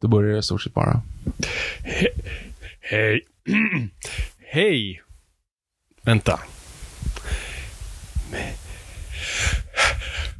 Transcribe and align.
Då 0.00 0.08
börjar 0.08 0.32
det 0.32 0.38
i 0.38 0.42
stort 0.42 0.62
sett 0.62 0.74
bara. 0.74 1.02
Hej. 2.80 3.20
Hej. 4.38 5.02
Vänta. 6.02 6.40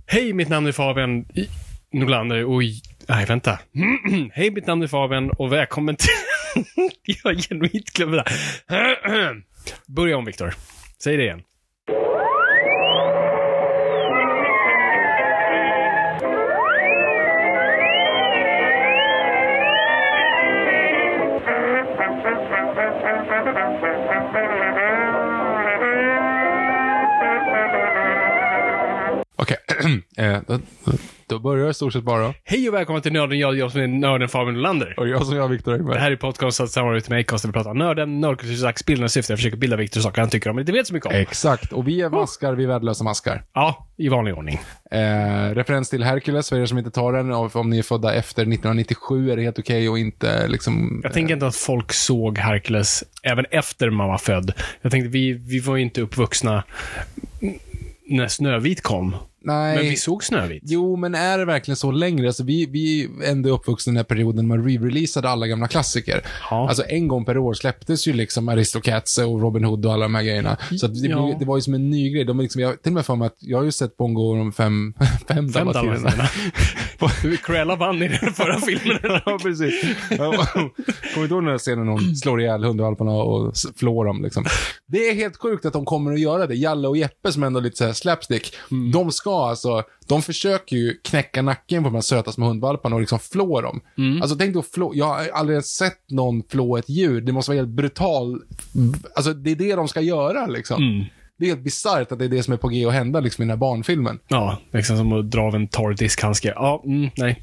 Hej, 0.07 0.33
mitt 0.33 0.49
namn 0.49 0.67
är 0.67 0.73
Fabian 0.73 1.19
Nolander 1.19 1.49
Nordlander 1.93 2.45
och... 2.45 2.63
Nej, 3.09 3.27
vänta. 3.27 3.59
Hej, 4.33 4.51
mitt 4.51 4.67
namn 4.67 4.83
är 4.83 4.87
Fabian 4.87 5.31
och 5.31 5.53
välkommen 5.53 5.97
till... 5.97 6.09
Jag 7.03 7.31
har 7.31 7.35
genuint 7.35 7.93
glömt 7.93 8.13
det. 8.69 9.43
Börja 9.87 10.17
om, 10.17 10.25
Viktor. 10.25 10.55
Säg 11.03 11.17
det 11.17 11.23
igen. 11.23 11.43
eh, 30.17 30.39
då, 31.27 31.39
börjar 31.39 31.65
det 31.65 31.71
i 31.71 31.75
stort 31.75 31.93
sett 31.93 32.03
bara. 32.03 32.35
Hej 32.45 32.69
och 32.69 32.75
välkommen 32.75 33.03
till 33.03 33.13
Nörden. 33.13 33.39
Jag, 33.39 33.59
jag 33.59 33.73
som 33.73 33.81
är 33.81 33.87
nörden 33.87 34.29
Fabian 34.29 34.55
Nordlander. 34.55 34.95
Och 34.99 35.09
jag 35.09 35.27
som 35.27 35.37
jag, 35.37 35.49
Viktor 35.49 35.73
Det 35.73 35.79
Engberg. 35.79 35.99
här 35.99 36.11
är 36.11 36.17
podcast 36.17 36.73
samarbete 36.73 37.11
med 37.11 37.21
Acast 37.21 37.45
där 37.45 37.49
vi 37.49 37.53
pratar 37.53 37.71
om 37.71 37.79
nörden, 37.79 38.21
nördkultursax, 38.21 38.87
bildande 38.87 39.09
syfte. 39.09 39.33
Jag 39.33 39.39
försöker 39.39 39.57
bilda 39.57 39.77
Viktor 39.77 40.01
saker 40.01 40.21
han 40.21 40.31
tycker 40.31 40.51
om 40.51 40.57
men 40.57 40.63
inte 40.63 40.73
vet 40.73 40.87
så 40.87 40.95
mycket 40.95 41.07
om. 41.07 41.15
Exakt, 41.15 41.73
och 41.73 41.89
vi 41.89 42.01
är 42.01 42.11
maskar, 42.11 42.55
vi 42.55 42.65
är 42.65 42.69
värdelösa 42.69 43.05
maskar. 43.05 43.45
Ja, 43.53 43.89
i 43.97 44.09
vanlig 44.09 44.35
ordning. 44.35 44.61
Eh, 44.91 45.55
referens 45.55 45.91
till 45.91 46.03
Hercules, 46.03 46.49
för 46.49 46.59
er 46.59 46.67
som 46.67 46.79
inte 46.79 46.91
tar 46.91 47.13
den, 47.13 47.33
om 47.33 47.71
ni 47.71 47.79
är 47.79 47.83
födda 47.83 48.15
efter 48.15 48.43
1997 48.43 49.31
är 49.31 49.37
det 49.37 49.43
helt 49.43 49.59
okej 49.59 49.89
och 49.89 49.99
inte 49.99 50.49
liksom... 50.49 51.01
Jag 51.05 51.13
tänker 51.13 51.35
inte 51.35 51.47
att 51.47 51.57
folk 51.57 51.93
såg 51.93 52.39
Hercules 52.39 53.05
även 53.23 53.45
efter 53.51 53.91
man 53.91 54.09
var 54.09 54.19
född. 54.19 54.53
Jag 54.83 54.93
tänkte, 54.93 55.09
vi, 55.09 55.33
vi 55.33 55.59
var 55.59 55.77
ju 55.77 55.83
inte 55.83 56.01
uppvuxna 56.01 56.65
när 58.09 58.29
Snövit 58.29 58.83
kom. 58.83 59.17
Nej. 59.47 59.77
Men 59.77 59.85
vi 59.85 59.97
såg 59.97 60.25
Snövit. 60.25 60.63
Jo, 60.67 60.97
men 60.97 61.15
är 61.15 61.39
det 61.39 61.45
verkligen 61.45 61.77
så 61.77 61.91
längre? 61.91 62.27
Alltså, 62.27 62.45
vi, 62.45 62.67
vi 62.67 63.09
ändå 63.25 63.49
uppvuxna 63.55 63.91
i 63.91 63.93
den 63.93 63.97
här 63.97 64.05
perioden 64.05 64.47
man 64.47 64.69
re-releasade 64.69 65.29
alla 65.29 65.47
gamla 65.47 65.69
klassiker. 65.69 66.23
Ja. 66.51 66.69
Alltså 66.69 66.85
en 66.89 67.09
gång 67.09 67.25
per 67.25 67.39
år 67.39 67.55
släpptes 67.55 68.09
ju 68.09 68.13
liksom 68.13 68.49
Aristocats 68.49 69.19
och 69.19 69.41
Robin 69.41 69.65
Hood 69.65 69.87
och 69.87 69.93
alla 69.93 70.03
de 70.03 70.15
här 70.15 70.23
grejerna. 70.23 70.57
Så 70.81 70.87
det, 70.87 71.09
Ja. 71.09 71.25
blev, 71.27 71.39
det 71.39 71.45
var 71.45 71.57
ju 71.57 71.63
som 71.63 71.75
en 71.75 71.91
ny 71.91 72.11
grej. 72.11 72.25
De 72.25 72.41
liksom, 72.41 72.61
jag 72.63 72.83
till 72.83 72.91
och 72.91 72.95
med 72.95 73.07
för 73.07 73.17
mig 73.17 73.27
att 73.27 73.37
jag 73.39 73.59
har 73.59 73.65
ju 73.65 73.73
sett 73.73 73.97
Bongo 73.97 74.21
och 74.31 74.37
de 74.37 74.53
fem, 74.53 74.95
fem, 75.29 75.29
Fem 75.29 75.51
dalmatirerna. 75.51 76.29
Cruella 77.43 77.77
vann 77.77 78.03
i 78.03 78.09
den 78.09 78.33
förra 78.33 78.61
filmen. 78.61 78.99
ja, 79.27 79.39
precis. 79.43 79.81
Kommer 81.15 81.29
du 81.29 81.35
ihåg 81.35 81.43
den 81.43 81.51
här 81.51 81.59
scenen 81.59 81.89
hon 81.89 82.17
slår 82.17 82.41
ihjäl 82.41 82.65
hundvalparna 82.65 83.11
och 83.13 83.55
flår 83.77 84.05
dem 84.05 84.23
liksom? 84.23 84.45
Det 84.87 84.99
är 85.09 85.15
helt 85.15 85.37
sjukt 85.37 85.65
att 85.65 85.73
de 85.73 85.85
kommer 85.85 86.13
att 86.13 86.21
göra 86.21 86.47
det. 86.47 86.55
Jalle 86.55 86.89
och 86.89 86.97
Jeppe 86.97 87.33
som 87.33 87.43
ändå 87.43 87.59
är 87.59 87.63
lite 87.63 87.77
så 87.77 87.85
här 87.85 87.93
slapstick. 87.93 88.55
De 88.93 89.13
ska 89.13 89.49
alltså, 89.49 89.83
de 90.09 90.23
försöker 90.23 90.77
ju 90.77 90.95
knäcka 91.05 91.43
nacken 91.43 91.83
på 91.83 91.89
de 91.89 91.95
här 91.95 92.03
söta 92.03 92.33
små 92.33 92.47
hundvalparna 92.47 92.95
och 92.95 93.01
liksom 93.01 93.19
flå 93.19 93.61
dem. 93.61 93.81
Alltså 94.23 94.37
tänk 94.37 94.57
att 94.57 94.67
flå, 94.67 94.93
jag 94.95 95.07
har 95.07 95.29
aldrig 95.33 95.55
ens 95.55 95.77
sett 95.77 96.11
någon 96.11 96.43
flå 96.49 96.77
ett 96.77 96.89
djur. 96.89 97.21
Det 97.21 97.33
måste 97.33 97.51
vara 97.51 97.59
helt 97.59 97.69
brutal. 97.69 98.43
Alltså 99.17 99.33
det 99.33 99.51
är 99.51 99.57
det 99.57 99.75
de 99.75 99.89
ska 99.89 100.01
göra 100.01 100.47
liksom. 100.47 100.83
Det 101.39 101.45
är 101.45 101.49
helt 101.49 101.65
bisarrt 101.65 102.13
att 102.13 102.19
det 102.19 102.25
är 102.25 102.29
det 102.29 102.43
som 102.43 102.53
är 102.53 102.59
på 102.59 102.69
G 102.69 102.87
att 102.87 102.93
hända 102.93 103.21
liksom 103.21 103.43
i 103.43 103.45
den 103.45 103.51
här 103.51 103.57
barnfilmen. 103.57 104.19
Ja, 104.29 104.59
liksom 104.73 104.97
som 104.97 105.13
att 105.13 105.31
dra 105.31 105.43
av 105.43 105.55
en 105.55 105.69
torr 105.69 105.95
diskhandske. 105.95 106.53
Ja, 106.57 106.83
mm, 106.87 107.11
nej. 107.17 107.43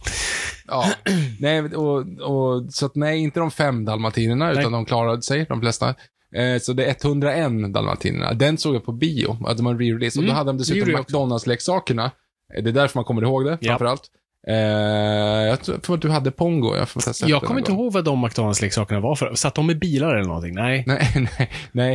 Ja, 0.68 0.86
nej, 1.40 1.62
och, 1.62 1.98
och, 2.22 2.74
så 2.74 2.86
att 2.86 2.96
nej, 2.96 3.20
inte 3.20 3.40
de 3.40 3.52
fem 3.52 3.86
dalmatinerna, 3.86 4.52
utan 4.52 4.64
Nej. 4.64 4.72
de 4.72 4.86
klarade 4.86 5.22
sig, 5.22 5.46
de 5.50 5.62
flesta. 5.62 5.90
Eh, 6.36 6.60
så 6.62 6.74
det 6.74 6.86
är 6.86 6.96
101 7.06 7.74
dalmatinerna. 7.74 8.34
Den 8.34 8.58
såg 8.58 8.76
jag 8.76 8.86
på 8.86 8.92
bio, 8.92 9.38
att 9.48 9.58
de 9.58 9.66
har 9.66 9.74
re-release. 9.74 10.18
Och 10.18 10.24
då 10.24 10.30
Mm, 10.30 10.36
hade 10.36 10.50
de 10.50 10.58
dessutom. 10.58 10.96
McDonalds-leksakerna. 10.96 12.12
Eh, 12.58 12.64
Det 12.64 12.70
är 12.70 12.74
därför 12.74 12.98
man 12.98 13.06
kommer 13.06 13.22
ihåg 13.22 13.46
det, 13.46 13.58
Ja. 13.62 13.70
framför 13.72 13.86
allt. 13.86 14.04
Eh, 14.48 14.56
jag 15.48 15.62
tror 15.82 15.96
att 15.96 16.02
du 16.02 16.10
hade 16.10 16.32
Pongo. 16.32 16.76
Jag, 16.76 16.90
får 16.90 17.04
Jag 17.26 17.42
kommer 17.42 17.60
inte 17.60 17.72
gång. 17.72 17.82
ihåg 17.82 17.94
vad 17.94 18.06
de 18.06 18.26
McDonalds-leksakerna 18.26 19.00
var 19.00 19.16
för. 19.16 19.36
Satt 19.36 19.56
de 19.56 19.68
med 19.68 19.80
bilar 19.80 20.16
eller 20.16 20.28
någonting? 20.28 20.56
Nej. 20.56 20.84
Nej, 20.88 21.28
nej, 21.40 21.50
nej. 21.72 21.94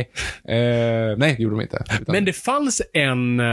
Eh, 1.11 1.17
nej, 1.17 1.35
det 1.37 1.43
gjorde 1.43 1.55
de 1.55 1.61
inte. 1.61 1.83
Utan, 2.01 2.05
Men 2.13 2.25
det 2.25 2.33
fanns 2.33 2.81
en, 2.93 3.39
eh, 3.39 3.45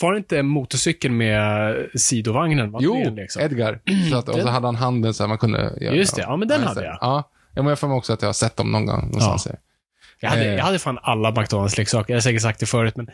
var 0.00 0.12
det 0.12 0.18
inte 0.18 0.38
en 0.38 0.46
motorcykel 0.46 1.10
med 1.10 1.74
sidovagnen? 1.94 2.70
Var 2.70 2.80
jo, 2.82 3.14
leksak? 3.16 3.42
Edgar. 3.42 3.80
Så 4.10 4.16
att, 4.18 4.28
och 4.28 4.40
så 4.40 4.48
hade 4.48 4.66
han 4.66 4.76
handen 4.76 5.14
så 5.14 5.22
här 5.22 5.28
man 5.28 5.38
kunde 5.38 5.72
göra. 5.80 5.94
Just 5.94 6.16
det, 6.16 6.22
ja, 6.22 6.36
men 6.36 6.48
den 6.48 6.62
hade 6.62 6.84
jag. 6.84 6.98
Ja, 7.00 7.30
jag 7.54 7.62
har 7.62 7.76
för 7.76 7.88
mig 7.88 7.96
också 7.96 8.12
att 8.12 8.22
jag 8.22 8.28
har 8.28 8.32
sett 8.32 8.56
dem 8.56 8.72
någon 8.72 8.86
gång 8.86 9.00
någonstans. 9.04 9.48
Jag 10.20 10.30
hade, 10.30 10.44
Eh. 10.44 10.54
jag 10.54 10.64
hade 10.64 10.78
fan 10.78 10.98
alla 11.02 11.30
McDonalds-leksaker. 11.30 12.12
Jag 12.12 12.16
har 12.16 12.20
säkert 12.22 12.42
sagt 12.42 12.60
det 12.60 12.66
förut, 12.66 12.96
men 12.96 13.08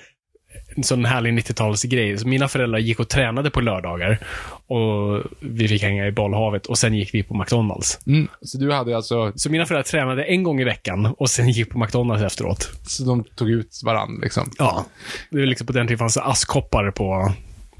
en 0.76 0.84
sån 0.84 1.04
härlig 1.04 1.38
90-talsgrej. 1.38 2.16
Så 2.16 2.28
mina 2.28 2.48
föräldrar 2.48 2.78
gick 2.78 3.00
och 3.00 3.08
tränade 3.08 3.50
på 3.50 3.60
lördagar 3.60 4.18
och 4.66 5.22
vi 5.40 5.68
fick 5.68 5.82
hänga 5.82 6.06
i 6.06 6.12
bollhavet 6.12 6.66
och 6.66 6.78
sen 6.78 6.94
gick 6.94 7.14
vi 7.14 7.22
på 7.22 7.34
McDonalds. 7.34 7.98
Mm. 8.06 8.28
Så 8.42 8.58
du 8.58 8.72
hade 8.72 8.96
alltså, 8.96 9.32
Så 9.36 9.50
mina 9.50 9.66
föräldrar 9.66 9.90
tränade 9.90 10.24
en 10.24 10.42
gång 10.42 10.60
i 10.60 10.64
veckan 10.64 11.14
och 11.18 11.30
sen 11.30 11.48
gick 11.48 11.70
på 11.70 11.78
McDonalds 11.78 12.22
efteråt. 12.22 12.70
så 12.82 13.04
de 13.04 13.24
tog 13.24 13.50
ut 13.50 13.80
varann 13.84 14.20
liksom? 14.22 14.50
Ja. 14.58 14.86
Det 15.30 15.38
var 15.38 15.46
liksom 15.46 15.66
på 15.66 15.72
den 15.72 15.86
tiden 15.86 15.98
fanns 15.98 16.14
det 16.14 16.22
askkoppar 16.22 16.90
på 16.90 17.32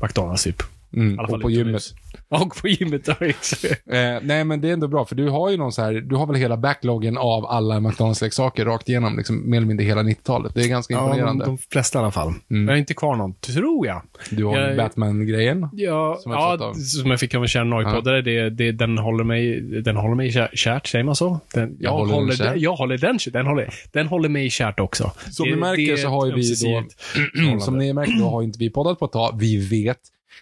McDonalds 0.03 0.45
typ. 0.45 0.63
Mm, 0.93 1.19
och 1.19 1.41
på 1.41 1.51
gymmet. 1.51 1.83
Och 2.28 2.56
på 2.56 2.69
gymmet. 2.69 3.03
ja. 3.09 3.14
Eh, 3.26 4.20
nej, 4.22 4.44
men 4.44 4.60
det 4.60 4.69
är 4.69 4.72
ändå 4.72 4.88
bra, 4.88 5.04
för 5.04 5.14
du 5.14 5.28
har 5.28 5.50
ju 5.50 5.56
någon 5.56 5.72
så 5.72 5.82
här, 5.82 5.92
du 5.92 6.16
har 6.16 6.26
väl 6.26 6.37
hela 6.37 6.56
backloggen 6.56 7.19
av 7.19 7.47
alla 7.47 7.81
McDonalds-leksaker 7.81 8.64
rakt 8.64 8.88
igenom, 8.88 9.16
liksom, 9.16 9.50
mer 9.50 9.56
eller 9.56 9.66
mindre 9.66 9.84
hela 9.87 10.03
90-talet. 10.03 10.54
Det 10.54 10.62
är 10.65 10.69
ganska 10.69 10.94
Ja, 10.94 11.00
de, 11.00 11.06
imponerande. 11.06 11.44
de 11.44 11.59
flesta 11.59 11.98
i 11.98 12.03
alla 12.03 12.10
fall. 12.10 12.32
Mm. 12.50 12.65
Jag 12.66 12.72
har 12.75 12.78
inte 12.78 12.94
kvar 12.94 13.16
någon, 13.16 13.34
tror 13.34 13.86
jag. 13.86 14.03
Du 14.31 14.44
har 14.44 14.59
Jag- 14.59 14.76
Batman-grejen. 14.76 15.69
Ja, 15.72 16.16
Som 16.20 16.32
jag 16.32 16.60
ja 16.60 16.75
som 16.75 17.10
jag 17.10 17.20
fick 17.20 17.34
av 17.34 17.42
en 17.42 17.48
kär 17.48 17.65
Norge-poddare. 17.65 18.22
Det, 18.22 18.51
det, 18.51 18.72
den 18.72 18.98
håller 18.98 19.24
mig, 19.24 19.60
den 19.60 19.97
håller 19.97 20.15
mig 20.15 20.30
kä- 20.30 20.54
kärt, 20.54 20.86
säger 20.86 21.04
man 21.04 21.16
så? 21.16 21.41
Den, 21.54 21.77
jag, 21.80 21.91
håller 21.91 22.06
den 22.12 22.15
håller, 22.22 22.34
kär. 22.34 22.45
den, 22.45 22.60
jag 22.60 22.77
håller 22.77 22.98
den, 22.98 23.18
den 23.33 23.47
håller, 23.47 23.74
den 23.92 24.06
håller 24.06 24.28
mig 24.28 24.51
kärt 24.51 24.80
också. 24.80 25.10
Som 25.30 25.45
Det- 25.48 25.54
ni 25.54 25.60
märker 25.60 25.92
det 25.92 25.98
så 25.98 26.09
har 26.09 26.27
ju 26.27 26.33
vi 26.34 26.54
då- 26.54 27.60
Som 27.60 27.78
ni 27.78 27.92
märker 27.92 28.18
då 28.18 28.24
har 28.30 28.42
inte 28.42 28.59
vi 28.59 28.71
poddat 28.71 28.98
på 28.98 29.04
ett 29.04 29.12
tag. 29.12 29.36
Vi 29.41 29.56
vet. 29.84 29.98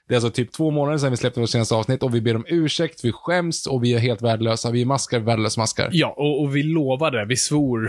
Det 0.09 0.15
är 0.15 0.17
alltså 0.17 0.31
typ 0.31 0.53
två 0.53 0.71
månader 0.71 0.99
sedan 0.99 1.11
vi 1.11 1.17
släppte 1.17 1.41
vårt 1.41 1.51
senaste 1.51 1.75
avsnitt 1.75 2.03
och 2.03 2.15
vi 2.15 2.21
ber 2.21 2.37
om 2.37 2.45
ursäkt, 2.49 3.05
vi 3.05 3.13
skäms 3.13 3.67
och 3.67 3.85
vi 3.85 3.95
är 3.95 3.99
helt 3.99 4.23
värdelösa. 4.23 4.71
Vi 4.71 4.83
är 4.83 4.87
maskar, 4.87 5.21
värdelösa 5.21 5.61
maskar. 5.61 5.89
Ja, 5.93 6.15
och, 6.17 6.43
och 6.43 6.57
vi 6.57 6.63
lovade, 6.63 7.25
vi 7.25 7.37
svor 7.37 7.85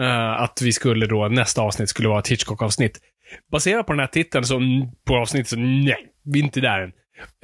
uh, 0.00 0.42
att 0.42 0.62
vi 0.62 0.72
skulle 0.72 1.06
då, 1.06 1.28
nästa 1.28 1.62
avsnitt 1.62 1.88
skulle 1.88 2.08
vara 2.08 2.18
ett 2.18 2.28
Hitchcock-avsnitt. 2.28 3.00
Baserat 3.52 3.86
på 3.86 3.92
den 3.92 4.00
här 4.00 4.06
titeln, 4.06 4.44
så, 4.44 4.60
på 5.04 5.16
avsnittet, 5.16 5.48
så 5.48 5.56
nej, 5.56 6.06
vi 6.24 6.40
är 6.40 6.44
inte 6.44 6.60
där 6.60 6.80
än. 6.80 6.92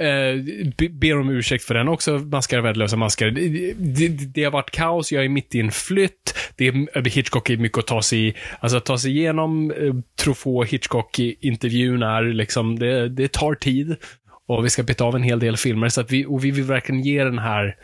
Eh, 0.01 0.43
be- 0.79 0.89
ber 0.89 1.19
om 1.19 1.31
ursäkt 1.31 1.65
för 1.65 1.75
den 1.75 1.89
också, 1.89 2.19
maskar, 2.19 2.61
värdelösa 2.61 2.97
maskar. 2.97 3.31
Det, 3.31 3.73
det, 3.79 4.09
det 4.09 4.45
har 4.45 4.51
varit 4.51 4.71
kaos, 4.71 5.13
jag 5.13 5.25
är 5.25 5.29
mitt 5.29 5.55
i 5.55 5.61
en 5.61 5.71
flytt. 5.71 6.35
Det 6.57 6.67
är, 6.67 7.11
Hitchcock 7.11 7.51
är 7.51 7.57
mycket 7.57 7.79
att 7.79 7.87
ta 7.87 8.03
sig 8.03 8.29
i. 8.29 8.35
Alltså 8.61 8.77
att 8.79 8.85
ta 8.85 8.99
sig 8.99 9.11
igenom 9.11 9.71
eh, 9.71 9.95
Truffaut 10.25 10.69
Hitchcock-intervjun 10.69 12.03
är 12.03 12.23
liksom, 12.23 12.79
det, 12.79 13.09
det 13.09 13.33
tar 13.33 13.55
tid. 13.55 13.97
Och 14.47 14.65
vi 14.65 14.71
ska 14.71 14.83
beta 14.83 15.05
av 15.05 15.17
en 15.17 15.23
hel 15.23 15.39
del 15.39 15.57
filmer, 15.57 15.89
så 15.89 16.01
att 16.01 16.11
vi, 16.11 16.27
och 16.27 16.45
vi 16.45 16.51
vill 16.51 16.65
verkligen 16.65 17.03
ge 17.03 17.25
den 17.25 17.39
här 17.39 17.77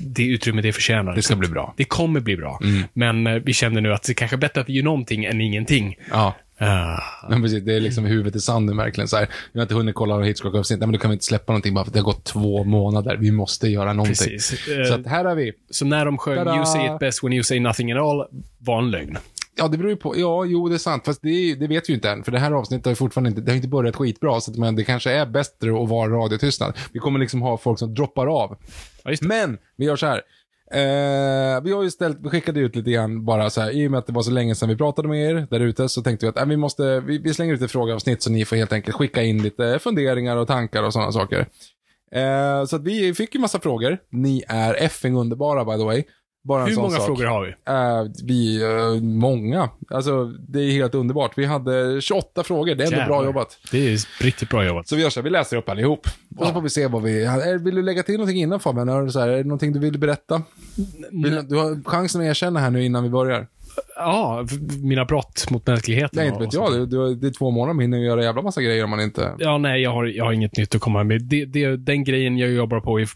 det 0.00 0.26
utrymme 0.26 0.62
det 0.62 0.72
förtjänar. 0.72 1.14
Det 1.14 1.22
ska 1.22 1.36
bli 1.36 1.48
bra. 1.48 1.74
Det 1.76 1.84
kommer 1.84 2.20
bli 2.20 2.36
bra. 2.36 2.60
Men 2.92 3.26
eh, 3.26 3.34
vi 3.34 3.52
känner 3.52 3.80
nu 3.80 3.92
att 3.92 4.02
det 4.02 4.14
kanske 4.14 4.36
är 4.36 4.38
bättre 4.38 4.60
att 4.60 4.68
vi 4.68 4.72
gör 4.72 4.84
någonting 4.84 5.24
än 5.24 5.40
ingenting. 5.40 5.96
Ja. 6.10 6.34
Uh, 6.62 7.30
Men 7.30 7.42
precis, 7.42 7.64
det 7.64 7.74
är 7.74 7.80
liksom 7.80 8.04
huvudet 8.04 8.36
i 8.36 8.40
sanden 8.40 8.76
verkligen. 8.76 9.08
Så 9.08 9.16
här, 9.16 9.28
jag 9.52 9.60
har 9.60 9.62
inte 9.62 9.74
hunnit 9.74 9.94
kolla 9.94 10.14
några 10.14 10.26
Hitchcock-avsnitt. 10.26 10.80
Nej, 10.80 10.86
men 10.86 10.92
då 10.92 10.98
kan 10.98 11.10
vi 11.10 11.12
inte 11.12 11.24
släppa 11.24 11.52
någonting 11.52 11.74
bara 11.74 11.84
för 11.84 11.90
att 11.90 11.94
det 11.94 12.00
har 12.00 12.04
gått 12.04 12.24
två 12.24 12.64
månader. 12.64 13.16
Vi 13.16 13.30
måste 13.30 13.68
göra 13.68 13.92
någonting. 13.92 14.28
Precis. 14.28 14.88
Så 14.88 14.94
att 14.94 15.06
här 15.06 15.24
har 15.24 15.34
vi. 15.34 15.52
så 15.70 15.84
när 15.84 16.04
de 16.04 16.18
sjöng 16.18 16.36
Tada! 16.36 16.56
You 16.56 16.64
say 16.66 16.86
it 16.86 16.98
best 16.98 17.24
when 17.24 17.32
you 17.32 17.42
say 17.42 17.60
nothing 17.60 17.92
at 17.92 17.98
all 17.98 18.24
var 18.58 18.78
en 18.78 18.90
lögn. 18.90 19.18
Ja, 19.58 19.68
det 19.68 19.78
beror 19.78 19.90
ju 19.90 19.96
på. 19.96 20.18
Ja, 20.18 20.44
jo, 20.44 20.68
det 20.68 20.74
är 20.74 20.78
sant. 20.78 21.04
Fast 21.04 21.22
det, 21.22 21.54
det 21.54 21.66
vet 21.66 21.88
vi 21.88 21.92
ju 21.92 21.94
inte 21.94 22.10
än. 22.10 22.24
För 22.24 22.32
det 22.32 22.38
här 22.38 22.52
avsnittet 22.52 22.84
har 22.84 22.92
ju 22.92 22.96
fortfarande 22.96 23.30
inte, 23.30 23.40
det 23.40 23.50
har 23.50 23.56
inte 23.56 23.68
börjat 23.68 23.96
skitbra. 23.96 24.40
Så 24.40 24.50
att, 24.50 24.56
men 24.56 24.76
det 24.76 24.84
kanske 24.84 25.10
är 25.10 25.26
bättre 25.26 25.82
att 25.82 25.88
vara 25.88 26.10
radiotystnad. 26.10 26.72
Vi 26.92 26.98
kommer 26.98 27.18
liksom 27.18 27.42
ha 27.42 27.58
folk 27.58 27.78
som 27.78 27.94
droppar 27.94 28.26
av. 28.26 28.56
Ja. 29.04 29.16
Men, 29.20 29.58
vi 29.76 29.84
gör 29.84 29.96
så 29.96 30.06
här. 30.06 30.22
Eh, 30.70 31.62
vi 31.62 31.72
har 31.72 31.82
ju 31.82 31.90
ställt, 31.90 32.18
vi 32.22 32.28
skickade 32.28 32.60
ut 32.60 32.76
lite 32.76 32.90
grann 32.90 33.24
bara 33.24 33.50
så 33.50 33.60
här, 33.60 33.70
i 33.70 33.86
och 33.86 33.90
med 33.90 33.98
att 33.98 34.06
det 34.06 34.12
var 34.12 34.22
så 34.22 34.30
länge 34.30 34.54
sedan 34.54 34.68
vi 34.68 34.76
pratade 34.76 35.08
med 35.08 35.30
er 35.30 35.46
där 35.50 35.60
ute 35.60 35.88
så 35.88 36.02
tänkte 36.02 36.26
vi 36.26 36.30
att 36.30 36.38
eh, 36.38 36.46
vi 36.46 36.56
måste, 36.56 37.00
vi, 37.00 37.18
vi 37.18 37.34
slänger 37.34 37.54
ut 37.54 37.62
ett 37.62 37.70
frågeavsnitt 37.70 38.22
så 38.22 38.30
ni 38.30 38.44
får 38.44 38.56
helt 38.56 38.72
enkelt 38.72 38.96
skicka 38.96 39.22
in 39.22 39.42
lite 39.42 39.78
funderingar 39.78 40.36
och 40.36 40.48
tankar 40.48 40.82
och 40.82 40.92
sådana 40.92 41.12
saker. 41.12 41.46
Eh, 42.12 42.64
så 42.64 42.76
att 42.76 42.82
vi 42.82 43.14
fick 43.14 43.34
ju 43.34 43.40
massa 43.40 43.60
frågor. 43.60 43.98
Ni 44.10 44.44
är 44.48 44.74
effing 44.74 45.16
underbara 45.16 45.64
by 45.64 45.82
the 45.82 45.84
way. 45.84 46.04
Bara 46.44 46.64
Hur 46.64 46.76
många 46.76 46.90
sak. 46.96 47.06
frågor 47.06 47.24
har 47.24 47.42
vi? 47.44 47.48
Eh, 47.48 48.12
vi, 48.24 48.62
eh, 48.62 49.02
många. 49.02 49.68
Alltså, 49.90 50.24
det 50.24 50.60
är 50.60 50.70
helt 50.70 50.94
underbart. 50.94 51.32
Vi 51.38 51.44
hade 51.44 52.00
28 52.00 52.42
frågor. 52.42 52.74
Det 52.74 52.84
är 52.84 52.86
ändå 52.86 52.96
bra 52.96 53.00
Jävlar. 53.04 53.24
jobbat. 53.24 53.58
Det 53.70 53.78
är 53.92 54.22
riktigt 54.24 54.48
bra 54.50 54.64
jobbat. 54.64 54.88
Så 54.88 54.96
vi 54.96 55.02
gör 55.02 55.10
så 55.10 55.20
här, 55.20 55.24
vi 55.24 55.30
läser 55.30 55.56
upp 55.56 55.68
allihop. 55.68 56.06
Och 56.38 56.46
så 56.46 56.52
får 56.52 56.60
vi 56.60 56.70
se 56.70 56.86
vad 56.86 57.02
vi... 57.02 57.24
är- 57.24 57.58
Vill 57.58 57.74
du 57.74 57.82
lägga 57.82 58.02
till 58.02 58.14
någonting 58.14 58.40
innan 58.42 58.60
Fabian? 58.60 58.88
Är 58.88 59.02
det, 59.02 59.12
så 59.12 59.20
här, 59.20 59.28
är 59.28 59.36
det 59.36 59.44
någonting 59.44 59.72
du 59.72 59.78
vill 59.78 59.98
berätta? 59.98 60.42
Vill, 61.10 61.48
du 61.48 61.56
har 61.56 61.82
chansen 61.84 62.20
att 62.20 62.26
erkänna 62.26 62.60
här 62.60 62.70
nu 62.70 62.84
innan 62.84 63.02
vi 63.02 63.08
börjar. 63.10 63.46
Ja, 63.96 64.46
mina 64.82 65.04
brott 65.04 65.50
mot 65.50 65.66
mänskligheten. 65.66 66.10
Nej, 66.12 66.28
inte 66.28 66.40
vet 66.40 66.54
jag. 66.54 66.72
Det, 66.72 66.86
det, 66.86 67.14
det 67.14 67.26
är 67.26 67.30
två 67.30 67.50
månader, 67.50 67.74
man 67.74 67.82
hinner 67.82 67.98
göra 67.98 68.22
jävla 68.22 68.42
massa 68.42 68.62
grejer 68.62 68.84
om 68.84 68.90
man 68.90 69.00
inte... 69.00 69.34
Ja, 69.38 69.58
nej, 69.58 69.82
jag 69.82 69.90
har, 69.90 70.04
jag 70.04 70.24
har 70.24 70.32
inget 70.32 70.56
nytt 70.56 70.74
att 70.74 70.80
komma 70.80 71.04
med. 71.04 71.22
Det, 71.22 71.44
det, 71.44 71.76
den 71.76 72.04
grejen 72.04 72.38
jag 72.38 72.50
jobbar 72.50 72.80
på, 72.80 73.00
är, 73.00 73.08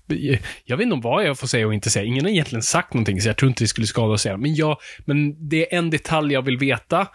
jag 0.64 0.76
vet 0.76 0.84
inte 0.84 0.94
om 0.94 1.00
vad 1.00 1.24
jag 1.24 1.38
får 1.38 1.46
säga 1.46 1.66
och 1.66 1.74
inte 1.74 1.90
säga. 1.90 2.04
Ingen 2.04 2.24
har 2.24 2.30
egentligen 2.30 2.62
sagt 2.62 2.94
någonting, 2.94 3.20
så 3.20 3.28
jag 3.28 3.36
tror 3.36 3.48
inte 3.48 3.64
det 3.64 3.68
skulle 3.68 3.86
skada 3.86 4.14
att 4.14 4.20
säga. 4.20 4.36
Men, 4.36 4.54
jag, 4.54 4.76
men 5.04 5.48
det 5.48 5.74
är 5.74 5.78
en 5.78 5.90
detalj 5.90 6.34
jag 6.34 6.42
vill 6.42 6.58
veta 6.58 7.06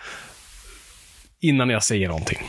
innan 1.40 1.70
jag 1.70 1.84
säger 1.84 2.08
någonting. 2.08 2.40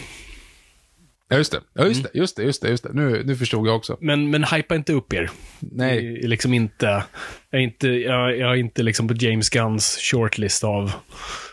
Ja, 1.28 1.36
just 1.36 1.52
det. 1.52 1.60
Ja, 1.72 1.84
just 1.86 2.02
det. 2.02 2.10
Just 2.18 2.36
det, 2.36 2.42
just 2.42 2.62
det, 2.62 2.68
just 2.68 2.82
det. 2.82 2.92
Nu, 2.92 3.22
nu 3.24 3.36
förstod 3.36 3.68
jag 3.68 3.76
också. 3.76 3.96
Men, 4.00 4.30
men 4.30 4.44
hypa 4.44 4.74
inte 4.76 4.92
upp 4.92 5.12
er. 5.12 5.30
Nej. 5.60 6.20
Är 6.24 6.28
liksom 6.28 6.54
inte, 6.54 7.04
jag 7.50 7.60
är 7.60 7.64
inte, 7.64 7.88
jag, 7.88 8.38
jag 8.38 8.50
är 8.50 8.56
inte 8.56 8.82
liksom 8.82 9.08
på 9.08 9.14
James 9.14 9.50
Gunns 9.50 9.98
shortlist 10.02 10.64
av, 10.64 10.92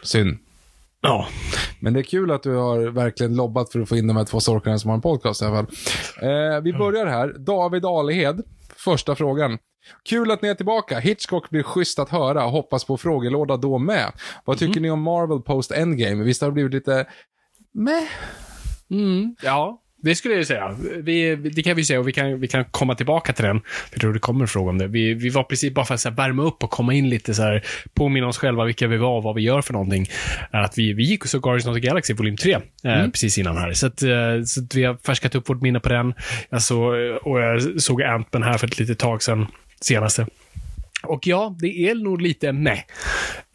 Synd. 0.04 0.38
ja, 1.02 1.28
Men 1.80 1.94
det 1.94 2.00
är 2.00 2.04
kul 2.04 2.32
att 2.32 2.44
du 2.44 2.56
har 2.56 2.80
verkligen 2.80 3.36
lobbat 3.36 3.72
för 3.72 3.80
att 3.80 3.90
få 3.90 3.98
in 3.98 4.08
de 4.08 4.18
här 4.18 4.26
två 4.26 4.40
sorkarna 4.40 4.80
som 4.80 4.90
har 4.90 4.96
en 4.96 5.02
podcast 5.02 5.42
i 5.42 5.46
alla 5.46 5.56
fall. 5.56 5.76
Eh, 6.22 6.62
vi 6.62 6.74
börjar 6.74 7.06
här. 7.06 7.36
David 7.40 7.86
Alehed, 7.86 8.42
första 8.76 9.16
frågan. 9.16 9.58
Kul 10.10 10.32
att 10.32 10.42
ni 10.42 10.48
är 10.50 10.56
tillbaka. 10.56 11.00
Hitchcock 11.00 11.50
blir 11.50 11.64
schysst 11.64 12.00
att 12.00 12.10
höra. 12.10 12.42
Hoppas 12.42 12.86
på 12.86 12.98
frågelåda 12.98 13.58
då 13.58 13.78
med. 13.78 14.12
Vad 14.46 14.58
tycker 14.60 14.82
ni 14.82 14.90
om 14.90 15.02
Marvel 15.02 15.42
Post 15.42 15.72
Endgame? 15.72 16.24
Visst 16.24 16.42
har 16.42 16.50
det 16.50 16.54
blivit 16.54 16.74
lite... 16.74 17.08
Meh? 17.74 18.04
Ja, 19.42 19.82
det 20.06 20.16
skulle 20.16 20.36
jag 20.36 20.48
säga. 20.48 20.76
Vi, 20.98 21.36
det 21.36 21.64
kan 21.64 21.76
vi 21.76 21.86
säga 21.86 22.00
och 22.00 22.08
vi 22.08 22.14
kan, 22.14 22.40
vi 22.40 22.48
kan 22.48 22.66
komma 22.66 22.96
tillbaka 22.96 23.34
till 23.34 23.46
den. 23.46 23.62
Jag 23.92 24.02
tror 24.02 24.14
det 24.14 24.20
kommer 24.20 24.42
en 24.42 24.48
fråga 24.48 24.70
om 24.70 24.78
det. 24.78 24.88
Vi, 24.88 25.14
vi 25.14 25.30
var 25.30 25.44
precis 25.44 25.74
bara 25.74 25.86
för 25.86 25.94
att 25.94 26.02
så 26.02 26.10
här, 26.10 26.16
värma 26.16 26.44
upp 26.44 26.64
och 26.64 26.70
komma 26.70 26.94
in 26.94 27.10
lite 27.10 27.34
så 27.34 27.42
här, 27.42 27.66
påminna 27.94 28.28
oss 28.28 28.38
själva 28.38 28.66
vilka 28.66 28.88
vi 28.88 28.98
var 28.98 29.18
och 29.18 29.24
vad 29.24 29.36
vi 29.36 29.42
gör 29.42 29.62
för 29.62 29.74
någonting. 29.74 30.08
Att 30.52 30.78
vi, 30.78 30.94
vi 30.94 31.04
gick 31.04 31.24
och 31.24 31.30
såg 31.30 31.44
Guardians 31.44 31.68
of 31.68 31.74
the 31.74 31.80
Galaxy 31.80 32.14
volym 32.14 32.38
3 32.38 32.58
eh, 32.84 33.08
precis 33.08 33.38
innan 33.38 33.58
här. 33.58 33.74
Så, 33.74 33.88
att, 33.88 34.02
eh, 34.02 34.44
så 34.46 34.64
att 34.64 34.76
vi 34.76 34.84
har 34.84 34.98
färskat 35.06 35.36
upp 35.36 35.50
vårt 35.50 35.62
minne 35.62 35.80
på 35.80 35.90
den. 35.90 36.14
Jag 36.50 36.62
så, 36.62 36.82
och 37.22 37.42
jag 37.42 37.82
såg 37.82 38.02
Ant-Man 38.02 38.44
här 38.44 38.58
för 38.58 38.68
ett 38.68 38.80
litet 38.80 39.00
tag 39.00 39.24
sedan, 39.24 39.48
senaste. 39.82 40.28
Och 41.06 41.28
ja, 41.28 41.56
det 41.60 41.90
är 41.90 41.96
nog 41.96 42.22
lite 42.22 42.52
med. 42.52 42.84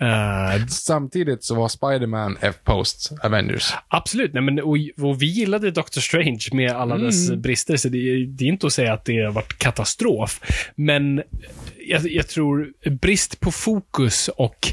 Uh, 0.02 0.66
Samtidigt 0.66 1.44
så 1.44 1.54
var 1.54 1.68
Spider-Man 1.68 2.36
F-Post 2.40 3.12
Avengers. 3.22 3.72
Absolut, 3.88 4.32
nej, 4.32 4.42
men, 4.42 4.60
och, 4.60 4.76
och 5.00 5.22
vi 5.22 5.26
gillade 5.26 5.70
Doctor 5.70 6.00
Strange 6.00 6.48
med 6.52 6.70
alla 6.70 6.98
dess 6.98 7.32
brister, 7.32 7.76
så 7.76 7.88
det, 7.88 8.26
det 8.26 8.44
är 8.44 8.48
inte 8.48 8.66
att 8.66 8.72
säga 8.72 8.92
att 8.92 9.04
det 9.04 9.24
har 9.24 9.32
varit 9.32 9.58
katastrof. 9.58 10.40
Men 10.74 11.22
jag, 11.86 12.12
jag 12.12 12.28
tror 12.28 12.72
brist 12.90 13.40
på 13.40 13.50
fokus 13.50 14.28
och 14.28 14.66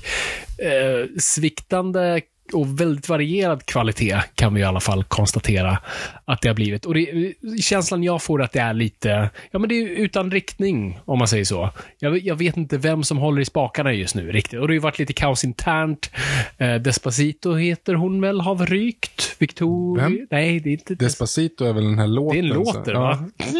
eh, 0.57 1.05
sviktande 1.19 2.21
och 2.53 2.79
väldigt 2.81 3.09
varierad 3.09 3.65
kvalitet 3.65 4.17
kan 4.35 4.53
vi 4.53 4.61
i 4.61 4.63
alla 4.63 4.79
fall 4.79 5.03
konstatera 5.03 5.77
att 6.25 6.41
det 6.41 6.47
har 6.49 6.55
blivit. 6.55 6.85
Och 6.85 6.93
det, 6.93 7.33
känslan 7.61 8.03
jag 8.03 8.21
får 8.21 8.39
är 8.41 8.43
att 8.45 8.51
det 8.51 8.59
är 8.59 8.73
lite, 8.73 9.29
ja 9.51 9.59
men 9.59 9.69
det 9.69 9.75
är 9.75 9.87
utan 9.87 10.31
riktning, 10.31 10.99
om 11.05 11.19
man 11.19 11.27
säger 11.27 11.45
så. 11.45 11.69
Jag, 11.99 12.17
jag 12.19 12.35
vet 12.35 12.57
inte 12.57 12.77
vem 12.77 13.03
som 13.03 13.17
håller 13.17 13.41
i 13.41 13.45
spakarna 13.45 13.93
just 13.93 14.15
nu 14.15 14.31
riktigt. 14.31 14.59
Och 14.59 14.67
det 14.67 14.71
har 14.71 14.73
ju 14.75 14.79
varit 14.79 14.99
lite 14.99 15.13
kaos 15.13 15.43
internt. 15.43 16.11
Eh, 16.57 16.75
Despacito 16.75 17.53
heter 17.55 17.93
hon 17.93 18.21
väl, 18.21 18.41
har 18.41 18.55
rykt. 18.65 19.35
Victoria? 19.39 20.03
Vem? 20.03 20.27
Nej, 20.31 20.59
det 20.59 20.69
är 20.69 20.73
inte 20.73 20.95
Despacito 20.95 21.65
är 21.65 21.73
väl 21.73 21.83
den 21.83 21.97
här 21.99 22.07
det 22.07 22.13
låten? 22.13 22.39
är 22.39 22.43
en 22.43 22.65
så- 22.65 22.73
låt 22.73 22.85
det, 22.85 22.91
ja. 22.91 22.99
va? 22.99 23.19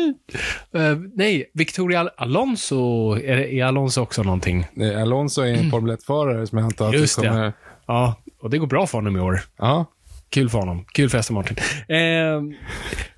Eh, 0.73 0.97
nej, 1.13 1.49
Victoria 1.53 1.99
Al- 1.99 2.09
Alonso, 2.17 3.11
är, 3.15 3.37
är 3.37 3.65
Alonso 3.65 4.01
också 4.01 4.23
någonting? 4.23 4.65
Eh, 4.81 5.01
Alonso 5.01 5.41
är 5.41 5.53
en 5.53 5.71
Formel 5.71 5.95
1-förare 5.95 6.47
som 6.47 6.57
jag 6.57 6.65
antar 6.65 6.87
att 6.87 6.93
Just 6.93 7.15
det 7.15 7.21
det. 7.21 7.27
kommer... 7.29 7.53
Ja, 7.87 8.15
och 8.39 8.49
det 8.49 8.57
går 8.57 8.67
bra 8.67 8.87
för 8.87 8.97
honom 8.97 9.17
i 9.17 9.19
år. 9.19 9.39
Ja. 9.57 9.85
Kul 10.29 10.49
för 10.49 10.57
honom. 10.59 10.85
Kul 10.93 11.09
för 11.09 11.33
Martin. 11.33 11.57
Eh, 11.95 12.57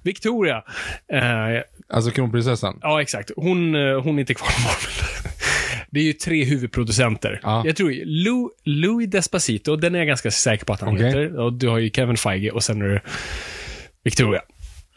Victoria. 0.02 0.64
Eh, 1.14 1.62
Alltså 1.94 2.12
kronprinsessan. 2.12 2.80
ja, 2.82 3.02
exakt. 3.02 3.32
Hon, 3.36 3.76
eh, 3.76 4.02
hon 4.02 4.16
är 4.16 4.20
inte 4.20 4.34
kvar 4.34 4.48
på 4.48 4.62
Marvel. 4.62 4.94
Det 5.92 6.00
är 6.00 6.04
ju 6.04 6.14
tre 6.14 6.44
huvudproducenter. 6.44 7.40
Ja. 7.44 7.64
Jag 7.66 7.76
tror 7.76 7.94
Lou, 8.06 8.50
Louis 8.64 9.10
Despacito, 9.10 9.76
den 9.76 9.96
är 9.96 10.00
jag 10.00 10.08
ganska 10.08 10.32
säker 10.32 10.66
på 10.66 10.74
att 10.74 10.82
han 10.82 10.94
Okej. 10.96 11.06
heter. 11.08 11.40
Och 11.40 11.54
du 11.54 11.68
har 11.68 11.78
ju 11.78 11.90
Kevin 11.90 12.18
Feige 12.18 12.52
och 12.52 12.64
sen 12.64 12.82
är 12.82 12.86
det 12.88 13.02
Victoria. 14.04 14.42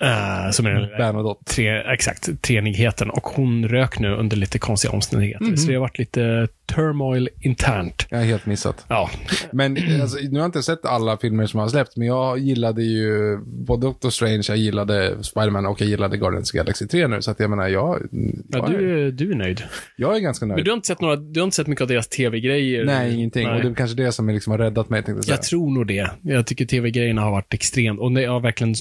Eh, 0.03 0.51
som 0.51 0.67
är 0.67 0.71
den 0.71 0.89
Bernadotte. 0.89 1.55
tre, 1.55 1.93
exakt, 1.93 2.43
treenigheten. 2.43 3.11
Och 3.11 3.27
hon 3.27 3.69
rök 3.69 3.99
nu 3.99 4.15
under 4.15 4.37
lite 4.37 4.59
konstiga 4.59 4.93
omständigheter. 4.93 5.57
Så 5.57 5.69
det 5.69 5.75
har 5.75 5.81
varit 5.81 5.99
lite 5.99 6.49
turmoil 6.75 7.29
internt. 7.41 8.07
Jag 8.11 8.19
har 8.19 8.25
helt 8.25 8.47
missat. 8.47 8.85
Ja, 8.89 9.11
Men 9.53 9.77
alltså, 10.03 10.19
nu 10.23 10.31
har 10.31 10.39
jag 10.39 10.49
inte 10.49 10.63
sett 10.63 10.85
alla 10.85 11.17
filmer 11.17 11.47
som 11.47 11.61
har 11.61 11.69
släppts, 11.69 11.97
men 11.97 12.07
jag 12.07 12.39
gillade 12.39 12.83
ju 12.83 13.39
både 13.47 13.87
Doctor 13.87 14.11
Strange, 14.11 14.43
jag 14.49 14.57
gillade 14.57 15.25
Spider-Man 15.25 15.67
och 15.67 15.81
jag 15.81 15.89
gillade 15.89 16.17
Guardians 16.17 16.51
of 16.51 16.57
Galaxy 16.57 16.87
3 16.87 17.09
nu. 17.09 17.23
Så 17.23 17.31
att 17.31 17.41
jag 17.41 17.51
menar, 17.51 17.69
jag, 17.69 18.03
ja 18.11 18.59
jag, 18.59 18.75
är, 18.75 18.79
du, 18.79 19.11
du 19.11 19.31
är 19.31 19.35
nöjd. 19.35 19.63
jag 19.97 20.17
är 20.17 20.21
ganska 20.21 20.47
nöjd. 20.47 20.57
Men 20.57 20.65
du 20.65 20.71
har 20.71 20.77
inte 20.77 20.87
sett, 20.87 21.01
några, 21.01 21.17
du 21.17 21.41
har 21.41 21.45
inte 21.45 21.57
sett 21.57 21.67
mycket 21.67 21.83
av 21.83 21.89
deras 21.89 22.09
tv-grejer? 22.09 22.85
Nej, 22.85 23.15
ingenting. 23.15 23.47
Nej. 23.47 23.57
Och 23.57 23.63
det 23.63 23.69
är 23.69 23.75
kanske 23.75 23.97
det 23.97 24.13
som 24.13 24.29
liksom 24.29 24.51
har 24.51 24.59
räddat 24.59 24.91
mig, 24.91 25.03
jag. 25.07 25.17
Jag 25.27 25.43
tror 25.43 25.71
nog 25.71 25.87
det. 25.87 26.11
Jag 26.23 26.47
tycker 26.47 26.65
tv-grejerna 26.65 27.23
har 27.23 27.31
varit 27.31 27.55
extremt. 27.55 28.01
Och 28.01 28.13
jag 28.13 28.33
har 28.33 28.41
verkligen... 28.41 28.75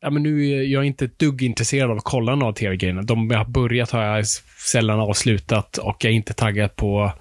Ja, 0.00 0.10
men 0.10 0.22
nu 0.22 0.50
är 0.50 0.62
jag 0.62 0.84
inte 0.84 1.04
ett 1.04 1.18
dugg 1.18 1.42
intresserad 1.42 1.90
av 1.90 1.96
att 1.96 2.04
kolla 2.04 2.34
några 2.34 2.52
tv-grejerna. 2.52 3.02
De 3.02 3.30
jag 3.30 3.38
har 3.38 3.44
börjat 3.44 3.90
har 3.90 4.02
jag 4.02 4.26
sällan 4.72 5.00
avslutat 5.00 5.76
och 5.78 5.96
jag 6.04 6.10
är 6.10 6.16
inte 6.16 6.32
taggad 6.34 6.76
på 6.76 7.12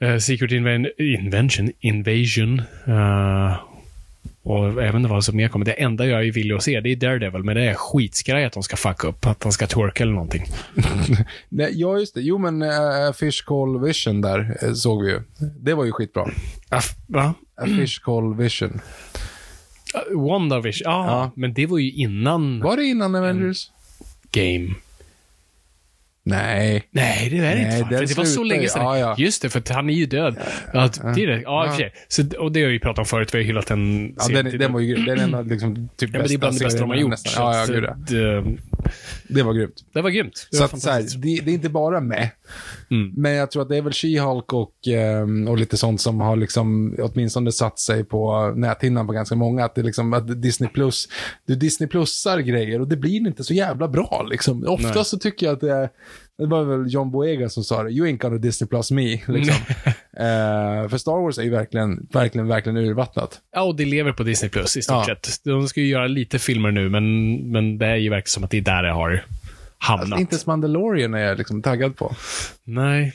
eh, 0.00 0.16
Secret 0.16 0.50
Inven- 0.50 0.90
Invention, 0.98 1.72
Invasion. 1.80 2.62
eh, 2.86 3.56
och 4.42 4.84
inte 4.84 5.08
vad 5.08 5.24
som 5.24 5.36
mer 5.36 5.48
kommer. 5.48 5.64
Det 5.66 5.72
enda 5.72 6.06
jag 6.06 6.26
är 6.26 6.32
villig 6.32 6.54
att 6.54 6.62
se, 6.62 6.80
det 6.80 6.92
är 6.92 6.96
Daredevil, 6.96 7.42
men 7.44 7.56
det 7.56 7.62
är 7.64 7.74
skitskraj 7.74 8.44
att 8.44 8.52
de 8.52 8.62
ska 8.62 8.76
fucka 8.76 9.08
upp. 9.08 9.26
Att 9.26 9.40
de 9.40 9.52
ska 9.52 9.66
twerka 9.66 10.04
eller 10.04 10.12
någonting. 10.12 10.44
Nej, 11.48 11.70
ja, 11.74 11.98
just 11.98 12.14
det. 12.14 12.20
Jo, 12.20 12.38
men 12.38 12.62
uh, 12.62 13.12
Fish 13.14 13.44
Call 13.46 13.80
Vision 13.84 14.20
där 14.20 14.74
såg 14.74 15.04
vi 15.04 15.10
ju. 15.10 15.20
Det 15.60 15.74
var 15.74 15.84
ju 15.84 15.92
skitbra. 15.92 16.24
Ah, 16.68 16.82
va? 17.06 17.34
A 17.56 17.66
Fish 17.66 17.98
Call 18.02 18.34
Vision. 18.36 18.80
WandaVision? 20.14 20.82
Ja, 20.92 21.06
Ja. 21.06 21.30
men 21.34 21.54
det 21.54 21.66
var 21.66 21.78
ju 21.78 21.90
innan 21.92 22.60
Var 22.60 22.76
det 22.76 22.84
innan 22.84 23.14
Avengers? 23.14 23.70
Game. 24.32 24.74
Nej. 26.28 26.88
Nej, 26.90 27.28
det 27.30 27.38
är 27.38 27.56
det 27.56 27.62
inte. 27.62 27.96
För 27.96 28.06
det 28.06 28.16
var 28.18 28.24
så 28.24 28.42
länge 28.42 28.68
sedan. 28.68 28.82
ja, 28.82 28.98
ja. 28.98 29.14
Just 29.18 29.42
det, 29.42 29.48
för 29.50 29.62
han 29.74 29.90
är 29.90 29.94
ju 29.94 30.06
död. 30.06 30.36
Ja, 30.72 30.90
det 31.14 31.22
är 31.22 31.26
det. 31.26 31.40
Ja, 31.40 31.74
sig. 31.76 31.92
Så, 32.08 32.22
och 32.38 32.52
det 32.52 32.62
har 32.62 32.68
vi 32.70 32.78
pratat 32.78 32.98
om 32.98 33.04
förut. 33.04 33.34
Vi 33.34 33.38
har 33.38 33.44
hyllat 33.44 33.66
den 33.66 34.14
Ja, 34.18 34.42
den, 34.42 34.58
den 34.58 34.72
var 34.72 34.80
ju. 34.80 34.94
Den 34.94 35.18
är 35.18 35.22
en 35.24 35.34
av 35.34 35.46
liksom, 35.46 35.88
typ 35.96 36.10
Ja, 36.12 36.18
men 36.18 36.28
det 36.28 36.34
är 36.34 36.38
bland 36.38 36.58
det 36.58 36.64
bästa 36.64 36.80
de 36.80 36.90
har 36.90 36.96
gjort. 36.96 37.10
nästan. 37.10 37.32
Ja, 37.36 37.58
ja, 37.58 37.66
gud 37.74 37.84
ja. 37.84 37.94
det, 38.08 38.44
Det 39.28 39.42
var 39.42 39.52
grymt. 39.54 39.84
det 39.92 40.00
var 40.02 40.10
grymt. 40.10 40.48
Det 40.50 40.56
Så 40.56 40.62
var 40.62 40.68
att, 40.74 40.82
så 40.82 40.90
här, 40.90 41.02
det, 41.02 41.40
det 41.44 41.50
är 41.50 41.54
inte 41.54 41.68
bara 41.68 42.00
med. 42.00 42.30
Mm. 42.90 43.12
Men 43.16 43.32
jag 43.32 43.50
tror 43.50 43.62
att 43.62 43.68
det 43.68 43.76
är 43.76 43.82
väl 43.82 43.92
She-Hulk 43.92 44.52
och, 44.52 44.88
ehm, 44.88 45.48
och 45.48 45.58
lite 45.58 45.76
sånt 45.76 46.00
som 46.00 46.20
har 46.20 46.36
liksom 46.36 46.94
åtminstone 46.98 47.52
satt 47.52 47.78
sig 47.78 48.04
på 48.04 48.52
näthinnan 48.56 49.06
på 49.06 49.12
ganska 49.12 49.34
många. 49.34 49.64
Att, 49.64 49.74
det 49.74 49.82
liksom, 49.82 50.12
att 50.12 50.42
Disney 50.42 50.70
Plus, 50.70 51.08
du 51.46 51.54
Disney 51.54 51.88
Plusar 51.88 52.38
grejer 52.38 52.80
och 52.80 52.88
det 52.88 52.96
blir 52.96 53.26
inte 53.26 53.44
så 53.44 53.54
jävla 53.54 53.88
bra. 53.88 54.26
Liksom. 54.30 54.64
Ofta 54.68 54.92
Nej. 54.94 55.04
så 55.04 55.18
tycker 55.18 55.46
jag 55.46 55.52
att 55.52 55.60
det 55.60 55.72
är, 55.72 55.88
det 56.38 56.46
var 56.46 56.64
väl 56.64 56.92
John 56.92 57.10
Boyega 57.10 57.48
som 57.48 57.64
sa 57.64 57.82
det, 57.82 57.90
you 57.90 58.06
ain't 58.06 58.18
gonna 58.18 58.38
Disney 58.38 58.68
Plus 58.68 58.90
me. 58.90 59.20
Liksom. 59.26 59.54
Eh, 60.18 60.88
för 60.88 60.98
Star 60.98 61.22
Wars 61.22 61.38
är 61.38 61.42
ju 61.42 61.50
verkligen, 61.50 62.06
verkligen, 62.12 62.48
verkligen 62.48 62.76
urvattnat. 62.78 63.40
Ja, 63.54 63.62
och 63.62 63.76
det 63.76 63.84
lever 63.84 64.12
på 64.12 64.22
Disney 64.22 64.50
Plus 64.50 64.76
i 64.76 64.82
stort 64.82 64.94
Ja. 64.94 65.04
sett. 65.04 65.44
De 65.44 65.68
ska 65.68 65.80
ju 65.80 65.86
göra 65.86 66.06
lite 66.06 66.38
filmer 66.38 66.70
nu, 66.70 66.88
men, 66.88 67.34
men 67.52 67.78
det 67.78 67.86
är 67.86 67.96
ju 67.96 68.10
verkligen 68.10 68.30
som 68.32 68.44
att 68.44 68.50
det 68.50 68.56
är 68.56 68.62
där 68.62 68.82
det 68.82 68.92
har 68.92 69.24
hamnat. 69.78 70.02
Alltså, 70.04 70.20
inte 70.20 70.34
ens 70.34 70.46
Mandalorian 70.46 71.14
är 71.14 71.18
jag 71.18 71.38
liksom 71.38 71.62
taggad 71.62 71.96
på. 71.96 72.14
Nej. 72.64 73.12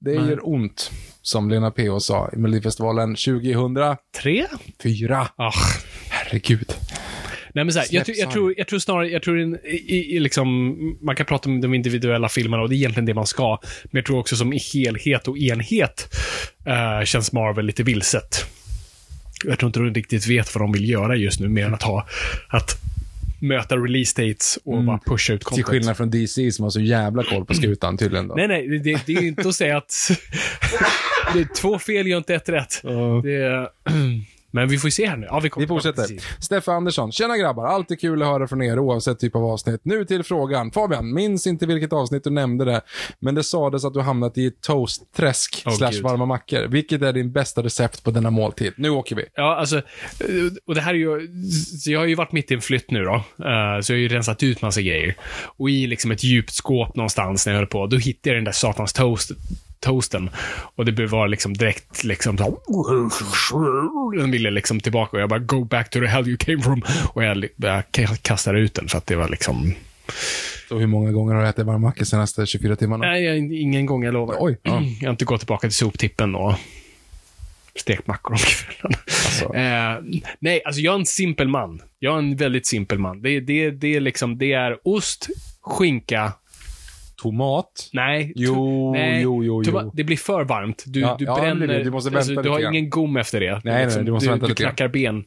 Det 0.00 0.18
Nej. 0.20 0.30
gör 0.30 0.48
ont, 0.48 0.90
som 1.22 1.50
Lena 1.50 1.70
P.O. 1.70 2.00
sa 2.00 2.30
i 2.32 2.36
Melodifestivalen 2.36 3.14
2004. 3.16 3.96
Tre? 4.22 4.46
Ah. 5.36 5.52
Herregud. 6.10 6.74
Nej, 7.54 7.64
men 7.64 7.72
så 7.72 7.78
här, 7.78 7.86
jag, 7.90 8.04
tror- 8.06 8.16
jag, 8.18 8.30
tror, 8.30 8.54
jag 8.56 8.66
tror 8.68 8.78
snarare, 8.78 9.08
jag 9.08 9.22
tror 9.22 9.40
in, 9.40 9.58
i, 9.64 10.16
i, 10.16 10.20
liksom, 10.20 10.76
man 11.00 11.16
kan 11.16 11.26
prata 11.26 11.48
om 11.48 11.60
de 11.60 11.74
individuella 11.74 12.28
filmerna 12.28 12.62
och 12.62 12.68
det 12.68 12.74
är 12.74 12.76
egentligen 12.76 13.06
det 13.06 13.14
man 13.14 13.26
ska. 13.26 13.58
Men 13.84 13.98
jag 13.98 14.04
tror 14.06 14.18
också 14.18 14.36
som 14.36 14.52
i 14.52 14.58
helhet 14.74 15.28
och 15.28 15.38
enhet 15.38 16.08
eh, 16.66 17.04
känns 17.04 17.32
Marvel 17.32 17.66
lite 17.66 17.82
vilset. 17.82 18.44
Jag 19.44 19.58
tror 19.58 19.68
inte 19.68 19.80
de 19.80 19.94
riktigt 19.94 20.26
vet 20.26 20.54
vad 20.54 20.62
de 20.64 20.72
vill 20.72 20.88
göra 20.90 21.16
just 21.16 21.40
nu, 21.40 21.48
mer 21.48 21.66
än 21.66 21.74
att 21.74 21.82
ha, 21.82 22.06
att 22.48 22.76
möta 23.42 23.76
release 23.76 24.22
dates 24.22 24.58
och 24.64 24.84
bara 24.84 25.00
pusha 25.06 25.32
ut 25.32 25.40
Till 25.40 25.46
content. 25.46 25.66
skillnad 25.66 25.96
från 25.96 26.10
DC 26.10 26.52
som 26.52 26.62
har 26.62 26.70
så 26.70 26.80
jävla 26.80 27.22
koll 27.22 27.44
på 27.44 27.54
skutan 27.54 27.98
tydligen. 27.98 28.28
Då. 28.28 28.34
Nej, 28.34 28.48
nej, 28.48 28.68
det, 28.68 28.78
det, 28.78 29.00
det 29.06 29.12
är 29.12 29.22
inte 29.22 29.48
att 29.48 29.54
säga 29.54 29.76
att 29.76 30.10
det 31.32 31.40
är 31.40 31.54
två 31.60 31.78
fel 31.78 32.06
gör 32.06 32.18
inte 32.18 32.34
ett 32.34 32.48
rätt. 32.48 32.80
Det 33.22 33.34
är, 33.34 33.68
men 34.50 34.68
vi 34.68 34.78
får 34.78 34.88
ju 34.88 34.92
se 34.92 35.06
här 35.06 35.16
nu. 35.16 35.26
Ja, 35.30 35.40
vi, 35.40 35.50
kommer 35.50 35.66
Vi 35.66 35.68
fortsätter. 35.68 36.06
Steffe 36.42 36.72
Andersson. 36.72 37.12
Tjena 37.12 37.36
grabbar, 37.36 37.66
alltid 37.66 38.00
kul 38.00 38.22
att 38.22 38.28
höra 38.28 38.48
från 38.48 38.62
er 38.62 38.78
oavsett 38.78 39.18
typ 39.18 39.36
av 39.36 39.44
avsnitt. 39.44 39.80
Nu 39.84 40.04
till 40.04 40.22
frågan. 40.22 40.70
Fabian, 40.70 41.14
minns 41.14 41.46
inte 41.46 41.66
vilket 41.66 41.92
avsnitt 41.92 42.24
du 42.24 42.30
nämnde 42.30 42.64
det, 42.64 42.80
men 43.18 43.34
det 43.34 43.44
sades 43.44 43.84
att 43.84 43.94
du 43.94 44.00
hamnat 44.00 44.38
i 44.38 44.46
ett 44.46 44.60
toast-träsk 44.60 45.62
Åh, 45.66 45.72
slash 45.72 46.02
varma 46.02 46.26
mackor. 46.26 46.66
Vilket 46.68 47.02
är 47.02 47.12
din 47.12 47.32
bästa 47.32 47.62
recept 47.62 48.04
på 48.04 48.10
denna 48.10 48.30
måltid? 48.30 48.72
Nu 48.76 48.90
åker 48.90 49.16
vi. 49.16 49.24
Ja, 49.34 49.56
alltså, 49.56 49.82
och 50.66 50.74
det 50.74 50.80
här 50.80 50.94
är 50.94 50.98
ju, 50.98 51.28
jag 51.86 52.00
har 52.00 52.06
ju 52.06 52.14
varit 52.14 52.32
mitt 52.32 52.50
i 52.50 52.54
en 52.54 52.60
flytt 52.60 52.90
nu 52.90 53.04
då, 53.04 53.24
Eh, 53.50 53.80
så 53.80 53.92
jag 53.92 53.96
har 53.96 54.00
ju 54.00 54.08
rensat 54.08 54.42
ut 54.42 54.62
massa 54.62 54.80
grejer. 54.80 55.16
Och 55.56 55.70
i 55.70 55.86
liksom 55.86 56.10
ett 56.10 56.24
djupt 56.24 56.54
skåp 56.54 56.96
någonstans 56.96 57.46
när 57.46 57.52
jag 57.52 57.58
höll 57.58 57.66
på, 57.66 57.86
då 57.86 57.96
hittade 57.96 58.28
jag 58.28 58.36
den 58.36 58.44
där 58.44 58.52
satans 58.52 58.92
toast, 58.92 59.30
toasten. 59.80 60.30
Och 60.74 60.84
det 60.84 61.06
var 61.06 61.28
liksom 61.28 61.54
direkt 61.54 62.04
liksom 62.04 62.36
så, 63.48 64.12
den 64.16 64.30
ville 64.30 64.50
liksom 64.50 64.80
tillbaka 64.80 65.16
och 65.16 65.22
jag 65.22 65.28
bara 65.28 65.38
go 65.38 65.64
back 65.64 65.90
to 65.90 66.00
the 66.00 66.06
hell 66.06 66.28
you 66.28 66.36
came 66.36 66.62
from. 66.62 66.82
Och 67.12 67.24
jag, 67.24 67.36
jag 67.56 67.82
ka- 67.92 68.18
kastade 68.22 68.58
ut 68.60 68.74
den 68.74 68.88
för 68.88 68.98
att 68.98 69.06
det 69.06 69.16
var 69.16 69.28
liksom, 69.28 69.74
Så 70.68 70.78
hur 70.78 70.86
många 70.86 71.12
gånger 71.12 71.34
har 71.34 71.42
du 71.42 71.48
ätit 71.48 71.66
varma 71.66 71.78
mackor 71.78 72.04
senaste 72.04 72.46
24 72.46 72.76
timmarna? 72.76 73.06
nej, 73.06 73.24
jag, 73.24 73.38
ingen 73.38 73.86
gång 73.86 74.04
jag 74.04 74.14
lovar. 74.14 74.36
Oj, 74.38 74.58
ja. 74.62 74.82
Jag 75.00 75.08
har 75.08 75.10
inte 75.12 75.24
gått 75.24 75.40
tillbaka 75.40 75.68
till 75.68 75.76
soptippen 75.76 76.34
och 76.34 76.54
stekt 77.76 78.06
mackor 78.06 78.32
om 78.32 78.38
kvällen. 78.38 78.98
Alltså. 79.06 79.54
Eh, 79.54 80.20
nej, 80.38 80.62
alltså 80.64 80.80
jag 80.80 80.94
är 80.94 80.98
en 80.98 81.06
simpel 81.06 81.48
man. 81.48 81.82
Jag 81.98 82.14
är 82.14 82.18
en 82.18 82.36
väldigt 82.36 82.66
simpel 82.66 82.98
man. 82.98 83.22
Det, 83.22 83.40
det, 83.40 83.70
det, 83.70 83.96
är 83.96 84.00
liksom, 84.00 84.38
det 84.38 84.52
är 84.52 84.78
ost, 84.84 85.28
skinka, 85.60 86.32
Tomat? 87.22 87.88
nej. 87.92 88.32
Jo, 88.36 88.92
nej, 88.92 89.22
jo, 89.22 89.44
jo, 89.44 89.62
jo. 89.66 89.90
Det 89.94 90.04
blir 90.04 90.16
för 90.16 90.44
varmt. 90.44 90.84
Du, 90.86 91.00
Ja, 91.00 91.16
du 91.18 91.24
ja, 91.24 91.34
det 91.34 91.40
bränner. 91.40 91.66
blir 91.66 91.78
det. 91.78 91.84
Du 91.84 91.90
måste 91.90 92.10
vänta 92.10 92.18
alltså, 92.18 92.30
lite 92.32 92.42
Du 92.42 92.48
har 92.50 92.60
grann. 92.60 92.74
ingen 92.74 92.90
gom 92.90 93.16
efter 93.16 93.40
det. 93.40 93.60
nej, 93.64 93.84
Liksom, 93.84 94.04
du 94.04 94.12
måste 94.12 94.26
du, 94.26 94.30
vänta 94.30 94.46
du 94.46 94.50
lite 94.50 94.62
grann. 94.62 94.70
knackar 94.72 94.88
ben. 94.88 95.24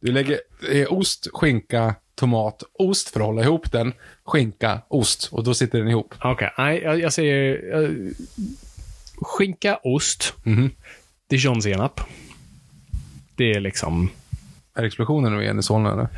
Du 0.00 0.12
lägger 0.12 0.40
eh, 0.72 0.92
ost, 0.92 1.28
skinka, 1.32 1.94
tomat, 2.14 2.62
ost 2.78 3.08
för 3.10 3.20
att 3.20 3.26
hålla 3.26 3.42
ihop 3.42 3.72
den. 3.72 3.92
Skinka, 4.24 4.80
ost. 4.88 5.28
Och 5.32 5.44
då 5.44 5.54
sitter 5.54 5.78
den 5.78 5.88
ihop. 5.88 6.14
Okej, 6.24 6.50
nej, 6.58 6.80
jag, 6.84 7.00
jag 7.00 7.12
säger 7.12 7.74
eh, 7.82 7.90
skinka, 9.16 9.78
ost, 9.82 10.34
Mhm. 10.42 10.70
dijonsenap. 11.26 12.00
Det 13.36 13.50
är 13.52 13.60
liksom... 13.60 14.10
Är 14.74 14.84
explosionen 14.84 15.32
nu 15.36 15.42
igen 15.42 15.58
i 15.58 15.62
Solna 15.62 15.92
eller? 15.92 16.08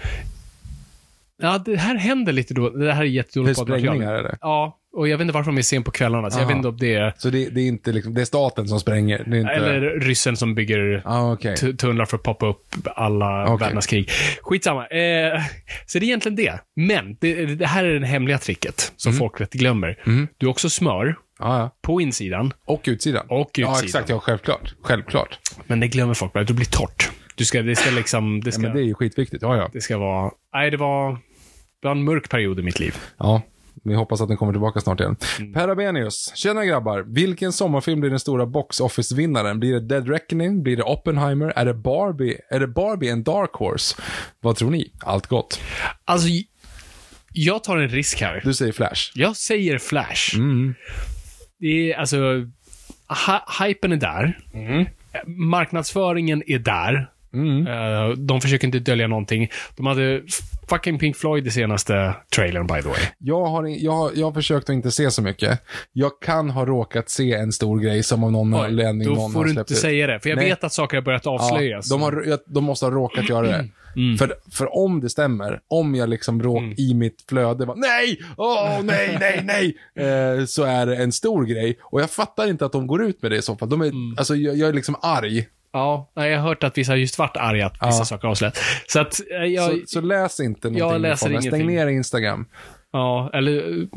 Ja, 1.43 1.59
det 1.65 1.77
här 1.77 1.95
händer 1.95 2.33
lite 2.33 2.55
då. 2.55 2.71
Det 2.71 2.93
här 2.93 3.01
är 3.01 3.05
Det 3.05 3.11
är 3.11 3.13
jättedåligt 3.13 3.59
poddmaterial. 3.59 3.95
sprängningar 3.97 4.15
eller? 4.15 4.39
Ja, 4.41 4.79
och 4.97 5.09
jag 5.09 5.19
vet 5.19 5.23
inte 5.23 5.35
varför 5.35 5.51
de 5.51 5.59
är 5.59 5.63
sen 5.63 5.83
på 5.83 5.91
kvällarna, 5.91 6.31
så 6.31 6.41
jag 6.41 6.47
vet 6.47 6.57
inte 6.57 6.69
om 6.69 6.77
det 6.77 6.95
är... 6.95 7.15
Så 7.19 7.31
det, 7.31 7.49
det 7.51 7.61
är 7.61 7.67
inte 7.67 7.93
liksom, 7.93 8.15
det 8.15 8.21
är 8.21 8.25
staten 8.25 8.69
som 8.69 8.81
spränger? 8.81 9.25
Det 9.27 9.37
är 9.37 9.41
inte... 9.41 9.53
Eller 9.53 9.81
ryssen 9.81 10.37
som 10.37 10.55
bygger 10.55 11.03
ah, 11.05 11.37
tu- 11.37 11.77
tunnlar 11.77 12.05
för 12.05 12.17
att 12.17 12.23
poppa 12.23 12.47
upp 12.47 12.65
alla 12.97 13.45
Okej. 13.45 13.67
världens 13.67 13.87
krig. 13.87 14.11
Skitsamma. 14.43 14.87
Eh, 14.87 15.41
så 15.87 15.99
det 15.99 16.05
är 16.05 16.07
egentligen 16.09 16.37
det. 16.37 16.59
Men 16.77 17.17
det, 17.21 17.47
det 17.47 17.67
här 17.67 17.85
är 17.85 18.01
det 18.01 18.07
hemliga 18.07 18.39
tricket 18.39 18.93
som 18.97 19.13
folk 19.13 19.41
lätt 19.41 19.53
glömmer. 19.53 19.99
Du 20.39 20.47
har 20.47 20.51
också 20.51 20.71
smör 20.71 21.17
Ja, 21.39 21.59
ja. 21.59 21.71
på 21.83 22.01
insidan, 22.01 22.53
Och 22.67 22.83
utsidan. 22.85 23.27
Och 23.29 23.51
Ja, 23.59 23.71
utsidan. 23.71 23.85
exakt. 23.85 24.09
Ja, 24.09 24.19
självklart. 24.19 24.75
Självklart. 24.83 25.39
men 25.67 25.81
det 25.81 25.89
glömmer 25.89 26.15
folk 26.15 26.33
bara. 26.33 26.45
Det 26.45 26.53
blir 26.55 26.67
torrt. 26.67 27.11
Du 27.35 27.45
ska, 27.45 27.63
det 27.63 27.77
ska 27.77 27.91
liksom... 27.91 28.41
Det 28.41 28.49
Ja, 28.49 28.53
ska, 28.53 28.63
men 28.63 28.73
det 28.75 28.81
är 28.81 28.85
ju 28.85 28.95
skitviktigt. 28.95 29.43
Ja, 29.43 29.57
ja. 29.57 29.71
det 29.73 29.81
ska 29.81 29.99
vara... 29.99 30.31
Nej, 30.55 30.71
det 30.71 30.77
var... 30.77 31.19
En 31.85 32.05
mörk 32.05 32.29
period 32.29 32.59
i 32.59 32.63
mitt 32.63 32.81
liv. 32.81 32.97
Ja. 33.19 33.43
Vi 33.85 33.95
hoppas 33.95 34.21
att 34.21 34.29
den 34.29 34.37
kommer 34.37 34.53
tillbaka 34.53 34.81
snart 34.81 35.01
igen. 35.01 35.17
Mm. 35.39 35.53
Per 35.53 35.69
Abenius. 35.69 36.33
Tjena 36.35 36.65
grabbar. 36.65 37.05
Vilken 37.07 37.53
sommarfilm 37.53 38.01
blir 38.01 38.11
den 38.11 38.21
stora 38.21 38.47
box 38.47 38.81
office-vinnaren? 38.81 39.61
Blir 39.61 39.73
det 39.73 39.81
Dead 39.81 40.09
Reckoning? 40.09 40.63
Blir 40.63 40.77
det 40.77 40.83
Oppenheimer? 40.83 41.53
Är 41.57 41.65
det 41.65 41.75
Barbie? 41.75 42.39
Är 42.51 42.61
det 42.61 42.67
Barbie 42.67 43.09
en 43.09 43.23
dark 43.23 43.53
horse? 43.53 44.03
Vad 44.41 44.57
tror 44.57 44.71
ni? 44.71 44.93
Allt 45.01 45.27
gott. 45.27 45.61
Alltså, 46.05 46.29
jag 47.33 47.65
tar 47.65 47.77
en 47.77 47.89
risk 47.89 48.21
här. 48.21 48.41
Du 48.45 48.55
säger 48.55 48.73
Flash. 48.73 49.13
Jag 49.15 49.37
säger 49.37 49.79
Flash. 49.79 50.35
Mm. 50.35 50.75
Det 51.59 51.93
är 51.93 51.99
alltså... 51.99 52.17
Hypen 53.61 53.93
är 53.93 53.97
där. 53.97 54.39
Marknadsföringen 55.27 56.43
är 56.47 56.59
där. 56.59 57.11
Mm. 57.33 57.67
Eh, 57.67 58.09
de 58.17 58.41
försöker 58.41 58.67
inte 58.67 58.79
dölja 58.79 59.07
någonting. 59.07 59.49
De 59.77 59.87
hade 59.87 60.23
fucking 60.69 60.99
Pink 60.99 61.17
Floyd 61.17 61.47
i 61.47 61.51
senaste 61.51 62.15
trailern, 62.37 62.67
by 62.67 62.83
the 62.83 62.89
way. 62.89 63.01
Jag 63.19 63.45
har, 63.45 63.67
jag, 63.67 63.93
har, 63.93 64.11
jag 64.15 64.27
har 64.27 64.33
försökt 64.33 64.71
att 64.71 64.75
inte 64.75 64.91
se 64.91 65.11
så 65.11 65.23
mycket. 65.23 65.63
Jag 65.93 66.13
kan 66.25 66.51
ha 66.51 66.67
råkat 66.67 67.11
se 67.11 67.33
en 67.35 67.53
stor 67.53 67.81
grej 67.81 68.03
som 68.03 68.25
av 68.25 68.33
någon 68.33 68.55
anledning 68.55 69.09
Då 69.09 69.15
någon 69.15 69.33
får 69.33 69.39
har 69.41 69.45
du 69.45 69.53
släppt 69.53 69.71
inte 69.71 69.79
ut. 69.79 69.81
säga 69.81 70.07
det, 70.07 70.21
för 70.21 70.29
jag 70.31 70.37
Nej. 70.37 70.49
vet 70.49 70.65
att 70.65 70.73
saker 70.73 70.97
har 70.97 71.03
börjat 71.03 71.27
avslöjas. 71.27 71.91
Ja, 71.91 71.97
de, 71.97 72.03
har, 72.03 72.39
de 72.55 72.65
måste 72.65 72.87
ha 72.87 72.91
råkat 72.91 73.29
göra 73.29 73.47
det. 73.47 73.69
Mm. 73.97 74.19
För, 74.19 74.35
för 74.53 74.77
om 74.77 75.01
det 75.01 75.11
stämmer, 75.11 75.61
om 75.69 75.95
jag 75.95 76.09
liksom 76.09 76.43
råk 76.43 76.63
i 76.77 76.95
mitt 76.95 77.25
flöde 77.29 77.65
var 77.65 77.77
nej, 77.77 78.19
åh 78.37 78.83
nej, 78.83 79.17
nej, 79.21 79.41
nej, 79.45 79.77
eh, 80.39 80.45
så 80.45 80.65
är 80.65 80.87
det 80.87 80.97
en 80.97 81.13
stor 81.13 81.45
grej. 81.45 81.79
Och 81.83 82.01
jag 82.01 82.11
fattar 82.11 82.49
inte 82.49 82.67
att 82.67 82.73
de 82.73 82.87
går 82.87 83.05
ut 83.05 83.23
med 83.23 83.31
det 83.31 83.37
i 83.37 83.43
så 83.43 83.57
fall. 83.57 83.69
De 83.69 83.81
är, 83.81 83.87
Mm. 83.87 84.15
Alltså 84.19 84.35
jag, 84.35 84.57
jag 84.57 84.69
är 84.69 84.73
liksom 84.73 84.97
arg. 85.03 85.47
Ja, 85.73 86.11
jag 86.15 86.23
har 86.41 86.49
hört 86.49 86.65
att 86.65 86.79
vissa 86.79 86.93
har 86.93 86.97
just 86.97 87.19
varit 87.19 87.37
arga 87.37 87.67
att 87.67 87.75
vissa 87.75 88.01
Ja. 88.01 88.05
saker 88.05 88.29
avslöjats. 88.29 88.61
Så 88.87 89.01
att 89.01 89.21
eh, 89.31 89.45
jag... 89.45 89.71
så, 89.71 89.79
så 89.87 90.01
läs 90.01 90.41
inte 90.41 90.71
någonting. 90.71 91.05
jag. 91.09 91.19
Stäng 91.19 91.31
ingenting. 91.33 91.67
ner 91.67 91.87
Instagram. 91.87 92.47
Ja, 92.93 93.31
eller... 93.35 93.63
mm, 93.69 93.89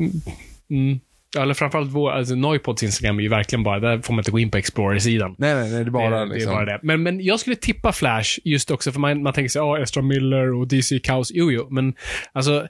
Mm, 0.70 1.00
eller 1.38 1.54
framförallt 1.54 1.90
vår, 1.90 2.10
alltså 2.10 2.34
Noipods 2.34 2.82
Instagram 2.82 3.18
är 3.18 3.22
ju 3.22 3.28
verkligen 3.28 3.62
bara, 3.62 3.80
där 3.80 3.98
får 3.98 4.14
man 4.14 4.20
inte 4.20 4.30
gå 4.30 4.38
in 4.38 4.50
på 4.50 4.58
Explorer-sidan. 4.58 5.34
Nej, 5.38 5.54
nej, 5.54 5.70
nej, 5.72 5.84
det 5.84 5.88
är 5.88 5.90
bara 5.90 6.18
det, 6.24 6.24
liksom. 6.34 6.52
det 6.52 6.58
är 6.58 6.64
bara 6.66 6.72
det. 6.72 6.80
Men, 6.82 7.02
men 7.02 7.20
jag 7.20 7.40
skulle 7.40 7.56
tippa 7.56 7.92
Flash 7.92 8.38
just 8.44 8.70
också, 8.70 8.92
för 8.92 9.00
man, 9.00 9.22
man 9.22 9.32
tänker 9.32 9.48
sig, 9.48 9.58
ja, 9.60 9.78
Ezra 9.78 10.02
Miller 10.02 10.54
och 10.54 10.68
DC 10.68 10.98
Kaos. 10.98 11.30
Jo, 11.34 11.52
jo, 11.52 11.66
men 11.70 11.94
alltså, 12.32 12.68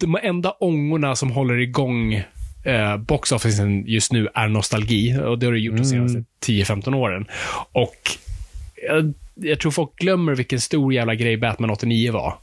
de 0.00 0.18
enda 0.22 0.50
ångorna 0.50 1.16
som 1.16 1.30
håller 1.30 1.58
igång 1.60 2.22
eh, 2.64 2.96
boxofficen 2.96 3.86
just 3.86 4.12
nu 4.12 4.28
är 4.34 4.48
nostalgi. 4.48 5.18
Och 5.18 5.38
det 5.38 5.46
har 5.46 5.52
det 5.52 5.58
gjort 5.58 5.76
de 5.76 5.84
senaste 5.84 6.24
10-15 6.46 6.94
åren. 6.94 7.26
Och 7.72 7.96
jag, 8.88 9.14
jag 9.34 9.60
tror 9.60 9.72
folk 9.72 9.96
glömmer 9.96 10.34
vilken 10.34 10.60
stor 10.60 10.94
jävla 10.94 11.14
grej 11.14 11.36
Batman 11.36 11.70
89 11.70 12.12
var. 12.12 12.34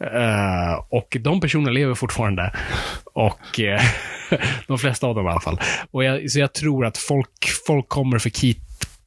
Eh, 0.00 0.74
och 0.88 1.16
de 1.20 1.40
personerna 1.40 1.70
lever 1.70 1.94
fortfarande. 1.94 2.52
Och 3.04 3.60
eh, 3.60 3.80
de 4.66 4.78
flesta 4.78 5.06
av 5.06 5.14
dem 5.14 5.26
i 5.26 5.30
alla 5.30 5.40
fall. 5.40 5.60
Och 5.90 6.04
jag, 6.04 6.30
så 6.30 6.38
jag 6.38 6.52
tror 6.52 6.86
att 6.86 6.98
folk, 6.98 7.48
folk 7.66 7.88
kommer, 7.88 8.18
för 8.18 8.30
Keat, 8.30 8.56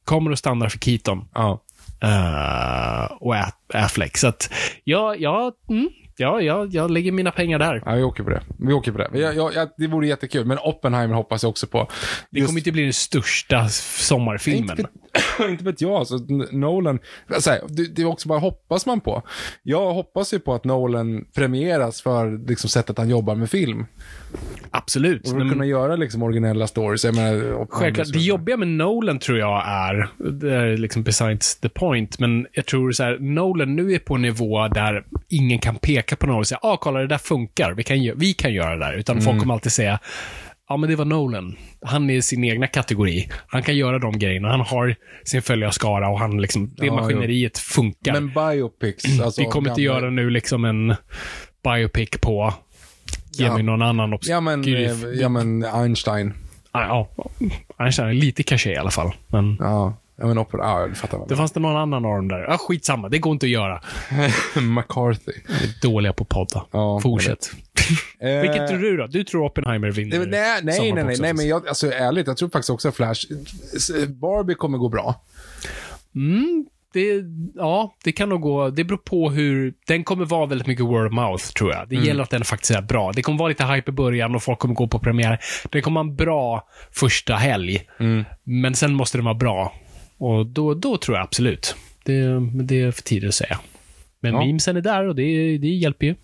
kommer 0.04 0.30
och 0.30 0.38
stannar 0.38 0.68
för 0.68 0.78
Keaton 0.78 1.24
Ja. 1.34 1.62
eh, 2.02 3.12
och 3.20 3.34
Aff- 3.34 3.52
Affleck. 3.74 4.16
Så 4.16 4.26
att, 4.28 4.50
ja, 4.84 5.14
ja 5.18 5.52
mm, 5.70 5.88
Ja, 6.18 6.40
jag, 6.40 6.74
jag 6.74 6.90
lägger 6.90 7.12
mina 7.12 7.30
pengar 7.30 7.58
där. 7.58 7.82
Ja, 7.86 7.94
vi 7.94 8.02
åker 8.02 8.22
på 8.22 8.30
det. 8.30 8.42
Vi 8.58 8.72
åker 8.72 8.92
på 8.92 8.98
det. 8.98 9.08
Jag, 9.18 9.36
jag, 9.36 9.54
jag, 9.54 9.68
det 9.76 9.86
vore 9.86 10.06
jättekul, 10.06 10.46
men 10.46 10.58
Oppenheimer 10.58 11.14
hoppas 11.14 11.42
jag 11.42 11.50
också 11.50 11.66
på. 11.66 11.88
Det 12.30 12.40
kommer 12.40 12.58
inte 12.58 12.72
bli 12.72 12.82
den 12.82 12.92
största 12.92 13.68
sommarfilmen. 13.68 14.70
Inte 14.70 14.82
vet, 15.38 15.50
inte 15.50 15.64
vet 15.64 15.80
jag. 15.80 15.90
Alltså, 15.92 16.16
Nolan, 16.50 16.98
alltså, 17.34 17.50
det, 17.68 17.94
det 17.96 18.02
är 18.02 18.06
också 18.06 18.28
bara 18.28 18.38
hoppas 18.38 18.86
man 18.86 19.00
på. 19.00 19.22
Jag 19.62 19.94
hoppas 19.94 20.34
ju 20.34 20.38
på 20.38 20.54
att 20.54 20.64
Nolan 20.64 21.24
premieras 21.34 22.02
för 22.02 22.48
liksom, 22.48 22.70
sättet 22.70 22.98
han 22.98 23.08
jobbar 23.08 23.34
med 23.34 23.50
film. 23.50 23.86
Absolut. 24.70 25.28
Och 25.28 25.36
Men- 25.36 25.50
kunna 25.50 25.66
göra 25.66 25.96
liksom, 25.96 26.22
originella 26.22 26.66
stories. 26.66 27.04
Jag 27.04 27.14
menar, 27.14 27.66
Självklart. 27.70 28.12
Det 28.12 28.18
jobbiga 28.18 28.56
med 28.56 28.68
Nolan 28.68 29.18
tror 29.18 29.38
jag 29.38 29.62
är, 29.68 30.08
det 30.32 30.54
är 30.54 30.76
liksom 30.76 31.02
besides 31.02 31.60
the 31.60 31.68
point, 31.68 32.18
men 32.18 32.46
jag 32.52 32.66
tror 32.66 32.92
så 32.92 33.02
här, 33.04 33.18
Nolan 33.18 33.76
nu 33.76 33.92
är 33.92 33.98
på 33.98 34.14
en 34.14 34.22
nivå 34.22 34.68
där 34.68 35.04
ingen 35.28 35.58
kan 35.58 35.76
peka 35.76 36.07
på 36.16 36.26
något 36.26 36.38
och 36.38 36.46
säga, 36.46 36.58
ah, 36.62 36.76
kolla 36.76 37.00
det 37.00 37.06
där 37.06 37.18
funkar, 37.18 37.72
vi 37.74 37.84
kan, 37.84 38.12
vi 38.16 38.32
kan 38.34 38.52
göra 38.52 38.76
det 38.76 38.84
där. 38.86 38.92
Utan 38.92 39.16
Mm. 39.16 39.24
folk 39.24 39.38
kommer 39.40 39.54
alltid 39.54 39.72
säga, 39.72 39.98
ja 40.68 40.76
men 40.76 40.90
det 40.90 40.96
var 40.96 41.04
Nolan. 41.04 41.56
Han 41.82 42.10
är 42.10 42.14
i 42.14 42.22
sin 42.22 42.44
egna 42.44 42.66
kategori. 42.66 43.28
Han 43.46 43.62
kan 43.62 43.76
göra 43.76 43.98
de 43.98 44.18
grejerna. 44.18 44.48
Han 44.50 44.60
har 44.60 44.94
sin 45.24 45.42
följarskara 45.42 46.08
och 46.08 46.18
han 46.18 46.40
liksom, 46.40 46.74
det 46.76 46.86
Ja, 46.86 46.94
maskineriet 46.94 47.58
funkar. 47.58 48.12
Men 48.20 48.28
biopics, 48.34 49.04
alltså, 49.22 49.40
vi 49.40 49.46
kommer 49.46 49.70
inte 49.70 49.82
gamla- 49.82 50.00
göra 50.00 50.10
nu 50.10 50.30
liksom 50.30 50.64
en 50.64 50.94
biopic 51.64 52.08
på, 52.22 52.54
ge 53.32 53.44
Ja. 53.46 53.54
mig 53.54 53.62
någon 53.62 53.82
annan 53.82 54.12
obskyr... 54.12 54.30
Ja 54.32 54.40
men, 54.40 54.64
eh, 54.74 54.92
ja 55.20 55.28
men 55.28 55.64
Einstein. 55.64 56.32
Ja, 56.72 57.08
Einstein 57.78 58.08
är 58.08 58.12
lite 58.12 58.42
caché 58.42 58.72
i 58.72 58.76
alla 58.76 58.90
fall. 58.90 59.12
Men 59.28 59.56
ja 59.60 59.96
men 60.26 60.38
opera, 60.38 60.60
ja, 60.62 60.80
jag 60.80 60.96
fattar 60.96 61.18
vad 61.18 61.28
det 61.28 61.36
fanns 61.36 61.52
det 61.52 61.60
någon 61.60 61.76
annan 61.76 62.04
av 62.04 62.14
dem 62.16 62.28
där. 62.28 62.40
Ja, 62.48 62.58
skitsamma, 62.58 63.08
det 63.08 63.18
går 63.18 63.32
inte 63.32 63.46
att 63.46 63.50
göra. 63.50 63.80
McCarthy. 64.60 65.32
Är 65.48 65.80
dåliga 65.82 66.12
på 66.12 66.24
podda. 66.24 66.64
Ja, 66.70 67.00
Fortsätt. 67.00 67.50
Eh, 68.20 68.40
Vilket 68.40 68.68
tror 68.68 68.78
du 68.78 68.96
då? 68.96 69.06
Du 69.06 69.24
tror 69.24 69.44
Oppenheimer 69.44 69.90
vinner 69.90 70.18
Nej, 70.18 70.26
nej, 70.62 70.92
nej, 70.92 71.04
nej, 71.04 71.16
nej, 71.20 71.34
men 71.34 71.48
jag, 71.48 71.68
alltså 71.68 71.92
ärligt, 71.92 72.26
jag 72.26 72.36
tror 72.36 72.48
faktiskt 72.48 72.70
också 72.70 72.92
Flash, 72.92 73.20
Barbie 74.08 74.54
kommer 74.54 74.78
gå 74.78 74.88
bra. 74.88 75.22
Mm, 76.14 76.66
det, 76.92 77.22
ja, 77.54 77.94
det 78.04 78.12
kan 78.12 78.28
nog 78.28 78.40
gå. 78.40 78.70
Det 78.70 78.84
beror 78.84 78.98
på 78.98 79.30
hur... 79.30 79.74
Den 79.86 80.04
kommer 80.04 80.24
vara 80.24 80.46
väldigt 80.46 80.66
mycket 80.66 80.84
word 80.84 81.06
of 81.06 81.12
mouth, 81.12 81.44
tror 81.44 81.72
jag. 81.72 81.88
Det 81.88 81.94
Mm. 81.96 82.08
gäller 82.08 82.22
att 82.22 82.30
den 82.30 82.44
faktiskt 82.44 82.70
är 82.70 82.82
bra. 82.82 83.12
Det 83.12 83.22
kommer 83.22 83.38
vara 83.38 83.48
lite 83.48 83.64
hype 83.64 83.90
i 83.90 83.94
början 83.94 84.34
och 84.34 84.42
folk 84.42 84.58
kommer 84.58 84.74
gå 84.74 84.88
på 84.88 84.98
premiär. 84.98 85.38
Det 85.70 85.80
kommer 85.80 86.00
vara 86.00 86.10
en 86.10 86.16
bra 86.16 86.68
första 86.92 87.34
helg. 87.34 87.80
Mm. 88.00 88.24
Men 88.44 88.74
sen 88.74 88.94
måste 88.94 89.18
den 89.18 89.24
vara 89.24 89.34
bra. 89.34 89.72
Och 90.18 90.46
då, 90.46 90.74
då 90.74 90.96
tror 90.96 91.16
jag 91.16 91.24
absolut. 91.24 91.74
Det, 92.04 92.22
det 92.64 92.80
är 92.80 92.90
för 92.90 93.02
tidigt 93.02 93.28
att 93.28 93.34
säga. 93.34 93.58
Men 94.20 94.32
Ja. 94.32 94.44
memesen 94.44 94.76
är 94.76 94.80
där 94.80 95.08
och 95.08 95.14
det, 95.14 95.58
det 95.58 95.68
hjälper 95.68 96.06
ju. 96.06 96.14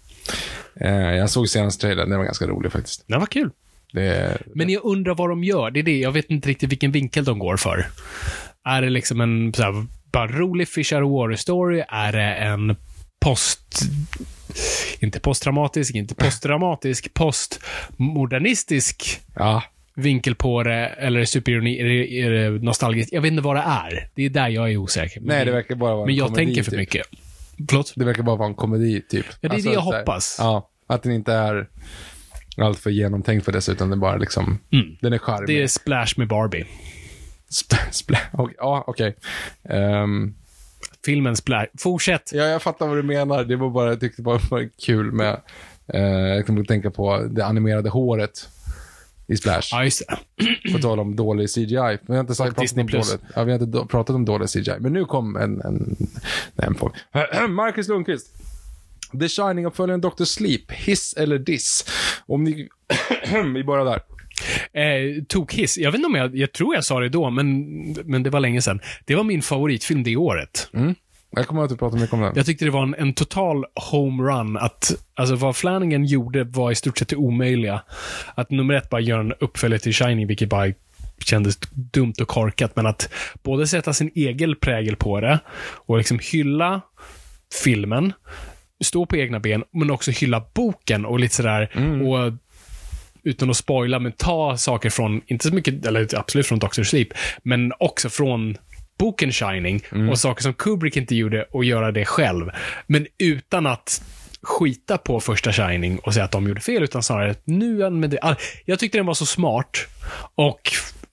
Eh, 0.81 0.95
jag 0.95 1.31
såg 1.31 1.49
senaste 1.49 1.81
trailern, 1.81 2.09
den 2.09 2.19
var 2.19 2.25
ganska 2.25 2.47
rolig 2.47 2.73
faktiskt. 2.73 3.05
Den 3.09 3.21
var 3.21 3.27
kul. 3.27 3.51
Det, 3.93 4.39
Men 4.55 4.71
jag 4.71 4.85
undrar 4.85 5.15
vad 5.15 5.29
de 5.29 5.45
gör. 5.45 5.71
Det 5.71 5.81
är 5.81 5.85
det. 5.85 5.99
Jag 5.99 6.13
vet 6.13 6.31
inte 6.31 6.49
riktigt 6.49 6.71
vilken 6.73 6.93
vinkel 6.93 7.25
de 7.25 7.39
går 7.39 7.57
för. 7.57 7.87
Är 8.65 8.83
det 8.83 8.91
liksom 8.91 9.21
en 9.21 9.55
så 9.55 9.63
här, 9.63 9.87
bara 10.13 10.27
rolig 10.29 10.69
Fish 10.69 10.93
Out 10.93 11.03
of 11.05 11.11
Water 11.13 11.37
story? 11.37 11.85
Är 11.89 12.13
det 12.13 12.35
en 12.35 12.77
post... 13.21 13.81
Inte 15.01 15.21
posttraumatisk, 15.21 15.95
inte 15.95 16.15
postdramatisk, 16.15 17.15
postmodernistisk 17.15 19.21
ja, 19.35 19.63
vinkel 19.97 20.35
på 20.35 20.63
det? 20.63 20.87
Eller 20.87 21.25
superironi? 21.25 21.83
Det, 21.83 22.29
det 22.29 22.51
nostalgiskt? 22.63 23.13
Jag 23.13 23.21
vet 23.23 23.31
inte 23.31 23.43
vad 23.43 23.57
det 23.57 23.63
är. 23.63 24.09
Det 24.15 24.23
är 24.25 24.31
där 24.31 24.49
jag 24.49 24.73
är 24.73 24.77
osäker. 24.77 25.21
nej 25.25 25.45
det 25.45 25.51
verkar 25.53 25.75
bara 25.75 25.91
vara 25.95 26.03
en 26.03 26.07
Men 26.07 26.17
jag 26.17 26.27
komedi, 26.27 26.45
tänker 26.47 26.63
för 26.63 26.71
typ. 26.71 26.79
mycket. 26.81 27.07
Förlåt? 27.69 27.93
Det 27.97 28.05
verkar 28.05 28.23
bara 28.23 28.37
vara 28.37 28.49
en 28.49 28.55
komedi, 28.55 29.01
typ. 29.09 29.27
Ja, 29.41 29.49
det 29.49 29.57
är 29.57 29.63
det 29.63 29.73
jag 29.73 29.81
här- 29.81 29.99
hoppas. 29.99 30.37
Ja, 30.39 30.69
att 30.87 31.03
den 31.03 31.13
inte 31.13 31.33
är 31.33 31.69
allt 32.59 32.79
för 32.79 32.91
genomtänkt 32.91 33.45
för 33.45 33.53
dessutom. 33.53 33.91
Den 33.91 34.01
bara 34.01 34.17
liksom, 34.17 34.59
den 35.01 35.13
är 35.13 35.19
charmig. 35.19 35.47
Det 35.49 35.63
är 35.63 35.67
Splash 35.67 36.09
med 36.17 36.29
Barbie. 36.29 36.65
Sp- 37.51 37.91
spl- 37.91 38.17
och- 38.33 38.51
ja, 38.59 38.85
okej. 38.87 39.17
Ehm, 39.69 40.35
Filmen 41.05 41.37
Splash. 41.37 41.67
Fortsätt. 41.79 42.31
ja, 42.35 42.45
jag 42.45 42.63
fattar 42.63 42.87
vad 42.87 42.97
du 42.97 43.03
menar. 43.03 43.45
Det 43.45 43.57
var 43.57 43.71
bara, 43.71 43.89
jag 43.89 44.01
tyckte 44.01 44.23
bara 44.23 44.39
det 44.39 44.51
var 44.51 44.69
kul 44.87 45.13
med, 45.13 45.41
uh, 45.95 46.01
jag 46.01 46.47
kommer 46.47 46.61
att 46.61 46.69
tänka 46.69 46.91
på 46.91 47.19
det 47.31 47.45
animerade 47.47 47.91
håret 47.91 48.49
i 49.27 49.37
Splash. 49.37 49.69
Ja, 49.71 49.85
just 49.85 50.03
det. 50.09 50.73
På 50.73 50.79
tal 50.79 51.01
om 51.01 51.17
dålig 51.17 51.51
CGI. 51.51 51.99
Vi 52.07 52.15
har 52.15 52.21
inte 52.21 52.35
sagt, 52.35 52.49
pratat 52.49 52.63
Disney 52.63 52.83
om 52.83 52.91
dåligt. 52.91 53.21
Ja, 53.35 53.45
vi 53.45 53.53
har 53.53 53.63
inte 53.63 53.87
pratat 53.91 54.17
om 54.17 54.25
dålig 54.25 54.49
CGI. 54.49 54.77
Men 54.81 54.93
nu 54.93 55.05
kom 55.05 55.37
en, 55.37 55.61
en, 55.61 55.97
en 56.57 56.75
form. 56.75 56.93
Marcus 57.55 57.89
Lundqvist. 57.89 58.27
The 59.21 59.29
Shining-uppföljaren 59.29 60.01
Dr. 60.01 60.25
Sleep. 60.25 60.71
Hiss 60.71 61.15
eller 61.15 61.39
diss? 61.39 61.85
Om 62.27 62.45
ni... 62.45 62.69
vi 63.55 63.65
börjar 63.65 63.85
där. 63.85 64.01
Eh, 64.81 65.23
Tokhiss. 65.29 65.79
Jag 65.79 65.91
vet 65.91 65.99
inte 65.99 66.07
om 66.07 66.15
jag, 66.15 66.37
jag 66.37 66.53
tror 66.53 66.75
jag 66.75 66.85
sa 66.85 67.01
det 67.01 67.09
då, 67.09 67.31
men, 67.31 67.67
men 68.05 68.23
det 68.23 68.31
var 68.31 68.41
länge 68.41 68.63
sedan. 68.63 68.81
Det 69.05 69.15
var 69.15 69.25
min 69.25 69.43
favoritfilm 69.43 70.03
det 70.03 70.17
året. 70.17 70.69
Jag 71.37 71.47
kommer 71.47 71.63
att 71.63 71.71
du 71.71 71.77
pratade 71.77 72.01
mycket 72.01 72.15
om 72.15 72.21
den. 72.21 72.33
Jag 72.37 72.47
tyckte 72.47 72.65
det 72.65 72.71
var 72.71 72.83
en, 72.83 72.95
en 72.95 73.15
total 73.15 73.65
homerun. 73.91 74.57
Att, 74.57 74.95
alltså 75.15 75.35
vad 75.35 75.57
Flanagan 75.57 76.05
gjorde 76.05 76.45
var 76.45 76.71
i 76.71 76.75
stort 76.75 76.99
sett 76.99 77.09
det 77.09 77.17
omöjliga. 77.17 77.83
Att 78.35 78.51
nummer 78.51 78.75
ett 78.75 78.91
bara 78.91 79.01
göra 79.01 79.21
en 79.21 79.33
uppföljare 79.33 79.81
till 79.81 79.93
Shining, 79.93 80.27
vilket 80.27 80.49
bara 80.49 80.73
kändes 81.19 81.59
dumt 81.71 82.15
och 82.21 82.29
korkat. 82.29 82.77
Men 82.77 82.87
att 82.87 83.09
både 83.43 83.67
sätta 83.67 83.93
sin 83.93 84.11
egen 84.15 84.57
prägel 84.57 84.97
på 84.97 85.21
det 85.21 85.39
och 85.87 85.99
liksom 85.99 86.19
hylla 86.33 86.81
filmen, 87.63 88.13
stå 88.85 89.07
på 89.07 89.17
egna 89.17 89.41
ben, 89.41 89.65
men 89.73 89.91
också 89.91 90.11
hylla 90.11 90.43
boken 90.55 91.07
och 91.07 91.21
lite 91.21 91.35
sådär. 91.35 91.71
Och 92.07 92.33
utan 93.25 93.51
att 93.51 93.57
spoila, 93.57 93.99
men 93.99 94.13
ta 94.13 94.57
saker 94.57 94.91
från, 94.91 95.23
inte 95.27 95.49
så 95.49 95.55
mycket, 95.55 95.87
eller 95.87 96.19
absolut 96.19 96.47
från 96.47 96.59
Dr. 96.59 96.83
Sleep, 96.83 97.09
men 97.43 97.73
också 97.79 98.09
från 98.09 98.57
boken 98.99 99.33
Shining 99.33 99.83
och 100.11 100.19
saker 100.19 100.43
som 100.43 100.55
Kubrick 100.55 100.97
inte 100.97 101.15
gjorde 101.15 101.43
och 101.43 101.65
göra 101.65 101.93
det 101.93 102.05
själv. 102.05 102.51
Men 102.87 103.07
utan 103.19 103.67
att 103.67 104.03
skita 104.43 104.99
på 104.99 105.21
första 105.21 105.53
Shining 105.53 105.99
och 105.99 106.15
säga 106.15 106.25
att 106.25 106.33
de 106.33 106.49
gjorde 106.49 106.61
fel, 106.61 106.83
utan 106.83 107.03
snarare 107.03 107.31
att 107.31 107.43
nu 107.45 107.85
använder. 107.85 108.37
Jag 108.65 108.79
tyckte 108.79 108.99
den 108.99 109.07
var 109.07 109.15
så 109.15 109.27
smart 109.27 109.87
och 110.35 110.61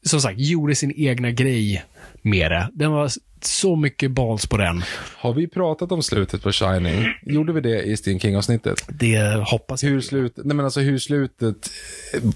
som 0.06 0.22
sagt, 0.22 0.40
gjorde 0.40 0.76
sin 0.76 0.94
egna 0.96 1.32
grej 1.32 1.84
med 2.22 2.52
det. 2.52 2.70
Den 2.74 2.92
var 2.92 3.12
så 3.42 3.76
mycket 3.76 4.12
balls 4.12 4.48
på 4.48 4.58
den. 4.58 4.84
Har 5.18 5.34
vi 5.34 5.48
pratat 5.48 5.92
om 5.92 6.04
slutet 6.04 6.44
på 6.44 6.52
Shining? 6.52 7.06
Gjorde 7.22 7.54
vi 7.54 7.62
det 7.62 7.82
i 7.82 7.98
Stephen 7.98 8.20
King-avsnittet? 8.20 8.86
Det 8.90 9.44
hoppas 9.48 9.84
jag. 9.84 9.90
Hur, 9.90 10.02
slut, 10.02 10.34
nej 10.36 10.56
men 10.56 10.66
alltså 10.66 10.80
hur 10.80 10.98
slutet 10.98 11.72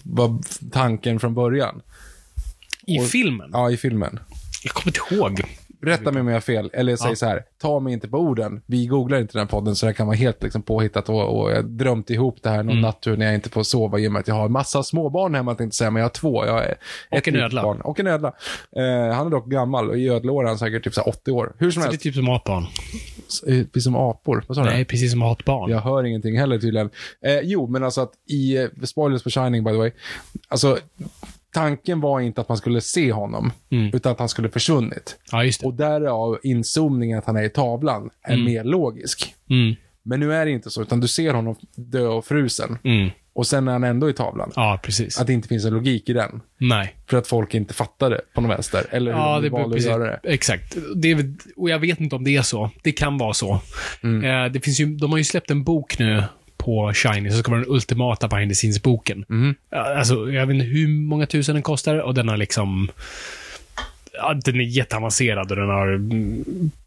var 0.04 0.40
tanken 0.72 1.20
från 1.20 1.34
början? 1.34 1.82
I 2.88 3.00
filmen? 3.00 3.50
Ja, 3.54 3.72
i 3.72 3.78
filmen. 3.78 4.20
Jag 4.66 4.74
kommer 4.74 4.88
inte 5.00 5.16
ihåg. 5.16 5.42
Rätta 5.82 6.12
mig 6.12 6.22
om 6.22 6.28
jag 6.28 6.36
har 6.36 6.42
fel. 6.42 6.70
Eller 6.74 6.96
säg 6.96 7.10
Ja. 7.10 7.16
så 7.16 7.26
här, 7.26 7.44
ta 7.62 7.80
mig 7.80 7.94
inte 7.94 8.08
på 8.08 8.18
orden. 8.18 8.62
Vi 8.66 8.86
googlar 8.86 9.20
inte 9.20 9.34
den 9.34 9.40
här 9.40 9.48
podden, 9.48 9.76
så 9.76 9.86
det 9.86 9.94
kan 9.94 10.08
vara 10.08 10.18
helt 10.18 10.44
liksom, 10.44 10.62
påhittat. 10.62 11.10
Och, 11.10 11.40
och 11.42 11.52
jag 11.52 11.66
drömt 11.66 12.10
ihop 12.10 12.38
det 12.44 12.50
här 12.50 12.60
Mm. 12.60 12.68
någon 12.68 12.82
nattur 12.82 13.18
när 13.18 13.26
jag 13.26 13.36
inte 13.36 13.50
får 13.50 13.64
sova 13.64 14.00
i 14.00 14.08
och 14.08 14.12
med 14.12 14.20
att 14.20 14.28
jag 14.28 14.36
har 14.36 14.50
massa 14.50 14.84
småbarn 14.84 15.36
hemma, 15.36 15.56
tänkte 15.56 15.78
säga, 15.78 15.92
men 15.92 16.00
jag 16.00 16.06
har 16.06 16.10
två. 16.14 16.46
Jag 16.46 16.54
har 16.54 16.76
ett 17.12 17.28
en 17.28 17.36
ödla. 17.36 17.64
Barn. 17.64 17.82
Och 17.82 18.00
en 18.00 18.08
ödla. 18.08 18.28
Eh, 18.76 19.16
han 19.16 19.28
är 19.28 19.30
dock 19.32 19.48
gammal 19.48 19.90
och 19.90 19.98
i 19.98 20.10
ödlår 20.10 20.44
är 20.44 20.48
han 20.48 20.58
säkert 20.58 20.84
typ 20.84 20.94
så 20.94 21.02
här 21.02 21.10
80 21.10 21.32
år. 21.32 21.54
Hur 21.58 21.72
som 21.72 21.82
Så 21.84 21.88
det 21.88 21.90
är 21.90 21.92
helst, 21.92 22.04
typ 22.04 22.16
som 22.16 22.26
matbarn. 22.26 22.64
eh, 23.48 23.66
vi 23.74 23.82
som 23.82 23.96
apor. 23.96 24.44
Vad 24.48 24.56
sa 24.58 24.64
du? 24.64 24.70
Nej, 24.70 24.86
precis 24.86 25.12
som 25.12 25.20
matbarn. 25.20 25.72
Jag 25.72 25.80
hör 25.82 26.04
ingenting 26.04 26.40
heller 26.40 26.60
tydligen. 26.60 26.90
Eh, 27.26 27.40
jo, 27.44 27.68
men 27.68 27.84
alltså 27.84 28.02
att 28.02 28.12
i, 28.30 28.58
eh, 28.58 28.68
spoilers 28.84 29.24
på 29.24 29.30
Shining 29.30 29.64
by 29.64 29.72
the 29.72 29.78
way, 29.78 29.92
alltså 30.48 30.78
tanken 31.56 32.02
var 32.02 32.20
inte 32.20 32.42
att 32.42 32.50
man 32.50 32.58
skulle 32.58 32.82
se 32.82 33.12
honom, 33.12 33.52
utan 33.94 34.12
att 34.12 34.20
han 34.20 34.30
skulle 34.30 34.50
försvunnit. 34.50 35.20
Ja. 35.32 35.44
Och 35.64 35.74
därav 35.74 36.40
inzoomningen 36.44 37.20
att 37.20 37.26
han 37.26 37.38
är 37.38 37.44
i 37.44 37.50
tavlan 37.50 38.10
är 38.22 38.38
mer 38.38 38.64
logisk. 38.64 39.36
Mm. 39.50 39.76
Men 40.04 40.20
nu 40.20 40.34
är 40.34 40.46
det 40.46 40.52
inte 40.52 40.70
så, 40.70 40.82
utan 40.82 41.00
du 41.00 41.08
ser 41.08 41.34
honom 41.34 41.56
dö 41.76 42.08
och 42.08 42.26
frusen. 42.26 42.78
Mm. 42.84 43.10
Och 43.34 43.48
sen 43.48 43.68
är 43.68 43.72
han 43.72 43.84
ändå 43.84 44.10
i 44.10 44.14
tavlan. 44.14 44.52
Ja, 44.56 44.80
precis. 44.84 45.20
Att 45.20 45.28
det 45.28 45.34
inte 45.34 45.48
finns 45.48 45.66
en 45.66 45.74
logik 45.74 46.10
i 46.10 46.14
den. 46.14 46.42
Nej. 46.58 46.96
För 47.10 47.18
att 47.18 47.28
folk 47.28 47.54
inte 47.54 47.74
fattar 47.74 48.10
det 48.10 48.22
på 48.34 48.42
något 48.42 48.52
vänster. 48.52 48.86
Eller 48.90 49.14
hur 49.14 49.20
Ja, 49.20 49.36
de 49.36 49.42
det 49.42 49.50
valde 49.50 49.76
att 49.76 49.84
göra 49.84 50.04
det. 50.04 50.20
Exakt. 50.24 50.78
Det 50.96 51.26
och 51.56 51.70
jag 51.70 51.80
vet 51.80 52.00
inte 52.00 52.16
om 52.16 52.24
det 52.24 52.36
är 52.36 52.42
så. 52.42 52.70
Det 52.84 52.92
kan 52.92 53.18
vara 53.18 53.34
så. 53.34 53.62
Mm. 54.04 54.46
Eh, 54.46 54.52
det 54.52 54.60
finns 54.60 54.80
ju, 54.80 54.86
de 54.86 55.12
har 55.12 55.18
ju 55.18 55.24
släppt 55.24 55.52
en 55.52 55.64
bok 55.64 56.00
nu 56.00 56.24
på 56.58 56.94
Shiny, 56.94 57.30
som 57.30 57.40
ska 57.40 57.52
vara 57.52 57.62
den 57.62 57.72
ultimata 57.72 58.28
behind 58.28 58.52
the 58.52 58.56
scenes-boken. 58.56 59.26
Mm. 59.30 59.56
Alltså, 59.72 60.32
jag 60.32 60.48
vet 60.48 60.54
inte 60.54 60.66
hur 60.66 60.88
många 60.88 61.26
tusen 61.26 61.56
den 61.56 61.64
kostar 61.64 61.98
och 61.98 62.14
den 62.14 62.30
har 62.30 62.38
liksom... 62.38 62.92
ja, 64.18 64.34
den 64.46 64.56
är 64.56 64.64
jätteavancerad 64.64 65.52
och 65.52 65.58
den 65.58 65.70
har 65.70 66.00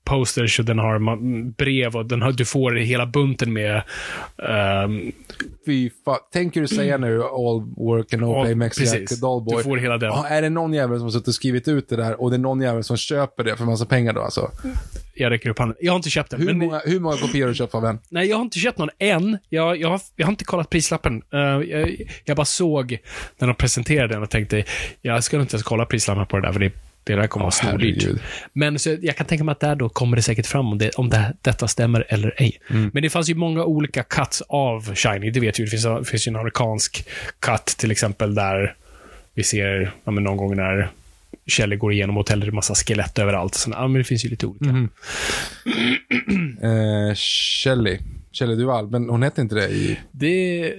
posters 0.05 0.59
och 0.59 0.65
den 0.65 0.79
har 0.79 0.99
brev 1.53 1.97
och 1.97 2.07
den 2.07 2.23
har, 2.23 2.33
du 2.33 2.45
får 2.45 2.73
hela 2.73 3.07
bunten 3.07 3.53
med 3.53 3.83
ehm, 4.49 5.13
Fy 5.67 5.91
fan. 6.05 6.19
Tänker 6.33 6.61
du 6.61 6.69
säga 6.69 6.99
nu 6.99 7.23
all 7.23 7.61
work 7.77 8.13
and 8.13 8.23
no 8.23 8.35
All- 8.35 8.45
play 8.45 8.55
makes 8.55 8.79
precis. 8.79 8.95
Jack 8.95 9.13
a 9.13 9.15
dull 9.21 9.45
boy? 9.45 9.57
Du 9.57 9.63
får 9.63 9.77
hela 9.77 9.99
den. 9.99 10.09
Ja, 10.09 10.27
är 10.29 10.43
det 10.43 10.51
någon 10.51 10.73
jävel 10.73 10.99
som 10.99 11.05
har 11.05 11.11
suttit 11.11 11.29
och 11.29 11.35
skrivit 11.35 11.69
ut 11.69 11.89
det 11.89 11.97
där 11.97 12.21
och 12.21 12.31
det 12.31 12.37
är 12.37 12.39
någon 12.39 12.61
jävel 12.61 12.85
som 12.85 12.97
köper 12.97 13.45
det 13.45 13.57
för 13.57 13.65
massa 13.65 13.87
pengar 13.87 14.13
då 14.13 14.21
alltså? 14.21 14.51
jag 15.19 15.31
räcker 15.31 15.51
upp 15.51 15.59
handen. 15.59 15.77
Jag 15.81 15.93
har 15.93 15.97
inte 15.97 16.11
köpt 16.11 16.31
den. 16.31 16.41
Hur, 16.41 16.55
många, 16.55 16.83
hur 16.85 17.01
många 17.01 17.17
kopior 17.17 17.43
har 17.43 17.49
du 17.49 17.55
köpt 17.55 17.75
av 17.75 17.83
den? 17.83 17.99
Nej, 18.09 18.29
jag 18.29 18.37
har 18.37 18.43
inte 18.43 18.59
köpt 18.59 18.79
någon 18.79 18.91
än. 18.99 19.39
Jag, 19.49 19.77
jag, 19.81 19.89
har, 19.89 20.01
jag 20.17 20.27
har 20.27 20.33
inte 20.33 20.45
kollat 20.45 20.71
prislappen. 20.71 21.23
Eh, 21.33 21.41
jag, 21.41 21.97
jag 22.25 22.37
bara 22.37 22.45
såg 22.45 22.99
när 23.39 23.49
de 23.49 23.55
presenterade 23.55 24.15
den 24.15 24.23
och 24.23 24.31
tänkte, 24.31 24.65
jag 25.03 25.25
ska 25.25 25.41
inte 25.41 25.55
ens 25.55 25.63
kolla 25.63 25.85
prislappen 25.87 26.27
på 26.27 26.37
det 26.37 26.47
där, 26.47 26.53
för 26.53 26.61
det, 26.61 26.73
det 27.05 27.15
där 27.15 27.27
kommer 27.27 27.47
att 27.47 27.63
vara 27.63 27.71
snordyrt. 27.71 28.21
Men 28.53 28.79
så 28.79 28.97
jag 29.03 29.17
kan 29.17 29.27
tänka 29.27 29.45
mig 29.45 29.53
att 29.53 29.61
där 29.61 29.77
då 29.77 29.89
kommer 29.89 30.17
det 30.17 30.23
säkert 30.23 30.47
fram 30.47 30.67
om, 30.67 30.79
det, 30.79 30.91
om 30.91 31.11
det, 31.11 31.35
detta 31.43 31.69
stämmer 31.69 32.07
eller 32.09 32.35
ej. 32.37 32.61
Mm. 32.71 32.91
Men 32.95 33.03
det 33.03 33.11
fanns 33.11 33.31
ju 33.31 33.35
många 33.35 33.65
olika 33.65 34.03
cuts 34.03 34.43
av 34.49 34.95
Shiny, 34.95 35.31
det 35.31 35.41
vet 35.41 35.61
ju. 35.61 35.65
Det 35.65 35.71
finns, 35.71 35.85
det 35.85 36.05
finns 36.05 36.27
ju 36.27 36.31
en 36.31 36.37
amerikansk 36.37 37.09
cut 37.41 37.67
till 37.67 37.91
exempel 37.91 38.35
där 38.35 38.75
vi 39.35 39.43
ser, 39.43 39.93
ja, 40.05 40.13
någon 40.13 40.37
gång 40.37 40.57
när 40.57 40.91
Kjell 41.47 41.77
går 41.77 41.93
igenom 41.93 42.17
hotellet, 42.17 42.47
det 42.47 42.51
är 42.51 42.53
massa 42.53 42.75
skelett 42.75 43.19
överallt. 43.19 43.55
Så, 43.55 43.71
ja, 43.71 43.89
men 43.89 43.99
det 43.99 44.05
finns 44.05 44.25
ju 44.25 44.29
lite 44.29 44.47
olika. 44.47 44.65
Mhm. 44.65 44.89
Eh, 46.63 47.15
Shelley. 47.15 47.99
Shelley 48.33 48.57
Duvall, 48.57 48.91
men 48.91 49.09
hon 49.09 49.23
hette 49.23 49.41
inte 49.41 49.55
det 49.55 49.69
i... 49.69 49.99
Det... 50.11 50.75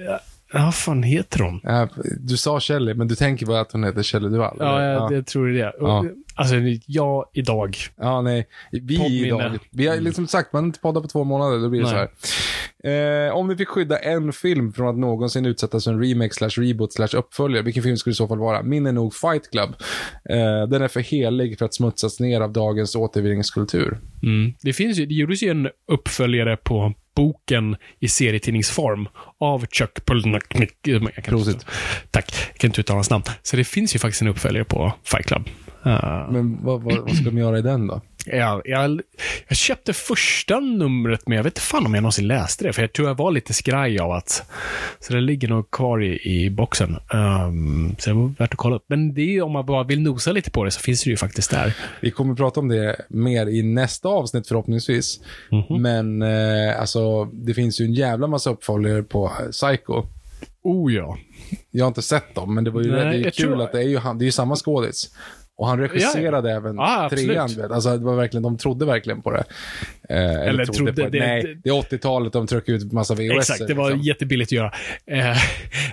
Ja, 0.54 0.66
vad 0.66 0.76
fan 0.76 1.04
heter 1.04 1.40
hon? 1.40 1.62
Eh, 1.68 1.88
du 2.20 2.38
sa 2.38 2.60
Shelley, 2.60 2.94
men 2.94 3.08
du 3.08 3.16
tänker 3.16 3.46
bara 3.46 3.60
att 3.62 3.72
hon 3.72 3.84
heter 3.84 4.04
Shelley 4.04 4.30
Duvall? 4.30 4.58
Ja, 4.60 4.84
jag, 4.84 5.14
jag 5.14 5.26
tror 5.26 5.48
det 5.48 5.60
är 5.60 5.66
det. 5.66 5.74
Ja. 5.80 6.06
Alltså, 6.36 6.56
jag 6.86 7.26
idag. 7.34 7.78
Ja, 7.96 8.22
nej. 8.22 8.48
Vi 8.72 8.98
Poddminne. 8.98 9.28
idag. 9.28 9.58
Vi 9.72 9.88
har 9.88 9.98
liksom 9.98 10.28
sagt, 10.28 10.54
man 10.54 10.64
har 10.64 10.68
inte 10.68 10.80
poddat 10.80 11.04
på 11.04 11.10
två 11.10 11.24
månader, 11.24 11.60
då 11.60 11.70
blir 11.70 11.82
det 11.82 11.92
Nej. 11.92 11.94
så 11.94 11.98
här. 11.98 13.28
Eh, 13.28 13.36
om 13.36 13.48
ni 13.48 13.56
fick 13.56 13.68
skydda 13.68 13.98
en 13.98 14.34
film 14.34 14.74
från 14.74 14.88
att 14.88 14.98
någonsin 14.98 15.46
utsättas 15.46 15.84
för 15.84 15.92
en 15.92 16.04
remake 16.04 16.34
slash 16.34 16.50
reboot 16.50 16.94
slash 16.94 17.18
uppföljare, 17.18 17.64
vilken 17.64 17.84
film 17.84 17.98
skulle 17.98 18.12
det 18.12 18.16
i 18.16 18.16
så 18.16 18.28
fall 18.28 18.40
vara? 18.40 18.64
Min 18.64 18.88
är 18.88 18.92
nog 18.92 19.14
Fight 19.14 19.52
Club. 19.52 19.70
Eh, 20.30 20.68
den 20.70 20.82
är 20.82 20.88
för 20.88 21.00
helig 21.00 21.58
för 21.58 21.66
att 21.66 21.74
smutsas 21.74 22.20
ner 22.20 22.42
av 22.42 22.54
dagens 22.54 22.96
återvinningskultur. 22.96 23.98
Mm. 24.24 24.54
Det, 24.62 24.74
finns 24.74 24.98
ju, 24.98 25.06
det 25.06 25.14
gjordes 25.14 25.44
ju 25.44 25.50
en 25.50 25.70
uppföljare 25.92 26.58
på 26.58 26.94
boken 27.20 27.76
i 28.00 28.08
serietidningsform 28.08 29.08
av 29.40 29.66
Chuck 29.66 30.06
Palahniuk. 30.06 31.24
Prosit. 31.26 31.66
Tack. 32.12 32.34
Jag 32.52 32.58
kan 32.58 32.68
inte 32.68 32.82
uttala 32.82 32.98
hans 32.98 33.10
namn. 33.10 33.24
Så 33.42 33.58
det 33.58 33.64
finns 33.64 33.96
ju 33.96 34.00
faktiskt 34.00 34.22
en 34.22 34.28
uppföljare 34.28 34.64
på 34.64 34.94
Fight 35.04 35.26
Club. 35.26 35.50
Uh, 35.86 36.32
Men 36.32 36.66
vad, 36.66 36.82
vad, 36.82 36.98
vad 36.98 37.16
ska 37.16 37.26
de 37.26 37.38
göra 37.38 37.60
i 37.60 37.62
den 37.62 37.88
då? 37.88 38.02
Jag, 38.38 38.62
jag, 38.66 39.02
jag 39.48 39.58
köpte 39.58 39.94
första 39.94 40.60
numret, 40.60 41.28
men 41.28 41.36
jag 41.36 41.44
vet 41.44 41.52
inte 41.52 41.62
fan 41.62 41.86
om 41.86 41.94
jag 41.94 42.02
någonsin 42.02 42.28
läste 42.28 42.64
det. 42.64 42.74
För 42.74 42.82
jag 42.82 42.94
tror 42.94 43.08
jag 43.08 43.16
var 43.16 43.32
lite 43.32 43.54
skraj 43.54 44.00
av 44.00 44.12
att... 44.12 44.44
Så 45.00 45.14
det 45.14 45.22
ligger 45.22 45.48
nog 45.48 45.72
kvar 45.72 46.04
i, 46.04 46.20
i 46.24 46.50
boxen. 46.50 46.98
Um, 47.14 47.96
så 48.00 48.10
det 48.10 48.14
var 48.16 48.34
värt 48.40 48.52
att 48.52 48.58
kolla 48.58 48.76
upp. 48.76 48.86
Men 48.88 49.14
det 49.14 49.22
är 49.22 49.26
ju, 49.32 49.42
om 49.42 49.52
man 49.52 49.66
bara 49.66 49.84
vill 49.84 50.02
nosa 50.02 50.32
lite 50.32 50.52
på 50.52 50.64
det 50.64 50.72
så 50.72 50.80
finns 50.80 51.04
det 51.04 51.10
ju 51.10 51.18
faktiskt 51.18 51.52
där. 51.52 51.74
Vi 52.02 52.12
kommer 52.12 52.36
prata 52.36 52.60
om 52.60 52.68
det 52.68 52.96
mer 53.10 53.48
i 53.48 53.64
nästa 53.64 54.10
avsnitt 54.10 54.48
förhoppningsvis. 54.48 55.20
Mhm. 55.52 55.82
Men 55.82 56.22
eh, 56.22 56.80
alltså, 56.80 57.26
det 57.26 57.54
finns 57.54 57.82
ju 57.82 57.86
en 57.86 57.94
jävla 57.94 58.28
massa 58.28 58.50
uppföljare 58.50 59.04
på 59.04 59.32
Psycho. 59.52 60.04
Oh 60.64 60.94
ja. 60.94 61.18
Jag 61.72 61.86
har 61.86 61.88
inte 61.88 62.02
sett 62.02 62.36
dem, 62.36 62.56
men 62.56 62.64
det 62.64 62.72
var 62.72 62.82
ju 62.82 62.92
Nej, 62.92 63.20
det 63.20 63.28
är 63.28 63.32
kul 63.32 63.46
tror- 63.48 63.62
att 63.64 63.72
det 63.72 63.80
är 63.80 63.88
ju, 63.88 63.98
han, 63.98 64.18
det 64.18 64.24
är 64.24 64.26
ju 64.26 64.32
samma 64.32 64.56
skådis. 64.56 65.10
Och 65.60 65.68
han 65.68 65.80
regisserade 65.80 66.52
även 66.52 66.76
Ja, 66.76 67.04
absolut. 67.04 67.26
trean. 67.28 67.48
vet. 67.58 67.72
Alltså, 67.72 67.98
det 67.98 68.06
var 68.06 68.16
verkligen, 68.16 68.44
de 68.44 68.58
trodde 68.58 68.86
verkligen 68.86 69.22
på 69.22 69.32
det. 69.32 69.44
Eh, 70.10 70.18
eller, 70.18 70.42
Eller 70.48 70.66
trodde, 70.66 70.78
trodde- 70.94 71.04
på 71.04 71.10
det. 71.10 71.20
Nej, 71.20 71.56
det- 71.64 71.70
är 71.70 71.74
80-talet, 71.74 72.34
de 72.34 72.48
tryckte 72.48 72.72
ut 72.72 72.92
massa 72.92 73.14
VHS. 73.16 73.38
Exakt, 73.38 73.68
det 73.68 73.74
var 73.74 73.92
jättebilligt 73.92 74.48
att 74.48 74.52
göra. 74.52 74.72
Eh, 75.06 75.38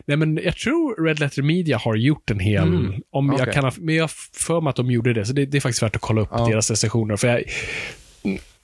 nej, 0.07 0.17
men 0.17 0.41
jag 0.45 0.57
tror 0.57 1.05
Red 1.07 1.21
Letter 1.21 1.43
Media 1.43 1.79
har 1.79 1.97
gjort 1.97 2.31
en 2.31 2.41
hel... 2.41 2.63
om 3.11 3.27
jag 3.29 3.41
okej. 3.41 3.55
kan 3.55 3.73
men 3.79 3.95
jag 3.95 4.11
för 4.11 4.61
mig 4.61 4.71
att 4.71 4.77
de 4.77 4.91
gjorde 4.91 5.13
det, 5.13 5.25
så 5.27 5.33
det, 5.33 5.47
det 5.47 5.57
är 5.59 5.61
faktiskt 5.61 5.83
värt 5.83 5.97
att 5.97 6.03
kolla 6.03 6.21
upp 6.21 6.29
Ja. 6.33 6.47
deras 6.49 6.71
recensioner. 6.71 7.17
För 7.17 7.29
jag, 7.29 7.43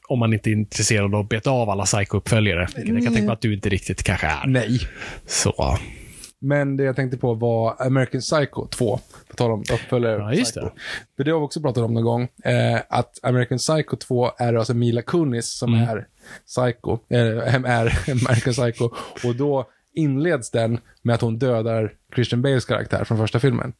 om 0.09 0.19
man 0.19 0.33
inte 0.33 0.51
är 0.51 0.53
intresserad 0.53 1.15
av 1.15 1.21
att 1.21 1.29
beta 1.29 1.51
av 1.51 1.71
alla 1.71 1.85
Psycho-uppföljare. 1.85 2.69
Jag 2.77 2.87
kan 2.87 2.97
tänka 3.05 3.23
mig 3.23 3.31
att 3.33 3.41
du 3.41 3.55
inte 3.55 3.69
riktigt 3.69 4.03
kanske 4.03 4.27
är. 4.27 4.47
Nej. 4.47 4.81
Så. 5.27 5.79
Men 6.43 6.77
det 6.77 6.85
jag 6.85 6.97
tänkte 6.97 7.19
på 7.19 7.35
var 7.35 7.77
American 7.87 8.21
Psycho 8.21 8.67
2. 8.67 9.01
På 9.29 9.37
tal 9.37 9.51
om 9.51 9.61
uppföljare. 9.73 10.17
Ja, 10.19 10.35
just 10.35 10.53
Psycho. 10.53 10.67
det. 10.67 10.73
För 11.17 11.25
det 11.25 11.31
har 11.31 11.39
vi 11.39 11.47
också 11.47 11.61
pratat 11.61 11.85
om 11.85 11.95
någon 11.95 12.05
gång. 12.05 12.23
Eh, 12.45 12.81
att 12.89 13.19
American 13.23 13.59
Psycho 13.59 13.97
2 13.97 14.31
är 14.39 14.55
alltså 14.55 14.75
Mila 14.75 15.03
Kunis 15.03 15.59
som 15.59 15.75
Mm. 15.75 15.89
är 15.89 16.07
Psycho. 16.47 16.93
Eh, 17.09 17.55
är 17.65 18.11
American 18.11 18.53
Psycho. 18.53 18.91
Och 19.25 19.37
då 19.37 19.69
inleds 19.95 20.51
den 20.51 20.79
med 21.03 21.15
att 21.15 21.21
hon 21.21 21.39
dödar 21.39 21.93
Christian 22.15 22.43
Bales 22.43 22.65
karaktär 22.65 23.05
från 23.05 23.19
första 23.19 23.39
filmen. 23.41 23.73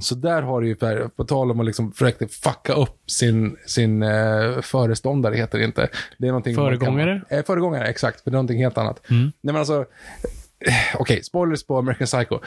Så 0.00 0.14
där 0.14 0.42
har 0.42 0.60
du 0.60 0.68
ju, 0.68 1.08
på 1.08 1.24
tal 1.24 1.50
om 1.50 1.60
att 1.60 1.66
liksom 1.66 1.92
försöka 1.92 2.28
fucka 2.28 2.72
upp 2.72 3.10
sin, 3.10 3.56
sin 3.66 4.02
eh, 4.02 4.60
föreståndare, 4.60 5.34
heter 5.34 5.58
det 5.58 5.64
inte. 5.64 5.88
Det 6.18 6.28
är 6.28 6.54
Föregångare? 6.54 7.22
Kan, 7.28 7.38
eh, 7.38 7.44
föregångare, 7.44 7.86
exakt. 7.88 8.20
För 8.20 8.30
det 8.30 8.34
är 8.34 8.36
någonting 8.36 8.62
helt 8.62 8.78
annat. 8.78 9.00
Nej 9.08 9.32
men 9.42 9.56
alltså, 9.56 9.84
eh, 10.66 11.00
okej, 11.00 11.22
spoilers 11.24 11.64
på 11.66 11.78
American 11.78 12.06
Psycho. 12.06 12.38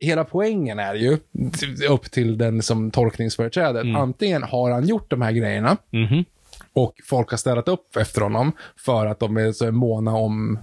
Hela 0.00 0.24
poängen 0.24 0.78
är 0.78 0.94
ju, 0.94 1.18
upp 1.88 2.10
till 2.10 2.38
den 2.38 2.62
som 2.62 2.90
tolkningsföreträdet, 2.90 3.84
antingen 3.96 4.42
har 4.42 4.70
han 4.70 4.86
gjort 4.88 5.10
de 5.10 5.22
här 5.22 5.32
grejerna, 5.32 5.76
Mhm. 5.90 6.24
och 6.72 6.94
folk 7.04 7.30
har 7.30 7.36
ställt 7.38 7.68
upp 7.68 7.96
efter 7.96 8.20
honom 8.20 8.52
för 8.76 9.06
att 9.06 9.20
de 9.20 9.36
är 9.36 9.52
så 9.52 9.72
måna 9.72 10.14
om 10.16 10.58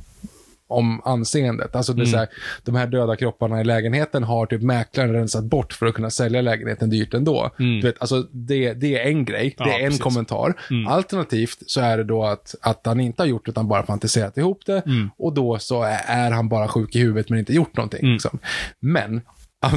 om 0.69 1.01
anseendet. 1.05 1.75
Alltså 1.75 1.93
det 1.93 2.01
är 2.01 2.05
så 2.05 2.17
här, 2.17 2.27
de 2.63 2.75
här 2.75 2.87
döda 2.87 3.15
kropparna 3.15 3.61
i 3.61 3.63
lägenheten 3.63 4.23
har 4.23 4.45
typ 4.45 4.61
mäklaren 4.61 5.13
rensat 5.13 5.43
bort 5.43 5.73
för 5.73 5.85
att 5.85 5.93
kunna 5.93 6.09
sälja 6.09 6.41
lägenheten 6.41 6.89
dyrt 6.89 7.13
ändå. 7.13 7.51
Du 7.57 7.81
vet, 7.81 7.95
alltså 8.01 8.21
det, 8.31 8.73
det 8.73 8.99
är 8.99 9.05
en 9.07 9.25
grej, 9.25 9.55
det 9.57 9.63
Ja, 9.63 9.73
är 9.73 9.79
en 9.79 9.85
precis. 9.85 10.01
kommentar. 10.01 10.53
Alternativt 10.87 11.57
så 11.65 11.81
är 11.81 11.97
det 11.97 12.03
då 12.03 12.23
att, 12.23 12.55
att 12.61 12.85
han 12.85 12.99
inte 12.99 13.21
har 13.21 13.27
gjort 13.27 13.45
det 13.45 13.49
utan 13.49 13.67
bara 13.67 13.85
fantiserat 13.85 14.37
ihop 14.37 14.65
det 14.65 14.83
och 15.17 15.33
då 15.33 15.59
så 15.59 15.83
är, 16.07 16.31
han 16.31 16.49
bara 16.49 16.67
sjuk 16.67 16.95
i 16.95 16.99
huvudet 16.99 17.29
men 17.29 17.39
inte 17.39 17.53
gjort 17.53 17.77
någonting. 17.77 18.11
Liksom. 18.13 18.39
Men 18.79 19.21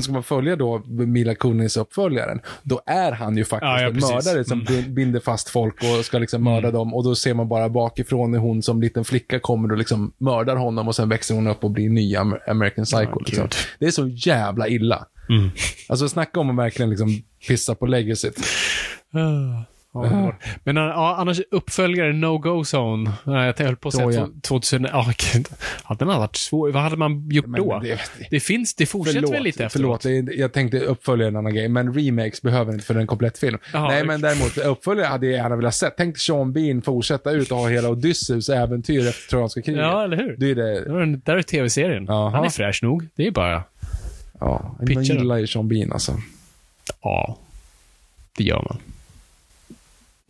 ska 0.02 0.12
man 0.12 0.22
följa 0.22 0.56
då 0.56 0.82
Mila 0.86 1.34
Kunis 1.34 1.76
uppföljaren, 1.76 2.40
då 2.62 2.80
är 2.86 3.12
han 3.12 3.36
ju 3.36 3.44
faktiskt 3.44 3.68
Ja, 3.68 3.80
ja, 3.80 3.88
en 3.88 3.94
mördare 3.94 4.44
som 4.44 4.64
bin- 4.64 4.94
binder 4.94 5.20
fast 5.20 5.48
folk 5.48 5.74
och 5.82 6.04
ska 6.04 6.18
liksom 6.18 6.44
mörda 6.44 6.70
dem. 6.70 6.94
Och 6.94 7.04
då 7.04 7.14
ser 7.14 7.34
man 7.34 7.48
bara 7.48 7.68
bakifrån 7.68 8.30
när 8.30 8.38
hon 8.38 8.62
som 8.62 8.80
liten 8.82 9.04
flicka 9.04 9.38
kommer 9.40 9.72
och 9.72 9.78
liksom 9.78 10.12
mördar 10.18 10.56
honom 10.56 10.88
och 10.88 10.94
sen 10.94 11.08
växer 11.08 11.34
hon 11.34 11.46
upp 11.46 11.64
och 11.64 11.70
blir 11.70 11.88
nya 11.90 12.20
Amer- 12.20 12.50
American 12.50 12.84
Psycho. 12.84 13.18
liksom. 13.20 13.42
gud. 13.44 13.54
Det 13.78 13.86
är 13.86 13.90
så 13.90 14.08
jävla 14.08 14.68
illa. 14.68 15.06
Alltså 15.88 16.08
snacka 16.08 16.40
om 16.40 16.50
att 16.50 16.56
verkligen 16.56 16.90
liksom 16.90 17.22
pissa 17.48 17.74
på 17.74 17.86
legacyt. 17.86 18.40
Ja, 19.94 20.34
Men 20.64 20.76
eh, 20.76 20.82
ja, 20.82 21.16
annars 21.18 21.40
uppföljare 21.50 22.12
No 22.12 22.38
Go 22.38 22.62
Zone. 22.74 23.12
Jag 23.24 23.58
höll 23.58 23.76
på 23.76 23.88
att 23.88 23.94
säga 23.94 24.28
2000... 24.42 24.84
Ja, 24.92 25.12
gud. 25.32 25.48
ja, 25.88 25.96
den 25.98 26.08
hade 26.08 26.20
varit 26.20 26.36
svår. 26.36 26.70
Vad 26.72 26.82
hade 26.82 26.96
man 26.96 27.28
gjort 27.30 27.46
Men 27.46 27.60
då? 27.62 27.78
det- 27.78 27.98
Det, 28.30 28.40
finns, 28.40 28.74
det 28.74 28.86
fortsätter 28.86 29.32
väl 29.32 29.42
lite 29.42 29.64
efteråt? 29.64 30.02
förlåt 30.02 30.34
jag 30.38 30.52
tänkte 30.52 30.80
uppfölja 30.80 31.28
en 31.28 31.36
annan 31.36 31.54
grej, 31.54 31.68
men 31.68 31.94
remakes 31.94 32.42
behöver 32.42 32.72
inte 32.72 32.84
för 32.84 32.94
en 32.94 33.06
komplett 33.06 33.38
film. 33.38 33.58
Jaha, 33.72 33.88
Nej, 33.88 34.04
men 34.04 34.20
däremot 34.20 34.58
uppföljare 34.58 35.06
hade 35.06 35.26
jag 35.26 35.34
gärna 35.36 35.56
velat 35.56 35.74
sett. 35.74 35.94
Tänk 35.96 36.18
Sean 36.18 36.52
Bean 36.52 36.82
fortsätta 36.82 37.30
ut 37.30 37.52
och 37.52 37.58
ha 37.58 37.68
hela 37.68 37.88
Odysseus 37.90 38.48
äventyr 38.48 39.08
efter 39.08 39.30
Trojanska 39.30 39.62
kriget. 39.62 39.80
Ja, 39.82 40.04
eller 40.04 40.16
hur? 40.16 40.36
Det 40.38 40.50
är 40.50 40.54
det. 40.54 41.16
Där 41.16 41.36
är 41.36 41.42
tv-serien. 41.42 42.08
Han 42.08 42.44
är 42.44 42.48
fräsch 42.50 42.82
nog. 42.82 43.08
Det 43.14 43.26
är 43.26 43.30
bara... 43.30 43.62
Ja, 44.40 44.76
man 44.94 45.02
gillar 45.02 45.36
ju 45.36 45.46
Sean 45.46 45.68
Bean 45.68 45.92
alltså. 45.92 46.16
Ja. 47.02 47.38
Det 48.36 48.44
gör 48.44 48.56
man. 48.68 48.78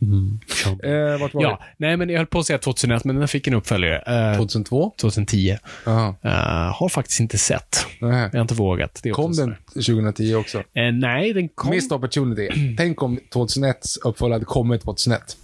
Eh, 0.03 1.21
vart 1.21 1.35
var 1.35 1.43
Ja, 1.43 1.63
nej 1.77 1.97
men 1.97 2.09
jag 2.09 2.17
höll 2.19 2.27
på 2.27 2.39
att 2.39 2.47
säga 2.47 2.59
2001, 2.59 3.05
men 3.05 3.17
den 3.17 3.29
fick 3.29 3.47
en 3.47 3.55
uppföljare. 3.55 4.31
Eh, 4.33 4.37
2002? 4.37 4.95
2010. 5.01 5.57
Jaha. 5.87 6.15
Eh, 6.23 6.31
har 6.75 6.89
faktiskt 6.89 7.21
inte 7.21 7.39
sett. 7.39 7.87
Nej. 8.01 8.29
Jag 8.33 8.39
har 8.39 8.43
inte 8.43 8.55
vågat. 8.55 9.01
Det 9.03 9.11
Kom 9.11 9.33
den 9.33 9.55
2010 9.75 10.35
också? 10.35 10.63
så. 10.75 10.81
Eh, 10.81 10.93
nej, 10.93 11.33
den 11.33 11.49
kom... 11.49 11.71
Missed 11.71 11.93
opportunity. 11.93 12.77
Tänk 12.77 13.03
om 13.03 13.19
2001s 13.35 13.99
uppföljare 14.05 14.35
hade 14.35 14.45
kommit 14.45 14.83
2001. 14.83 15.37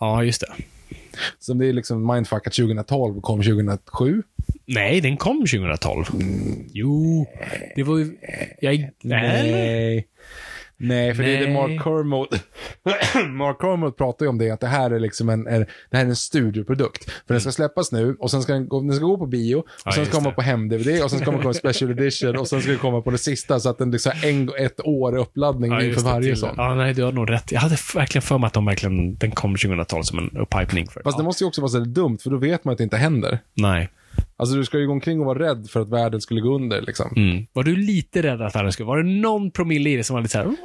Ja, 0.00 0.24
just 0.24 0.40
det. 0.40 0.52
Som 1.38 1.58
det 1.58 1.66
är 1.66 1.72
liksom 1.72 2.06
mindfuck 2.14 2.46
att 2.46 2.52
2012 2.52 3.20
kom 3.20 3.42
2007. 3.42 4.22
Nej, 4.66 5.00
den 5.00 5.16
kom 5.16 5.38
2012. 5.38 6.04
Jo, 6.72 7.26
det 7.76 7.82
var 7.82 7.98
ju... 7.98 8.16
Jag... 8.60 8.90
Nej. 9.02 9.52
Nej. 9.52 10.06
Nej, 10.88 11.14
för 11.14 11.22
det 11.22 11.36
är 11.36 11.40
det 11.40 11.52
Nej. 11.52 11.54
Mark 11.54 11.84
Kermode. 11.84 12.38
Mark 13.28 13.56
Kermode 13.60 13.92
pratar 13.92 14.26
ju 14.26 14.30
om 14.30 14.38
det, 14.38 14.50
att 14.50 14.60
det 14.60 14.66
här 14.66 14.90
är 14.90 15.00
liksom 15.00 15.28
en, 15.28 15.46
är, 15.46 15.58
det 15.90 15.96
här 15.96 16.04
är 16.04 16.08
en 16.08 16.16
studioprodukt. 16.16 17.10
För 17.26 17.34
den 17.34 17.40
ska 17.40 17.52
släppas 17.52 17.92
nu 17.92 18.16
och 18.20 18.30
sen 18.30 18.42
ska 18.42 18.52
den, 18.52 18.68
gå- 18.68 18.80
den 18.80 18.92
ska 18.92 19.04
gå 19.04 19.18
på 19.18 19.26
bio 19.26 19.56
och 19.56 19.66
Ja, 19.84 19.92
sen 19.92 20.06
ska 20.06 20.16
komma 20.18 20.30
på 20.30 20.42
hem-DVD 20.42 21.02
och 21.04 21.10
sen 21.10 21.20
ska 21.20 21.30
man 21.30 21.40
komma 21.40 21.52
på 21.52 21.58
special 21.58 21.90
edition 21.98 22.36
och 22.36 22.48
sen 22.48 22.62
ska 22.62 22.72
det 22.72 22.78
komma 22.78 23.00
på 23.00 23.10
det 23.10 23.18
sista 23.18 23.60
så 23.60 23.68
att 23.68 23.78
den 23.78 23.90
liksom 23.90 24.12
en, 24.24 24.50
ett 24.58 24.80
år 24.84 25.16
uppladdning 25.16 25.72
Ja, 25.72 25.82
inför 25.82 26.00
det, 26.00 26.06
varje 26.08 26.36
sån. 26.36 26.54
Ja, 26.56 26.74
nej, 26.74 26.94
du 26.94 27.02
har 27.02 27.12
nog 27.12 27.30
rätt. 27.30 27.52
Jag 27.52 27.60
hade 27.60 27.76
verkligen 27.94 28.22
för 28.22 28.38
mig 28.38 28.46
att 28.46 28.52
de 28.52 28.66
verkligen, 28.66 29.16
den 29.16 29.30
kom 29.30 29.56
2012 29.56 30.02
som 30.02 30.18
en 30.18 30.30
upphajpning 30.36 30.86
för. 30.86 31.02
Fast 31.02 31.14
ja. 31.16 31.22
det 31.22 31.24
måste 31.24 31.44
ju 31.44 31.48
också 31.48 31.60
vara 31.60 31.70
så 31.70 31.78
dumt, 31.78 32.18
för 32.22 32.30
då 32.30 32.36
vet 32.36 32.64
man 32.64 32.72
att 32.72 32.78
det 32.78 32.84
inte 32.84 32.96
händer. 32.96 33.38
Nej. 33.54 33.88
Alltså 34.36 34.56
du 34.56 34.64
ska 34.64 34.78
ju 34.78 34.86
gå 34.86 34.92
omkring 34.92 35.20
och 35.20 35.26
vara 35.26 35.38
rädd 35.38 35.70
för 35.70 35.80
att 35.80 35.88
världen 35.88 36.20
skulle 36.20 36.40
gå 36.40 36.54
under 36.54 36.80
liksom. 36.82 37.12
Mm. 37.16 37.46
Var 37.52 37.62
du 37.62 37.76
lite 37.76 38.22
rädd 38.22 38.42
att 38.42 38.52
det 38.52 38.72
skulle... 38.72 38.86
Var 38.86 38.96
det 39.02 39.10
någon 39.20 39.50
promille 39.50 39.90
i 39.90 39.96
det 39.96 40.04
som 40.04 40.14
var 40.14 40.20
lite 40.22 40.32
så 40.32 40.38
här... 40.38 40.56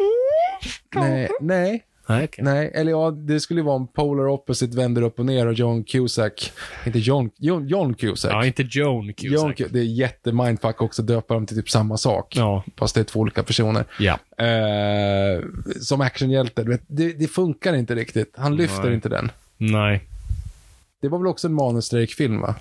Nej, 0.95 1.29
nej, 1.41 1.83
Nej, 2.07 2.23
okej. 2.25 2.43
nej. 2.43 2.71
Eller 2.75 2.91
ja, 2.91 3.11
det 3.11 3.39
skulle 3.39 3.59
ju 3.59 3.65
vara 3.65 3.75
om 3.75 3.87
Polar 3.87 4.27
Opposite 4.27 4.77
vänder 4.77 5.01
upp 5.01 5.19
och 5.19 5.25
ner 5.25 5.47
och 5.47 5.53
John 5.53 5.83
Cusack, 5.83 6.51
inte 6.85 6.99
John, 6.99 7.29
John, 7.37 7.67
John 7.67 7.93
Cusack. 7.93 8.31
Ja, 8.33 8.45
inte 8.45 8.63
Joan 8.69 9.13
Cusack. 9.13 9.31
John, 9.31 9.53
Cu- 9.53 9.67
det 9.71 9.79
är 9.79 9.83
jättemindfuck 9.83 10.81
också, 10.81 11.01
döpa 11.01 11.33
dem 11.33 11.45
till 11.45 11.57
typ 11.57 11.69
samma 11.69 11.97
sak. 11.97 12.33
Ja. 12.37 12.63
Fast 12.77 12.95
det 12.95 13.01
är 13.01 13.03
två 13.03 13.19
olika 13.19 13.43
personer. 13.43 13.85
Ja. 13.99 14.19
Eh, 14.45 15.43
som 15.81 16.01
actionhjälte, 16.01 16.63
du 16.63 16.69
vet, 16.71 16.83
det, 16.87 17.13
det 17.13 17.27
funkar 17.27 17.73
inte 17.73 17.95
riktigt. 17.95 18.33
Han 18.37 18.55
lyfter 18.55 18.83
Nej. 18.85 18.93
inte 18.93 19.09
den. 19.09 19.31
Nej. 19.57 20.01
Det 21.01 21.07
var 21.07 21.17
väl 21.17 21.27
också 21.27 21.47
en 21.47 21.53
manusstrejkfilm 21.53 22.41
va? 22.41 22.55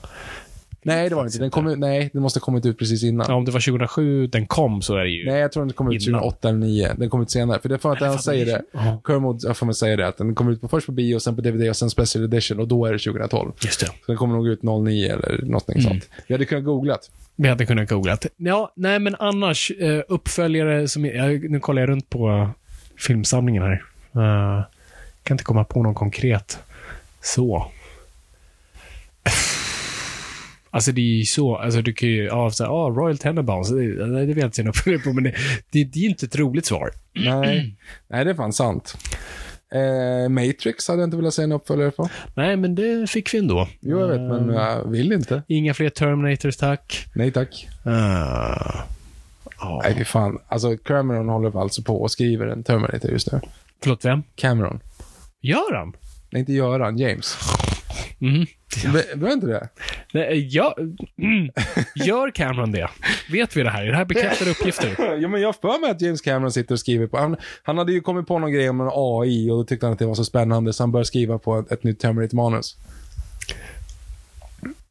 Nej, 0.83 1.09
det 1.09 1.14
var 1.14 1.23
det 1.25 1.29
inte. 1.29 1.38
Den 1.38 1.51
kom 1.51 1.67
ut, 1.67 1.79
nej, 1.79 2.11
den 2.12 2.23
måste 2.23 2.38
ha 2.41 2.45
kommit 2.45 2.67
ut 2.67 2.79
precis 2.79 3.03
innan. 3.03 3.27
Ja, 3.29 3.35
om 3.35 3.45
det 3.45 3.51
var 3.51 3.61
2007 3.61 4.27
den 4.27 4.47
kom 4.47 4.83
så 4.83 4.95
är 4.97 5.05
det 5.05 5.11
ju... 5.11 5.31
Nej, 5.31 5.41
jag 5.41 5.53
tror 5.53 5.64
den 5.64 5.73
kom 5.73 5.93
ut 5.93 6.07
Innan. 6.07 6.21
2008 6.21 6.49
eller 6.49 6.59
2009. 6.59 6.88
Den 6.99 7.11
kom 7.11 7.23
ut 7.23 7.31
senare. 7.31 7.61
För 7.61 7.69
det 7.69 7.75
är 7.75 7.79
för 7.79 7.93
att 7.93 8.01
han 8.01 8.19
säger 8.19 8.47
det. 8.47 8.62
Ja. 8.73 9.01
Kermode, 9.07 9.47
jag 9.47 9.57
får 9.57 9.67
man 9.67 9.75
säga 9.75 9.97
det, 9.97 10.09
att 10.09 10.17
den 10.19 10.35
kom 10.35 10.49
ut 10.49 10.61
på, 10.61 10.69
först 10.69 10.87
på 10.87 10.93
bio, 10.93 11.19
sen 11.19 11.37
på 11.37 11.43
DVD 11.43 11.69
och 11.69 11.77
sen 11.77 11.91
special 11.91 12.25
edition 12.25 12.61
och 12.61 12.69
då 12.69 12.87
är 12.87 12.93
det 12.93 12.99
2012. 12.99 13.53
Just 13.64 13.81
det. 13.81 13.87
Så 13.87 13.93
den 14.07 14.17
kommer 14.17 14.35
nog 14.35 14.49
ut 14.49 14.62
09 14.62 15.12
eller 15.12 15.43
något 15.43 15.69
Mm. 15.69 15.83
sånt. 15.83 16.09
Vi 16.27 16.35
hade 16.35 16.45
kunnat 16.45 16.64
googlat. 16.64 17.11
Vi 17.37 17.49
hade 17.49 17.67
kunnat 17.67 17.88
googla. 17.88 18.19
Ja, 18.37 18.73
nej 18.77 18.99
men 18.99 19.14
annars, 19.19 19.71
eh, 19.71 20.03
uppföljare 20.09 20.88
som... 20.88 21.05
Jag, 21.05 21.51
nu 21.51 21.61
kollar 21.61 21.83
jag 21.83 21.88
runt 21.88 22.11
på 22.11 22.29
eh, 22.29 22.51
filmsamlingen 22.97 23.62
här. 23.62 23.83
Uh, 24.17 24.62
kan 25.23 25.35
inte 25.35 25.45
komma 25.45 25.64
på 25.64 25.83
någon 25.83 25.95
konkret. 25.95 26.59
Så. 27.23 27.71
Alltså 30.79 30.93
det 30.93 31.01
är 31.01 31.19
ju 31.19 31.25
så, 31.25 31.57
alltså 31.57 31.83
du 31.83 31.93
kan 31.93 32.09
ju, 32.09 32.25
ja, 32.25 32.51
så 32.51 32.64
här, 32.64 32.71
ah, 32.71 32.91
Royal 32.91 33.19
Tenenbaums, 33.19 33.71
det, 33.71 34.11
det 34.21 34.27
vill 34.27 34.38
jag 34.38 34.47
inte 34.47 34.57
se 34.57 34.62
någon 34.62 34.69
uppföljare 34.69 35.03
på, 35.03 35.12
men 35.12 35.25
det, 35.25 35.35
det, 35.71 35.85
det 35.85 35.99
är 35.99 36.03
ju 36.03 36.09
inte 36.09 36.27
ett 36.27 36.37
roligt 36.37 36.67
svar. 36.67 36.91
Nej, 37.12 37.77
nej 38.09 38.25
det 38.25 38.31
är 38.31 38.35
fan 38.35 38.53
sant. 38.53 38.97
Eh, 39.73 40.29
Matrix 40.29 40.88
hade 40.88 41.01
jag 41.01 41.07
inte 41.07 41.17
velat 41.17 41.35
se 41.35 41.43
en 41.43 41.53
uppföljare 41.53 41.91
på. 41.91 42.09
Nej, 42.35 42.57
men 42.57 42.75
det 42.75 43.11
fick 43.11 43.35
vi 43.35 43.38
ändå. 43.38 43.69
Jo, 43.81 44.01
jag 44.01 44.09
vet, 44.09 44.21
men 44.21 44.49
jag 44.49 44.91
vill 44.91 45.12
inte. 45.12 45.43
Inga 45.49 45.75
fler 45.75 45.91
Terminators, 45.91 46.57
tack. 46.57 47.07
Nej 47.14 47.33
tack. 47.33 47.69
Uh, 47.87 47.93
ja. 49.59 49.81
Nej, 49.85 49.95
fy 49.99 50.05
fan. 50.05 50.38
Alltså, 50.49 50.77
Cameron 50.77 51.29
håller 51.29 51.61
alltså 51.62 51.83
på 51.83 52.03
och 52.03 52.11
skriver 52.11 52.47
en 52.47 52.64
Terminator 52.64 53.11
just 53.11 53.33
nu. 53.33 53.41
Förlåt, 53.83 54.05
vem? 54.05 54.23
Cameron. 54.35 54.81
Gör 55.41 55.75
han? 55.75 55.93
Nej, 56.31 56.41
inte 56.41 56.53
Göran, 56.53 56.99
James. 56.99 57.37
Mhm. 58.19 58.47
Var 59.14 59.33
inte 59.33 59.46
det? 59.46 59.68
Nej, 60.12 60.48
ja, 60.50 60.76
mm. 61.18 61.50
Gör 61.94 62.31
Cameron 62.31 62.72
det? 62.72 62.88
Vet 63.31 63.57
vi 63.57 63.62
det 63.62 63.70
här? 63.70 63.83
Är 63.85 63.90
det 63.90 63.96
här 63.96 64.04
bekräftade 64.04 64.50
uppgifter? 64.50 65.16
Ja, 65.22 65.28
men 65.28 65.40
jag 65.40 65.57
för 65.57 65.81
mig 65.81 65.90
att 65.90 66.00
James 66.00 66.20
Cameron 66.20 66.52
sitter 66.52 66.74
och 66.74 66.81
skriver 66.81 67.07
på... 67.07 67.18
Han, 67.18 67.37
han 67.62 67.78
hade 67.78 67.92
ju 67.92 68.00
kommit 68.00 68.26
på 68.26 68.38
någon 68.38 68.52
grej 68.52 68.70
om 68.70 68.81
en 68.81 68.90
AI 68.92 69.50
och 69.50 69.57
då 69.57 69.64
tyckte 69.64 69.87
han 69.87 69.92
att 69.92 69.98
det 69.98 70.07
var 70.07 70.14
så 70.14 70.24
spännande 70.24 70.72
så 70.72 70.83
han 70.83 70.92
började 70.92 71.07
skriva 71.07 71.38
på 71.38 71.59
ett, 71.59 71.72
ett 71.72 71.85
nytt 71.85 72.00
Terminator-manus. 72.00 72.76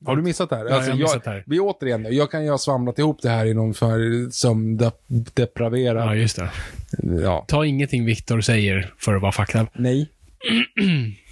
Har 0.05 0.15
du 0.15 0.21
missat 0.21 0.49
det 0.49 0.55
här? 0.55 0.65
Alltså, 0.65 0.89
jag 0.89 0.99
missat 0.99 1.23
det 1.23 1.29
här. 1.29 1.43
Vi 1.45 1.59
återigen, 1.59 2.07
jag 2.15 2.31
kan 2.31 2.43
ju 2.43 2.49
ha 2.51 2.57
svamlat 2.57 2.99
ihop 2.99 3.21
det 3.21 3.29
här 3.29 3.45
i 3.45 3.53
någon 3.53 3.73
för, 3.73 4.29
som 4.31 4.77
de, 4.77 4.83
Ja, 4.85 4.91
depraverad. 5.33 6.17
just 6.17 6.35
det. 6.35 6.49
Ja. 7.23 7.45
Ta 7.47 7.65
ingenting 7.65 8.05
Viktor 8.05 8.41
säger 8.41 8.93
för 8.97 9.15
att 9.15 9.21
vara 9.21 9.31
fakta. 9.31 9.67
Nej. 9.73 10.09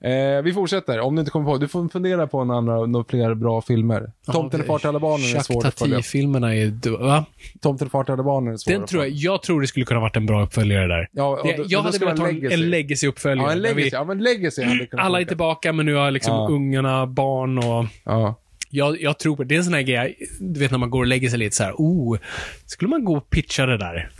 eh, 0.00 0.42
vi 0.42 0.52
fortsätter. 0.54 1.00
Om 1.00 1.14
du 1.16 1.20
inte 1.20 1.30
kommer 1.30 1.46
på, 1.50 1.58
du 1.58 1.68
får 1.68 1.88
fundera 1.88 2.26
på 2.26 2.38
en 2.40 2.50
annan, 2.50 2.92
några 2.92 3.04
fler 3.08 3.34
bra 3.34 3.62
filmer. 3.62 4.10
Tomten 4.32 4.60
är 4.60 4.64
far 4.64 4.78
till 4.78 4.88
alla 4.88 4.98
barnen 5.00 5.36
är 5.36 5.40
svårt 5.40 5.64
att 5.64 5.78
följa 5.78 6.02
filmerna 6.02 6.54
är... 6.54 6.98
Va? 6.98 7.24
Tomten 7.60 7.86
är 7.86 7.90
far 7.90 8.04
till 8.04 8.12
alla 8.12 8.22
barnen 8.22 8.52
är 8.52 8.56
svårt 8.56 8.72
Den 8.74 8.82
att 8.82 8.88
tror 8.88 9.02
jag, 9.02 9.12
jag 9.12 9.42
tror 9.42 9.60
det 9.60 9.66
skulle 9.66 9.84
kunna 9.86 10.00
varit 10.00 10.16
en 10.16 10.26
bra 10.26 10.42
uppföljare 10.44 10.86
där. 10.86 11.08
Ja, 11.12 11.28
och 11.42 11.46
jag 11.46 11.70
då 11.70 11.78
hade 11.80 11.98
velat 11.98 12.18
ha 12.18 12.28
en, 12.28 12.52
en 12.52 12.70
legacy-uppföljare. 12.70 13.46
Ja, 13.46 13.52
en 13.52 13.62
legacy. 13.62 13.82
vi- 13.84 13.90
Ja, 13.92 14.04
men 14.04 14.18
legacy 14.18 14.62
hade 14.64 14.86
kunnat 14.86 15.06
Alla 15.06 15.20
är 15.20 15.24
tillbaka, 15.24 15.72
men 15.72 15.86
nu 15.86 15.94
har 15.94 16.10
liksom 16.10 16.34
Ja. 16.34 16.48
ungarna 16.50 17.06
barn 17.06 17.58
och... 17.58 17.84
Ja. 18.04 18.40
Jag, 18.70 19.00
jag 19.02 19.18
tror 19.18 19.36
på 19.36 19.44
det. 19.44 19.54
är 19.54 19.58
en 19.58 19.64
sån 19.64 19.74
här 19.74 19.82
grej, 19.82 20.16
du 20.40 20.60
vet 20.60 20.70
när 20.70 20.78
man 20.78 20.90
går 20.90 21.00
och 21.00 21.06
lägger 21.06 21.28
sig 21.28 21.38
lite 21.38 21.56
så 21.56 21.62
här, 21.64 21.72
oh, 21.72 22.18
skulle 22.66 22.88
man 22.88 23.04
gå 23.04 23.16
och 23.16 23.30
pitcha 23.30 23.66
det 23.66 23.78
där? 23.78 24.10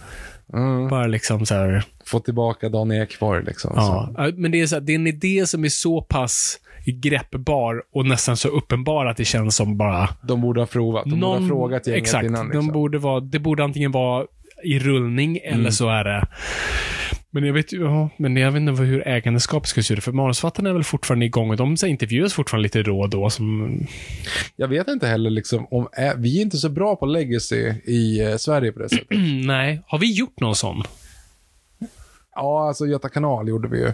Mm. 0.52 0.88
Bara 0.88 1.06
liksom 1.06 1.46
så 1.46 1.54
här, 1.54 1.82
Få 2.06 2.20
tillbaka 2.20 2.68
Dan 2.68 2.92
Ekborg 2.92 3.44
liksom. 3.44 3.72
ja. 3.76 3.82
Så. 4.16 4.22
Ja, 4.22 4.30
Men 4.36 4.50
det 4.52 4.60
är, 4.60 4.66
så 4.66 4.74
här, 4.76 4.80
det 4.80 4.92
är 4.92 4.94
en 4.94 5.06
idé 5.06 5.46
som 5.46 5.64
är 5.64 5.68
så 5.68 6.02
pass 6.02 6.58
greppbar 6.86 7.82
och 7.94 8.06
nästan 8.06 8.36
så 8.36 8.48
uppenbar 8.48 9.06
att 9.06 9.16
det 9.16 9.24
känns 9.24 9.56
som 9.56 9.76
bara... 9.76 10.08
De 10.22 10.40
borde 10.40 10.60
ha 10.60 10.66
provat. 10.66 11.04
De 11.04 11.20
borde 11.20 11.40
ha 11.40 11.48
frågat 11.48 11.86
gänget 11.86 12.02
Exakt. 12.02 12.24
innan. 12.24 12.46
Liksom. 12.46 12.66
De 12.66 12.72
borde 12.72 12.98
vara, 12.98 13.20
det 13.20 13.38
borde 13.38 13.64
antingen 13.64 13.92
vara 13.92 14.26
i 14.64 14.78
rullning 14.78 15.38
eller 15.44 15.54
Mm. 15.58 15.72
så 15.72 15.88
är 15.88 16.04
det... 16.04 16.26
Men 17.34 17.44
jag 17.44 17.54
vet 17.54 17.72
ju, 17.72 17.82
ja, 17.84 18.08
men 18.16 18.36
jag 18.36 18.52
vet 18.52 18.60
inte 18.60 18.82
hur 18.82 19.08
ägandeskapet 19.08 19.68
ska 19.68 19.82
se 19.82 19.94
ut. 19.94 20.04
För 20.04 20.12
manusförfattarna 20.12 20.68
är 20.70 20.74
väl 20.74 20.84
fortfarande 20.84 21.26
igång 21.26 21.50
och 21.50 21.56
de 21.56 21.76
intervjuas 21.86 22.32
fortfarande 22.32 22.62
lite 22.62 22.82
då 22.82 23.00
och 23.00 23.10
då. 23.10 23.30
Som, 23.30 23.78
Jag 24.56 24.68
vet 24.68 24.88
inte 24.88 25.06
heller 25.06 25.30
liksom, 25.30 25.66
om, 25.70 25.88
vi 26.16 26.38
är 26.38 26.42
inte 26.42 26.56
så 26.56 26.68
bra 26.68 26.96
på 26.96 27.06
legacy 27.06 27.56
i 27.84 28.20
eh, 28.20 28.36
Sverige 28.36 28.72
på 28.72 28.78
det 28.78 28.88
sättet. 28.88 29.06
nej, 29.46 29.82
har 29.86 29.98
vi 29.98 30.12
gjort 30.12 30.40
någon 30.40 30.56
sån? 30.56 30.82
ja, 32.34 32.68
alltså 32.68 32.86
Göta 32.86 33.08
kanal 33.08 33.48
gjorde 33.48 33.68
vi 33.68 33.78
ju. 33.78 33.88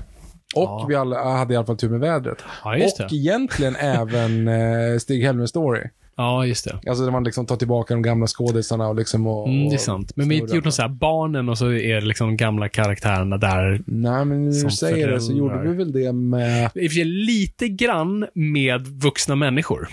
Och 0.54 0.62
Ja. 0.62 0.86
vi 0.88 0.94
alla 0.94 1.36
hade 1.36 1.54
i 1.54 1.56
alla 1.56 1.66
fall 1.66 1.76
tur 1.76 1.88
med 1.88 2.00
vädret. 2.00 2.38
Ja, 2.64 2.76
och 2.76 3.12
egentligen 3.12 3.76
även 3.76 4.48
eh, 4.48 4.98
Stig 4.98 5.24
Helmer 5.24 5.46
Story. 5.46 5.82
Ja, 6.20 6.46
just 6.46 6.64
det. 6.64 6.80
Alltså 6.90 7.04
där 7.04 7.10
man 7.12 7.24
liksom 7.24 7.46
tar 7.46 7.56
tillbaka 7.56 7.94
de 7.94 8.02
gamla 8.02 8.26
skådisarna 8.26 8.88
och 8.88 8.94
liksom 8.94 9.26
och, 9.26 9.48
Mm, 9.48 9.68
det 9.68 9.74
är 9.74 9.78
sant. 9.78 10.12
Men 10.16 10.28
vi 10.28 10.34
har 10.34 10.42
inte 10.42 10.56
gjort 10.56 10.64
något 10.64 10.74
så 10.74 10.82
här, 10.82 10.88
barnen 10.88 11.48
och 11.48 11.58
så 11.58 11.72
är 11.72 11.94
det 11.94 12.00
liksom 12.06 12.26
de 12.26 12.36
gamla 12.36 12.68
karaktärerna 12.68 13.36
där. 13.38 13.82
Nej, 13.86 14.24
men 14.24 14.50
när 14.50 14.64
du 14.64 14.70
säger 14.70 15.08
det 15.08 15.20
så 15.20 15.32
gjorde 15.32 15.62
vi 15.68 15.74
väl 15.74 15.92
det 15.92 16.12
med... 16.12 16.70
I 16.74 16.86
och 16.86 16.90
för 16.90 16.94
sig 16.94 17.04
lite 17.04 17.68
grann 17.68 18.26
med 18.34 18.86
vuxna 18.86 19.34
människor. 19.36 19.88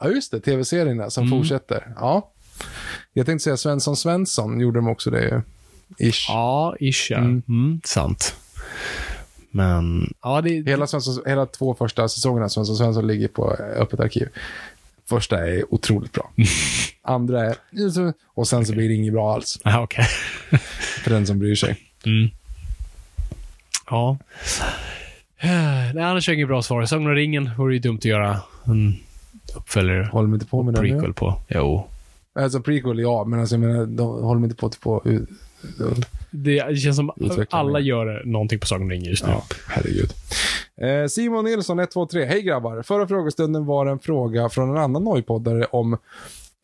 Ja, 0.00 0.08
just 0.08 0.32
det. 0.32 0.40
Tv-serien 0.40 0.96
där 0.96 1.08
som 1.08 1.26
Mm. 1.26 1.38
fortsätter. 1.38 1.86
Ja. 1.96 2.30
Jag 3.12 3.26
tänkte 3.26 3.44
säga 3.44 3.56
Svensson 3.56 3.96
Svensson 3.96 4.60
gjorde 4.60 4.78
de 4.78 4.88
också 4.88 5.10
det 5.10 5.22
ju. 5.22 5.40
Ish. 6.10 6.26
Ja, 6.28 6.76
ish 6.80 7.10
ja. 7.10 7.18
Mm. 7.18 7.42
Mm, 7.48 7.80
sant. 7.84 8.34
Men, 9.52 10.14
ja 10.22 10.40
det... 10.40 10.50
Hela, 10.70 10.86
Svensson, 10.86 11.22
hela 11.26 11.46
två 11.46 11.74
första 11.74 12.08
säsongerna 12.08 12.44
av 12.44 12.48
Svensson 12.48 12.76
Svensson 12.76 13.06
ligger 13.06 13.28
på 13.28 13.50
öppet 13.52 14.00
arkiv. 14.00 14.28
Första 15.10 15.48
är 15.48 15.74
otroligt 15.74 16.12
bra. 16.12 16.30
Andra 17.02 17.44
är... 17.44 17.56
Och 18.24 18.48
sen 18.48 18.66
så 18.66 18.72
blir 18.72 18.88
det 18.88 18.94
inget 18.94 19.12
bra 19.12 19.34
alls. 19.34 19.58
Ja, 19.64 19.82
okej. 19.82 20.04
För 21.02 21.10
den 21.10 21.26
som 21.26 21.38
bryr 21.38 21.54
sig. 21.54 21.76
Mm. 22.06 22.30
Ja. 23.90 24.18
Nej, 25.94 26.04
annars 26.04 26.28
är 26.28 26.32
inget 26.32 26.48
bra 26.48 26.62
svar. 26.62 26.84
Sagan 26.84 27.06
om 27.06 27.14
ringen 27.14 27.50
vore 27.58 27.74
ju 27.74 27.80
dumt 27.80 27.98
att 27.98 28.04
göra 28.04 28.40
en 28.64 28.96
uppföljare. 29.56 30.08
Håller 30.12 30.28
de 30.28 30.34
inte 30.34 30.46
på 30.46 30.62
med 30.62 30.74
det 30.74 30.82
nu? 30.82 30.88
Prequel 30.88 31.14
på. 31.14 31.40
Jo. 31.48 31.86
Alltså 32.34 32.60
prequel, 32.60 32.98
ja. 32.98 33.24
Men 33.24 33.40
alltså, 33.40 33.54
jag 33.54 33.60
menar, 33.60 33.86
de 33.86 34.22
håller 34.22 34.44
inte 34.44 34.56
på 34.56 34.66
att 34.66 34.80
på... 34.80 35.02
Det, 36.30 36.78
känns 36.78 36.96
som 36.96 37.10
alla 37.50 37.80
gör 37.80 38.22
någonting 38.24 38.58
på 38.58 38.66
Sagan 38.66 38.82
om 38.82 38.90
ringen 38.90 39.10
just 39.10 39.24
nu. 39.24 39.30
Ja, 39.30 39.44
herregud. 39.66 40.12
Eh, 40.80 41.06
Simon 41.06 41.44
Nilsson, 41.44 41.78
123. 41.78 42.24
Hej 42.24 42.42
grabbar. 42.42 42.82
Förra 42.82 43.08
frågestunden 43.08 43.66
var 43.66 43.86
en 43.86 43.98
fråga 43.98 44.48
från 44.48 44.70
en 44.70 44.76
annan 44.76 45.04
nojpoddare 45.04 45.64
om 45.64 45.96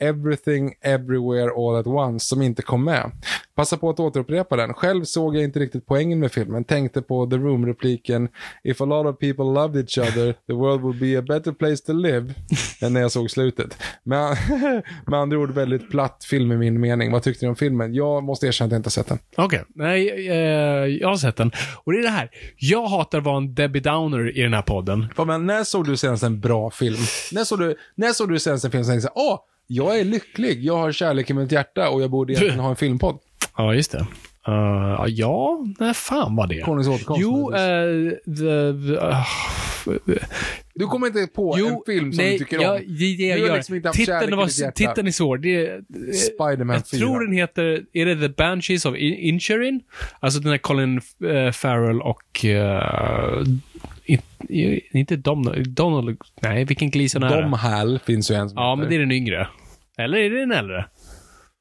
Everything 0.01 0.75
Everywhere 0.81 1.51
All 1.57 1.77
At 1.77 1.87
Once 1.87 2.27
som 2.27 2.43
inte 2.43 2.63
kom 2.63 2.85
med. 2.85 3.11
Passa 3.55 3.77
på 3.77 3.91
att 3.91 4.01
återupprepa 4.01 4.57
den. 4.57 4.75
Själv 4.75 5.05
såg 5.05 5.37
jag 5.37 5.45
inte 5.45 5.59
riktigt 5.59 5.87
poängen 5.87 6.21
med 6.21 6.33
filmen. 6.33 6.65
Tänkte 6.65 7.03
på 7.03 7.27
The 7.27 7.37
Room-repliken 7.37 8.29
If 8.65 8.81
a 8.81 8.85
lot 8.85 9.07
of 9.07 9.19
people 9.19 9.45
loved 9.45 9.77
each 9.77 9.99
other, 9.99 10.33
the 10.47 10.53
world 10.53 10.81
would 10.81 10.99
be 11.01 11.19
a 11.19 11.23
better 11.23 11.53
place 11.53 11.87
to 11.87 11.93
live. 11.93 12.35
än 12.81 12.93
när 12.93 13.01
jag 13.01 13.13
såg 13.13 13.31
slutet. 13.31 13.83
Men, 14.03 14.37
med 15.07 15.21
andra 15.21 15.39
ord 15.39 15.51
väldigt 15.51 15.91
platt 15.91 16.25
film 16.31 16.53
i 16.53 16.57
min 16.57 16.81
mening. 16.81 17.13
Vad 17.13 17.23
tyckte 17.23 17.45
ni 17.45 17.49
om 17.49 17.57
filmen? 17.57 17.95
Jag 17.95 18.25
måste 18.25 18.47
erkänna 18.47 18.67
att 18.67 18.73
jag 18.73 18.79
inte 18.79 18.87
har 18.87 18.91
sett 18.91 19.09
den. 19.09 19.19
Okej, 19.37 19.65
nej, 19.75 20.29
eh, 20.29 20.37
jag 20.87 21.09
har 21.09 21.17
sett 21.17 21.37
den. 21.37 21.51
Och 21.85 21.93
det 21.93 21.99
är 21.99 22.03
det 22.03 22.09
här. 22.09 22.31
Jag 22.57 22.87
hatar 22.87 23.19
att 23.19 23.25
vara 23.25 23.37
en 23.37 23.55
Debbie 23.55 23.81
Downer 23.81 24.39
i 24.39 24.43
den 24.43 24.55
här 24.55 24.63
podden. 24.63 25.07
Ja, 25.17 25.25
Men 25.25 25.47
när 25.47 25.65
såg 25.65 25.87
du 25.87 25.97
senast 25.97 26.23
en 26.23 26.41
bra 26.41 26.71
film? 26.71 26.97
När 27.33 27.45
såg 27.45 27.59
du, 27.59 27.77
när 27.95 28.13
såg 28.13 28.29
du 28.29 28.39
senast 28.39 28.65
en 28.65 28.71
film 28.71 28.85
som 28.85 28.93
tänkte 28.93 29.11
åh, 29.15 29.39
jag 29.67 30.01
är 30.01 30.05
lycklig, 30.05 30.65
jag 30.65 30.77
har 30.77 30.93
kärlek 30.93 31.31
i 31.31 31.35
mitt 31.35 31.53
hjärta 31.53 31.91
och 31.91 32.03
jag 32.03 32.11
borde 32.11 32.33
egentligen 32.33 32.61
ha 32.61 32.71
en 32.71 32.77
filmpodd. 32.77 33.19
Ja, 33.57 33.75
just 33.75 33.93
det. 33.93 34.07
Uh, 34.49 35.05
ja, 35.09 35.65
när 35.79 35.93
fan 35.93 36.37
var 36.37 36.47
det? 36.47 36.61
Konungens 36.61 36.89
återkomst. 36.89 37.23
Jo, 37.23 37.55
eh, 37.55 38.11
the, 38.25 38.89
the, 38.89 38.99
ah, 39.01 39.27
du 40.75 40.87
kommer 40.87 41.07
inte 41.07 41.27
på 41.35 41.57
en 41.57 41.81
film 41.87 42.13
som 42.13 42.25
nej, 42.25 42.33
du 42.33 42.39
tycker 42.39 42.61
ja, 42.63 42.73
om. 42.73 42.81
Det 42.87 43.05
är 43.05 43.17
det 43.17 43.27
jag 43.27 43.39
Du 43.39 43.43
har 43.43 43.49
gör. 43.49 43.57
liksom 43.57 43.75
inte 43.75 43.89
haft 43.89 43.99
titeln, 43.99 44.37
var, 44.37 44.71
titeln 44.71 45.07
är 45.07 45.11
svår. 45.11 45.39
Det 45.39 45.85
Spider-Man 46.17 46.77
jag 46.77 46.89
4. 46.89 46.99
tror 46.99 47.21
den 47.21 47.33
heter, 47.33 47.85
är 47.93 48.07
det 48.07 48.17
The 48.17 48.29
Banshees 48.29 48.85
of 48.85 48.97
In- 48.97 49.19
Inisherin? 49.19 49.81
Alltså 50.21 50.41
den 50.41 50.53
är 50.53 50.59
Colin 50.59 51.01
uh, 51.25 51.51
Farrell 51.51 52.01
och... 52.01 52.45
Inte 54.93 55.17
Donald, 55.17 55.69
Donald, 55.69 56.19
nej 56.41 56.65
vilken 56.65 56.91
Gleason 56.91 57.23
är 57.23 57.43
Dom 57.43 57.51
det? 57.51 57.57
Hall 57.57 57.99
finns 58.05 58.31
ju 58.31 58.35
en 58.35 58.49
som 58.49 58.59
Ja, 58.59 58.71
heter. 58.71 58.81
men 58.81 58.89
det 58.91 58.95
är 58.97 58.99
den 58.99 59.13
yngre. 59.13 59.49
Eller 59.99 60.19
är 60.19 60.31
det 60.31 60.41
den 60.41 60.53
äldre? 60.53 60.87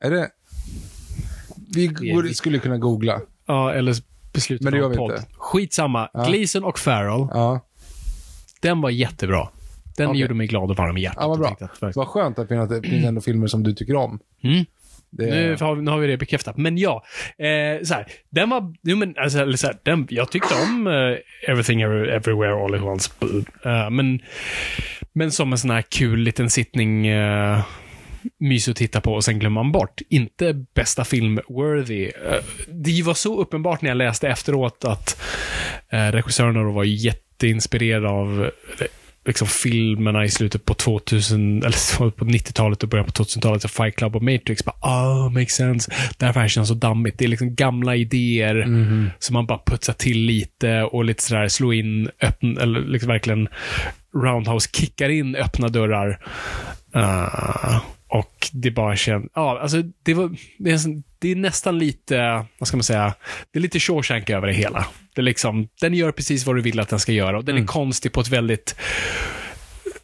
Är 0.04 0.12
det... 0.12 0.30
Vi 1.76 1.88
går, 1.88 2.24
skulle 2.34 2.60
kunna 2.60 2.78
googla. 2.78 3.22
Ja, 3.48 3.74
eller 3.74 3.96
beslutet 4.34 4.64
Men 4.64 4.74
det 4.74 4.80
gör 4.80 4.90
vi 4.90 4.96
podd. 4.98 5.12
inte. 5.12 5.26
Skitsamma. 5.38 6.10
Gleason 6.28 6.64
och 6.64 6.80
Farrell, 6.80 7.28
Ja, 7.32 7.60
den 8.62 8.82
var 8.82 8.90
jättebra. 8.90 9.50
Den 9.98 10.08
Okej. 10.10 10.22
gjorde 10.22 10.34
mig 10.34 10.48
glad 10.48 10.70
och 10.72 10.78
varm 10.78 10.98
i 10.98 11.02
hjärtat. 11.02 11.18
ja 11.22 11.28
vad 11.28 11.40
bra. 11.40 11.58
att- 11.82 11.96
Vad 11.96 12.08
skönt 12.08 12.40
att 12.40 12.50
det 12.50 12.82
finns 12.90 13.06
ändå 13.06 13.22
filmer 13.22 13.48
som 13.48 13.64
du 13.64 13.74
tycker 13.74 13.96
om. 13.96 14.20
Mm. 14.44 14.66
Det, 15.18 15.26
Nu, 15.26 15.58
har, 15.60 15.76
vi- 15.76 15.82
nu 15.82 15.92
har 15.92 15.98
vi 15.98 16.08
det 16.08 16.18
bekräftat. 16.18 16.58
Men 16.58 16.78
ja, 16.78 17.04
eh, 17.38 17.84
så 17.84 17.94
här, 17.94 18.06
den 18.30 18.50
var, 18.50 18.74
jo, 18.84 18.98
men, 18.98 19.16
alltså, 19.18 19.40
eller 19.40 19.58
så 19.58 19.68
här, 19.68 19.78
den, 19.84 20.08
jag 20.10 20.32
tyckte 20.32 20.54
om 20.56 20.88
eh, 20.88 21.50
Everything 21.52 21.82
Everywhere 21.82 22.54
All 22.64 22.76
at 22.76 22.82
Once. 22.82 23.12
Uh, 23.66 23.90
men, 23.90 24.20
men 25.14 25.32
som 25.32 25.52
en 25.52 25.58
sån 25.58 25.72
här 25.72 25.82
kul 25.82 26.20
liten 26.20 26.50
sittning, 26.50 27.08
eh, 27.08 27.58
uh, 27.58 27.66
mysig 28.40 28.72
att 28.72 28.78
titta 28.78 29.02
på 29.02 29.14
och 29.14 29.24
sen 29.24 29.40
glömmer 29.40 29.64
man 29.64 29.72
bort. 29.72 30.02
Inte 30.10 30.54
bästa 30.76 31.04
film-worthy. 31.04 32.12
Uh, 32.28 32.34
eh, 32.34 32.40
det 32.68 33.04
var 33.04 33.14
så 33.14 33.42
uppenbart 33.42 33.82
när 33.82 33.90
jag 33.90 33.98
läste 33.98 34.28
efteråt 34.28 34.86
att 34.86 35.22
uh, 35.94 35.98
regissörerna 36.12 36.64
var 36.64 36.84
jätteinspirerade 36.84 38.10
av 38.10 38.52
liksom 39.26 39.48
filmerna 39.48 40.26
i 40.26 40.30
slutet 40.30 40.66
på 40.66 40.74
2000, 40.74 41.58
eller 41.58 42.10
på 42.10 42.26
90-talet 42.26 42.84
och 42.84 42.90
början 42.90 43.06
på 43.06 43.12
2000-talet, 43.12 43.62
så 43.62 43.68
Fight 43.68 43.96
Club 43.96 44.16
och 44.16 44.24
Matrix. 44.24 44.66
Bara, 44.66 44.76
oh, 44.82 45.30
makes 45.30 45.54
sense. 45.54 45.92
Därför 46.18 46.48
känns 46.48 46.68
så 46.68 46.74
dammigt. 46.74 47.18
Det 47.18 47.26
är 47.26 47.30
liksom 47.30 47.56
gamla 47.56 47.96
idéer 47.96 48.66
som 49.20 49.34
man 49.34 49.46
bara 49.46 49.60
putsar 49.66 49.94
till 49.94 50.18
lite 50.18 50.84
och 50.84 51.06
lite 51.06 51.24
sådär 51.24 51.48
slå 51.48 51.74
in, 51.74 52.10
öppna, 52.22 52.62
eller 52.62 52.82
liksom 52.82 53.08
verkligen 53.08 53.48
Roundhouse 54.16 54.70
kickar 54.74 55.10
in 55.10 55.36
öppna 55.36 55.68
dörrar. 55.68 56.20
Uh, 56.96 57.82
och 58.08 58.50
det 58.52 58.72
bara 58.72 58.96
känns, 58.96 59.32
ja, 59.36 59.60
alltså 59.60 59.82
det 60.04 60.14
var, 60.14 60.36
det 60.58 60.72
är, 60.72 61.02
det 61.20 61.32
är 61.32 61.36
nästan 61.36 61.80
lite, 61.80 62.46
vad 62.58 62.68
ska 62.68 62.78
man 62.78 62.84
säga, 62.84 63.14
det 63.52 63.60
är 63.60 63.62
lite 63.62 63.80
Shawshank 63.80 64.30
över 64.30 64.48
det 64.48 64.54
hela. 64.54 64.86
Det 65.16 65.22
är 65.22 65.24
liksom, 65.24 65.68
den 65.82 65.94
gör 65.94 66.12
precis 66.12 66.46
vad 66.46 66.56
du 66.56 66.62
vill 66.62 66.80
att 66.80 66.90
den 66.90 67.00
ska 67.00 67.12
göra 67.12 67.38
och 67.38 67.46
den 67.46 67.58
är 67.58 67.66
konstig 67.66 68.12
på 68.14 68.22
ett 68.22 68.28
väldigt 68.30 68.76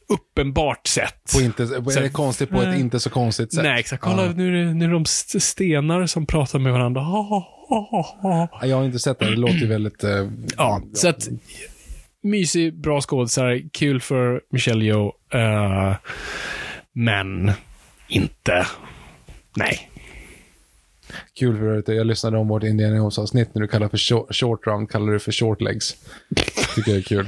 uppenbart 0.10 0.88
sätt. 0.88 1.32
på 1.34 1.42
inte, 1.42 1.64
är 1.64 2.02
det 2.02 2.10
konstigt 2.10 2.50
på 2.50 2.62
ett 2.62 2.80
inte 2.80 3.00
så 3.00 3.10
konstigt 3.10 3.54
sätt. 3.54 3.64
Nej, 3.64 3.80
exakt. 3.80 4.04
Kolla, 4.04 4.26
Ja. 4.26 4.32
nu, 4.32 4.48
är 4.62 4.66
det, 4.66 4.74
nu 4.74 4.86
är 4.86 4.90
de 4.92 5.02
st- 5.02 5.40
stenar 5.40 6.06
som 6.06 6.26
pratar 6.26 6.60
med 6.60 6.74
varandra. 6.74 7.02
Ha, 7.02 7.22
ha, 7.22 7.48
ha, 7.70 8.18
ha. 8.22 8.48
Ja, 8.62 8.68
Jag 8.68 8.78
har 8.78 8.84
inte 8.86 9.00
sett 9.00 9.20
det. 9.20 9.26
Det 9.30 9.36
låter 9.36 9.56
ju 9.56 9.68
väldigt... 9.68 10.04
eh, 10.04 10.28
Ja, 10.58 10.82
så 10.94 11.10
att 11.10 11.28
mysig, 12.24 12.82
bra 12.82 13.02
skådisar, 13.02 13.62
kul 13.74 14.02
för 14.02 14.42
Michelle 14.52 14.86
Yeoh, 14.86 15.12
eh, 15.34 15.96
men 16.94 17.52
inte, 18.08 18.66
nej. 19.56 19.91
Kul 21.40 21.58
för 21.58 21.66
övrigt. 21.66 21.88
Jag 21.88 22.08
lyssnade 22.08 22.38
om 22.38 22.48
vårt 22.48 22.64
Indiana 22.64 22.96
Jones-avsnitt 22.96 23.56
när 23.56 23.62
du 23.62 23.68
kallar 23.68 23.88
för 23.88 23.98
short, 23.98 24.36
short 24.36 24.68
round, 24.68 24.90
kallar 24.90 25.14
du 25.14 25.20
för 25.20 25.32
short 25.32 25.62
legs. 25.62 25.96
Tycker 26.76 26.92
jag 26.92 26.98
är 26.98 27.04
kul. 27.04 27.28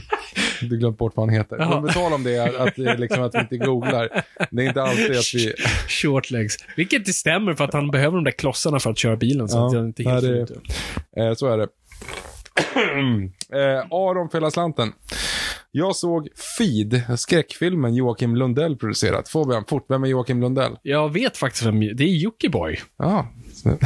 Du 0.61 0.77
glömt 0.77 0.97
bort 0.97 1.13
vad 1.15 1.27
han 1.27 1.35
heter. 1.35 1.57
Jaha. 1.59 1.81
Men 1.81 1.93
tal 1.93 2.13
om 2.13 2.23
det, 2.23 2.39
att, 2.59 2.77
liksom 2.77 3.23
att 3.23 3.35
vi 3.35 3.39
inte 3.39 3.57
googlar. 3.57 4.23
Det 4.51 4.63
är 4.63 4.67
inte 4.67 4.81
alltid 4.81 5.11
att 5.11 5.33
vi... 5.33 5.53
Short 5.87 6.31
legs. 6.31 6.55
Vilket 6.77 6.99
inte 6.99 7.13
stämmer 7.13 7.53
för 7.53 7.63
att 7.63 7.73
han 7.73 7.91
behöver 7.91 8.15
de 8.15 8.23
där 8.23 8.31
klossarna 8.31 8.79
för 8.79 8.89
att 8.89 8.97
köra 8.97 9.15
bilen. 9.15 9.49
Så 9.49 9.57
Ja, 9.57 9.67
att 9.67 9.73
jag 9.73 9.85
inte 9.85 10.03
helt 10.03 10.23
nej, 10.23 10.45
det-. 11.15 11.27
Eh, 11.27 11.33
så 11.33 11.47
är 11.47 11.57
det. 11.57 11.67
eh, 13.59 13.79
Aron 13.91 14.29
för 14.29 14.37
hela 14.37 14.51
slanten. 14.51 14.93
Jag 15.75 15.95
såg 15.95 16.27
Feed, 16.57 17.01
skräckfilmen 17.17 17.95
Joakim 17.95 18.35
Lundell 18.35 18.75
producerat. 18.75 19.29
Fabian, 19.29 19.65
fort, 19.67 19.85
vem 19.89 20.03
är 20.03 20.07
Joakim 20.07 20.41
Lundell? 20.41 20.77
Jag 20.81 21.13
vet 21.13 21.37
faktiskt 21.37 21.65
vem, 21.65 21.79
det 21.79 22.03
är 22.03 22.17
Jockiboi. 22.17 22.79
Ja. 22.97 23.27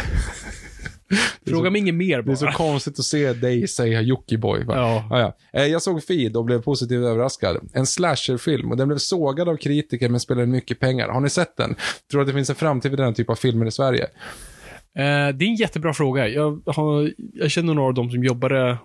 Fråga 1.47 1.69
mig 1.69 1.81
inget 1.81 1.95
mer 1.95 2.21
Det 2.21 2.31
är 2.31 2.35
så 2.35 2.45
bara. 2.45 2.53
konstigt 2.53 2.99
att 2.99 3.05
se 3.05 3.33
dig 3.33 3.67
säga 3.67 4.01
Jockiboi. 4.01 4.63
Ja. 4.67 5.07
Ah, 5.11 5.19
ja. 5.19 5.37
Eh, 5.61 5.65
Jag 5.67 5.81
såg 5.81 6.03
Feed 6.03 6.37
och 6.37 6.45
blev 6.45 6.61
positivt 6.61 7.03
överraskad. 7.05 7.57
En 7.73 7.85
slasherfilm 7.85 8.71
och 8.71 8.77
den 8.77 8.87
blev 8.87 8.97
sågad 8.97 9.49
av 9.49 9.57
kritiker 9.57 10.09
men 10.09 10.19
spelade 10.19 10.47
mycket 10.47 10.79
pengar. 10.79 11.07
Har 11.09 11.19
ni 11.21 11.29
sett 11.29 11.57
den? 11.57 11.75
Tror 12.11 12.21
att 12.21 12.27
det 12.27 12.33
finns 12.33 12.49
en 12.49 12.55
framtid 12.55 12.91
för 12.91 12.97
den 12.97 13.13
typ 13.13 13.29
av 13.29 13.35
filmer 13.35 13.65
i 13.65 13.71
Sverige? 13.71 14.03
Eh, 14.03 15.35
det 15.35 15.45
är 15.45 15.47
en 15.47 15.55
jättebra 15.55 15.93
fråga. 15.93 16.27
Jag, 16.27 16.61
har, 16.65 17.11
jag 17.33 17.51
känner 17.51 17.73
några 17.73 17.87
av 17.87 17.93
dem 17.93 18.09
som 18.11 18.23
jobbade 18.23 18.77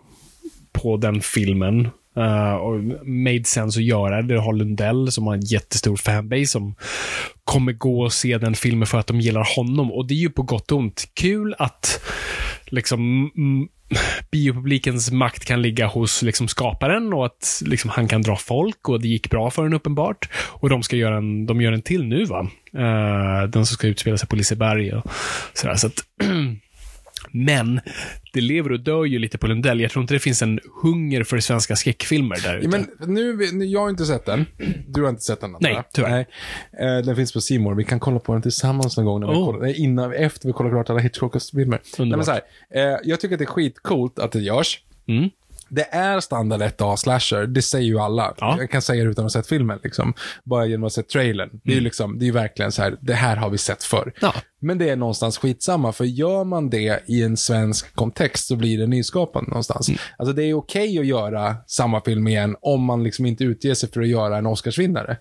på 0.73 0.97
den 0.97 1.21
filmen. 1.21 1.89
Uh, 2.17 2.55
och 2.55 3.07
made 3.07 3.45
sense 3.45 3.81
att 3.81 3.85
göra 3.85 4.23
det. 4.23 4.41
Har 4.41 4.53
Lundell 4.53 5.13
som 5.13 5.27
har 5.27 5.35
en 5.35 5.45
jättestor 5.45 5.97
fanbase 5.97 6.47
som 6.47 6.75
kommer 7.45 7.73
gå 7.73 8.03
och 8.03 8.13
se 8.13 8.39
den 8.39 8.55
filmen 8.55 8.87
för 8.87 8.99
att 8.99 9.07
de 9.07 9.21
gillar 9.21 9.57
honom. 9.57 9.93
Och 9.93 10.07
det 10.07 10.15
är 10.15 10.19
ju 10.19 10.31
på 10.31 10.43
gott 10.43 10.73
och 10.73 10.79
ont. 10.79 11.09
Kul 11.15 11.55
att 11.59 12.01
liksom 12.67 13.31
biopublikens 14.31 15.11
makt 15.11 15.45
kan 15.45 15.63
ligga 15.63 15.87
hos 15.87 16.23
liksom 16.23 16.49
skaparen 16.49 17.13
och 17.13 17.27
att 17.27 17.63
liksom 17.67 17.91
han 17.91 18.09
kan 18.09 18.23
dra 18.23 18.37
folk 18.37 18.89
och 18.89 19.01
det 19.01 19.09
gick 19.09 19.31
bra 19.31 19.51
för 19.51 19.63
den 19.63 19.75
uppenbart. 19.75 20.29
Och 20.35 20.69
de 20.69 20.83
ska 20.83 20.97
göra 20.97 21.17
en, 21.17 21.47
de 21.47 21.61
gör 21.61 21.73
en 21.73 21.83
till 21.83 22.05
nu 22.05 22.25
va? 22.25 22.47
Uh, 22.77 23.49
den 23.49 23.67
som 23.67 23.75
ska 23.75 23.87
utspela 23.87 24.19
sig 24.19 24.29
på 24.29 24.37
Liseberg 24.37 24.93
och 24.93 25.11
sådär. 25.53 25.75
Så 25.75 25.87
att, 25.87 26.05
men 27.33 27.81
det 28.33 28.41
lever 28.41 28.73
och 28.73 28.81
dör 28.81 29.05
ju 29.05 29.19
lite 29.19 29.39
på 29.39 29.47
Lundell. 29.47 29.81
Jag 29.81 29.91
tror 29.91 30.03
inte 30.03 30.15
det 30.15 30.19
finns 30.19 30.43
en 30.43 30.61
hunger 30.83 31.25
för 31.25 31.41
svenska 31.41 31.77
skräckfilmer 31.77 32.37
där 32.43 32.57
ute. 32.59 32.77
Ja, 32.77 32.85
men 32.99 33.15
nu, 33.15 33.65
jag 33.65 33.81
har 33.81 33.91
inte 33.91 34.05
sett 34.05 34.27
den. 34.27 34.47
Du 34.89 35.03
har 35.03 35.09
inte 35.09 35.23
sett 35.23 35.41
den? 35.41 35.55
antar 35.55 35.71
Nej, 35.71 35.83
tyvärr. 35.93 36.27
Nej. 36.73 36.97
Eh, 36.99 37.05
den 37.05 37.17
finns 37.17 37.33
på 37.33 37.41
More. 37.59 37.77
Vi 37.77 37.85
kan 37.85 38.01
kolla 38.01 38.19
på 38.19 38.33
den 38.33 38.43
tillsammans 38.43 38.97
någon 38.97 39.07
gång. 39.07 39.21
När 39.21 39.27
vi 39.29 39.35
Oh. 39.35 39.47
kollar, 39.47 39.61
nej, 39.61 39.77
innan, 39.77 40.13
efter 40.13 40.47
vi 40.47 40.53
kollar 40.53 40.71
klart 40.71 40.91
alla 40.91 41.01
Hitchcock-filmer. 41.01 41.81
Eh, 42.75 42.83
jag 43.05 43.21
tycker 43.21 43.35
att 43.35 43.39
det 43.39 43.45
är 43.45 43.47
skitcoolt 43.47 44.19
att 44.19 44.33
det 44.33 44.41
görs. 44.41 44.81
Mm. 45.09 45.31
Det 45.75 45.89
är 45.91 46.21
standard 46.21 46.63
1A 46.63 46.97
slasher, 46.97 47.47
det 47.47 47.63
säger 47.63 47.87
ju 47.87 47.99
alla. 47.99 48.35
Ja. 48.39 48.57
Jag 48.59 48.71
kan 48.71 48.83
säga 48.83 49.05
det 49.05 49.11
utan 49.11 49.27
att 49.27 49.35
ha 49.35 49.41
sett 49.43 49.49
filmen, 49.49 49.79
liksom. 49.85 50.15
Bara 50.45 50.67
genom 50.67 50.85
att 50.85 50.93
ha 50.93 51.03
sett 51.03 51.09
trailern. 51.09 51.61
Det 51.65 51.71
är 51.71 51.75
ju 51.75 51.81
liksom, 51.81 52.19
det 52.19 52.29
är 52.29 52.33
verkligen 52.33 52.73
så 52.73 52.83
här, 52.83 52.97
det 53.01 53.15
här 53.15 53.37
har 53.37 53.51
vi 53.51 53.59
sett 53.59 53.85
förr. 53.85 54.03
Mm. 54.03 54.15
Ja. 54.21 54.35
Men 54.61 54.79
det 54.79 54.89
är 54.89 54.97
någonstans 54.97 55.39
skitsamma, 55.39 55.93
för 55.93 56.05
gör 56.05 56.45
man 56.45 56.71
det 56.71 57.03
i 57.07 57.23
en 57.23 57.37
svensk 57.37 57.95
kontext 57.95 58.47
så 58.47 58.57
blir 58.57 58.79
det 58.79 58.87
nyskapande 58.87 59.51
någonstans. 59.51 59.89
Mm. 59.89 59.99
Alltså 60.17 60.33
det 60.33 60.43
är 60.43 60.55
okej 60.55 60.99
att 60.99 61.07
göra 61.07 61.57
samma 61.67 62.01
film 62.01 62.29
igen 62.29 62.57
om 62.61 62.85
man 62.85 63.05
liksom 63.05 63.27
inte 63.27 63.45
utger 63.45 63.75
sig 63.75 63.91
för 63.91 64.01
att 64.01 64.09
göra 64.09 64.39
en 64.39 64.47
Oscarsvinnare. 64.47 65.17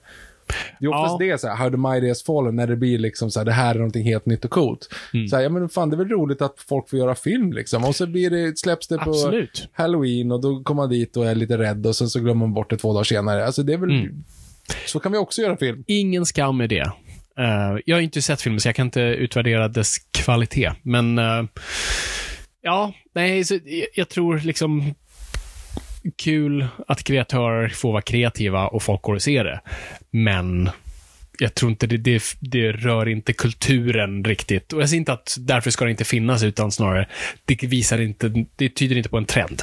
Det 0.79 0.85
är 0.85 0.89
oftast 0.89 1.15
Ja. 1.19 1.25
det, 1.31 1.37
så 1.41 1.47
här, 1.47 1.55
How 1.55 1.69
the 1.69 1.77
Mighty 1.77 2.07
Has 2.07 2.23
Fallen, 2.23 2.55
när 2.55 2.67
det 2.67 2.75
blir 2.75 2.99
liksom 2.99 3.31
så 3.31 3.39
här, 3.39 3.45
det 3.45 3.51
här 3.51 3.69
är 3.75 3.79
någonting 3.79 4.03
helt 4.03 4.25
nytt 4.25 4.45
och 4.45 4.51
coolt. 4.51 4.89
Mm. 5.13 5.27
Så 5.27 5.35
här, 5.35 5.43
ja 5.43 5.49
men 5.49 5.69
fan, 5.69 5.89
det 5.89 5.95
är 5.95 5.97
väl 5.97 6.09
roligt 6.09 6.41
att 6.41 6.55
folk 6.69 6.89
får 6.89 6.99
göra 6.99 7.15
film 7.15 7.53
liksom. 7.53 7.85
Och 7.85 7.95
så 7.95 8.07
blir 8.07 8.29
det, 8.29 8.57
släpps 8.57 8.87
det 8.87 8.97
på 8.97 9.09
Absolut. 9.09 9.67
Halloween 9.73 10.31
och 10.31 10.41
då 10.41 10.63
kommer 10.63 10.81
man 10.81 10.89
dit 10.89 11.17
och 11.17 11.25
är 11.25 11.35
lite 11.35 11.57
rädd 11.57 11.85
och 11.85 11.95
sen 11.95 12.09
så 12.09 12.19
glömmer 12.19 12.39
man 12.39 12.53
bort 12.53 12.69
det 12.69 12.77
två 12.77 12.93
dagar 12.93 13.03
senare. 13.03 13.45
Alltså 13.45 13.63
det 13.63 13.73
är 13.73 13.77
väl, 13.77 13.89
Mm. 13.91 14.23
så 14.85 14.99
kan 14.99 15.11
vi 15.11 15.17
också 15.17 15.41
göra 15.41 15.57
film. 15.57 15.83
Ingen 15.87 16.25
skam 16.25 16.61
i 16.61 16.67
det. 16.67 16.91
Eh, 17.39 17.77
jag 17.85 17.95
har 17.95 18.01
inte 18.01 18.21
sett 18.21 18.41
filmen, 18.41 18.59
så 18.59 18.67
jag 18.67 18.75
kan 18.75 18.87
inte 18.87 19.01
utvärdera 19.01 19.67
dess 19.67 19.97
kvalitet. 20.11 20.71
Men, 20.81 21.17
eh, 21.17 21.43
ja, 22.61 22.93
nej, 23.15 23.43
så 23.43 23.53
jag, 23.53 23.87
jag 23.95 24.09
tror 24.09 24.37
liksom 24.39 24.93
kul 26.23 26.67
att 26.87 27.03
kreatörer 27.03 27.69
får 27.69 27.91
vara 27.91 28.01
kreativa 28.01 28.67
och 28.67 28.83
folk 28.83 29.01
går 29.01 29.13
och 29.15 29.21
ser 29.21 29.43
det. 29.43 29.61
Men 30.11 30.69
jag 31.39 31.55
tror 31.55 31.71
inte 31.71 31.87
det, 31.87 31.97
det, 31.97 32.23
det 32.39 32.71
rör 32.71 33.07
inte 33.07 33.33
kulturen 33.33 34.23
riktigt. 34.23 34.73
Och 34.73 34.81
jag 34.81 34.89
säger 34.89 34.99
inte 34.99 35.13
att 35.13 35.35
därför 35.39 35.71
ska 35.71 35.85
det 35.85 35.91
inte 35.91 36.03
finnas, 36.03 36.43
utan 36.43 36.71
snarare, 36.71 37.07
det 37.45 37.63
visar 37.63 38.01
inte, 38.01 38.45
det 38.55 38.69
tyder 38.69 38.95
inte 38.95 39.09
på 39.09 39.17
en 39.17 39.25
trend. 39.25 39.61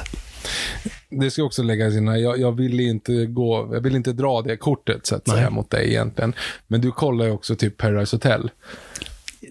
Det 1.09 1.31
ska 1.31 1.43
också 1.43 1.63
läggas 1.63 1.93
in 1.93 2.07
jag, 2.07 2.39
jag 2.39 2.51
vill 2.51 2.79
inte 2.79 3.25
gå, 3.25 3.69
jag 3.73 3.81
vill 3.81 3.95
inte 3.95 4.13
dra 4.13 4.41
det 4.41 4.57
kortet 4.57 5.05
så 5.05 5.15
att 5.15 5.27
Nej. 5.27 5.35
säga 5.35 5.49
mot 5.49 5.69
dig 5.69 5.87
egentligen. 5.87 6.33
Men 6.67 6.81
du 6.81 6.91
kollar 6.91 7.25
ju 7.25 7.31
också 7.31 7.55
typ 7.55 7.77
Paradise 7.77 8.15
Hotel. 8.15 8.49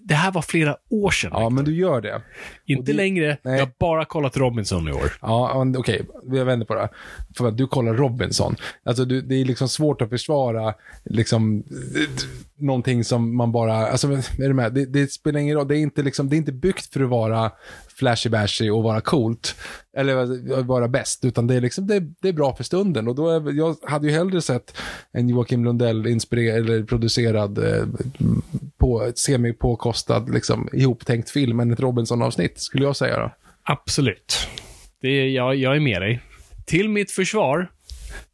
Det 0.03 0.15
här 0.15 0.33
var 0.33 0.43
flera 0.43 0.77
år 0.91 1.11
sedan. 1.11 1.31
Ja, 1.35 1.51
men 1.51 1.65
du 1.65 1.75
gör 1.77 2.01
det. 2.01 2.23
Inte 2.67 2.93
det- 2.93 2.97
längre. 2.97 3.39
nej. 3.43 3.59
Jag 3.59 3.67
har 3.67 3.73
bara 3.79 4.05
kollat 4.05 4.37
Robinson 4.37 4.89
i 4.89 4.93
år. 4.93 5.13
Ja, 5.21 5.67
okej. 5.77 6.07
Jag 6.27 6.45
vänder 6.45 6.67
på 6.67 6.75
det. 6.75 6.89
För 7.37 7.49
att 7.49 7.57
du 7.57 7.67
kollar 7.67 7.95
Robinson. 7.95 8.57
Alltså, 8.85 9.05
du, 9.05 9.23
det 9.23 9.35
är 9.35 9.45
liksom 9.45 9.69
svårt 9.69 10.03
att 10.03 10.09
försvara 10.09 10.75
liksom, 11.05 11.65
någonting 12.59 13.05
som 13.05 13.37
man 13.37 13.53
bara... 13.53 13.75
Alltså, 13.89 14.09
är 14.13 14.49
du 14.49 14.55
med? 14.55 14.73
Det, 14.75 14.87
det 14.87 15.13
spelar 15.13 15.41
ingen 15.41 15.57
roll. 15.57 15.69
Det 15.69 15.77
är, 15.77 15.81
inte 15.81 16.03
liksom, 16.03 16.29
det 16.29 16.37
är 16.37 16.39
inte 16.39 16.53
byggt 16.53 16.93
för 16.93 17.01
att 17.01 17.09
vara 17.09 17.51
flashy-bashy 18.01 18.71
och 18.71 18.83
vara 18.83 19.01
coolt. 19.01 19.55
Eller 19.97 20.63
vara 20.63 20.89
bäst. 20.89 21.25
Utan 21.25 21.47
det 21.47 21.55
är, 21.55 21.61
liksom, 21.61 21.87
det, 21.87 22.01
det 22.01 22.29
är 22.29 22.33
bra 22.33 22.57
för 22.57 22.65
stunden. 22.65 23.09
Och 23.09 23.15
då 23.15 23.29
är, 23.29 23.53
jag 23.53 23.77
hade 23.83 24.07
ju 24.07 24.13
hellre 24.13 24.43
sett 24.43 24.77
en 25.13 25.29
Joakim 25.29 25.65
Lundell 25.65 26.07
inspirerad, 26.07 26.59
eller 26.59 26.83
producerad, 26.83 27.59
eh, 27.59 27.87
på, 28.79 29.13
semi-påkostad, 29.15 30.35
liksom, 30.35 30.69
ihoptänkt 30.73 31.31
film 31.31 31.61
än 31.61 31.73
ett 31.73 31.81
Robinson-avsnitt, 31.81 32.59
skulle 32.59 32.85
jag 32.85 32.97
säga 32.97 33.19
då. 33.19 33.35
Absolut. 33.63 34.49
Det 35.01 35.09
är, 35.09 35.27
jag, 35.27 35.57
jag 35.57 35.77
är 35.77 35.81
med 35.81 36.03
dig. 36.03 36.21
Till 36.67 36.89
mitt 36.89 37.11
försvar, 37.11 37.71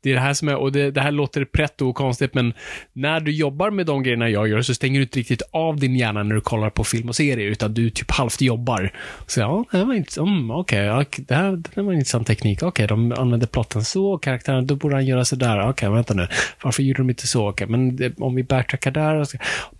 det 0.04 0.10
är 0.10 0.14
det 0.14 0.20
här 0.20 0.34
som 0.34 0.48
är, 0.48 0.56
och 0.56 0.72
det, 0.72 0.90
det 0.90 1.00
här 1.00 1.12
låter 1.12 1.44
pretto 1.44 1.88
och 1.88 1.94
konstigt, 1.94 2.34
men 2.34 2.52
när 2.92 3.20
du 3.20 3.32
jobbar 3.32 3.70
med 3.70 3.86
de 3.86 4.02
grejerna 4.02 4.28
jag 4.30 4.48
gör 4.48 4.62
så 4.62 4.74
stänger 4.74 4.98
du 4.98 5.02
inte 5.02 5.18
riktigt 5.18 5.42
av 5.50 5.80
din 5.80 5.96
hjärna 5.96 6.22
när 6.22 6.34
du 6.34 6.40
kollar 6.40 6.70
på 6.70 6.84
film 6.84 7.08
och 7.08 7.16
serier, 7.16 7.50
utan 7.50 7.74
du 7.74 7.90
typ 7.90 8.10
halvt 8.10 8.40
jobbar. 8.40 8.92
Så 9.26 9.40
ja, 9.40 9.64
det 9.70 9.84
var 9.84 9.94
inte, 9.94 10.20
mm, 10.20 10.50
okej, 10.50 10.84
ja, 10.84 11.04
det, 11.16 11.34
här, 11.34 11.52
det 11.52 11.70
här 11.76 11.82
var 11.82 11.92
en 11.92 11.98
intressant 11.98 12.26
teknik. 12.26 12.62
Okej, 12.62 12.86
de 12.86 13.12
använde 13.12 13.46
plotten 13.46 13.84
så, 13.84 14.18
karaktären, 14.18 14.66
då 14.66 14.76
borde 14.76 14.94
han 14.94 15.06
göra 15.06 15.24
sådär. 15.24 15.68
Okej, 15.68 15.90
vänta 15.90 16.14
nu. 16.14 16.28
Varför 16.62 16.82
gjorde 16.82 16.98
de 16.98 17.10
inte 17.10 17.26
så? 17.26 17.48
Okej, 17.48 17.66
men 17.66 17.96
det, 17.96 18.18
om 18.18 18.34
vi 18.34 18.42
backtrackar 18.42 18.90
där, 18.90 19.26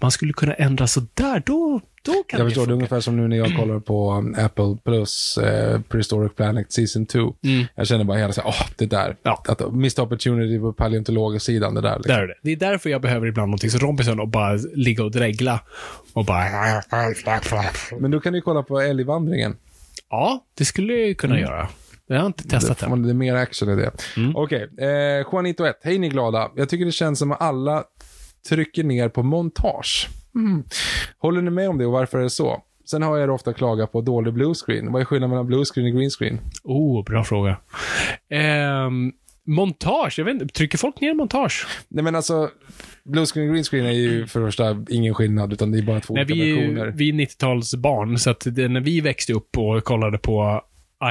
man 0.00 0.10
skulle 0.10 0.32
kunna 0.32 0.54
ändra 0.54 0.86
sådär, 0.86 1.42
då, 1.46 1.80
då 2.02 2.12
kan 2.28 2.40
Jag 2.40 2.48
förstår, 2.48 2.66
det 2.66 2.72
är 2.72 2.74
ungefär 2.74 3.00
som 3.00 3.16
nu 3.16 3.28
när 3.28 3.36
jag 3.36 3.56
kollar 3.60 3.80
på 3.80 4.12
um, 4.12 4.36
Apple 4.38 4.76
Plus 4.84 5.38
eh, 5.38 5.80
Prehistoric 5.80 6.32
Planet 6.36 6.72
Season 6.72 7.06
2. 7.06 7.34
Jag 7.74 7.86
känner 7.86 8.04
bara 8.04 8.18
hela 8.18 8.32
så 8.32 8.40
här, 8.40 8.48
åh, 8.48 8.66
det 8.76 8.86
där. 8.86 9.04
Mm. 9.04 9.16
Ja. 9.22 9.42
Att, 9.48 9.72
opportunity 10.14 10.60
på 10.60 10.72
paleontologissidan, 10.72 11.74
det 11.74 11.80
där. 11.80 11.96
Liksom. 11.96 12.14
Där 12.14 12.22
är 12.22 12.26
det. 12.26 12.34
Det 12.42 12.52
är 12.52 12.56
därför 12.56 12.90
jag 12.90 13.00
behöver 13.00 13.26
ibland 13.26 13.48
någonting 13.48 13.70
som 13.70 13.80
Robinson 13.80 14.20
och 14.20 14.28
bara 14.28 14.58
ligga 14.74 15.04
och 15.04 15.10
dregla. 15.10 15.60
Och 16.12 16.24
bara... 16.24 16.44
Men 17.98 18.10
då 18.10 18.20
kan 18.20 18.32
du 18.32 18.40
kolla 18.40 18.62
på 18.62 18.80
älgvandringen. 18.80 19.56
Ja, 20.10 20.44
det 20.54 20.64
skulle 20.64 20.94
jag 20.94 21.16
kunna 21.16 21.40
göra. 21.40 21.68
Jag 22.06 22.18
har 22.18 22.26
inte 22.26 22.48
testat 22.48 22.78
det, 22.78 22.86
det. 22.86 23.02
det 23.02 23.10
är 23.10 23.14
mer 23.14 23.34
action 23.34 23.68
i 23.68 23.76
det. 23.76 23.90
Okej, 24.34 24.68
eh, 24.78 25.26
Juanito 25.32 25.64
1. 25.64 25.76
Hej 25.82 25.98
ni 25.98 26.08
glada. 26.08 26.50
Jag 26.56 26.68
tycker 26.68 26.84
det 26.84 26.92
känns 26.92 27.18
som 27.18 27.32
att 27.32 27.40
alla 27.40 27.84
trycker 28.48 28.84
ner 28.84 29.08
på 29.08 29.22
montage. 29.22 30.08
Mm. 30.34 30.64
Håller 31.18 31.42
ni 31.42 31.50
med 31.50 31.68
om 31.68 31.78
det 31.78 31.86
och 31.86 31.92
varför 31.92 32.18
är 32.18 32.22
det 32.22 32.30
så? 32.30 32.62
Sen 32.90 33.02
har 33.02 33.18
jag 33.18 33.30
ofta 33.30 33.52
klagat 33.52 33.92
på 33.92 34.00
dålig 34.00 34.34
bluescreen. 34.34 34.92
Vad 34.92 35.02
är 35.02 35.04
skillnaden 35.04 35.30
mellan 35.30 35.46
bluescreen 35.46 35.86
och 35.86 35.98
greenscreen? 35.98 36.40
Oh, 36.64 37.04
bra 37.04 37.24
fråga. 37.24 37.56
Ehm, 38.30 39.12
montage, 39.46 40.14
jag 40.18 40.24
vet 40.24 40.34
inte, 40.42 40.54
trycker 40.54 40.78
folk 40.78 41.00
ner 41.00 41.14
montage? 41.14 41.66
Nej 41.88 42.04
men 42.04 42.14
alltså, 42.14 42.50
bluescreen 43.04 43.48
och 43.48 43.54
greenscreen 43.54 43.86
är 43.86 43.90
ju 43.92 44.26
för 44.26 44.40
det 44.40 44.46
första 44.46 44.84
ingen 44.90 45.14
skillnad, 45.14 45.52
utan 45.52 45.72
det 45.72 45.78
är 45.78 45.82
bara 45.82 46.00
två 46.00 46.14
Nej, 46.14 46.24
olika 46.24 46.34
vi, 46.44 46.50
är 46.50 46.56
versioner. 46.56 46.92
vi 46.96 47.08
är 47.08 47.12
90-talsbarn, 47.12 48.16
så 48.16 48.30
att 48.30 48.46
det, 48.50 48.68
när 48.68 48.80
vi 48.80 49.00
växte 49.00 49.32
upp 49.32 49.58
och 49.58 49.84
kollade 49.84 50.18
på 50.18 50.62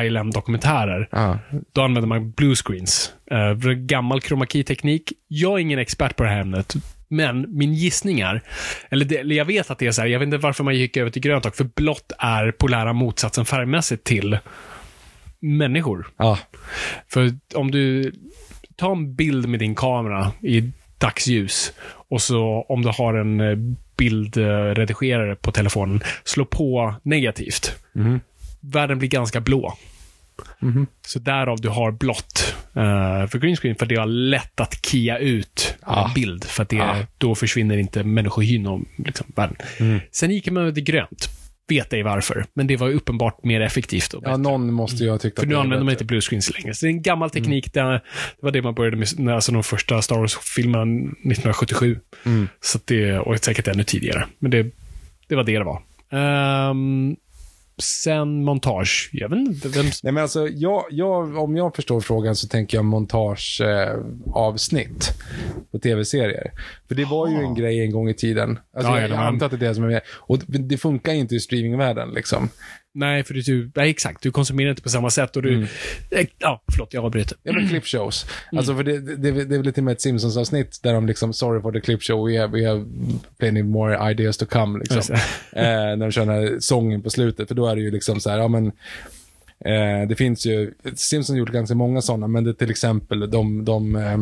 ILM-dokumentärer, 0.03 1.09
Ja. 1.11 1.39
då 1.73 1.81
använde 1.81 2.07
man 2.07 2.31
bluescreens. 2.31 3.13
Uh, 3.31 3.71
gammal 3.73 4.21
chroma 4.21 4.45
key-teknik. 4.45 5.13
Jag 5.27 5.53
är 5.53 5.57
ingen 5.57 5.79
expert 5.79 6.15
på 6.15 6.23
det 6.23 6.29
här 6.29 6.41
ämnet, 6.41 6.73
men 7.07 7.57
min 7.57 7.73
gissningar, 7.73 8.41
eller, 8.89 9.05
det, 9.05 9.17
eller 9.17 9.35
jag 9.35 9.45
vet 9.45 9.71
att 9.71 9.79
det 9.79 9.87
är 9.87 9.91
så 9.91 10.01
här, 10.01 10.07
jag 10.07 10.19
vet 10.19 10.25
inte 10.25 10.37
varför 10.37 10.63
man 10.63 10.75
gick 10.75 10.97
över 10.97 11.09
till 11.11 11.21
grönt 11.21 11.45
och 11.45 11.55
för 11.55 11.63
blått 11.75 12.11
är 12.19 12.51
polära 12.51 12.93
motsatsen 12.93 13.45
färgmässigt 13.45 14.03
till 14.03 14.37
människor. 15.43 16.07
Ja. 16.17 16.39
För 17.07 17.31
om 17.55 17.71
du 17.71 18.11
tar 18.75 18.91
en 18.91 19.15
bild 19.15 19.47
med 19.49 19.59
din 19.59 19.75
kamera 19.75 20.31
i 20.41 20.71
dagsljus 20.97 21.73
och 22.09 22.21
så 22.21 22.65
om 22.69 22.81
du 22.81 22.89
har 22.89 23.13
en 23.13 23.39
eh, 23.39 23.57
bildredigerare 23.97 25.35
på 25.35 25.51
telefonen, 25.51 26.01
slå 26.23 26.45
på 26.45 26.95
negativt. 27.03 27.75
Världen 28.59 28.99
blir 28.99 29.09
ganska 29.09 29.41
blå. 29.41 29.73
Så 31.07 31.19
därav 31.19 31.61
du 31.61 31.69
har 31.69 31.91
blått 31.91 32.55
eh, 32.75 33.27
för 33.27 33.37
green 33.39 33.55
screen, 33.55 33.75
för 33.75 33.85
det 33.85 33.95
är 33.95 34.05
lätt 34.05 34.59
att 34.59 34.85
kia 34.85 35.17
ut 35.17 35.75
Ah. 35.81 36.07
en 36.07 36.13
bild. 36.13 36.43
För 36.43 36.65
det, 36.69 36.81
Ah. 36.81 36.95
då 37.17 37.35
försvinner 37.35 37.77
inte 37.77 38.03
människohyn 38.03 38.67
om 38.67 38.85
liksom, 38.97 39.27
världen. 39.35 39.57
Sen 40.11 40.31
gick 40.31 40.49
man 40.51 40.63
över 40.63 40.71
till 40.73 40.83
grönt. 40.83 41.29
Vet 41.69 41.93
ej 41.93 42.03
varför, 42.03 42.45
men 42.53 42.67
det 42.67 42.75
var 42.77 42.89
uppenbart 42.91 43.43
mer 43.43 43.61
effektivt. 43.61 44.13
Och 44.13 44.23
ja, 44.25 44.29
bättre. 44.29 44.41
någon 44.41 44.73
måste 44.73 45.03
ju 45.03 45.09
ha 45.09 45.17
tyckt 45.17 45.35
För 45.39 45.43
att 45.45 45.47
nu 45.47 45.51
det 45.53 45.55
var 45.57 45.63
använder 45.63 45.85
man 45.85 45.91
inte 45.91 46.05
bluescreens 46.05 46.53
längre. 46.53 46.73
Så 46.73 46.85
det 46.85 46.89
är 46.89 46.93
en 46.93 47.01
gammal 47.01 47.29
teknik. 47.29 47.73
Det, 47.73 47.81
det 47.81 48.01
var 48.41 48.51
det 48.51 48.61
man 48.61 48.73
började 48.73 48.97
med, 48.97 49.07
när- 49.17 49.33
alltså 49.33 49.51
de 49.51 49.63
första 49.63 50.01
Star 50.01 50.15
Wars-filmerna 50.19 50.83
1977. 50.83 51.99
Så 52.61 52.77
att 52.77 52.87
det, 52.87 53.19
och 53.19 53.37
säkert 53.39 53.67
ännu 53.67 53.83
tidigare. 53.83 54.25
Men 54.39 54.51
det, 54.51 54.63
det 55.27 55.35
var 55.35 55.43
det 55.43 55.57
det 55.57 55.63
var. 55.63 55.81
Ehm, 56.11 57.15
sen 57.83 58.43
montage. 58.43 59.09
Jag 59.13 59.29
vet 59.29 59.39
inte 59.39 59.67
vem... 59.67 59.85
Nej, 60.03 60.13
men 60.13 60.23
alltså, 60.23 60.47
jag, 60.47 60.85
jag, 60.89 61.37
om 61.37 61.57
jag 61.57 61.75
förstår 61.75 62.01
frågan 62.01 62.35
så 62.35 62.47
tänker 62.47 62.77
jag 62.77 62.85
montageavsnitt 62.85 65.09
eh, 65.09 65.15
på 65.71 65.79
tv-serier. 65.79 66.51
För 66.87 66.95
det 66.95 67.05
var 67.05 67.27
ju 67.27 67.35
en 67.35 67.55
grej 67.55 67.81
en 67.81 67.91
gång 67.91 68.09
i 68.09 68.13
tiden. 68.13 68.59
Alltså, 68.75 68.91
Ja, 68.91 69.01
ja, 69.01 69.07
jag, 69.07 69.19
antar 69.19 69.45
att 69.45 69.51
det 69.51 69.65
är 69.65 69.69
det 69.69 69.75
som 69.75 69.83
är 69.83 69.87
med. 69.87 70.01
Och 70.07 70.39
det, 70.47 70.77
funkar 70.77 71.13
ju 71.13 71.19
inte 71.19 71.35
i 71.35 71.39
streamingvärlden 71.39 72.09
liksom. 72.09 72.49
Nej, 72.95 73.23
för 73.23 73.33
du, 73.33 73.71
nej, 73.75 73.89
exakt. 73.89 74.23
Du 74.23 74.31
konsumerar 74.31 74.69
inte 74.69 74.81
på 74.81 74.89
samma 74.89 75.09
sätt. 75.09 75.35
Och 75.35 75.41
du, 75.41 75.63
eh, 76.09 76.27
ja, 76.37 76.61
förlåt, 76.71 76.93
jag 76.93 77.05
avbryter. 77.05 77.37
Ja, 77.43 77.53
men 77.53 77.67
clip 77.69 77.85
shows. 77.85 78.25
Mm. 78.51 78.57
Alltså, 78.59 78.75
för 78.75 78.83
det, 78.83 78.99
det, 78.99 79.31
det, 79.31 79.55
är 79.55 79.57
väl 79.57 79.63
lite 79.63 79.81
med 79.81 79.91
ett 79.91 80.01
Simpsons-avsnitt 80.01 80.79
där 80.83 80.93
de 80.93 81.07
liksom, 81.07 81.33
sorry 81.33 81.61
for 81.61 81.71
the 81.71 81.81
clip 81.81 82.03
show, 82.03 82.27
we 82.27 82.39
have, 82.39 82.59
we 82.59 82.67
have 82.69 82.85
plenty 83.37 83.63
more 83.63 84.11
ideas 84.11 84.37
to 84.37 84.45
come. 84.45 84.79
Liksom. 84.79 85.15
Eh, 85.55 85.63
när 85.63 85.97
de 85.97 86.11
kör 86.11 86.25
den 86.25 86.35
här 86.35 86.59
sången 86.59 87.01
på 87.01 87.09
slutet, 87.09 87.47
för 87.47 87.55
då 87.55 87.67
är 87.67 87.75
det 87.75 87.81
ju 87.81 87.91
liksom 87.91 88.19
så 88.19 88.29
här, 88.29 88.37
ja 88.37 88.47
men, 88.47 88.65
eh, 89.65 90.07
det 90.07 90.15
finns 90.17 90.45
ju, 90.45 90.73
Simpsons 90.95 91.37
gjort 91.37 91.49
ganska 91.49 91.75
många 91.75 92.01
sådana, 92.01 92.27
men 92.27 92.43
det 92.43 92.49
är 92.49 92.53
till 92.53 92.71
exempel 92.71 93.31
de, 93.31 93.65
de 93.65 93.95
eh, 93.95 94.17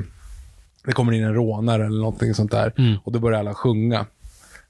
det 0.86 0.92
kommer 0.92 1.12
in 1.12 1.24
en 1.24 1.34
rånare 1.34 1.86
eller 1.86 2.00
någonting 2.00 2.34
sånt 2.34 2.52
där, 2.52 2.74
Mm. 2.78 2.98
och 3.04 3.12
då 3.12 3.20
börjar 3.20 3.40
alla 3.40 3.54
sjunga. 3.54 4.06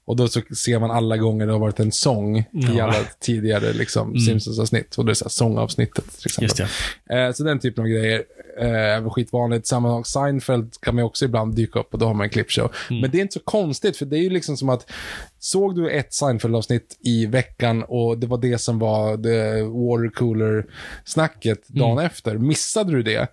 Och 0.04 0.16
då 0.16 0.28
så 0.28 0.40
ser 0.56 0.78
man 0.78 0.90
alla 0.90 1.16
gånger 1.16 1.46
det 1.46 1.52
har 1.52 1.58
varit 1.60 1.80
en 1.80 1.92
sång 1.92 2.38
i 2.38 2.44
Ja. 2.52 2.68
Mm. 2.68 2.80
alla 2.84 2.94
tidigare 3.20 3.72
liksom, 3.72 4.18
Simpsons-avsnitt. 4.18 4.98
Och 4.98 5.04
det 5.04 5.12
är 5.12 5.14
så 5.14 5.24
här 5.24 5.30
sångavsnittet 5.30 6.18
till 6.18 6.26
exempel. 6.26 6.66
Eh, 7.10 7.32
så 7.32 7.44
den 7.44 7.58
typen 7.58 7.84
av 7.84 7.88
grejer 7.88 8.22
eh, 8.60 9.10
skitvanligt. 9.10 9.66
Samma 9.66 9.88
sak, 9.88 10.06
Seinfeld 10.06 10.72
kan 10.80 10.94
man 10.94 11.04
också 11.04 11.24
ibland 11.24 11.54
dyka 11.54 11.78
upp 11.78 11.92
och 11.92 11.98
då 11.98 12.06
har 12.06 12.14
man 12.14 12.24
en 12.24 12.30
clipshow. 12.30 12.72
Men 12.90 13.10
det 13.10 13.18
är 13.18 13.22
inte 13.22 13.34
så 13.34 13.40
konstigt, 13.40 13.96
för 13.96 14.06
det 14.06 14.16
är 14.16 14.22
ju 14.22 14.30
liksom 14.30 14.56
som 14.56 14.68
att 14.68 14.90
såg 15.38 15.74
du 15.74 15.90
ett 15.90 16.12
Seinfeld-avsnitt 16.12 16.96
i 17.00 17.26
veckan 17.26 17.84
och 17.88 18.18
det 18.18 18.26
var 18.26 18.38
det 18.38 18.58
som 18.58 18.78
var 18.78 19.16
det 19.16 19.62
watercooler-snacket 19.62 21.68
dagen 21.68 21.98
efter, 21.98 22.38
missade 22.38 22.92
du 22.92 23.02
det? 23.02 23.26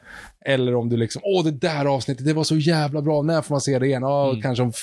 Eller 0.45 0.75
om 0.75 0.89
du 0.89 0.97
liksom, 0.97 1.21
åh 1.25 1.43
det 1.43 1.51
där 1.51 1.85
avsnittet, 1.85 2.25
det 2.25 2.33
var 2.33 2.43
så 2.43 2.57
jävla 2.57 3.01
bra, 3.01 3.21
när 3.21 3.41
får 3.41 3.53
man 3.53 3.61
se 3.61 3.79
det 3.79 3.85
igen? 3.85 4.01
Ja, 4.01 4.35
kanske 4.41 4.63
om 4.63 4.73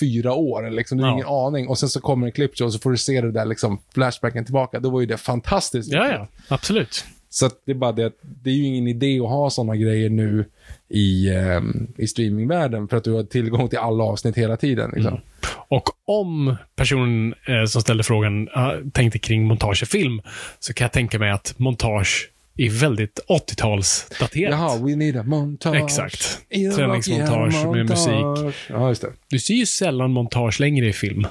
fyra 0.00 0.32
år, 0.34 0.70
liksom, 0.70 0.98
du 0.98 1.04
har 1.04 1.10
Ja. 1.10 1.14
ingen 1.14 1.26
aning. 1.26 1.68
Och 1.68 1.78
sen 1.78 1.88
så 1.88 2.00
kommer 2.00 2.26
en 2.26 2.32
clipshow 2.32 2.66
och 2.66 2.72
så 2.72 2.78
får 2.78 2.90
du 2.90 2.96
se 2.96 3.20
det 3.20 3.32
där 3.32 3.44
liksom, 3.44 3.78
flashbacken 3.94 4.44
tillbaka. 4.44 4.80
Då 4.80 4.90
var 4.90 5.00
ju 5.00 5.06
det 5.06 5.16
fantastiskt. 5.16 5.92
Ja, 5.92 6.08
ja. 6.08 6.26
Absolut. 6.48 7.04
Så 7.30 7.50
det 7.66 7.72
är 7.72 7.76
bara 7.76 7.92
det 7.92 8.04
att 8.06 8.18
det 8.22 8.50
är 8.50 8.54
ju 8.54 8.64
ingen 8.64 8.88
idé 8.88 9.20
att 9.20 9.28
ha 9.28 9.50
sådana 9.50 9.76
grejer 9.76 10.10
nu 10.10 10.44
i, 10.88 11.30
ehm, 11.30 11.86
i 11.96 12.06
streamingvärlden 12.06 12.88
för 12.88 12.96
att 12.96 13.04
du 13.04 13.12
har 13.12 13.22
tillgång 13.22 13.68
till 13.68 13.78
alla 13.78 14.04
avsnitt 14.04 14.36
hela 14.36 14.56
tiden. 14.56 14.90
Liksom. 14.94 15.20
Och 15.68 15.88
om 16.04 16.56
personen 16.76 17.34
eh, 17.48 17.64
som 17.64 17.82
ställde 17.82 18.02
frågan 18.02 18.48
uh, 18.48 18.88
tänkte 18.92 19.18
kring 19.18 19.46
montage 19.46 19.82
i 19.82 19.86
film, 19.86 20.20
så 20.58 20.72
kan 20.74 20.84
jag 20.84 20.92
tänka 20.92 21.18
mig 21.18 21.30
att 21.30 21.54
montage 21.58 22.30
är 22.56 22.70
väldigt 22.70 23.20
80-talsdaterat. 23.28 24.50
Jaha, 24.50 24.78
we 24.78 24.96
need 24.96 25.16
a 25.16 25.22
montage. 25.22 25.76
Exakt. 25.76 26.38
Träningsmontage 26.76 27.66
med 27.66 27.88
musik. 27.88 28.54
Ja, 28.68 28.88
just 28.88 29.02
det. 29.02 29.12
Du 29.28 29.38
ser 29.38 29.54
ju 29.54 29.66
sällan 29.66 30.10
montage 30.10 30.60
längre 30.60 30.86
i 30.86 30.92
film. 30.92 31.26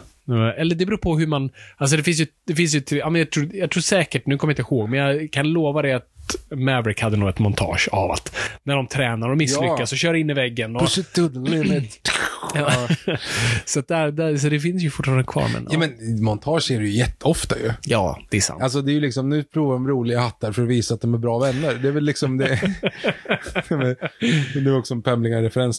Eller 0.57 0.75
det 0.75 0.85
beror 0.85 0.97
på 0.97 1.17
hur 1.17 1.27
man... 1.27 1.49
Alltså 1.77 1.97
det 1.97 2.03
finns 2.03 2.21
ju... 2.21 2.27
Det 2.47 2.55
finns 2.55 2.75
ju 2.75 2.83
jag, 2.89 3.31
tror, 3.31 3.55
jag 3.55 3.71
tror 3.71 3.81
säkert, 3.81 4.25
nu 4.25 4.37
kommer 4.37 4.53
jag 4.53 4.59
inte 4.59 4.73
ihåg, 4.75 4.89
men 4.89 4.99
jag 4.99 5.31
kan 5.31 5.47
lova 5.47 5.81
dig 5.81 5.93
att 5.93 6.07
Maverick 6.55 7.01
hade 7.01 7.17
nog 7.17 7.29
ett 7.29 7.39
montage 7.39 7.89
av 7.91 8.11
att 8.11 8.35
när 8.63 8.75
de 8.75 8.87
tränar 8.87 9.29
och 9.29 9.37
misslyckas 9.37 9.91
Ja. 9.91 9.95
och 9.95 9.97
kör 9.97 10.13
in 10.13 10.29
i 10.29 10.33
väggen. 10.33 10.75
Och, 10.75 10.81
Push 10.81 10.99
it 10.99 11.13
to 11.13 11.29
the 11.29 11.39
limit. 11.39 12.11
ja. 12.55 12.87
så, 13.65 13.81
där, 13.87 14.11
där, 14.11 14.37
så 14.37 14.49
det 14.49 14.59
finns 14.59 14.83
ju 14.83 14.89
fortfarande 14.89 15.23
kvar. 15.23 15.49
Men, 15.53 15.67
ja, 15.71 15.79
men 15.79 16.23
montage 16.23 16.71
är 16.71 16.79
det 16.79 16.85
ju 16.85 16.91
jätteofta 16.97 17.55
ju. 17.59 17.71
ja, 17.85 18.19
det 18.29 18.37
är 18.37 18.41
sant. 18.41 18.63
Alltså 18.63 18.81
det 18.81 18.91
är 18.91 18.93
ju 18.93 18.99
liksom, 19.01 19.29
nu 19.29 19.43
provar 19.43 19.73
de 19.73 19.87
roliga 19.87 20.19
hattar 20.19 20.51
för 20.51 20.61
att 20.61 20.67
visa 20.67 20.93
att 20.93 21.01
de 21.01 21.13
är 21.13 21.17
bra 21.17 21.39
vänner. 21.39 21.73
Det 21.81 21.87
är 21.87 21.91
väl 21.91 22.03
liksom 22.03 22.37
det. 22.37 22.59
Det 24.53 24.59
är 24.69 24.77
också 24.77 24.93
en 24.93 25.01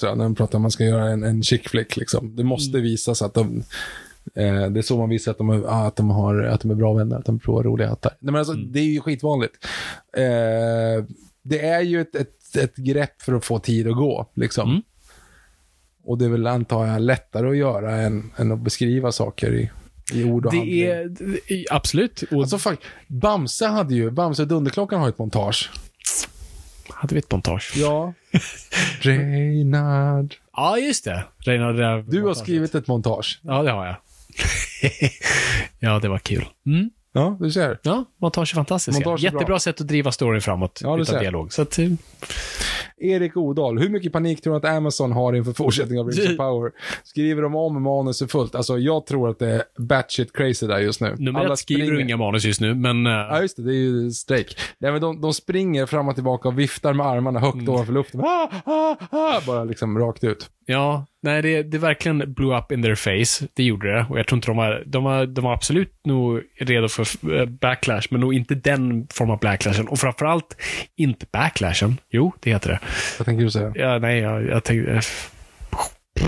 jag, 0.07 0.19
när 0.19 0.25
de 0.25 0.35
pratar 0.35 0.59
om 0.59 0.61
att 0.61 0.63
man 0.63 0.71
ska 0.71 0.85
göra 0.85 1.09
en, 1.11 1.23
en 1.25 1.43
chick 1.43 1.69
flick 1.69 1.97
liksom. 1.97 2.37
Det 2.37 2.45
måste 2.45 2.79
visas 2.81 3.23
att 3.23 3.35
de, 3.35 3.65
Eh, 4.35 4.67
det 4.71 4.81
är 4.81 4.83
så 4.83 4.99
man 4.99 5.09
visar 5.09 5.33
att 5.33 5.39
de, 5.39 5.51
är, 5.51 5.65
ah, 5.67 5.87
att, 5.87 5.97
de 5.97 6.11
har, 6.11 6.43
att 6.43 6.61
de 6.61 6.71
är 6.71 6.75
bra 6.75 6.93
vänner, 6.95 7.17
att 7.19 7.25
de 7.25 7.35
är 7.35 7.39
bra 7.39 7.63
roliga 7.63 7.89
hattar. 7.89 8.13
Nej, 8.21 8.33
men 8.33 8.39
alltså, 8.39 8.55
Det 8.55 8.79
är 8.81 8.85
ju 8.85 9.01
skitvanligt. 9.01 9.55
Eh, 10.17 11.05
det 11.43 11.61
är 11.67 11.81
ju 11.81 12.01
ett, 12.01 12.15
ett, 12.15 12.57
ett 12.57 12.77
grepp 12.77 13.23
för 13.23 13.33
att 13.33 13.45
få 13.45 13.59
tid 13.59 13.89
att 13.89 13.97
gå. 13.97 14.31
Liksom. 14.35 14.71
Mm. 14.71 14.83
Och 16.05 16.19
det 16.19 16.25
är 16.25 16.29
väl, 16.29 16.47
antar 16.47 16.87
jag, 16.87 17.01
lättare 17.03 17.49
att 17.51 17.57
göra 17.57 17.97
än, 17.97 18.33
än 18.37 18.53
att 18.53 18.61
beskriva 18.61 19.13
saker 19.13 19.55
i, 19.55 19.71
i 20.13 20.25
ord 20.25 20.47
och 20.47 20.53
handling. 20.53 20.75
Det 20.81 20.91
är, 20.91 21.09
det 21.09 21.55
är 21.55 21.65
absolut. 21.71 22.23
Och 22.23 22.41
Alltså, 22.41 22.59
fuck, 22.59 22.79
Bamse 23.07 23.67
hade 23.67 23.95
ju, 23.95 24.11
Bamse 24.11 24.43
och 24.43 24.49
Dunderklockan 24.49 25.01
har 25.01 25.07
ju 25.07 25.11
ett 25.11 25.19
montage. 25.19 25.71
hade 26.89 27.15
vi 27.15 27.19
ett 27.19 27.31
montage? 27.31 27.73
Ja. 27.77 28.13
Reinhard. 29.01 30.35
Ja, 30.57 30.79
just 30.79 31.05
det. 31.05 31.25
Där 31.45 31.59
Du 31.59 31.63
har 31.85 32.03
montaget. 32.03 32.39
skrivit 32.39 32.75
ett 32.75 32.87
montage. 32.87 33.41
Ja, 33.43 33.63
det 33.63 33.71
har 33.71 33.87
jag. 33.87 33.97
ja, 35.79 35.99
det 35.99 36.09
var 36.09 36.19
kul. 36.19 36.45
Mm. 36.67 36.91
Ja, 37.17 37.37
du 37.41 37.51
ser. 37.51 37.79
Ja, 37.83 38.05
montage 38.21 38.53
är 38.53 38.55
fantastiskt. 38.55 38.99
Montage 38.99 39.25
är 39.25 39.31
bra. 39.31 39.41
Jättebra 39.41 39.59
sätt 39.59 39.81
att 39.81 39.89
driva 39.89 40.13
storyn 40.13 40.41
framåt 40.41 40.81
Ja, 40.83 40.95
utan 40.95 41.07
ser. 41.07 41.21
dialog. 41.21 41.53
Så 41.53 41.63
att, 41.63 41.79
eh, 41.79 41.89
Erik 42.97 43.37
Odal, 43.37 43.79
hur 43.79 43.89
mycket 43.89 44.13
panik 44.13 44.43
tror 44.43 44.53
du 44.61 44.69
att 44.69 44.77
Amazon 44.77 45.13
har 45.13 45.33
inför 45.33 45.53
fortsättningen 45.53 46.01
av 46.05 46.11
Rings 46.13 46.31
of 46.31 46.37
Power? 46.37 46.71
Skriver 47.05 47.43
de 47.43 47.55
om 47.55 47.83
manuset 47.83 48.33
fullt? 48.33 48.55
Alltså, 48.55 48.79
jag 48.79 49.07
tror 49.07 49.29
att 49.31 49.39
det 49.39 49.49
är 49.49 49.63
batshit 49.79 50.33
crazy 50.37 50.67
där 50.67 50.79
just 50.79 51.01
nu. 51.01 51.15
nummer 51.19 51.53
ett 51.53 51.59
skriver 51.59 51.93
du 51.93 52.03
inga 52.03 52.17
manus 52.17 52.45
just 52.45 52.61
nu, 52.61 52.75
men... 52.75 53.07
eh, 53.07 53.13
Ja, 53.13 53.41
just 53.43 53.57
det. 53.57 53.63
Det 53.63 53.73
är 53.73 53.75
ju 53.75 54.11
strejk. 54.11 54.57
Nej, 54.79 54.93
men 54.93 55.01
de, 55.01 55.21
de 55.21 55.35
springer 55.35 55.87
fram 55.87 56.09
och 56.09 56.15
tillbaka 56.15 56.49
och 56.49 56.59
viftar 56.59 56.93
med 56.93 57.07
armarna 57.07 57.41
högt 57.41 57.55
Mm. 57.55 57.69
ovanför 57.69 57.93
luften. 57.93 58.21
Ah, 58.21 58.49
ah, 58.65 58.97
ah, 59.11 59.41
bara 59.47 59.65
liksom 59.65 59.99
rakt 59.99 60.25
ut. 60.25 60.51
Ja, 60.67 61.07
nej, 61.25 61.43
det, 61.43 61.63
det 61.63 61.79
verkligen 61.79 62.35
blew 62.35 62.59
up 62.59 62.73
in 62.73 62.83
their 62.83 62.95
face. 62.95 63.47
Det 63.55 63.63
gjorde 63.65 63.93
det. 63.93 64.07
Och 64.11 64.19
jag 64.19 64.27
tror 64.27 64.37
inte 64.37 64.49
de 64.49 64.57
var, 64.57 64.83
de 64.87 65.05
var, 65.05 65.27
de 65.27 65.45
var 65.45 65.53
absolut 65.53 65.93
nog 66.05 66.43
redo 66.59 66.89
för 66.89 67.37
eh, 67.37 67.47
backlash, 67.47 68.03
men 68.11 68.21
nog 68.21 68.35
inte 68.35 68.55
den 68.55 69.07
form 69.11 69.31
av 69.31 69.39
backlashen. 69.39 69.89
Och 69.89 69.99
framförallt 69.99 70.57
inte 70.97 71.27
backlashen. 71.33 72.01
Jo, 72.11 72.33
det 72.41 72.51
heter 72.51 72.71
det. 72.71 72.79
Vad 73.19 73.27
tänker 73.27 73.45
du 73.45 73.51
säga? 73.51 73.73
Ja, 73.75 73.99
nej, 73.99 74.19
jag, 74.19 74.47
jag 74.47 74.65
tänkte... 74.65 75.01
eh, 76.21 76.27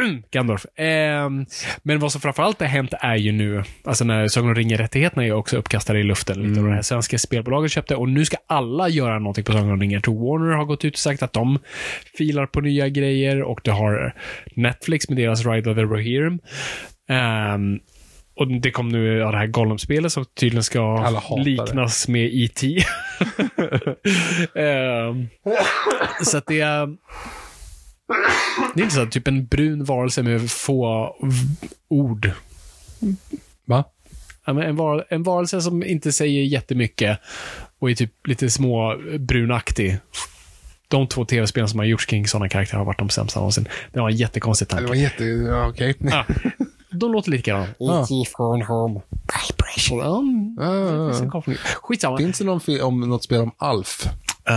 Gandalf. 0.30 0.66
Ehm, 0.76 1.46
men 1.82 1.98
vad 1.98 2.12
som 2.12 2.20
framförallt 2.20 2.60
har 2.60 2.66
hänt 2.66 2.94
är 3.00 3.16
ju 3.16 3.32
nu, 3.32 3.62
alltså 3.84 4.04
när 4.04 4.28
Sagan 4.28 4.48
om 4.48 4.54
ringen-rättigheterna 4.54 5.26
är 5.26 5.32
också 5.32 5.56
uppkastade 5.56 5.98
i 5.98 6.02
luften 6.02 6.42
lite. 6.48 6.60
Och 6.60 6.66
det 6.66 6.74
här 6.74 6.82
svenska 6.82 7.18
spelbolaget 7.18 7.70
köpte 7.72 7.96
och 7.96 8.08
nu 8.08 8.24
ska 8.24 8.36
alla 8.46 8.88
göra 8.88 9.18
någonting 9.18 9.44
på 9.44 9.52
Sagan 9.52 9.70
om 9.70 9.80
ringen. 9.80 10.02
Warner 10.06 10.56
har 10.56 10.64
gått 10.64 10.84
ut 10.84 10.94
och 10.94 10.98
sagt 10.98 11.22
att 11.22 11.32
de 11.32 11.58
filar 12.18 12.46
på 12.46 12.60
nya 12.60 12.88
grejer 12.88 13.42
och 13.42 13.60
det 13.64 13.70
har 13.70 14.14
Netflix 14.56 15.08
med 15.08 15.18
deras 15.18 15.46
Ride 15.46 15.70
of 15.70 15.76
the 15.76 15.82
Rohirrim. 15.82 16.38
Ehm, 17.08 17.78
och 18.36 18.48
det 18.60 18.70
kom 18.70 18.88
nu 18.88 19.18
ja, 19.18 19.30
det 19.30 19.38
här 19.38 19.46
Gollum-spelet 19.46 20.12
som 20.12 20.24
tydligen 20.24 20.62
ska 20.62 21.10
det. 21.36 21.42
liknas 21.44 22.08
med 22.08 22.30
E.T. 22.32 22.78
Ehm, 24.60 25.28
så 26.24 26.38
att 26.38 26.46
det 26.46 26.60
är... 26.60 26.88
Det 28.74 28.80
är 28.80 28.84
inte 28.84 28.94
så 28.94 29.02
att 29.02 29.12
typ 29.12 29.28
en 29.28 29.46
brun 29.46 29.84
varelse 29.84 30.22
med 30.22 30.50
få 30.50 31.16
ord. 31.88 32.30
Va? 33.64 33.84
Ja, 34.44 34.52
men 34.52 34.62
En, 34.62 34.76
var, 34.76 35.06
en 35.08 35.22
varelse 35.22 35.60
som 35.60 35.82
inte 35.84 36.12
säger 36.12 36.42
jättemycket 36.42 37.18
och 37.78 37.90
är 37.90 37.94
typ 37.94 38.26
lite 38.26 38.50
små 38.50 38.96
brunaktig. 39.18 39.98
De 40.88 41.06
två 41.06 41.24
tv-spelen 41.24 41.68
som 41.68 41.78
har 41.78 41.86
gjorts 41.86 42.06
kring 42.06 42.26
sådana 42.28 42.48
karaktärer 42.48 42.78
har 42.78 42.84
varit 42.86 42.98
de 42.98 43.08
sämsta 43.08 43.40
någonsin. 43.40 43.68
Det 43.92 44.00
var 44.00 44.10
en 44.10 44.16
jättekonstig 44.16 44.68
Det 44.68 44.74
var 44.74 44.82
tanke. 44.82 44.98
jätte... 44.98 45.24
Ja, 45.24 45.68
okej. 45.68 45.94
Ja, 45.98 46.26
de 46.90 47.12
låter 47.12 47.30
lite 47.30 47.50
grann. 47.50 47.66
Ja. 47.78 48.02
E.T. 48.02 48.30
phone 48.36 48.64
home. 48.64 49.00
Vibration. 49.48 50.56
Ja, 51.20 51.28
koppling. 51.30 51.56
Skitsamma. 51.82 52.18
Finns 52.18 52.38
det 52.38 52.44
någon 52.44 52.60
om 52.82 53.00
något 53.00 53.24
spel 53.24 53.40
om 53.40 53.50
Alf? 53.58 54.06
Uh, 54.50 54.56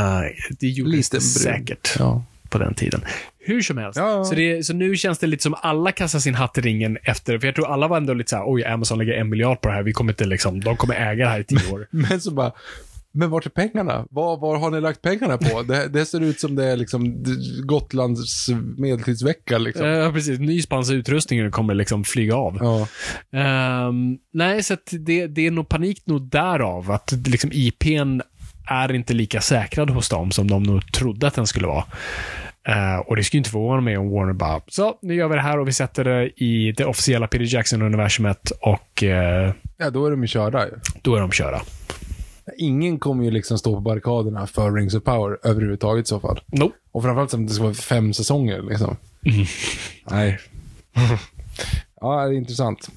det 0.59 0.67
gjordes 0.67 0.93
Lite 0.95 1.11
brun. 1.11 1.21
säkert 1.21 1.95
Ja. 1.99 2.23
På 2.53 2.59
den 2.59 2.73
tiden. 2.73 3.01
Hur 3.39 3.61
som 3.61 3.77
helst. 3.77 3.99
Ja. 3.99 4.23
Så, 4.23 4.35
det, 4.35 4.63
så 4.63 4.73
nu 4.73 4.95
känns 4.95 5.19
det 5.19 5.27
lite 5.27 5.43
som 5.43 5.55
alla 5.61 5.91
kastar 5.91 6.19
sin 6.19 6.35
hatt 6.35 6.57
i 6.57 6.61
ringen 6.61 6.97
efter, 7.03 7.39
för 7.39 7.47
jag 7.47 7.55
tror 7.55 7.67
alla 7.67 7.87
var 7.87 7.97
ändå 7.97 8.13
lite 8.13 8.29
såhär, 8.29 8.43
oj, 8.47 8.65
Amazon 8.65 8.97
lägger 8.97 9.13
en 9.13 9.29
miljard 9.29 9.61
på 9.61 9.69
det 9.69 9.75
här, 9.75 9.83
vi 9.83 9.93
kommer 9.93 10.11
inte 10.11 10.25
liksom, 10.25 10.59
de 10.59 10.77
kommer 10.77 10.95
äga 10.95 11.25
det 11.25 11.31
här 11.31 11.39
i 11.39 11.43
tio 11.43 11.73
år. 11.73 11.87
Men 11.91 12.21
så 12.21 12.31
bara, 12.31 12.51
men 13.15 13.29
vart 13.29 13.45
är 13.45 13.49
pengarna? 13.49 14.05
Var, 14.09 14.37
var 14.37 14.57
har 14.57 14.71
ni 14.71 14.81
lagt 14.81 15.01
pengarna 15.01 15.37
på? 15.37 15.61
Det, 15.61 15.87
det 15.87 16.05
ser 16.05 16.21
ut 16.21 16.39
som 16.39 16.55
det 16.55 16.65
är 16.65 16.77
liksom 16.77 17.23
Gotlands 17.63 18.49
medeltidsvecka 18.77 19.57
liksom. 19.57 19.87
Ja, 19.87 20.11
precis. 20.11 20.39
Nyspannsutrustningen 20.39 21.51
kommer 21.51 21.73
liksom 21.73 22.03
flyga 22.03 22.35
av. 22.35 22.57
Ja. 22.61 22.87
Ehm, 23.39 24.17
nej, 24.33 24.63
så 24.63 24.73
att 24.73 24.93
det, 24.99 25.27
det 25.27 25.47
är 25.47 25.51
nog 25.51 25.69
panik 25.69 26.05
nog 26.05 26.21
därav, 26.21 26.91
att 26.91 27.13
liksom 27.25 27.49
IPn 27.53 28.21
är 28.67 28.93
inte 28.93 29.13
lika 29.13 29.41
säkrad 29.41 29.89
hos 29.89 30.09
dem 30.09 30.31
som 30.31 30.47
de 30.47 30.63
nog 30.63 30.91
trodde 30.91 31.27
att 31.27 31.35
den 31.35 31.47
skulle 31.47 31.67
vara. 31.67 31.85
Eh, 32.68 32.97
och 32.97 33.16
det 33.16 33.24
skulle 33.24 33.38
inte 33.38 33.49
förvåna 33.49 33.82
mig 33.82 33.97
om 33.97 34.09
Warner 34.09 34.34
bara, 34.34 34.61
så 34.68 34.97
nu 35.01 35.16
gör 35.16 35.28
vi 35.28 35.36
det 35.36 35.41
här 35.41 35.59
och 35.59 35.68
vi 35.68 35.74
sätter 35.74 36.03
det 36.03 36.43
i 36.43 36.72
det 36.72 36.86
officiella 36.86 37.28
Peter 37.28 37.55
Jackson-universumet 37.55 38.51
och 38.61 39.03
eh, 39.03 39.53
ja, 39.78 39.89
då 39.89 40.05
är 40.05 40.11
de 40.11 40.22
ju 40.22 40.28
körda 40.28 40.66
ju. 40.66 40.72
då 41.01 41.16
är 41.16 41.22
de 41.22 41.32
körda. 41.32 41.61
Ingen 42.57 42.99
kommer 42.99 43.24
ju 43.24 43.32
liksom 43.32 43.57
stå 43.57 43.74
på 43.76 43.80
barrikaderna 43.80 44.47
för 44.47 44.72
Rings 44.72 44.93
of 44.95 45.03
Power 45.03 45.38
överhuvudtaget 45.43 46.05
i 46.05 46.07
så 46.07 46.20
fall. 46.20 46.39
Nope. 46.45 46.76
Och 46.91 47.03
framförallt 47.03 47.32
som 47.32 47.45
det 47.47 47.53
ska 47.53 47.64
vara 47.64 47.74
fem 47.74 48.14
säsonger 48.14 48.61
liksom. 48.61 48.97
Nej. 50.09 50.39
ja, 52.01 52.26
det 52.26 52.34
är 52.36 52.38
intressant. 52.38 52.89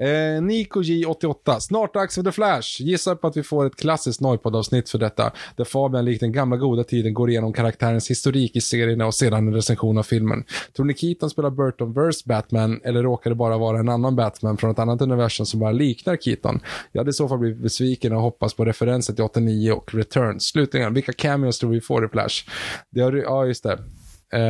Eh, 0.00 0.42
Nico 0.42 0.82
J88. 0.82 1.58
Snart 1.60 1.94
dags 1.94 2.14
för 2.14 2.22
The 2.22 2.32
Flash. 2.32 2.80
Gissar 2.80 3.14
på 3.14 3.26
att 3.26 3.36
vi 3.36 3.42
får 3.42 3.66
ett 3.66 3.76
klassiskt 3.76 4.20
Noipod-avsnitt 4.20 4.90
för 4.90 4.98
detta. 4.98 5.32
Där 5.56 5.64
Fabian 5.64 6.04
likt 6.04 6.20
den 6.20 6.32
gamla 6.32 6.56
goda 6.56 6.84
tiden 6.84 7.14
går 7.14 7.30
igenom 7.30 7.52
karaktärens 7.52 8.10
historik 8.10 8.56
i 8.56 8.60
serierna 8.60 9.06
och 9.06 9.14
sedan 9.14 9.48
en 9.48 9.54
recension 9.54 9.98
av 9.98 10.02
filmen. 10.02 10.44
Tror 10.76 10.86
ni 10.86 10.94
Keaton 10.94 11.30
spelar 11.30 11.50
Burton 11.50 11.92
vs 11.92 12.24
Batman 12.24 12.80
eller 12.84 13.02
råkar 13.02 13.30
det 13.30 13.36
bara 13.36 13.58
vara 13.58 13.78
en 13.78 13.88
annan 13.88 14.16
Batman 14.16 14.56
från 14.56 14.70
ett 14.70 14.78
annat 14.78 15.02
universum 15.02 15.46
som 15.46 15.60
bara 15.60 15.72
liknar 15.72 16.16
Keaton? 16.16 16.60
Jag 16.92 17.00
hade 17.00 17.10
i 17.10 17.12
så 17.12 17.28
fall 17.28 17.38
blivit 17.38 17.62
besviken 17.62 18.12
och 18.12 18.22
hoppas 18.22 18.54
på 18.54 18.64
referenser 18.64 19.14
till 19.14 19.24
89 19.24 19.72
och 19.72 19.94
Returns. 19.94 20.44
Slutligen, 20.44 20.94
vilka 20.94 21.12
cameos 21.12 21.58
tror 21.58 21.70
vi 21.70 21.80
får 21.80 22.04
i 22.04 22.08
Flash? 22.08 22.48
Det 22.90 23.00
har, 23.00 23.12
ja, 23.12 23.46
just 23.46 23.62
det. 23.62 23.78
Eh, 24.32 24.40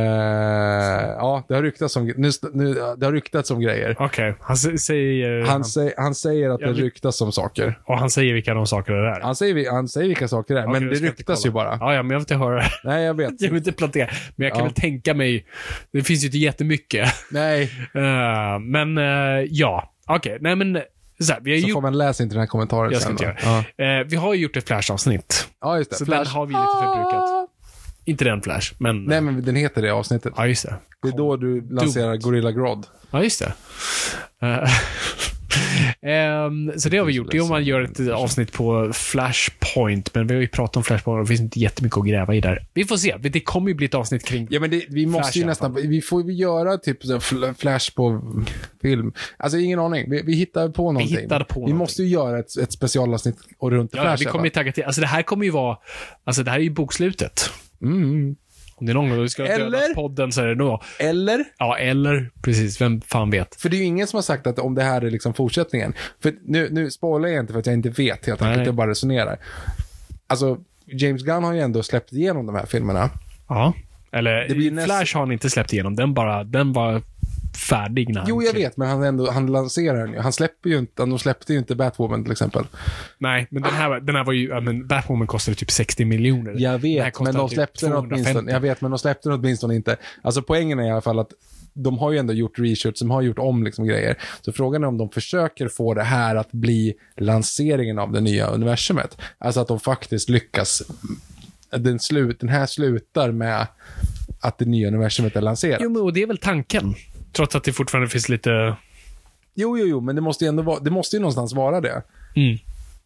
ja, 1.17 1.43
det 1.47 1.53
har 1.55 1.61
ryktats 1.63 1.95
om, 1.95 2.05
nu, 2.17 2.29
nu, 2.53 2.73
det 2.97 3.05
har 3.05 3.11
ryktats 3.13 3.51
om 3.51 3.59
grejer. 3.61 3.95
Okej, 3.99 4.35
han 4.41 4.53
s- 4.53 4.85
säger... 4.85 5.45
Han, 5.45 5.65
säger, 5.65 5.93
han 5.97 6.15
säger 6.15 6.49
att 6.49 6.61
Jag 6.61 6.75
det 6.75 6.81
ryktas 6.81 7.21
om 7.21 7.31
saker. 7.31 7.79
och 7.85 7.99
han 7.99 8.09
säger 8.09 8.33
vilka 8.33 8.53
de 8.53 8.67
saker 8.67 8.93
det 8.93 9.09
är. 9.09 9.21
Han 9.21 9.35
säger, 9.35 9.71
han 9.71 9.87
säger 9.87 10.07
vilka 10.07 10.27
saker 10.27 10.53
det 10.53 10.59
är, 10.61 10.67
Okej, 10.67 10.79
men 10.81 10.89
det 10.89 10.95
ska 10.95 11.05
inte 11.05 11.19
ryktas 11.21 11.45
ju 11.45 11.51
bara. 11.51 11.77
Ja, 11.79 11.93
ja, 11.93 12.03
men 12.03 12.11
jag 12.11 12.19
vill 12.19 12.23
inte 12.23 12.35
höra. 12.35 12.63
Nej, 12.83 13.03
jag 13.03 13.13
vet. 13.13 13.31
Jag 13.41 13.49
vill 13.49 13.57
inte 13.57 13.71
plantera. 13.71 14.09
Men 14.35 14.45
jag 14.45 14.53
kan 14.53 14.59
Ja. 14.59 14.65
väl 14.65 14.73
tänka 14.73 15.13
mig, 15.13 15.45
det 15.91 16.03
finns 16.03 16.23
ju 16.23 16.25
inte 16.27 16.37
jättemycket. 16.37 17.09
Nej, 17.31 17.63
Eh, 17.93 18.59
men 18.59 18.97
eh, 18.97 19.03
ja, 19.49 19.93
okej. 20.07 20.37
Nej 20.41 20.55
men, 20.55 20.81
så 21.19 21.33
här, 21.33 21.39
vi 21.43 21.51
har 21.53 21.61
så 21.61 21.67
gjort... 21.67 21.73
får 21.73 21.81
man 21.81 21.97
läsa 21.97 22.23
inte 22.23 22.35
den 22.35 22.39
här 22.39 22.47
kommentaren 22.47 22.91
Jag 22.91 23.01
ska 23.01 23.17
sen. 23.17 23.27
inte 23.29 23.41
då. 23.45 23.51
göra. 23.51 23.63
Ja. 23.77 23.99
Eh, 23.99 24.05
vi 24.07 24.15
har 24.15 24.33
ju 24.33 24.41
gjort 24.41 24.57
ett 24.57 24.67
Flash-avsnitt. 24.67 25.47
ja, 25.61 25.77
just 25.77 25.89
det. 25.91 25.95
Så 25.97 26.05
den 26.05 26.27
har 26.27 26.45
vi 26.45 26.53
lite 26.53 26.65
förbrukat. 26.83 27.44
Inte 28.05 28.25
den 28.25 28.41
Flash, 28.41 28.73
men... 28.77 29.03
Nej, 29.03 29.21
men 29.21 29.41
den 29.45 29.55
heter 29.55 29.81
det 29.81 29.89
avsnittet. 29.93 30.33
Ja, 30.37 30.47
just 30.47 30.65
det. 30.65 30.75
Det 31.01 31.07
är 31.07 31.17
då 31.17 31.37
du 31.37 31.67
lanserar 31.69 32.15
Gorilla 32.17 32.51
Grodd. 32.51 32.87
Ja, 33.11 33.23
just 33.23 33.39
det. 33.39 33.53
Eh, 34.41 34.69
ehm, 36.11 36.79
så 36.79 36.89
det 36.89 36.97
har 36.97 37.05
vi 37.05 37.13
gjort. 37.13 37.31
Det 37.31 37.37
är 37.37 37.41
om 37.41 37.49
man 37.49 37.63
gör 37.63 37.81
ett 37.81 38.09
avsnitt 38.09 38.53
på 38.53 38.91
Flashpoint, 38.93 40.15
men 40.15 40.27
vi 40.27 40.33
har 40.33 40.41
ju 40.41 40.47
pratat 40.47 40.77
om 40.77 40.83
Flashpoint 40.83 41.17
och 41.17 41.23
det 41.23 41.27
finns 41.27 41.41
inte 41.41 41.59
jättemycket 41.59 41.97
att 41.97 42.07
gräva 42.07 42.35
i 42.35 42.41
där. 42.41 42.65
Vi 42.73 42.85
får 42.85 42.97
se. 42.97 43.15
Det 43.17 43.39
kommer 43.39 43.67
ju 43.69 43.73
bli 43.75 43.85
ett 43.85 43.93
avsnitt 43.93 44.25
kring... 44.25 44.47
Ja, 44.49 44.59
men 44.59 44.69
det, 44.69 44.85
vi 44.89 45.05
måste 45.05 45.23
Flash 45.31 45.37
ju 45.39 45.45
nästan, 45.45 45.73
vi 45.73 46.01
får 46.01 46.23
ju 46.23 46.33
göra 46.33 46.77
typ 46.77 46.97
Flash 47.57 47.95
på 47.95 48.21
film. 48.81 49.13
Alltså 49.37 49.57
ingen 49.57 49.79
aning. 49.79 50.09
Vi, 50.09 50.21
vi 50.21 50.35
hittar 50.35 50.69
på 50.69 50.91
någonting. 50.91 51.17
hittar 51.17 51.39
på 51.43 51.53
Vi 51.53 51.59
någonting. 51.59 51.77
måste 51.77 52.03
ju 52.03 52.07
göra 52.09 52.39
ett, 52.39 52.57
ett 52.57 52.71
specialavsnitt 52.71 53.37
och 53.57 53.71
runt 53.71 53.91
Ja, 53.93 54.01
Flash. 54.01 54.19
vi 54.19 54.25
kommer 54.25 54.45
ju 54.45 54.49
tagga 54.51 54.71
till. 54.71 54.83
Alltså 54.83 55.01
det 55.01 55.07
här 55.07 55.21
kommer 55.21 55.45
ju 55.45 55.51
vara... 55.51 55.77
Alltså 56.23 56.43
det 56.43 56.51
här 56.51 56.57
är 56.57 56.63
ju 56.63 56.69
bokslutet. 56.69 57.49
Mm. 57.85 58.35
Om 58.77 58.85
det 58.85 58.91
är 58.91 58.93
någon 58.93 59.09
gång 59.09 59.21
vi 59.21 59.29
ska 59.29 59.43
döda 59.43 59.55
Eller? 59.65 59.93
podden 59.93 60.31
så 60.31 60.41
är 60.41 60.47
det 60.47 60.55
då. 60.55 60.81
Eller? 60.99 61.43
Ja, 61.57 61.77
eller 61.77 62.29
precis. 62.41 62.81
Vem 62.81 63.01
fan 63.01 63.29
vet? 63.29 63.55
För 63.55 63.69
det 63.69 63.75
är 63.75 63.79
ju 63.79 63.83
ingen 63.83 64.07
som 64.07 64.17
har 64.17 64.21
sagt 64.21 64.47
att 64.47 64.59
om 64.59 64.75
det 64.75 64.83
här 64.83 65.01
är 65.01 65.11
liksom 65.11 65.33
fortsättningen. 65.33 65.93
För 66.23 66.33
nu, 66.45 66.69
nu 66.71 66.91
spoilar 66.91 67.29
jag 67.29 67.39
inte 67.39 67.53
för 67.53 67.59
att 67.59 67.65
jag 67.65 67.73
inte 67.73 67.89
vet 67.89 68.25
helt 68.25 68.41
enkelt. 68.41 68.65
Jag 68.65 68.75
bara 68.75 68.89
resonerar. 68.89 69.37
Alltså, 70.27 70.57
James 70.85 71.21
Gunn 71.23 71.43
har 71.43 71.53
ju 71.53 71.59
ändå 71.59 71.83
släppt 71.83 72.13
igenom 72.13 72.45
de 72.45 72.55
här 72.55 72.65
filmerna. 72.65 73.09
Ja. 73.47 73.73
Eller 74.11 74.49
blir 74.55 74.71
näst- 74.71 74.85
Flash 74.85 75.13
har 75.15 75.19
han 75.19 75.31
inte 75.31 75.49
släppt 75.49 75.73
igenom. 75.73 75.95
Den 75.95 76.13
bara, 76.13 76.43
den 76.43 76.73
var 76.73 77.01
färdig 77.55 78.09
när 78.09 78.19
han 78.21 78.29
Jo, 78.29 78.43
jag 78.43 78.53
klev- 78.55 78.61
vet, 78.63 78.77
men 78.77 78.87
han, 78.87 79.03
ändå, 79.03 79.31
han 79.31 79.47
lanserar 79.47 79.97
den 80.05 80.13
ju. 80.13 80.19
Han 80.19 80.33
släpper 80.33 80.69
ju 80.69 80.77
inte, 80.77 81.05
de 81.05 81.19
släppte 81.19 81.53
ju 81.53 81.59
inte 81.59 81.75
Batwoman 81.75 82.23
till 82.23 82.31
exempel. 82.31 82.65
Nej, 83.17 83.47
men 83.51 83.63
den 83.63 83.73
här, 83.73 83.99
den 83.99 84.15
här 84.15 84.23
var 84.23 84.33
ju, 84.33 84.61
men 84.61 84.87
Batwoman 84.87 85.27
kostade 85.27 85.55
typ 85.57 85.71
60 85.71 86.05
miljoner. 86.05 86.55
Jag 86.57 86.71
Den 86.73 86.81
vet, 86.81 87.19
men 87.19 87.33
de 87.33 87.49
typ 87.49 87.55
släppte 87.55 87.85
den 87.85 87.91
250. 87.91 88.13
åtminstone. 88.15 88.51
Jag 88.51 88.59
vet, 88.59 88.81
men 88.81 88.91
de 88.91 88.99
släppte 88.99 89.29
den 89.29 89.39
åtminstone 89.39 89.75
inte. 89.75 89.97
Alltså 90.21 90.41
poängen 90.41 90.79
är 90.79 90.83
i 90.87 90.91
alla 90.91 91.01
fall 91.01 91.19
att 91.19 91.29
de 91.73 91.97
har 91.97 92.11
ju 92.11 92.17
ändå 92.17 92.33
gjort 92.33 92.59
research, 92.59 92.95
de 92.99 93.09
har 93.11 93.21
gjort 93.21 93.39
om 93.39 93.63
liksom 93.63 93.85
grejer. 93.85 94.17
Så 94.41 94.51
frågan 94.53 94.83
är 94.83 94.87
om 94.87 94.97
de 94.97 95.09
försöker 95.09 95.67
få 95.67 95.93
det 95.93 96.03
här 96.03 96.35
att 96.35 96.51
bli 96.51 96.93
lanseringen 97.17 97.99
av 97.99 98.11
det 98.11 98.21
nya 98.21 98.47
universumet. 98.47 99.17
Alltså 99.37 99.59
att 99.59 99.67
de 99.67 99.79
faktiskt 99.79 100.29
lyckas. 100.29 100.81
Den, 101.77 101.99
slut, 101.99 102.39
den 102.39 102.49
här 102.49 102.65
slutar 102.65 103.31
med 103.31 103.67
att 104.41 104.57
det 104.57 104.65
nya 104.65 104.87
universumet 104.87 105.35
är 105.35 105.41
lanserat. 105.41 105.79
Jo, 105.83 105.89
men 105.89 106.01
och 106.01 106.13
det 106.13 106.21
är 106.23 106.27
väl 106.27 106.37
tanken. 106.37 106.95
Trots 107.35 107.55
att 107.55 107.63
det 107.63 107.73
fortfarande 107.73 108.09
finns 108.09 108.29
lite... 108.29 108.75
Jo, 109.53 109.77
jo, 109.77 109.85
jo, 109.85 110.01
men 110.01 110.15
det 110.15 110.21
måste 110.21 110.45
ju 110.45 110.49
ändå 110.49 110.63
vara, 110.63 110.79
det 110.79 110.91
måste 110.91 111.15
ju 111.15 111.19
någonstans 111.19 111.53
vara 111.53 111.81
det. 111.81 112.03
Mm. 112.35 112.57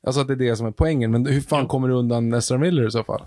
Alltså 0.03 0.21
att 0.21 0.27
det 0.27 0.33
är 0.33 0.35
det 0.35 0.55
som 0.55 0.67
är 0.67 0.71
poängen. 0.71 1.11
Men 1.11 1.25
hur 1.25 1.41
fan 1.41 1.67
kommer 1.67 1.87
du 1.87 1.93
undan 1.93 2.33
Ezra 2.33 2.57
Miller 2.57 2.87
i 2.87 2.91
så 2.91 3.03
fall? 3.03 3.21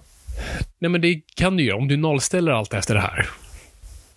Nej, 0.78 0.88
men 0.90 1.00
det 1.00 1.20
kan 1.34 1.56
du 1.56 1.62
ju 1.62 1.72
om 1.72 1.88
du 1.88 1.96
nollställer 1.96 2.52
allt 2.52 2.74
efter 2.74 2.94
det 2.94 3.00
här. 3.00 3.28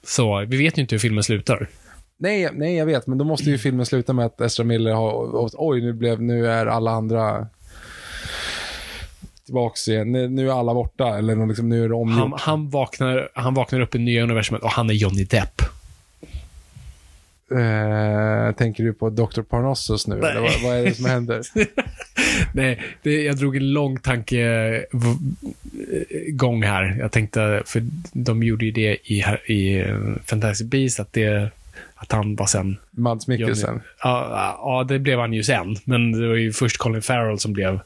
Så 0.04 0.46
vi 0.48 0.58
vet 0.58 0.78
ju 0.78 0.82
inte 0.82 0.96
hur 0.96 1.00
filmen 1.00 1.24
slutar. 1.24 1.70
Nej, 2.18 2.50
nej, 2.54 2.76
jag 2.76 2.86
vet, 2.86 3.08
men 3.08 3.18
då 3.18 3.26
måste 3.26 3.50
ju 3.50 3.58
filmen 3.58 3.86
sluta 3.86 4.14
med 4.14 4.26
att 4.26 4.42
Ezra 4.42 4.64
Miller 4.64 4.94
har, 4.94 5.50
oj, 5.54 5.82
nu 5.82 5.94
blev, 5.94 6.22
nu 6.22 6.48
är 6.48 6.66
alla 6.66 6.92
andra 6.92 7.48
tillbaks 9.46 9.88
igen. 9.88 10.12
Nu, 10.12 10.50
är 10.50 10.60
alla 10.60 10.74
borta, 10.74 11.18
eller 11.18 11.48
liksom, 11.48 11.70
nu 11.70 11.84
är 11.84 11.90
det 11.90 11.96
omgjort. 11.96 12.20
Han, 12.20 12.34
han, 12.40 12.70
vaknar, 12.70 13.30
han 13.34 13.54
vaknar 13.54 13.80
upp 13.80 13.96
i 13.96 14.00
nya 14.00 14.24
universumet 14.24 14.64
och 14.64 14.70
han 14.70 14.90
är 14.90 14.94
Johnny 14.94 15.24
Depp. 15.24 15.62
Eh, 17.56 18.52
tänker 18.52 18.84
du 18.84 18.94
på 18.94 19.10
Dr. 19.10 19.42
Parnassus 19.42 20.08
nu, 20.08 20.16
eller 20.16 20.42
vad, 20.42 20.62
vad 20.64 20.78
är 20.78 20.84
det 20.84 20.94
som 20.94 21.06
händer? 21.06 21.42
Nej, 22.54 22.82
det, 23.04 23.24
jag 23.24 23.38
drog 23.38 23.56
en 23.56 23.74
lång 23.74 24.00
tankegång 24.00 24.84
här. 26.64 26.96
Jag 27.00 27.12
tänkte, 27.12 27.64
för 27.66 27.84
de 28.14 28.44
gjorde 28.44 28.66
ju 28.66 28.72
det 28.72 28.98
i, 29.04 29.26
i 29.46 29.80
eh, 29.80 29.98
Fantastic 30.26 30.68
Beasts, 30.68 31.00
att, 31.00 31.14
det, 31.14 31.50
att 31.96 32.12
han 32.12 32.36
var 32.36 32.46
sen... 32.46 32.78
Mads 32.92 33.28
Mikkelsen. 33.28 33.82
Ja, 34.04 34.58
ja, 34.62 34.86
det 34.88 35.00
blev 35.00 35.20
han 35.20 35.34
ju 35.34 35.44
sen. 35.44 35.76
Men 35.84 36.12
det 36.12 36.28
var 36.28 36.36
ju 36.36 36.54
först 36.54 36.78
Colin 36.78 37.02
Farrell 37.02 37.40
som 37.40 37.54
blev 37.54 37.80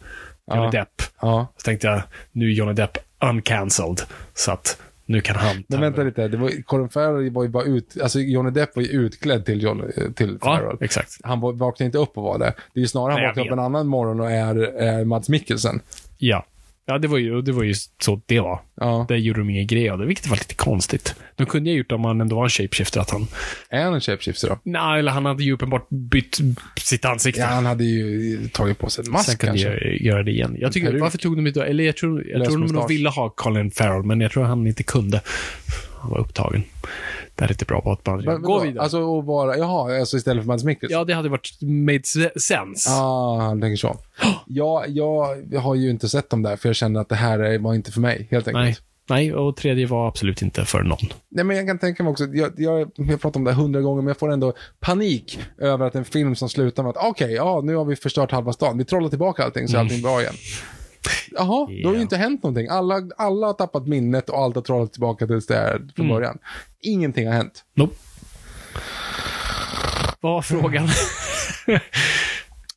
Johnny 0.48 0.66
Ja. 0.66 0.72
Depp. 0.72 1.02
Ja. 1.22 1.48
Så 1.58 1.64
tänkte 1.64 1.88
jag, 1.88 2.02
nu 2.32 2.46
är 2.46 2.52
Johnny 2.52 2.74
Depp 2.74 2.98
uncancelled. 3.20 4.02
Så 4.34 4.52
att 4.52 4.78
nu 5.10 5.22
kan 5.22 5.36
han 5.36 5.64
Men 5.68 5.82
vänta 5.82 6.04
lite, 6.04 6.28
det 6.28 6.38
var, 6.38 6.64
Colin 6.64 6.90
Farrell 6.90 7.30
var 7.30 7.44
ju 7.44 7.50
bara 7.50 7.64
ut, 7.64 7.98
alltså 8.02 8.20
Johnny 8.20 8.52
Depp 8.52 8.76
var 8.76 8.84
ju 8.84 8.90
utklädd 8.90 9.46
till, 9.46 9.64
John, 9.64 9.92
till 10.16 10.40
Farrell. 10.42 10.78
Ja, 10.80 10.86
exakt. 10.86 11.18
Han 11.24 11.40
vaknade 11.42 11.86
inte 11.86 11.98
upp 11.98 12.18
och 12.18 12.24
var 12.24 12.40
det. 12.40 12.54
Det 12.74 12.80
är 12.80 12.82
ju 12.82 12.88
snarare 12.88 13.12
han 13.12 13.16
Nej, 13.16 13.24
jag 13.24 13.30
vaknade 13.30 13.50
upp 13.50 13.54
en 13.54 13.60
annan 13.60 13.88
morgon 13.88 14.20
och 14.20 14.32
är, 14.32 14.56
är 14.62 15.06
Mads 15.06 15.30
Mikkelsen. 15.30 15.82
Ja. 16.18 16.46
Ja, 16.90 16.98
det 16.98 17.08
var 17.08 17.18
ju, 17.18 17.42
det 17.42 17.52
var 17.52 17.64
ju 17.64 17.74
så 18.02 18.22
det 18.26 18.40
var. 18.40 18.62
Ja. 18.76 19.06
Det 19.10 19.18
gjorde 19.18 19.40
de 19.40 19.50
ingen 19.50 19.68
grej 19.68 19.90
av 19.90 19.98
det, 20.00 20.06
vilket 20.06 20.28
var 20.28 20.38
lite 20.38 20.56
konstigt. 20.56 21.16
De 21.36 21.46
kunde 21.46 21.70
ju 21.70 21.78
gjort 21.78 21.92
om 21.92 22.04
han 22.04 22.22
ändå 22.22 22.36
var 22.36 22.44
en 22.44 22.50
shapeshifter, 22.50 23.00
att 23.02 23.10
han... 23.10 23.28
Är 23.70 23.84
han 23.84 23.94
en 23.94 24.02
shapeshifter 24.02 24.48
då? 24.50 24.60
Nej, 24.64 25.00
eller 25.00 25.12
han 25.12 25.26
hade 25.26 25.44
ju 25.44 25.54
uppenbart 25.54 25.90
bytt 25.90 26.40
sitt 26.78 27.06
ansikte. 27.06 27.42
Ja, 27.42 27.48
han 27.48 27.66
hade 27.66 27.84
ju 27.84 28.48
tagit 28.48 28.80
på 28.80 28.90
sig 28.90 29.02
en 29.02 29.06
Sen 29.06 29.12
mask 29.12 29.40
kan 29.42 29.56
de 29.56 29.64
kanske. 29.64 29.86
göra, 29.86 29.96
göra 29.96 30.24
det 30.24 30.32
igen. 30.32 30.56
Jag 30.60 30.74
tycker, 30.74 31.00
varför 31.00 31.18
tog 31.18 31.36
de 31.36 31.48
inte... 31.48 31.64
Eller 31.64 31.84
jag 31.84 31.98
tror, 31.98 32.28
jag 32.28 32.46
tror 32.46 32.58
de 32.68 32.74
nog 32.74 32.88
ville 32.90 33.10
ha 33.10 33.30
Colin 33.30 33.72
Farrell, 33.72 34.04
men 34.04 34.22
jag 34.22 34.32
tror 34.32 34.44
han 34.44 34.68
inte 34.68 34.84
kunde. 34.84 35.22
Han 36.02 36.12
var 36.12 36.20
upptagen. 36.20 36.64
Det 37.40 37.46
är 37.46 37.52
inte 37.52 37.66
bra 37.66 37.82
på 37.82 37.92
att 37.92 38.06
man... 38.06 38.22
Men- 38.26 38.42
Gå 38.42 38.52
vadå? 38.54 38.64
vidare. 38.66 38.84
Alltså 38.84 39.22
vara, 39.22 39.58
jaha, 39.58 40.00
alltså 40.00 40.18
istället 40.18 40.44
för 40.44 40.48
Mads 40.48 40.64
Mikkelsen? 40.64 40.98
ja, 41.00 41.06
det 41.06 41.14
hade 41.14 41.30
varit 41.30 41.58
made 41.62 42.04
se- 42.04 42.40
sense. 42.40 42.90
Ah, 42.92 43.38
han 43.42 43.62
tänker 43.62 43.78
så. 43.78 43.98
Ja, 44.48 44.84
jag, 44.88 45.44
jag 45.52 45.60
har 45.62 45.76
ju 45.76 45.90
inte 45.90 46.10
sett 46.10 46.30
dem 46.30 46.42
där, 46.44 46.56
för 46.56 46.70
jag 46.70 46.76
kände 46.76 47.00
att 47.00 47.10
det 47.10 47.16
här 47.16 47.40
är- 47.40 47.60
var 47.60 47.74
inte 47.74 47.92
för 47.92 48.02
mig, 48.02 48.28
helt 48.32 48.48
enkelt. 48.48 48.64
Nej. 48.66 48.78
Nej, 49.12 49.34
och 49.34 49.56
tredje 49.58 49.86
var 49.86 50.08
absolut 50.08 50.42
inte 50.42 50.66
för 50.66 50.84
någon. 50.84 50.98
Nej, 51.30 51.46
men 51.46 51.58
jag 51.58 51.68
kan 51.68 51.80
tänka 51.80 52.04
mig 52.04 52.12
också, 52.12 52.24
jag, 52.26 52.52
jag, 52.58 52.80
jag 52.96 53.06
har 53.06 53.18
pratat 53.18 53.36
om 53.36 53.44
det 53.44 53.52
här 53.52 53.62
hundra 53.62 53.82
gånger, 53.82 54.02
men 54.02 54.08
jag 54.08 54.18
får 54.18 54.32
ändå 54.32 54.54
panik 54.80 55.40
över 55.58 55.86
att 55.86 55.96
en 55.96 56.06
film 56.06 56.36
som 56.36 56.50
slutar 56.50 56.84
med 56.84 56.90
att 56.90 56.98
okej, 57.10 57.34
ja, 57.34 57.62
nu 57.64 57.76
har 57.76 57.86
vi 57.86 57.96
förstört 57.96 58.32
halva 58.32 58.54
stan, 58.54 58.78
vi 58.78 58.86
trollar 58.86 59.10
tillbaka 59.10 59.44
allting 59.44 59.68
så 59.68 59.76
är 59.78 59.82
allting 59.82 60.02
bra 60.02 60.22
igen. 60.22 60.34
Jaha, 61.32 61.68
då 61.84 61.90
har 61.90 61.96
ju 61.96 62.02
inte 62.02 62.18
hänt 62.18 62.44
någonting. 62.44 62.68
Alla, 62.68 63.02
alla 63.18 63.48
har 63.48 63.54
tappat 63.54 63.88
minnet 63.88 64.30
och 64.30 64.38
allt 64.38 64.56
har 64.56 64.62
trollat 64.62 64.92
tillbaka 64.94 65.28
tills 65.28 65.48
det 65.48 65.56
är 65.56 65.82
från 65.96 66.08
början. 66.08 66.38
Ingenting 66.82 67.28
har 67.28 67.34
hänt. 67.34 67.64
Nope. 67.76 67.96
Vad 70.22 70.34
var 70.34 70.42
frågan? 70.42 70.88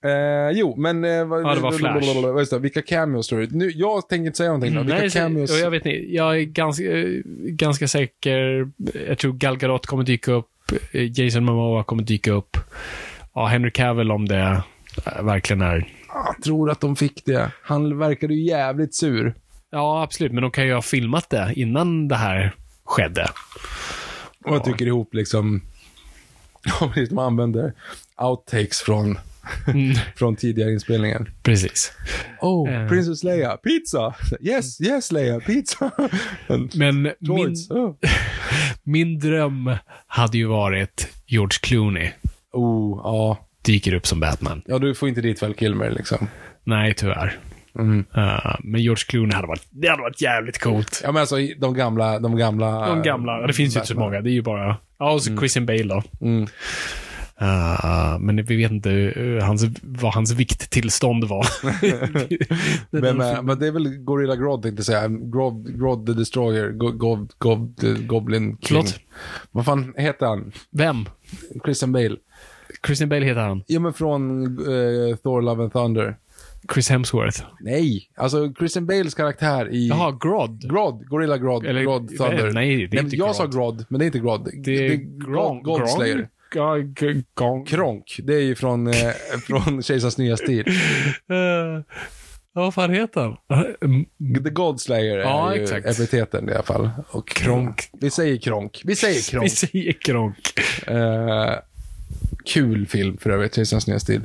Eh, 0.04 0.50
jo, 0.58 0.74
men... 0.76 1.04
Eh, 1.04 1.10
Ja, 1.10 1.24
det 1.54 1.60
var 1.60 1.72
Flash. 1.72 2.36
Just 2.38 2.50
det, 2.50 2.58
vilka 2.58 2.82
cameos 2.82 3.28
tror 3.28 3.40
du? 3.40 3.48
Nu, 3.50 3.70
jag 3.70 4.08
tänker 4.08 4.26
inte 4.26 4.36
säga 4.36 4.48
någonting. 4.48 4.74
då. 4.74 4.80
Vilka 4.82 4.98
Nej, 4.98 5.10
cameos? 5.10 5.60
jag 5.60 5.70
vet 5.70 5.86
inte, 5.86 6.12
jag 6.14 6.36
är 6.38 6.42
ganska, 6.42 6.84
eh, 6.98 7.06
ganska 7.48 7.88
säker. 7.88 8.68
Jag 9.08 9.18
tror 9.18 9.32
Gal 9.32 9.56
Gadot 9.58 9.86
kommer 9.86 10.04
dyka 10.04 10.32
upp. 10.32 10.48
eh, 10.92 11.20
Jason 11.20 11.44
Momoa 11.44 11.84
kommer 11.84 12.02
dyka 12.02 12.32
upp. 12.32 12.56
Ja, 13.34 13.46
Henry 13.46 13.70
Cavill 13.70 14.10
om 14.10 14.28
det 14.28 14.62
eh, 15.06 15.22
verkligen 15.22 15.62
är... 15.62 15.88
Jag 16.14 16.42
tror 16.44 16.70
att 16.70 16.80
de 16.80 16.96
fick 16.96 17.24
det. 17.24 17.50
Han 17.62 17.98
verkade 17.98 18.34
ju 18.34 18.42
jävligt 18.42 18.94
sur. 18.94 19.34
Ja, 19.70 20.02
absolut. 20.02 20.32
Men 20.32 20.42
de 20.42 20.50
kan 20.50 20.66
ju 20.66 20.74
ha 20.74 20.82
filmat 20.82 21.30
det 21.30 21.52
innan 21.56 22.08
det 22.08 22.16
här 22.16 22.54
skedde. 22.84 23.28
Och 24.44 24.54
jag 24.54 24.64
tycker 24.64 24.86
ihop 24.86 25.14
liksom... 25.14 25.62
Ja, 26.80 26.92
de 27.08 27.18
använder 27.18 27.72
outtakes 28.16 28.80
från, 28.80 29.18
Mm, 29.68 29.94
från 30.16 30.36
tidigare 30.36 30.72
inspelningen. 30.72 31.28
precis. 31.42 31.92
Oh, 32.40 32.70
Eh. 32.72 32.88
Princess 32.88 33.24
Leia, 33.24 33.56
pizza! 33.56 34.14
Yes, 34.40 34.80
yes 34.80 35.12
Leia, 35.12 35.40
pizza! 35.40 35.90
Men 36.74 37.02
min. 37.20 37.54
Oh. 37.70 37.94
min 38.82 39.18
dröm 39.18 39.76
hade 40.06 40.38
ju 40.38 40.46
varit 40.46 41.08
George 41.26 41.58
Clooney 41.62 42.10
oh, 42.52 43.00
ja. 43.04 43.46
Dyker 43.62 43.94
upp 43.94 44.06
som 44.06 44.20
Batman. 44.20 44.62
Ja, 44.66 44.78
du 44.78 44.94
får 44.94 45.08
inte 45.08 45.20
dit 45.20 45.42
väl 45.42 45.54
Kilmer 45.54 45.90
liksom. 45.90 46.28
Nej, 46.64 46.94
tyvärr. 46.94 47.38
Mm. 47.78 48.04
Eh, 48.14 48.56
men 48.60 48.82
George 48.82 49.04
Clooney 49.08 49.34
hade 49.34 49.48
varit, 49.48 49.66
det 49.70 49.88
hade 49.88 50.02
varit 50.02 50.20
jävligt 50.20 50.58
coolt. 50.58 51.00
Ja, 51.04 51.12
men 51.12 51.20
alltså 51.20 51.36
de 51.58 51.74
gamla, 51.74 52.18
de 52.18 52.36
gamla... 52.36 52.88
De 52.88 53.02
gamla. 53.02 53.46
Det 53.46 53.52
finns 53.52 53.76
ju 53.76 53.78
inte 53.78 53.88
så 53.88 53.98
många. 53.98 54.20
Det 54.20 54.30
är 54.30 54.32
ju 54.32 54.42
bara... 54.42 54.76
Ja, 54.98 55.12
och 55.12 55.22
så 55.22 55.36
Christian 55.36 55.66
Bale 55.66 55.82
då. 55.82 56.02
Mm. 56.20 56.46
Uh, 57.42 58.18
men 58.18 58.44
vi 58.44 58.56
vet 58.56 58.70
inte 58.70 58.90
uh, 58.90 59.42
hans, 59.42 59.64
vad 59.82 60.14
hans 60.14 60.32
vikttillstånd 60.32 61.24
var. 61.24 61.46
Men, 63.00 63.16
men, 63.16 63.46
men 63.46 63.58
det 63.58 63.66
är 63.66 63.70
väl 63.70 63.88
Gorilla 63.88 64.36
Grodd 64.36 64.62
tänkte 64.62 64.80
jag 64.80 64.86
säga. 64.86 65.08
Grodd, 65.08 65.78
Grodd 65.78 66.06
the 66.06 66.12
Destroyer. 66.12 66.68
Go- 66.68 66.92
Gov, 66.92 67.28
Gov, 67.38 67.74
the 67.80 67.92
Goblin 67.92 68.42
King. 68.42 68.58
Förlåt? 68.62 68.98
Vad 69.50 69.64
fan 69.64 69.94
heter 69.96 70.26
han? 70.26 70.52
Vem? 70.70 71.06
Christian 71.64 71.92
Bale. 71.92 72.16
Christian 72.86 73.08
Bale 73.08 73.24
heter 73.26 73.40
han. 73.40 73.62
Ja, 73.66 73.80
men 73.80 73.92
från 73.92 74.42
eh, 74.58 75.16
Thor 75.16 75.42
Love 75.42 75.62
and 75.62 75.72
Thunder. 75.72 76.16
Chris 76.74 76.90
Hemsworth. 76.90 77.42
Nej, 77.60 78.08
alltså 78.16 78.52
Christian 78.58 78.86
Bales 78.86 79.14
karaktär 79.14 79.68
i... 79.72 79.88
Jaha, 79.88 80.18
Grodd. 80.20 80.70
Grodd, 80.70 81.06
Gorilla 81.08 81.38
Grodd, 81.38 81.66
Eller- 81.66 81.82
Grodd 81.82 82.08
Thunder. 82.18 82.50
nej, 82.52 82.76
det 82.76 82.84
är 82.84 82.88
men 82.96 83.04
inte 83.04 83.16
Jag 83.16 83.26
Grodd. 83.26 83.36
sa 83.36 83.46
Grodd, 83.46 83.84
men 83.88 83.98
det 83.98 84.04
är 84.04 84.06
inte 84.06 84.18
Grodd. 84.18 84.50
Det 84.64 84.86
är 84.86 84.96
Gronk. 85.26 85.64
God 85.64 85.88
Slayer. 85.88 86.28
Ja, 86.54 86.76
Gronk. 87.36 87.68
Kronk, 87.68 88.20
det 88.22 88.34
är 88.34 88.40
ju 88.40 88.54
från, 88.54 88.86
eh, 88.86 88.94
från 89.46 89.82
Kejsarens 89.82 90.18
nya 90.18 90.36
stil. 90.36 90.64
Uh, 90.68 91.36
ja, 92.54 92.60
vad 92.62 92.74
fan 92.74 92.94
heter 92.94 93.20
han? 93.20 93.30
Uh, 93.90 94.04
The 94.44 94.50
God 94.50 94.80
Slayer 94.80 95.18
är 95.18 95.22
Ja, 95.22 95.54
ju 95.56 95.62
exakt. 95.62 95.86
epiteten 95.86 96.48
i 96.48 96.52
alla 96.52 96.62
fall. 96.62 96.90
Och 97.10 97.28
Kronk. 97.28 97.88
Vi 98.00 98.10
säger 98.10 98.36
Kronk. 98.36 98.82
Vi 98.84 98.96
säger 98.96 99.14
Vi 99.14 99.22
Kronk. 99.38 99.50
säger 99.50 99.94
Gronk. 100.06 100.36
Eh, 100.86 101.54
kul 102.44 102.86
film 102.86 103.16
för 103.16 103.30
övrigt, 103.30 103.54
Kejsarens 103.54 103.86
nya 103.86 104.00
stil. 104.00 104.20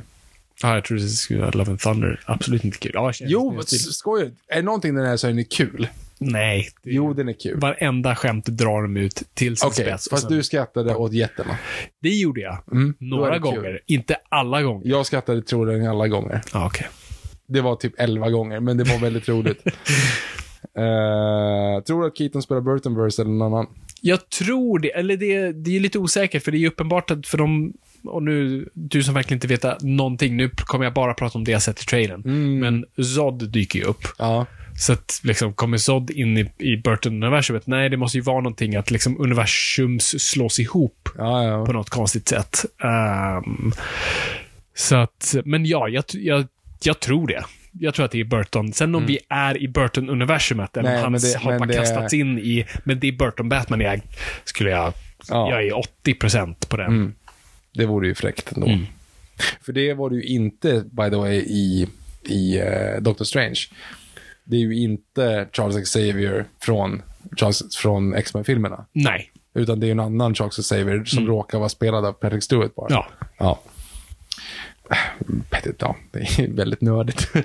Ja, 0.62 0.74
jag 0.74 0.84
trodde 0.84 1.02
det 1.02 1.08
skulle 1.08 1.40
vara 1.40 1.50
Love 1.50 1.70
and 1.70 1.80
Thunder. 1.80 2.20
Absolut 2.26 2.64
inte 2.64 2.78
kul. 2.78 2.92
Känns 3.12 3.30
Jo, 3.30 3.62
skojar 3.66 4.30
Är 4.48 4.56
det 4.56 4.62
någonting 4.62 4.94
den 4.94 5.04
är 5.04 5.16
så 5.16 5.26
är 5.26 5.30
den 5.30 5.38
kul. 5.44 5.88
Nej. 6.18 6.68
det- 6.82 6.90
Jo, 6.90 7.12
den 7.14 7.28
är 7.28 7.32
kul. 7.32 7.60
Varenda 7.60 8.16
skämt 8.16 8.46
drar 8.46 8.82
de 8.82 8.96
ut 8.96 9.22
till 9.34 9.56
sin 9.56 9.66
Okej, 9.68 9.84
spets. 9.84 10.08
fast 10.10 10.22
sen- 10.22 10.32
du 10.32 10.42
skrattade 10.42 10.94
åt 10.94 11.12
jätterna. 11.12 11.56
Det 12.02 12.08
gjorde 12.08 12.40
jag. 12.40 12.58
Mm, 12.72 12.94
Några 12.98 13.26
det 13.30 13.34
kul. 13.34 13.42
gånger. 13.42 13.80
Inte 13.86 14.16
alla 14.28 14.62
gånger. 14.62 14.88
Jag 14.88 15.06
skrattade 15.06 15.42
jag 15.42 15.86
alla 15.86 16.08
gånger. 16.08 16.40
Ja, 16.52 16.66
okej. 16.66 16.86
Det 17.48 17.60
var 17.60 17.76
typ 17.76 17.92
11 17.98 18.30
gånger, 18.30 18.60
men 18.60 18.76
det 18.76 18.84
var 18.84 18.98
väldigt 18.98 19.28
roligt. 19.28 19.62
Eh, 20.78 21.82
tror 21.84 22.00
du 22.02 22.06
att 22.08 22.18
Keaton 22.18 22.42
spelar 22.42 22.60
Burtonverse 22.60 23.22
eller 23.22 23.30
någon 23.32 23.52
annan? 23.54 23.66
Jag 24.00 24.28
tror 24.28 24.78
det, 24.78 24.90
eller 24.90 25.16
det, 25.16 25.52
det 25.52 25.76
är 25.76 25.80
lite 25.80 25.98
osäkert, 25.98 26.44
för 26.44 26.52
det 26.52 26.58
är 26.58 26.66
uppenbart 26.66 27.10
att 27.10 27.26
för 27.26 27.38
de, 27.38 27.72
och 28.04 28.22
nu, 28.22 28.68
du 28.72 29.02
som 29.02 29.14
verkligen 29.14 29.36
inte 29.36 29.46
vet 29.46 29.82
någonting, 29.82 30.36
nu 30.36 30.50
kommer 30.56 30.84
jag 30.84 30.94
bara 30.94 31.14
prata 31.14 31.38
om 31.38 31.44
det 31.44 31.52
jag 31.52 31.62
sett 31.62 31.82
i 31.82 31.84
trailern. 31.84 32.22
Mm. 32.24 32.58
Men 32.58 33.04
Zod 33.04 33.48
dyker 33.50 33.78
ju 33.78 33.84
upp. 33.84 34.04
Ja. 34.18 34.46
Så 34.78 34.92
att, 34.92 35.20
liksom, 35.24 35.52
kommer 35.52 35.76
Zod 35.76 36.10
in 36.10 36.38
i, 36.38 36.50
i 36.58 36.76
Burton-universumet? 36.76 37.66
Nej, 37.66 37.88
det 37.88 37.96
måste 37.96 38.18
ju 38.18 38.22
vara 38.22 38.40
någonting 38.40 38.76
att 38.76 38.90
liksom 38.90 39.20
universums 39.20 40.20
slås 40.30 40.60
ihop 40.60 41.08
Ja, 41.18 41.44
ja. 41.44 41.66
på 41.66 41.72
något 41.72 41.90
konstigt 41.90 42.28
sätt. 42.28 42.64
Ehm, 42.82 43.72
så 44.74 44.96
att, 44.96 45.34
men 45.44 45.66
ja, 45.66 45.88
jag, 45.88 46.04
jag, 46.12 46.46
jag 46.82 47.00
tror 47.00 47.26
det. 47.26 47.44
Jag 47.80 47.94
tror 47.94 48.04
att 48.04 48.10
det 48.12 48.20
är 48.20 48.24
Burton. 48.24 48.72
Sen 48.72 48.94
om 48.94 49.06
vi 49.06 49.18
är 49.28 49.62
i 49.62 49.68
Burton-universumet, 49.68 50.76
eller 50.76 50.90
Mm. 50.90 51.04
Om 51.06 51.12
han 51.12 51.22
det- 51.22 51.38
har 51.38 51.58
bara 51.58 51.66
det- 51.66 51.74
kastats 51.74 52.14
in 52.14 52.38
i, 52.38 52.66
men 52.84 53.00
det 53.00 53.08
är 53.08 53.12
Burton-Batman 53.12 53.80
jag 53.80 54.00
skulle 54.44 54.70
jag 54.70 54.92
Ja. 55.28 55.50
Jag 55.50 55.66
är 55.66 55.72
80% 55.78 56.68
på 56.68 56.76
den. 56.76 56.86
Mm. 56.86 57.14
Det 57.74 57.86
vore 57.86 58.06
ju 58.08 58.14
fräckt 58.14 58.52
ändå. 58.52 58.66
Mm. 58.66 58.86
För 59.62 59.72
det 59.72 59.94
var 59.94 60.10
det 60.10 60.16
ju 60.16 60.22
inte, 60.22 60.84
by 60.90 61.10
the 61.10 61.16
way, 61.16 61.36
i, 61.36 61.88
i 62.28 62.60
uh, 62.62 63.00
Doctor 63.02 63.24
Strange. 63.24 63.60
Det 64.44 64.56
är 64.56 64.60
ju 64.60 64.78
inte 64.82 65.48
Charles 65.52 65.90
Xavier 65.90 66.44
från, 66.60 67.02
Charles, 67.36 67.76
från 67.76 68.14
X-Men-filmerna. 68.14 68.84
Nej. 68.92 69.30
Utan 69.54 69.80
det 69.80 69.86
är 69.86 69.90
en 69.90 70.00
annan 70.00 70.34
Charles 70.34 70.56
Xavier 70.56 71.04
som 71.04 71.26
råkar 71.26 71.58
vara 71.58 71.68
spelad 71.68 72.04
av 72.06 72.12
Patrick 72.12 72.42
Stewart 72.42 72.74
bara. 72.74 72.86
Ja. 72.90 73.06
Ja. 73.38 73.60
Ja, 75.78 75.96
det 76.10 76.18
är 76.18 76.52
väldigt 76.56 76.80
nördigt. 76.80 77.30
eh, 77.34 77.42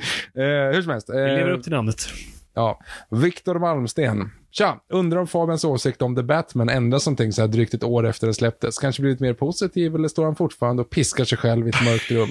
hur 0.73 0.81
som 0.81 0.91
helst. 0.91 1.09
Vi 1.09 1.13
lever 1.13 1.49
Eh, 1.51 1.57
upp 1.57 1.63
till 1.63 1.71
namnet. 1.71 2.07
ja. 2.53 2.79
Viktor 3.09 3.59
Malmsten. 3.59 4.31
Tja! 4.51 4.79
Undrar 4.89 5.19
om 5.19 5.27
Fabians 5.27 5.65
åsikt 5.65 6.01
om 6.01 6.15
The 6.15 6.23
Batman 6.23 6.69
ändras 6.69 7.05
någonting 7.05 7.33
så 7.33 7.41
här 7.41 7.47
drygt 7.47 7.73
ett 7.73 7.83
år 7.83 8.07
efter 8.07 8.27
det 8.27 8.33
släpptes. 8.33 8.77
Kanske 8.77 9.01
blivit 9.01 9.19
mer 9.19 9.33
positiv 9.33 9.95
eller 9.95 10.07
står 10.07 10.25
han 10.25 10.35
fortfarande 10.35 10.81
och 10.81 10.89
piskar 10.89 11.25
sig 11.25 11.37
själv 11.37 11.67
i 11.67 11.69
ett 11.69 11.83
mörkt 11.85 12.11
rum? 12.11 12.29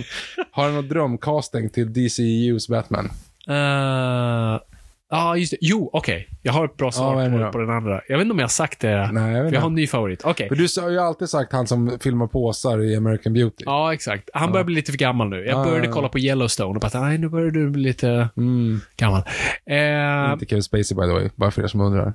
Har 0.51 0.65
han 0.65 0.75
någon 0.75 0.89
drömcasting 0.89 1.71
till 1.71 1.93
DCEUs 1.93 2.69
Batman? 2.69 3.11
Ja, 3.47 4.65
ah, 5.13 5.37
just 5.37 5.51
det. 5.51 5.57
Jo, 5.61 5.91
okej. 5.93 6.29
Jag 6.43 6.53
har 6.53 6.65
ett 6.65 6.77
bra 6.77 6.93
svar 6.93 7.15
vad 7.15 7.25
är 7.25 7.31
det 7.31 7.39
på, 7.39 7.45
då? 7.45 7.53
på 7.53 7.59
den 7.59 7.71
andra. 7.71 8.01
Jag 8.09 8.17
vet 8.19 8.23
inte 8.23 8.33
om 8.33 8.39
jag 8.39 8.45
har 8.45 8.49
sagt 8.49 8.81
det. 8.81 9.13
Nej, 9.13 9.33
jag 9.35 9.43
vet 9.43 9.51
För 9.51 9.55
jag 9.55 9.61
har 9.61 9.67
inte. 9.67 9.67
en 9.67 9.75
ny 9.75 9.87
favorit. 9.87 10.21
Okej. 10.25 10.49
För 10.49 10.57
du 10.57 10.67
har 10.83 10.91
ju 10.91 10.99
alltid 10.99 11.29
sagt 11.29 11.53
han 11.53 11.67
som 11.67 11.99
filmar 12.03 12.27
påsar 12.27 12.83
i 12.83 12.97
American 12.97 13.33
Beauty. 13.33 13.63
Ja, 13.67 13.95
exakt. 13.95 14.31
Han 14.35 14.53
börjar 14.53 14.65
bli 14.65 14.75
lite 14.75 14.93
för 14.93 14.99
gammal 14.99 15.29
nu. 15.29 15.37
Jag 15.37 15.47
Ja, 15.47 15.65
började 15.65 15.79
ja, 15.79 15.85
ja. 15.85 15.93
kolla 15.93 16.09
på 16.09 16.19
Yellowstone 16.19 16.75
och 16.75 16.81
bara, 16.81 17.01
nej, 17.01 17.19
nu 17.19 17.29
börjar 17.29 17.51
du 17.51 17.71
bli 17.71 17.83
lite 17.83 18.29
Mm. 18.37 18.81
gammal. 18.97 19.23
Eh, 19.67 20.33
Inte 20.33 20.47
Kevin 20.47 20.63
Spacey 20.63 20.97
by 20.97 21.03
the 21.03 21.13
way, 21.13 21.29
bara 21.35 21.51
för 21.51 21.63
er 21.63 21.67
som 21.67 21.81
undrar. 21.81 22.13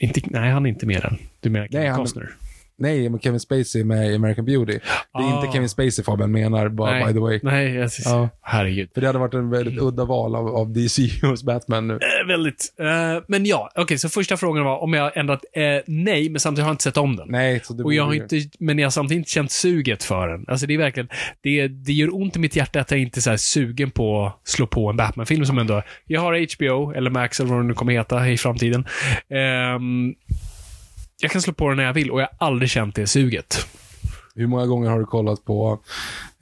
inte, 0.00 0.20
nej, 0.24 0.50
han 0.50 0.66
är 0.66 0.70
inte 0.70 0.86
med 0.86 1.02
den. 1.02 1.18
Du 1.40 1.50
menar 1.50 1.66
Kevin 1.66 1.80
Nej, 1.80 1.88
han- 1.90 2.00
Costner? 2.00 2.30
Nej, 2.78 3.08
men 3.08 3.20
Kevin 3.20 3.40
Spacey 3.40 3.84
med 3.84 4.14
American 4.14 4.44
Beauty. 4.44 4.72
Det 4.72 4.78
är 5.18 5.32
Ah. 5.32 5.36
inte 5.42 5.52
Kevin 5.52 5.68
Spacey 5.68 6.04
Fabian 6.04 6.32
menar, 6.32 6.68
bara 6.68 6.90
nej, 6.90 7.06
by 7.06 7.12
the 7.12 7.18
way. 7.18 7.40
Nej, 7.42 7.74
jag, 7.74 7.90
Ja. 8.04 8.28
herregud. 8.42 8.90
För 8.94 9.00
det 9.00 9.06
hade 9.06 9.18
varit 9.18 9.34
en 9.34 9.50
väldigt 9.50 9.78
udda 9.82 10.04
val 10.04 10.34
av, 10.36 10.48
av 10.48 10.72
DCUs 10.72 11.42
Batman 11.46 11.88
nu. 11.88 11.94
Eh, 11.94 12.26
väldigt. 12.28 12.74
Eh, 12.80 13.22
men 13.28 13.46
ja, 13.46 13.70
okej, 13.74 13.98
så 13.98 14.08
första 14.08 14.36
frågan 14.36 14.64
var 14.64 14.78
om 14.82 14.92
jag 14.92 15.16
ändrat 15.16 15.40
eh, 15.52 15.62
nej, 15.86 16.28
men 16.28 16.40
samtidigt 16.40 16.64
har 16.64 16.70
jag 16.70 16.74
inte 16.74 16.82
sett 16.84 16.96
om 16.96 17.16
den. 17.16 17.28
Nej, 17.30 17.60
så 17.64 17.72
det 17.74 17.84
Och 17.84 17.94
jag 17.94 18.04
har 18.04 18.14
inte, 18.14 18.40
men 18.58 18.78
jag 18.78 18.86
har 18.86 18.90
samtidigt 18.90 19.18
inte 19.18 19.30
känt 19.30 19.52
suget 19.52 20.02
för 20.04 20.28
den. 20.28 20.44
Alltså 20.48 20.66
det 20.66 20.74
är 20.74 20.78
verkligen, 20.78 21.08
det, 21.42 21.68
det 21.68 21.92
gör 21.92 22.14
ont 22.14 22.36
i 22.36 22.38
mitt 22.38 22.56
hjärta 22.56 22.80
att 22.80 22.90
jag 22.90 23.00
inte 23.00 23.30
är 23.30 23.36
sugen 23.36 23.90
på 23.90 24.26
att 24.26 24.40
slå 24.48 24.66
på 24.66 24.90
en 24.90 24.96
Batman-film 24.96 25.46
som 25.46 25.58
ändå, 25.58 25.82
jag 26.06 26.20
har 26.20 26.56
HBO, 26.56 26.92
eller 26.92 27.10
Max 27.10 27.40
eller 27.40 27.50
vad 27.50 27.58
den 27.58 27.68
nu 27.68 27.74
kommer 27.74 27.92
heta 27.92 28.28
i 28.28 28.36
framtiden. 28.36 28.86
Ehm, 29.30 30.14
jag 31.20 31.30
kan 31.30 31.42
slå 31.42 31.52
på 31.52 31.68
den 31.68 31.76
när 31.76 31.84
jag 31.84 31.92
vill 31.92 32.10
och 32.10 32.20
jag 32.20 32.28
har 32.38 32.46
aldrig 32.46 32.70
känt 32.70 32.94
det 32.94 33.06
suget. 33.06 33.66
Hur 34.34 34.46
många 34.46 34.66
gånger 34.66 34.90
har 34.90 34.98
du 34.98 35.04
kollat 35.04 35.44
på 35.44 35.78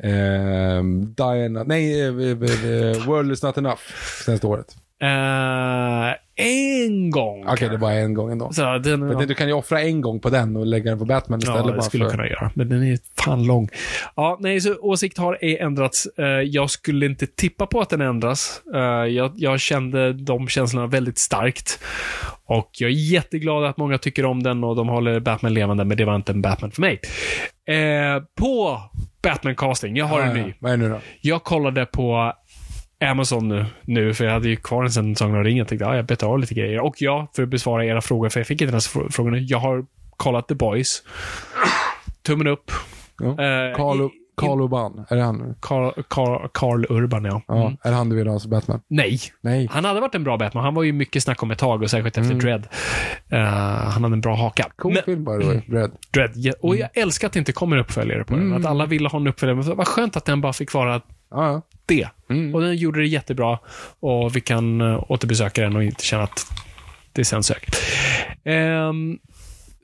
ehm, 0.02 1.14
Diana, 1.14 1.62
nej, 1.62 2.00
eh, 2.00 2.06
eh, 2.06 2.70
eh, 2.70 3.06
World 3.06 3.32
is 3.32 3.42
not 3.42 3.58
enough 3.58 3.80
senaste 4.24 4.46
året? 4.46 4.76
Eh, 5.02 6.14
en 6.36 7.10
gång. 7.10 7.44
Okej, 7.48 7.68
det 7.68 7.74
är 7.74 7.78
bara 7.78 7.92
en 7.92 8.14
gång 8.14 8.32
ändå. 8.32 8.52
Så 8.52 8.78
den, 8.78 9.06
Men 9.06 9.28
du 9.28 9.34
kan 9.34 9.46
ju 9.46 9.52
offra 9.52 9.80
en 9.80 10.00
gång 10.00 10.20
på 10.20 10.30
den 10.30 10.56
och 10.56 10.66
lägga 10.66 10.90
den 10.90 10.98
på 10.98 11.04
Batman 11.04 11.38
istället. 11.38 11.60
Ja, 11.60 11.66
det 11.66 11.72
bara 11.72 11.82
skulle 11.82 12.04
jag 12.04 12.10
för... 12.10 12.16
kunna 12.18 12.28
göra. 12.28 12.50
Men 12.54 12.68
den 12.68 12.82
är 12.82 12.98
fan 13.24 13.46
lång. 13.46 13.68
Ja, 14.16 14.36
nej, 14.40 14.60
så 14.60 14.74
åsikt 14.80 15.18
har 15.18 15.38
ej 15.40 15.58
ändrats. 15.58 16.06
Eh, 16.18 16.24
Jag 16.26 16.70
skulle 16.70 17.06
inte 17.06 17.26
tippa 17.26 17.66
på 17.66 17.80
att 17.80 17.90
den 17.90 18.00
ändras. 18.00 18.62
Eh, 18.74 18.80
Jag, 18.80 19.32
jag 19.36 19.60
kände 19.60 20.12
de 20.12 20.48
känslorna 20.48 20.86
väldigt 20.86 21.18
starkt. 21.18 21.78
Och 22.46 22.70
jag 22.78 22.90
är 22.90 22.94
jätteglad 22.94 23.64
att 23.64 23.76
många 23.76 23.98
tycker 23.98 24.24
om 24.24 24.42
den 24.42 24.64
och 24.64 24.76
de 24.76 24.88
håller 24.88 25.20
Batman 25.20 25.54
levande, 25.54 25.84
men 25.84 25.96
det 25.96 26.04
var 26.04 26.16
inte 26.16 26.32
en 26.32 26.42
Batman 26.42 26.70
för 26.70 26.80
mig. 26.80 27.00
Eh, 27.68 28.22
På 28.40 28.80
Batman-casting, 29.22 29.96
jag 29.98 30.04
har 30.06 30.20
en 30.20 30.30
Ja, 30.30 30.36
ja. 30.38 30.46
ny. 30.46 30.54
Vad 30.58 30.72
är 30.72 30.76
det 30.76 30.82
nu 30.82 30.88
då? 30.88 30.98
Jag 31.20 31.44
kollade 31.44 31.86
på 31.86 32.32
Amazon 33.10 33.48
nu, 33.48 33.66
nu 33.82 34.14
för 34.14 34.24
jag 34.24 34.32
hade 34.32 34.48
ju 34.48 34.56
kvar 34.56 34.84
en 34.84 34.90
sen 34.90 35.16
Sagan 35.16 35.34
om 35.36 35.44
ringen. 35.44 35.58
Jag 35.58 35.68
tänkte, 35.68 35.84
ja, 35.84 35.96
jag 35.96 36.06
betar 36.06 36.28
av 36.28 36.38
lite 36.38 36.54
grejer. 36.54 36.80
Och 36.80 36.94
ja, 36.98 37.26
för 37.36 37.42
att 37.42 37.48
besvara 37.48 37.84
era 37.84 38.00
frågor, 38.00 38.28
för 38.28 38.40
jag 38.40 38.46
fick 38.46 38.60
inte 38.62 38.72
den 38.74 38.80
här 38.94 39.10
frågorna. 39.10 39.38
Jag 39.38 39.58
har 39.58 39.86
kollat 40.16 40.48
The 40.48 40.54
Boys. 40.54 41.02
Tummen 42.26 42.46
upp. 42.46 42.70
Ja. 43.20 43.28
Eh, 43.28 43.76
Carl, 43.76 44.00
i- 44.00 44.10
Carl 44.36 44.60
Urban, 44.60 45.04
är 45.08 45.16
det 45.16 45.22
han? 45.22 45.54
Carl 46.52 46.84
Urban, 46.88 47.24
ja. 47.24 47.42
Ja, 47.48 47.60
Mm. 47.66 47.76
är 47.82 47.90
det 47.90 47.96
han 47.96 48.08
du 48.08 48.16
vill 48.16 48.26
ha 48.28 48.38
som 48.38 48.50
Batman? 48.50 48.80
Nej. 48.88 49.20
Nej. 49.40 49.68
Han 49.70 49.84
hade 49.84 50.00
varit 50.00 50.14
en 50.14 50.24
bra 50.24 50.36
Batman. 50.36 50.64
Han 50.64 50.74
var 50.74 50.82
ju 50.82 50.92
mycket 50.92 51.22
snack 51.22 51.42
om 51.42 51.50
ett 51.50 51.58
tag 51.58 51.82
och 51.82 51.90
särskilt 51.90 52.18
efter 52.18 52.34
Dread. 52.34 52.66
Eh, 53.28 53.38
han 53.90 54.02
hade 54.04 54.12
en 54.14 54.20
bra 54.20 54.34
haka. 54.36 54.70
Cool 54.76 54.92
Men- 54.94 55.02
film 55.02 55.24
by 55.24 55.30
the 55.40 55.46
way, 55.46 55.60
Red. 55.68 55.90
Dread. 56.10 56.30
ja, 56.34 56.52
Och 56.60 56.76
jag 56.76 56.88
älskar 56.94 57.26
att 57.26 57.32
det 57.32 57.38
inte 57.38 57.52
kommer 57.52 57.76
uppföljare 57.76 58.24
på 58.24 58.34
den. 58.36 58.52
Att 58.54 58.64
alla 58.66 58.86
ville 58.86 59.08
ha 59.08 59.18
en 59.18 59.26
uppföljare. 59.26 59.56
Men 59.56 59.76
vad 59.76 59.88
skönt 59.88 60.16
att 60.16 60.24
den 60.24 60.40
bara 60.40 60.52
fick 60.52 60.72
vara 60.74 61.00
Ja, 61.30 61.62
det. 61.86 62.08
Och 62.54 62.60
den 62.60 62.76
gjorde 62.76 63.00
det 63.00 63.06
jättebra. 63.06 63.58
Och 64.00 64.36
vi 64.36 64.40
kan 64.40 64.80
uh, 64.80 65.04
återbesöka 65.08 65.62
den 65.62 65.76
och 65.76 65.84
inte 65.84 66.04
känna 66.04 66.22
att 66.22 66.46
det 67.12 67.24
känns 67.24 67.46
säkert. 67.46 67.76
Um, 68.44 69.18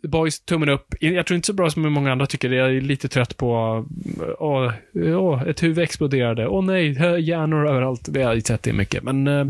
Boys, 0.03 0.41
tummen 0.41 0.69
upp. 0.69 0.95
Jag 1.01 1.27
tror 1.27 1.37
inte 1.37 1.47
så 1.47 1.53
bra 1.53 1.71
som 1.71 1.93
många 1.93 2.13
andra 2.13 2.27
tycker. 2.27 2.51
Jag 2.51 2.77
är 2.77 2.81
lite 2.81 3.09
trött 3.09 3.37
på 3.37 3.85
åh, 4.39 4.73
åh, 4.95 5.43
ett 5.49 5.63
huvud 5.63 5.85
exploderade. 5.85 6.49
Åh 6.49 6.65
nej, 6.65 6.89
hjärnor 7.29 7.69
överallt. 7.69 8.09
Vi 8.09 8.23
har 8.23 8.35
ju 8.35 8.41
sett 8.41 8.63
det 8.63 8.73
mycket. 8.73 9.03
Men 9.03 9.29
uh, 9.29 9.47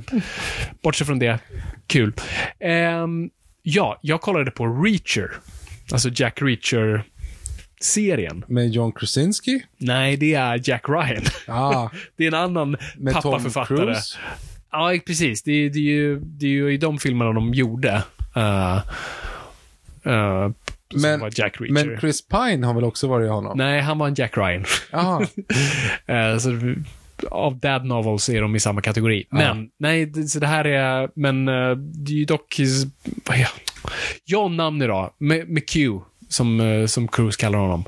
bortsett 0.83 1.07
från 1.07 1.19
det, 1.19 1.39
kul. 1.87 2.13
Ehm, 2.61 3.31
ja, 3.63 3.99
jag 4.03 4.21
kollade 4.21 4.51
på 4.51 4.67
Reacher. 4.67 5.31
Alltså 5.93 6.09
Jack 6.15 6.43
Reacher 6.43 7.05
serien. 7.81 8.45
Med 8.49 8.71
John 8.71 8.93
Krasinski? 8.93 9.63
Nej, 9.79 10.17
det 10.17 10.35
är 10.35 10.61
Jack 10.69 10.89
Ryan. 10.89 11.23
Ja, 11.47 11.91
Det 12.17 12.25
är 12.25 12.29
en 12.29 12.35
annan 12.35 12.77
med 12.97 13.13
Tom 13.15 13.23
pappaförfattare. 13.23 13.79
Cruise. 13.79 14.19
Ja, 14.73 14.95
precis. 15.07 15.43
Det, 15.43 15.53
är- 15.53 15.71
det, 15.71 15.79
är 15.79 15.83
ju, 15.83 16.21
det 16.21 16.47
är 16.47 16.51
ju 16.51 16.73
i 16.73 16.77
de 16.77 16.99
filmerna 16.99 17.33
de 17.33 17.55
gjorde. 17.55 18.03
Uh, 18.37 18.77
uh, 20.07 20.51
Men- 20.95 21.21
var 21.21 21.31
Jack 21.35 21.61
Reacher. 21.61 21.73
Men 21.73 22.01
Chris 22.01 22.29
Pine 22.29 22.67
har 22.67 22.75
väl 22.75 22.85
också 22.85 23.09
varit 23.09 23.27
i 23.27 23.29
honom? 23.29 23.59
Nej, 23.59 23.81
han 23.81 23.99
var 23.99 24.09
en 24.09 24.15
Jack 24.15 24.37
Ryan. 24.37 24.65
Jaha. 24.93 25.27
Eh, 26.07 26.39
så, 26.39 26.75
av 27.31 27.59
Dad 27.59 27.85
Novels 27.85 28.29
är 28.29 28.43
de 28.43 28.57
i 28.57 28.61
samma 28.61 28.81
kategori. 28.81 29.25
Men, 29.31 29.71
nej, 29.79 30.29
så 30.29 30.39
det 30.39 30.47
här 30.47 30.65
är, 30.67 31.11
men 31.15 31.45
det 32.05 32.13
är 32.13 32.17
ju 32.17 32.25
dock, 32.25 32.61
vad 33.27 33.37
är 33.37 33.49
Ja, 34.25 34.49
namn 34.49 34.83
idag. 34.83 35.13
Med, 35.19 35.49
med 35.49 35.69
Q, 35.69 36.01
som, 36.31 36.61
eh, 36.61 36.87
som 36.87 37.09
Cruise 37.09 37.37
kallar 37.41 37.59
honom. 37.59 37.85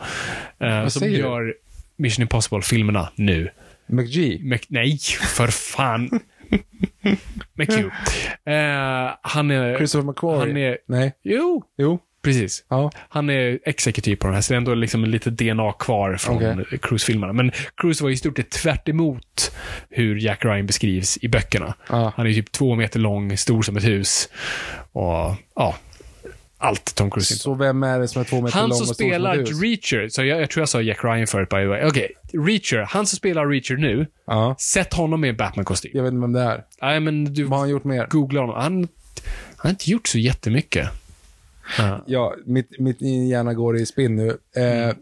Eh, 0.61 0.87
som 0.89 1.01
säger 1.01 1.13
du? 1.17 1.19
gör 1.19 1.55
Mission 1.97 2.23
Impossible-filmerna 2.23 3.09
nu. 3.15 3.49
McGee. 3.87 4.41
Mac, 4.45 4.59
nej, 4.69 4.99
för 5.37 5.47
fan. 5.47 6.11
Q. 7.69 7.91
Eh, 8.53 9.11
han 9.23 9.51
är... 9.51 9.77
Christopher 9.77 10.07
McQuarrie. 10.07 10.53
Han 10.53 10.57
är... 10.57 10.79
Nej. 10.89 11.13
Jo, 11.23 11.63
Jo. 11.79 11.99
precis. 12.25 12.65
Ja. 12.69 12.91
Han 13.09 13.31
är 13.31 13.59
exekutiv 13.65 14.17
på 14.17 14.27
den 14.27 14.35
här, 14.35 14.41
så 14.43 14.53
det 14.53 14.55
är 14.55 14.57
ändå 14.57 14.75
liksom 14.75 15.05
lite 15.05 15.31
DNA 15.31 15.73
kvar 15.73 16.17
från 16.17 16.37
Okej. 16.37 16.79
Cruise-filmerna. 16.83 17.33
Men 17.33 17.53
Cruise 17.77 18.05
var 18.05 18.11
i 18.11 18.17
stort 18.17 18.37
sett 18.37 18.51
tvärt 18.51 18.89
emot 18.89 19.53
hur 19.91 20.17
Jack 20.17 20.45
Ryan 20.45 20.67
beskrivs 20.67 21.19
i 21.23 21.29
böckerna. 21.29 21.75
Ja. 21.89 22.13
Han 22.17 22.27
är 22.27 22.33
typ 22.33 22.53
två 22.53 22.75
meter 22.75 23.01
lång, 23.01 23.37
stor 23.37 23.63
som 23.63 23.77
ett 23.77 23.85
hus. 23.85 24.29
Och 24.93 25.35
ja, 25.55 25.77
allt 26.63 26.95
Tom 26.95 27.11
Cruise 27.11 27.35
inte 27.35 27.43
Så 27.43 27.55
vem 27.55 27.83
är 27.83 27.99
det 27.99 28.09
som 28.09 28.21
är 28.21 28.25
två 28.27 28.41
meter 28.41 28.59
han 28.59 28.69
lång 28.69 28.79
som 28.79 28.83
och 28.89 28.95
stor 28.95 29.05
som 29.05 29.11
spelar 29.11 29.37
hus? 29.37 29.63
Reacher, 29.63 30.09
så 30.09 30.25
jag, 30.25 30.41
jag 30.41 30.51
tror 30.51 30.61
jag 30.63 30.69
sa 30.69 30.81
Jack 30.83 31.05
Ryan 31.05 31.27
förut 31.27 31.49
by 31.49 31.57
the 31.57 31.65
way. 31.67 31.85
Okej, 31.85 32.11
Reacher. 32.33 32.79
Han 32.91 33.07
som 33.07 33.17
spelar 33.17 33.47
Reacher 33.47 33.77
nu, 33.77 34.07
Ja. 34.27 34.57
sätt 34.59 34.95
honom 34.95 35.25
i 35.25 35.29
en 35.29 35.37
Batman-kostym. 35.37 35.91
Jag 35.95 36.03
vet 36.03 36.13
inte 36.13 36.21
vem 36.21 36.33
det 36.33 36.41
är. 36.41 36.65
Nej, 36.83 37.01
men 37.01 37.25
du 37.35 37.43
Vad 37.45 37.51
har 37.53 37.59
han 37.59 37.69
gjort 37.69 37.85
mer? 37.85 38.07
googla 38.11 38.41
honom. 38.41 38.57
Han, 38.57 38.73
han 38.75 38.89
har 39.57 39.71
inte 39.71 39.91
gjort 39.91 40.09
så 40.09 40.19
jättemycket. 40.19 40.89
Ja. 41.79 42.05
Ja, 42.07 42.35
mitt, 42.47 42.79
mitt 42.79 43.01
hjärna 43.03 43.55
går 43.55 43.77
i 43.77 43.87
spinn 43.87 44.17
nu. 44.17 44.29
Eh, 44.57 44.95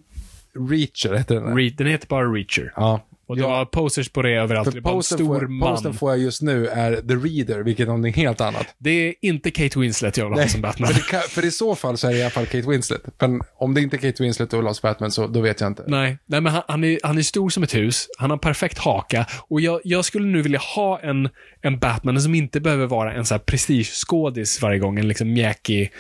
Reacher 0.71 1.15
heter 1.17 1.35
den. 1.35 1.57
Re, 1.59 1.71
den 1.71 1.87
heter 1.87 2.07
bara 2.09 2.25
Reacher. 2.33 2.73
Ja. 2.77 3.07
Och 3.31 3.37
det 3.37 3.43
Ja. 3.43 3.49
var 3.49 3.65
posters 3.65 4.09
på 4.09 4.23
det 4.23 4.31
överallt. 4.31 4.73
Det 4.73 4.81
var 4.81 4.97
en 4.97 5.03
stor 5.03 5.39
får, 5.39 5.47
man. 5.47 5.73
posten 5.75 5.95
får 5.95 6.11
jag 6.11 6.19
just 6.21 6.43
nu 6.43 6.67
är 6.67 6.97
The 6.97 7.15
Reader, 7.15 7.63
vilket 7.63 7.83
är 7.83 7.87
någonting 7.87 8.13
helt 8.15 8.41
annat. 8.41 8.67
Det 8.79 8.91
är 8.91 9.15
inte 9.21 9.51
Kate 9.51 9.79
Winslet 9.79 10.17
jag 10.17 10.31
vill 10.31 10.39
ha 10.41 10.49
som 10.49 10.61
Batman. 10.61 10.89
För, 10.95 11.01
kan, 11.11 11.21
för 11.21 11.45
i 11.45 11.51
så 11.51 11.75
fall 11.75 11.97
så 11.97 12.07
är 12.09 12.13
det 12.13 12.19
i 12.19 12.23
alla 12.23 12.31
fall 12.31 12.47
Kate 12.47 12.69
Winslet. 12.71 13.03
Men 13.21 13.41
om 13.59 13.75
det 13.75 13.81
inte 13.81 13.97
är 13.97 13.99
Kate 13.99 14.23
Winslet 14.23 14.53
och 14.53 14.59
vill 14.59 14.67
ha 14.67 14.75
som 14.75 14.89
Batman 14.89 15.11
så 15.11 15.27
då 15.27 15.41
vet 15.41 15.61
jag 15.61 15.71
inte. 15.71 15.85
Nej, 15.87 16.19
nej 16.27 16.41
men 16.41 16.53
han, 16.53 16.63
han, 16.69 16.85
är, 16.85 16.99
han 17.03 17.19
är 17.19 17.23
stor 17.23 17.51
som 17.51 17.63
ett 17.63 17.75
hus. 17.75 18.09
Han 18.19 18.31
har 18.31 18.39
perfekt 18.39 18.79
haka. 18.79 19.27
Och 19.49 19.61
jag, 19.61 19.81
jag 19.85 20.05
skulle 20.05 20.27
nu 20.27 20.43
vilja 20.43 20.61
ha 20.77 21.01
en, 21.01 21.29
en 21.63 21.79
Batman 21.79 22.21
som 22.21 22.35
inte 22.35 22.61
behöver 22.61 22.87
vara 22.87 23.13
en 23.13 23.27
så 23.27 23.35
här 23.35 23.39
prestigeskådis 23.39 24.63
varje 24.63 24.79
gång. 24.79 24.99
En 24.99 25.09
liksom 25.09 25.33
mjäkig 25.33 25.93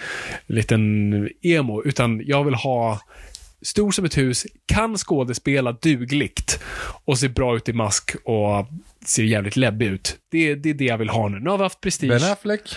liten 0.47 1.29
emo. 1.43 1.83
Utan 1.85 2.23
jag 2.25 2.45
vill 2.45 2.55
ha 2.55 3.01
stor 3.63 3.91
som 3.91 4.05
ett 4.05 4.19
hus, 4.19 4.47
kan 4.67 4.97
skådespela 4.97 5.73
dugligt 5.73 6.61
och 7.05 7.19
ser 7.19 7.29
bra 7.29 7.57
ut 7.57 7.69
i 7.69 7.73
mask 7.73 8.17
och 8.25 8.67
ser 9.05 9.23
jävligt 9.23 9.57
läbbig 9.57 9.87
ut. 9.87 10.19
Det, 10.31 10.55
det 10.55 10.71
är 10.71 10.75
det 10.75 10.85
jag 10.85 10.99
vill 10.99 11.09
ha 11.09 11.29
nu. 11.29 11.41
Nu 11.41 11.51
har 11.51 11.59
vi 11.59 11.63
haft 11.63 11.81
prestige. 11.81 12.11
Ben 12.11 12.33
Affleck? 12.33 12.77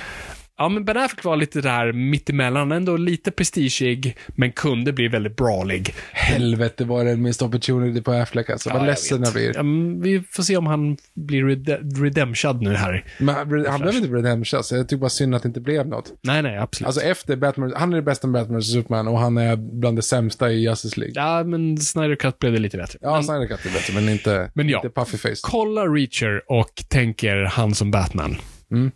Ja, 0.57 0.69
men 0.69 0.85
Ben 0.85 0.97
Affleck 0.97 1.23
var 1.23 1.35
lite 1.35 1.61
där 1.61 1.91
mittemellan. 1.93 2.71
Ändå 2.71 2.97
lite 2.97 3.31
prestigeig, 3.31 4.17
men 4.35 4.51
kunde 4.51 4.93
bli 4.93 5.07
väldigt 5.07 5.35
brawlig. 5.35 5.93
Helvete 6.11 6.85
var 6.85 7.05
det 7.05 7.15
missed 7.17 7.47
opportunity 7.47 8.01
på 8.01 8.11
Affleck 8.11 8.49
alltså. 8.49 8.69
Vad 8.69 8.79
jag 8.79 8.85
ledsen 8.85 9.23
jag 9.23 9.33
blir. 9.33 9.51
Ja, 9.55 9.63
men 9.63 10.01
vi 10.01 10.23
får 10.31 10.43
se 10.43 10.57
om 10.57 10.67
han 10.67 10.97
blir 11.15 11.43
rede- 11.43 11.79
redemptioned 12.03 12.61
nu 12.61 12.73
här. 12.75 13.05
Men 13.19 13.35
han, 13.35 13.65
han 13.67 13.81
blev 13.81 13.95
inte 13.95 14.07
redemption, 14.09 14.63
så 14.63 14.75
jag 14.75 14.87
tycker 14.89 14.99
bara 14.99 15.09
synd 15.09 15.35
att 15.35 15.43
det 15.43 15.47
inte 15.47 15.61
blev 15.61 15.87
något. 15.87 16.13
Nej, 16.21 16.41
nej, 16.41 16.57
absolut. 16.57 16.87
Alltså 16.87 17.01
efter 17.01 17.35
Batman, 17.35 17.73
han 17.75 17.91
är 17.93 17.95
det 17.97 18.01
bästa 18.03 18.27
med 18.27 18.41
Batman 18.41 18.57
och 18.57 18.65
Superman 18.65 19.07
och 19.07 19.19
han 19.19 19.37
är 19.37 19.55
bland 19.55 19.97
det 19.97 20.01
sämsta 20.01 20.51
i 20.51 20.63
Justice 20.63 20.99
League. 20.99 21.13
ja, 21.15 21.43
men 21.43 21.77
Snyder 21.77 22.15
Cut 22.15 22.39
blev 22.39 22.53
det 22.53 22.59
lite 22.59 22.77
bättre. 22.77 22.99
Ja, 23.01 23.13
men, 23.13 23.23
Snyder 23.23 23.47
Cut 23.47 23.65
är 23.65 23.69
bättre, 23.73 23.93
men 23.93 24.09
inte, 24.09 24.51
Men 24.53 24.69
ja. 24.69 24.77
inte 24.77 24.89
puffy 24.89 25.17
face. 25.17 25.35
kolla 25.41 25.81
Reacher 25.87 26.41
och 26.47 26.83
tänker 26.89 27.35
han 27.37 27.75
som 27.75 27.91
Batman. 27.91 28.35
Mm. 28.71 28.91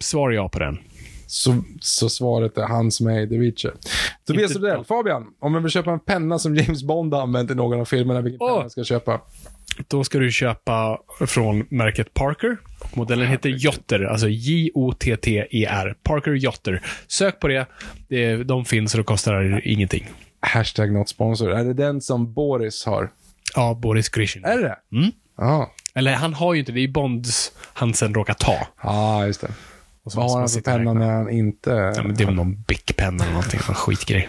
Svar 0.00 0.30
ja 0.30 0.48
på 0.48 0.58
den. 0.58 0.78
Så, 1.26 1.62
så 1.80 2.08
svaret 2.08 2.58
är 2.58 2.66
han 2.66 2.90
som 2.90 3.06
är 3.06 3.20
i 3.20 3.28
The 3.28 3.34
Reacher. 3.38 3.72
Tobias 4.26 4.56
Rydell, 4.56 4.84
Fabian, 4.84 5.26
om 5.40 5.54
jag 5.54 5.60
vill 5.60 5.70
köpa 5.72 5.90
en 5.90 6.00
penna 6.00 6.38
som 6.38 6.56
James 6.56 6.82
Bond 6.82 7.14
har 7.14 7.22
använt 7.22 7.50
i 7.50 7.54
någon 7.54 7.80
av 7.80 7.84
filmerna, 7.84 8.20
vilken 8.20 8.38
Åh. 8.42 8.56
penna 8.56 8.70
ska 8.70 8.80
jag 8.80 8.86
köpa? 8.86 9.20
Då 9.88 10.04
ska 10.04 10.18
du 10.18 10.30
köpa 10.30 10.98
från 11.26 11.66
märket 11.70 12.14
Parker. 12.14 12.56
Modellen 12.94 13.26
heter 13.28 13.48
Jotter, 13.48 14.00
alltså 14.04 14.28
J-O-T-T-E-R. 14.28 15.96
Parker 16.02 16.32
Jotter. 16.32 16.82
Sök 17.06 17.40
på 17.40 17.48
det. 17.48 17.66
De 18.44 18.64
finns 18.64 18.94
och 18.94 18.98
det 18.98 19.04
kostar 19.04 19.60
ingenting. 19.64 20.08
Hashtag 20.40 20.92
not 20.92 21.08
sponsor. 21.08 21.50
Är 21.52 21.64
det 21.64 21.74
den 21.74 22.00
som 22.00 22.32
Boris 22.34 22.84
har? 22.86 23.10
Ja, 23.54 23.74
Boris 23.82 24.08
Grishin. 24.08 24.44
Är 24.44 24.58
det? 24.58 24.76
Mm. 24.98 25.10
Ja, 25.36 25.72
Eller 25.94 26.12
han 26.14 26.34
har 26.34 26.54
ju 26.54 26.60
inte, 26.60 26.72
det 26.72 26.80
är 26.80 26.88
Bonds 26.88 27.52
han 27.72 27.94
sen 27.94 28.14
råkar 28.14 28.34
ta. 28.34 28.66
ah, 28.76 29.26
just 29.26 29.40
det. 29.40 29.48
Och 30.08 30.12
så 30.12 30.20
Vad 30.20 30.30
har 30.30 30.38
han 30.40 30.48
för 30.48 30.60
penna 30.60 30.92
när 30.92 31.10
han 31.10 31.30
inte... 31.30 31.70
Ja, 31.96 32.02
men 32.02 32.14
det 32.14 32.24
är 32.24 32.30
någon 32.30 32.62
Bic-penna 32.62 33.24
eller 33.24 33.32
någonting, 33.34 33.60
någon 33.68 33.74
skitgrej. 33.74 34.28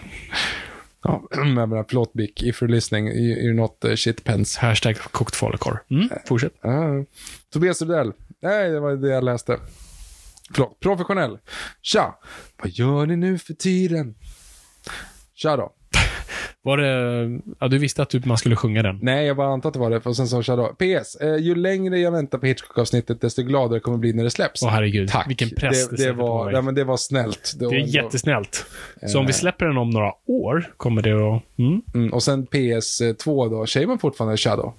Ja, 1.03 1.23
men 1.38 1.57
jag 1.57 1.69
menar, 1.69 1.86
förlåt 1.88 2.13
Bic, 2.13 2.32
if 2.36 2.61
you're 2.61 2.67
listening, 2.67 3.07
you- 3.07 3.38
you're 3.41 3.53
not 3.53 3.86
uh, 3.86 3.95
shit 3.95 4.23
pens. 4.23 4.57
Hashtag 4.57 4.97
kokt 4.97 5.36
falukorv. 5.36 5.77
Mm, 5.89 6.09
fortsätt. 6.25 6.53
Ja. 6.61 7.05
Tobias 7.53 7.82
Rydell. 7.82 8.13
Nej, 8.41 8.69
det 8.69 8.80
var 8.80 8.95
det 8.95 9.09
jag 9.09 9.23
läste. 9.23 9.57
Förlåt. 10.53 10.80
Professionell. 10.80 11.38
Tja! 11.82 12.15
Vad 12.63 12.71
gör 12.71 13.05
ni 13.05 13.15
nu 13.15 13.38
för 13.39 13.53
tiden? 13.53 14.15
Tja 15.36 15.57
då. 15.57 15.73
Var 16.70 16.78
det... 16.78 17.39
Ja, 17.59 17.67
du 17.67 17.78
visste 17.78 18.01
att 18.01 18.09
du, 18.09 18.22
man 18.26 18.38
skulle 18.38 18.55
sjunga 18.55 18.84
den. 18.84 18.99
Nej, 19.01 19.28
jag 19.28 19.38
bara 19.38 19.47
antar 19.47 19.70
att 19.70 19.74
det 19.74 19.80
var 19.80 19.89
det. 19.89 20.05
Och 20.05 20.15
sen 20.15 20.28
sa 20.28 20.55
då. 20.55 20.67
PS. 20.67 21.15
Eh, 21.15 21.36
ju 21.36 21.55
längre 21.55 21.99
jag 21.99 22.11
väntar 22.11 22.38
på 22.38 22.45
Hitchcock-avsnittet, 22.45 23.22
desto 23.22 23.41
gladare 23.43 23.76
jag 23.76 23.84
kommer 23.84 23.97
bli 23.97 24.13
när 24.13 24.24
det 24.24 24.30
släpps. 24.30 24.63
Åh 24.63 24.70
herregud, 24.70 25.09
Tack. 25.09 25.30
vilken 25.30 25.49
press 25.49 25.89
det, 25.89 25.97
det, 25.97 26.05
det, 26.05 26.13
på 26.13 26.28
var, 26.28 26.45
mig. 26.45 26.53
ja, 26.53 26.61
men 26.61 26.76
det 26.76 26.84
var 26.84 26.97
snällt. 26.97 27.53
Det 27.59 27.65
är 27.65 27.70
var 27.70 27.76
ändå- 27.76 27.88
jättesnällt. 27.88 28.65
Så 29.07 29.20
om 29.20 29.26
vi 29.26 29.34
släpper 29.34 29.65
den 29.65 29.78
om 29.78 29.89
några 29.89 30.11
år, 30.26 30.74
kommer 30.78 31.01
det 31.01 31.11
att... 31.36 31.59
Mm. 31.59 31.82
Mm, 31.93 32.13
och 32.13 32.24
sen 32.24 32.47
PS2 32.47 33.49
då. 33.49 33.65
Säger 33.65 33.88
man 33.88 33.99
fortfarande 33.99 34.38
Shadow? 34.38 34.74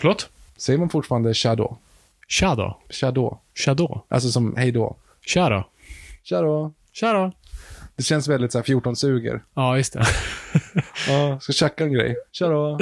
Förlåt? 0.00 0.28
Säger 0.56 0.78
man 0.78 0.88
fortfarande 0.88 1.34
Shadow? 1.34 1.76
Shadow? 2.28 2.74
Shadow. 2.90 3.38
Shadow? 3.54 4.00
Alltså 4.08 4.28
som 4.28 4.56
hej 4.56 4.72
då. 4.72 4.96
Shadow? 5.26 5.62
Shadow. 6.24 6.72
Shadow? 6.92 7.32
Det 7.98 8.04
känns 8.04 8.28
väldigt 8.28 8.52
så 8.52 8.58
här 8.58 8.62
14 8.64 8.96
suger. 8.96 9.40
Ja, 9.54 9.76
just 9.76 9.92
det. 9.92 10.06
Ja, 11.08 11.40
ska 11.40 11.52
tjacka 11.52 11.84
en 11.84 11.92
grej. 11.92 12.16
Shadow. 12.32 12.80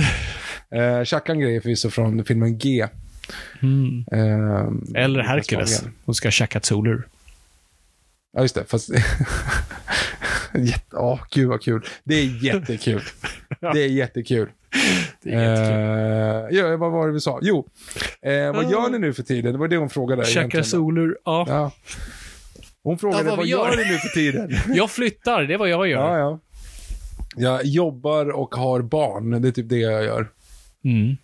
Eh, 0.71 1.05
tjacka 1.05 1.33
en 1.33 1.41
grej 1.41 1.57
är 1.57 1.61
förvisso 1.61 1.91
från 1.91 2.25
filmen 2.25 2.59
G. 2.59 2.87
Mm. 3.63 4.05
Eh, 4.13 5.03
Eller 5.03 5.21
Hercules. 5.21 5.85
Hon 6.05 6.15
ska 6.15 6.31
käka 6.31 6.61
solur. 6.61 7.09
Ja, 8.33 8.43
just 8.43 8.55
det. 8.55 8.65
Fast... 8.65 8.91
Jätte... 10.55 10.97
Åh, 10.97 11.21
gud 11.31 11.49
vad 11.49 11.63
kul. 11.63 11.83
Det 12.05 12.15
är 12.15 12.45
jättekul. 12.45 13.03
Det 13.73 13.85
är 13.85 13.89
jättekul. 13.89 14.49
Det 15.23 15.35
är 15.35 15.51
jättekul. 15.51 16.61
Eh, 16.61 16.71
ja, 16.71 16.77
vad 16.77 16.93
var 16.93 17.07
det 17.07 17.13
vi 17.13 17.21
sa? 17.21 17.39
Jo, 17.43 17.69
eh, 18.23 18.53
vad 18.53 18.71
gör 18.71 18.91
ni 18.91 18.99
nu 18.99 19.13
för 19.13 19.23
tiden? 19.23 19.53
Det 19.53 19.59
var 19.59 19.69
det 19.69 19.77
hon 19.77 19.91
frågade. 19.91 20.25
Käka 20.25 20.39
egentligen. 20.41 20.65
solur, 20.65 21.19
ja. 21.25 21.45
Ja. 21.49 21.71
Hon 22.87 22.99
frågade, 22.99 23.23
Ja, 23.23 23.29
vad 23.29 23.37
vad, 23.37 23.47
gör 23.47 23.71
gör." 23.71 23.77
ni 23.85 23.93
nu 23.93 23.99
för 23.99 24.09
tiden? 24.09 24.51
Jag 24.75 24.91
flyttar, 24.91 25.43
det 25.43 25.55
är 25.55 25.59
vad 25.59 25.69
jag 25.69 25.89
gör. 25.89 26.01
ja, 26.01 26.19
ja. 26.19 26.39
Jag 27.37 27.65
jobbar 27.65 28.31
och 28.31 28.55
har 28.55 28.83
barn. 28.83 29.43
Det 29.43 29.49
är 29.49 29.53
typ 29.53 29.69
det 29.69 29.79
jag 29.79 30.05
gör. 30.05 30.29
Mm. 30.85 31.17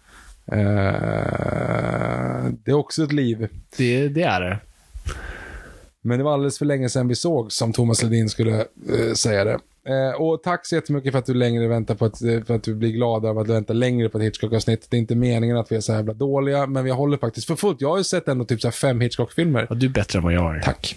Eh, 0.46 2.52
det 2.64 2.70
är 2.70 2.74
också 2.74 3.04
ett 3.04 3.12
liv. 3.12 3.48
Det, 3.76 4.08
det 4.08 4.22
är 4.22 4.40
det. 4.40 4.58
Men 6.00 6.18
det 6.18 6.24
var 6.24 6.32
alldeles 6.32 6.58
för 6.58 6.64
länge 6.64 6.88
sedan 6.88 7.08
vi 7.08 7.14
såg, 7.14 7.52
som 7.52 7.72
Thomas 7.72 8.02
Ledin 8.02 8.28
skulle 8.28 8.56
eh, 8.58 9.12
säga 9.14 9.44
det. 9.44 9.58
Eh, 9.88 10.20
och 10.20 10.42
tack 10.42 10.66
så 10.66 10.74
jättemycket 10.74 11.12
för 11.12 11.18
att 11.18 11.26
du 11.26 11.34
längre 11.34 11.68
väntar 11.68 11.94
på 11.94 12.04
att, 12.04 12.18
för 12.18 12.54
att 12.54 12.62
du 12.62 12.74
blir 12.74 12.90
glad 12.90 13.26
av 13.26 13.38
att 13.38 13.48
vänta 13.48 13.72
längre 13.72 14.08
på 14.08 14.18
ett 14.18 14.24
Hitchcock-avsnitt. 14.24 14.86
Det 14.90 14.96
är 14.96 14.98
inte 14.98 15.14
meningen 15.14 15.56
att 15.56 15.72
vi 15.72 15.76
är 15.76 15.80
så 15.80 15.92
jävla 15.92 16.12
dåliga, 16.12 16.66
men 16.66 16.84
vi 16.84 16.90
håller 16.90 17.18
faktiskt 17.18 17.46
för 17.46 17.56
fullt. 17.56 17.80
Jag 17.80 17.88
har 17.88 17.98
ju 17.98 18.04
sett 18.04 18.28
ändå 18.28 18.44
typ 18.44 18.60
så 18.60 18.70
fem 18.70 19.00
Hitchcock-filmer. 19.00 19.66
Ja, 19.70 19.74
du 19.74 19.86
är 19.86 19.90
bättre 19.90 20.18
än 20.18 20.22
vad 20.22 20.32
jag 20.32 20.56
är. 20.56 20.60
Tack. 20.60 20.96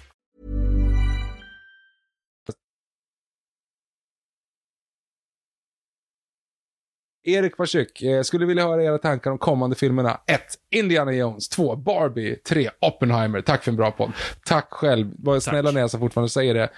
Erik 7.23 7.57
Pasyk, 7.57 8.01
eh, 8.01 8.21
skulle 8.21 8.45
vilja 8.45 8.67
höra 8.67 8.83
era 8.83 8.97
tankar 8.97 9.31
om 9.31 9.37
kommande 9.37 9.75
filmerna. 9.75 10.19
1. 10.27 10.41
Indiana 10.71 11.13
Jones. 11.13 11.49
2. 11.49 11.75
Barbie. 11.75 12.35
3. 12.35 12.69
Oppenheimer. 12.79 13.41
Tack 13.41 13.63
för 13.63 13.71
en 13.71 13.75
bra 13.77 13.91
podd. 13.91 14.11
Tack 14.45 14.67
själv. 14.71 15.11
Var 15.17 15.39
snälla 15.39 15.79
jag 15.79 15.91
så 15.91 15.99
fortfarande 15.99 16.29
säger 16.29 16.53
det, 16.53 16.69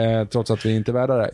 eh, 0.00 0.24
trots 0.28 0.50
att 0.50 0.66
vi 0.66 0.76
inte 0.76 0.90
är 0.90 0.92
värda 0.92 1.16
det. 1.16 1.30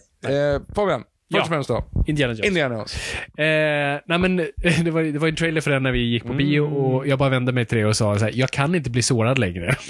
Eh, 0.54 0.60
Fabian, 0.74 1.04
Först 1.32 1.42
och 1.42 1.48
främst 1.48 1.68
då. 1.68 1.84
Indiana 2.06 2.32
Jones. 2.32 2.46
Indiana 2.46 2.74
Jones. 2.74 2.96
Eh, 3.38 4.00
nej 4.06 4.18
men, 4.18 4.36
det 4.84 4.90
var, 4.90 5.02
det 5.02 5.18
var 5.18 5.28
en 5.28 5.36
trailer 5.36 5.60
för 5.60 5.70
den 5.70 5.82
när 5.82 5.92
vi 5.92 5.98
gick 5.98 6.24
på 6.24 6.32
bio 6.32 6.66
Mm. 6.66 6.76
och 6.76 7.06
jag 7.06 7.18
bara 7.18 7.28
vände 7.28 7.52
mig 7.52 7.66
till 7.66 7.78
det 7.78 7.84
och 7.84 7.96
sa 7.96 8.18
så 8.18 8.24
här, 8.24 8.32
jag 8.34 8.50
kan 8.50 8.74
inte 8.74 8.90
bli 8.90 9.02
sårad 9.02 9.38
längre. 9.38 9.74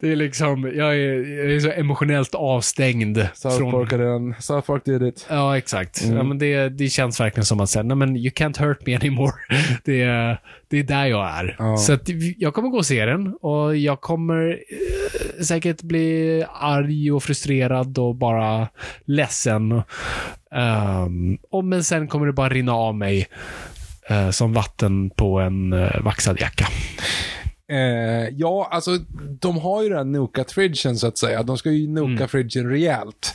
det 0.00 0.12
är 0.12 0.16
liksom, 0.16 0.72
jag 0.74 0.94
är, 0.96 1.38
jag 1.38 1.52
är 1.52 1.60
så 1.60 1.70
emotionellt 1.70 2.34
avstängd. 2.34 3.18
South 3.34 3.70
Park 3.70 3.90
hade 3.92 4.04
den. 4.04 4.34
South 4.40 4.66
Park 4.66 4.84
did 4.84 5.02
it. 5.02 5.26
Ja, 5.30 5.58
exakt. 5.58 6.04
Mm. 6.04 6.16
Ja, 6.16 6.22
men 6.22 6.38
det, 6.38 6.68
det 6.68 6.88
känns 6.88 7.20
verkligen 7.20 7.44
som 7.44 7.60
att 7.60 7.70
säga, 7.70 7.82
nej 7.82 7.96
men 7.96 8.16
you 8.16 8.30
can't 8.30 8.58
hurt 8.60 8.86
me 8.86 8.94
anymore. 8.94 9.32
det, 9.84 10.02
är, 10.02 10.40
det 10.68 10.78
är 10.78 10.82
där 10.82 11.06
jag 11.06 11.28
är. 11.28 11.56
Ja. 11.58 11.76
Så 11.76 11.92
att 11.92 12.08
jag 12.36 12.54
kommer 12.54 12.68
gå 12.68 12.76
och 12.76 12.86
se 12.86 13.06
den 13.06 13.34
och 13.40 13.76
jag 13.76 14.00
kommer 14.00 14.48
eh, 14.48 15.42
säkert 15.44 15.82
bli 15.82 16.44
arg 16.60 17.12
och 17.12 17.22
frustrerad 17.22 17.98
och 17.98 18.14
bara 18.14 18.68
ledsen. 19.04 19.35
Um, 20.54 21.38
och 21.50 21.64
men 21.64 21.84
sen 21.84 22.08
kommer 22.08 22.26
det 22.26 22.32
bara 22.32 22.48
rinna 22.48 22.72
av 22.72 22.94
mig 22.94 23.26
eh, 24.08 24.30
som 24.30 24.52
vatten 24.52 25.10
på 25.10 25.40
en 25.40 25.72
uh, 25.72 26.02
vaxad 26.02 26.40
jacka. 26.40 26.66
Eh, 27.68 28.28
ja, 28.36 28.68
alltså 28.70 28.90
de 29.40 29.58
har 29.58 29.82
ju 29.82 29.88
den 29.88 29.98
här 29.98 30.04
nukat 30.04 30.52
fridgen 30.52 30.96
så 30.96 31.06
att 31.06 31.18
säga. 31.18 31.42
De 31.42 31.58
ska 31.58 31.70
ju 31.70 31.88
nuka 31.88 32.10
Mm. 32.10 32.28
fridgen 32.28 32.70
rejält. 32.70 33.34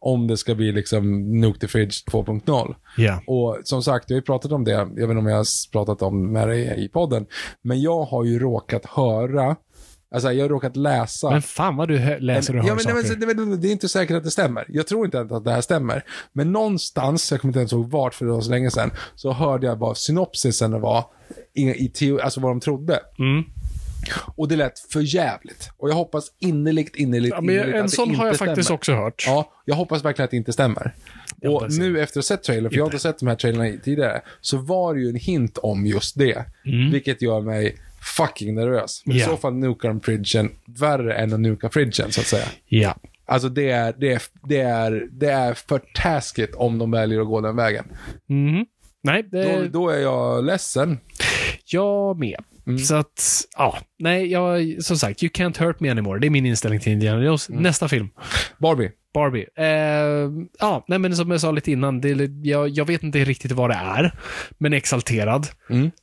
Om 0.00 0.26
det 0.26 0.36
ska 0.36 0.54
bli 0.54 0.72
liksom 0.72 1.30
nuke 1.40 1.58
the 1.60 1.68
fridge 1.68 1.92
2.0. 2.10 2.74
Ja. 2.96 3.22
Och 3.26 3.58
som 3.64 3.82
sagt, 3.82 4.10
jag 4.10 4.14
har 4.14 4.20
ju 4.20 4.24
pratat 4.24 4.52
om 4.52 4.64
det. 4.64 4.70
Jag 4.70 4.86
vet 4.86 4.98
inte 5.02 5.16
om 5.16 5.26
jag 5.26 5.36
har 5.36 5.70
pratat 5.72 6.02
om 6.02 6.32
med 6.32 6.48
dig 6.48 6.84
i 6.84 6.88
podden. 6.88 7.26
Men 7.62 7.80
jag 7.80 8.04
har 8.04 8.24
ju 8.24 8.38
råkat 8.38 8.86
höra, 8.86 9.56
alltså 10.10 10.32
jag 10.32 10.44
har 10.44 10.48
råkat 10.48 10.76
läsa. 10.76 11.30
Men 11.30 11.42
fan 11.42 11.76
vad 11.76 11.88
du 11.88 12.18
läser 12.18 12.56
och 12.56 12.62
hör 12.62 12.68
ja, 12.68 12.74
men, 12.74 12.94
nej, 12.94 13.04
saker. 13.04 13.26
men, 13.26 13.36
det, 13.36 13.44
det, 13.44 13.56
det 13.56 13.68
är 13.68 13.72
inte 13.72 13.88
säkert 13.88 14.16
att 14.16 14.24
det 14.24 14.30
stämmer. 14.30 14.64
Jag 14.68 14.86
tror 14.86 15.04
inte 15.04 15.20
att 15.20 15.44
det 15.44 15.52
här 15.52 15.60
stämmer. 15.60 16.04
Men 16.32 16.52
någonstans, 16.52 17.30
jag 17.30 17.40
kommer 17.40 17.50
inte 17.50 17.58
ens 17.58 17.72
ihåg 17.72 17.90
vart 17.90 18.14
för 18.14 18.24
det 18.26 18.32
var 18.32 18.40
så 18.40 18.50
länge 18.50 18.70
sedan, 18.70 18.90
så 19.14 19.32
hörde 19.32 19.66
jag 19.66 19.76
vad 19.76 19.96
synopsisen 19.96 20.80
var, 20.80 21.04
i, 21.54 21.84
i 21.84 21.88
teo, 21.88 22.20
alltså 22.20 22.40
vad 22.40 22.50
de 22.50 22.60
trodde. 22.60 23.00
Mm. 23.18 23.44
Och 24.36 24.48
det 24.48 24.56
lät 24.56 24.78
för 24.78 25.00
jävligt. 25.14 25.70
Och 25.76 25.90
jag 25.90 25.94
hoppas 25.94 26.32
innerligt, 26.38 26.96
innerligt, 26.96 27.34
Ja, 27.34 27.40
men 27.40 27.54
innerligt 27.54 27.74
en 27.74 27.80
att 27.84 27.90
det 27.90 27.96
sån 27.96 28.14
har 28.14 28.14
inte 28.14 28.26
jag 28.26 28.48
faktiskt 28.48 28.64
stämmer. 28.66 28.76
också 28.78 28.94
hört. 28.94 29.24
Ja, 29.26 29.52
jag 29.64 29.74
hoppas 29.74 30.04
verkligen 30.04 30.24
att 30.24 30.30
det 30.30 30.36
inte 30.36 30.52
stämmer. 30.52 30.94
Jag 31.40 31.52
Och 31.52 31.72
nu 31.72 32.00
efter 32.00 32.20
att 32.20 32.24
ha 32.24 32.36
sett 32.36 32.42
trailern, 32.42 32.70
för 32.70 32.76
jag 32.76 32.84
har 32.84 32.88
inte 32.88 32.98
sett 32.98 33.18
de 33.18 33.28
här 33.28 33.36
trailerna 33.36 33.76
tidigare, 33.84 34.22
så 34.40 34.56
var 34.56 34.94
det 34.94 35.00
ju 35.00 35.08
en 35.08 35.16
hint 35.16 35.58
om 35.58 35.86
just 35.86 36.18
det. 36.18 36.44
Vilket 36.92 37.22
gör 37.22 37.40
mig 37.40 37.76
fucking 38.16 38.54
nervös. 38.54 39.02
Men 39.04 39.12
Mm. 39.12 39.20
Ja. 39.20 39.26
I 39.26 39.28
så 39.30 39.36
fall 39.36 39.54
nukar 39.54 39.88
de 39.88 40.00
fridgen 40.00 40.50
värre 40.80 41.14
än 41.14 41.32
att 41.32 41.40
nuka 41.40 41.70
fridgen, 41.70 42.12
så 42.12 42.20
att 42.20 42.26
säga. 42.26 42.46
Ja. 42.66 42.96
Alltså 43.26 43.48
det 43.48 43.70
är, 43.70 43.94
det 43.98 44.12
är, 44.12 44.22
det 44.48 44.60
är, 44.60 45.08
det 45.12 45.30
är 45.30 45.54
för 45.54 45.80
taskigt 45.94 46.54
om 46.54 46.78
de 46.78 46.90
väljer 46.90 47.20
att 47.20 47.26
gå 47.26 47.40
den 47.40 47.56
vägen. 47.56 47.84
Mhm. 48.28 48.66
Nej, 49.02 49.22
det... 49.22 49.62
Då, 49.62 49.68
då 49.68 49.88
är 49.90 49.98
jag 49.98 50.44
ledsen. 50.44 50.98
Jag 51.64 52.18
med. 52.18 52.44
Mm. 52.66 52.78
Så 52.78 52.94
att, 52.94 53.44
ja. 53.56 53.78
Nej, 53.98 54.26
jag, 54.26 54.76
som 54.84 54.96
sagt, 54.98 55.22
you 55.22 55.30
can't 55.30 55.58
hurt 55.64 55.80
me 55.80 55.88
anymore. 55.90 56.20
Det 56.20 56.26
är 56.26 56.30
min 56.30 56.46
inställning 56.46 56.80
till 56.80 56.92
Indiana 56.92 57.24
Jones. 57.24 57.48
Mm. 57.48 57.62
Nästa 57.62 57.88
film. 57.88 58.08
Barbie. 58.58 58.90
Barbie. 59.14 59.46
Eh, 59.56 60.30
ja, 60.58 60.84
nej 60.88 60.98
men 60.98 61.16
som 61.16 61.30
jag 61.30 61.40
sa 61.40 61.50
lite 61.50 61.72
innan, 61.72 62.00
det, 62.00 62.30
jag, 62.42 62.68
jag 62.68 62.84
vet 62.84 63.02
inte 63.02 63.24
riktigt 63.24 63.52
vad 63.52 63.70
det 63.70 63.74
är, 63.74 64.12
men 64.58 64.72
exalterad 64.72 65.46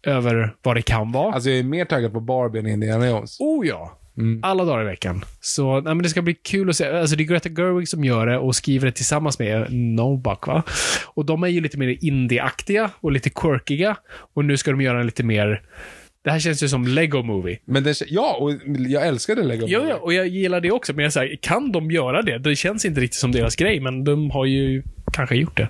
över 0.03 0.55
vad 0.61 0.75
det 0.75 0.81
kan 0.81 1.11
vara. 1.11 1.25
Mm. 1.25 1.33
Alltså 1.33 1.49
jag 1.49 1.59
är 1.59 1.63
mer 1.63 1.85
taggad 1.85 2.13
på 2.13 2.19
Barbie 2.19 2.59
än 2.59 2.67
Indiana 2.67 3.07
Jones. 3.07 3.39
Oh 3.39 3.67
ja! 3.67 3.99
Alla 4.41 4.65
dagar 4.65 4.81
i 4.81 4.85
veckan. 4.85 5.25
Så 5.41 5.73
nej, 5.73 5.95
men 5.95 6.03
det 6.03 6.09
ska 6.09 6.21
bli 6.21 6.33
kul 6.33 6.69
att 6.69 6.75
se. 6.75 6.87
Alltså 6.87 7.15
det 7.15 7.23
är 7.23 7.25
Greta 7.25 7.49
Gerwig 7.49 7.87
som 7.89 8.03
gör 8.03 8.27
det 8.27 8.37
och 8.37 8.55
skriver 8.55 8.85
det 8.85 8.91
tillsammans 8.91 9.39
med 9.39 9.73
Nobuck, 9.73 10.47
va? 10.47 10.63
Och 11.05 11.25
de 11.25 11.43
är 11.43 11.47
ju 11.47 11.61
lite 11.61 11.77
mer 11.77 11.97
indie-aktiga 12.01 12.89
och 12.99 13.11
lite 13.11 13.29
quirkiga. 13.29 13.97
Och 14.33 14.45
nu 14.45 14.57
ska 14.57 14.71
de 14.71 14.81
göra 14.81 14.99
en 14.99 15.05
lite 15.05 15.23
mer... 15.23 15.61
Det 16.27 16.31
här 16.31 16.39
känns 16.39 16.63
ju 16.63 16.67
som 16.67 16.87
Lego 16.87 17.23
Movie. 17.23 17.59
Men 17.65 17.83
det, 17.83 18.01
ja, 18.07 18.37
och 18.39 18.51
jag 18.89 19.07
älskade 19.07 19.43
Lego 19.43 19.67
Ja, 19.67 19.79
Movie. 19.79 19.93
ja, 19.93 19.99
och 20.01 20.13
jag 20.13 20.27
gillar 20.27 20.61
det 20.61 20.71
också. 20.71 20.93
Men 20.93 21.03
jag 21.03 21.13
säger, 21.13 21.35
kan 21.41 21.71
de 21.71 21.91
göra 21.91 22.21
det? 22.21 22.37
Det 22.37 22.55
känns 22.55 22.85
inte 22.85 23.01
riktigt 23.01 23.19
som 23.19 23.31
deras 23.31 23.55
grej, 23.55 23.79
men 23.79 24.03
de 24.03 24.31
har 24.31 24.45
ju 24.45 24.83
kanske 25.13 25.35
gjort 25.35 25.57
det. 25.57 25.69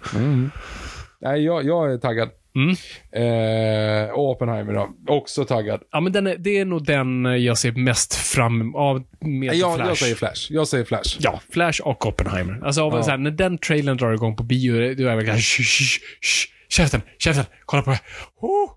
Nej, 1.21 1.43
jag, 1.43 1.65
jag 1.65 1.93
är 1.93 1.97
taggad. 1.97 2.29
Mm. 2.55 2.69
Eh, 3.11 4.13
Oppenheimer 4.19 4.73
då. 4.73 4.89
Också 5.07 5.45
taggad. 5.45 5.81
Ja, 5.91 5.99
men 5.99 6.11
den 6.11 6.27
är, 6.27 6.35
det 6.37 6.57
är 6.57 6.65
nog 6.65 6.85
den 6.85 7.25
jag 7.43 7.57
ser 7.57 7.71
mest 7.71 8.15
fram 8.15 8.75
av 8.75 9.03
med 9.21 9.55
Jag, 9.55 9.75
Flash. 9.75 9.87
jag 9.87 9.97
säger 9.97 10.15
Flash. 10.15 10.47
Jag 10.53 10.67
säger 10.67 10.85
Flash. 10.85 11.17
Ja, 11.19 11.41
Flash 11.53 11.81
och 11.81 12.05
Oppenheimer. 12.07 12.61
Alltså, 12.65 12.81
av 12.81 12.93
Ja. 12.93 13.03
så 13.03 13.09
här, 13.11 13.17
när 13.17 13.31
den 13.31 13.57
trailern 13.57 13.97
drar 13.97 14.13
igång 14.13 14.35
på 14.35 14.43
bio, 14.43 14.73
då 14.73 15.03
är 15.03 15.07
jag 15.09 15.15
verkligen 15.15 15.39
shh, 15.39 15.61
shh, 15.63 15.99
shh, 16.21 16.47
käften, 16.69 17.01
käften, 17.19 17.45
kolla 17.65 17.83
på 17.83 17.89
det. 17.89 17.99
Oh! 18.41 18.69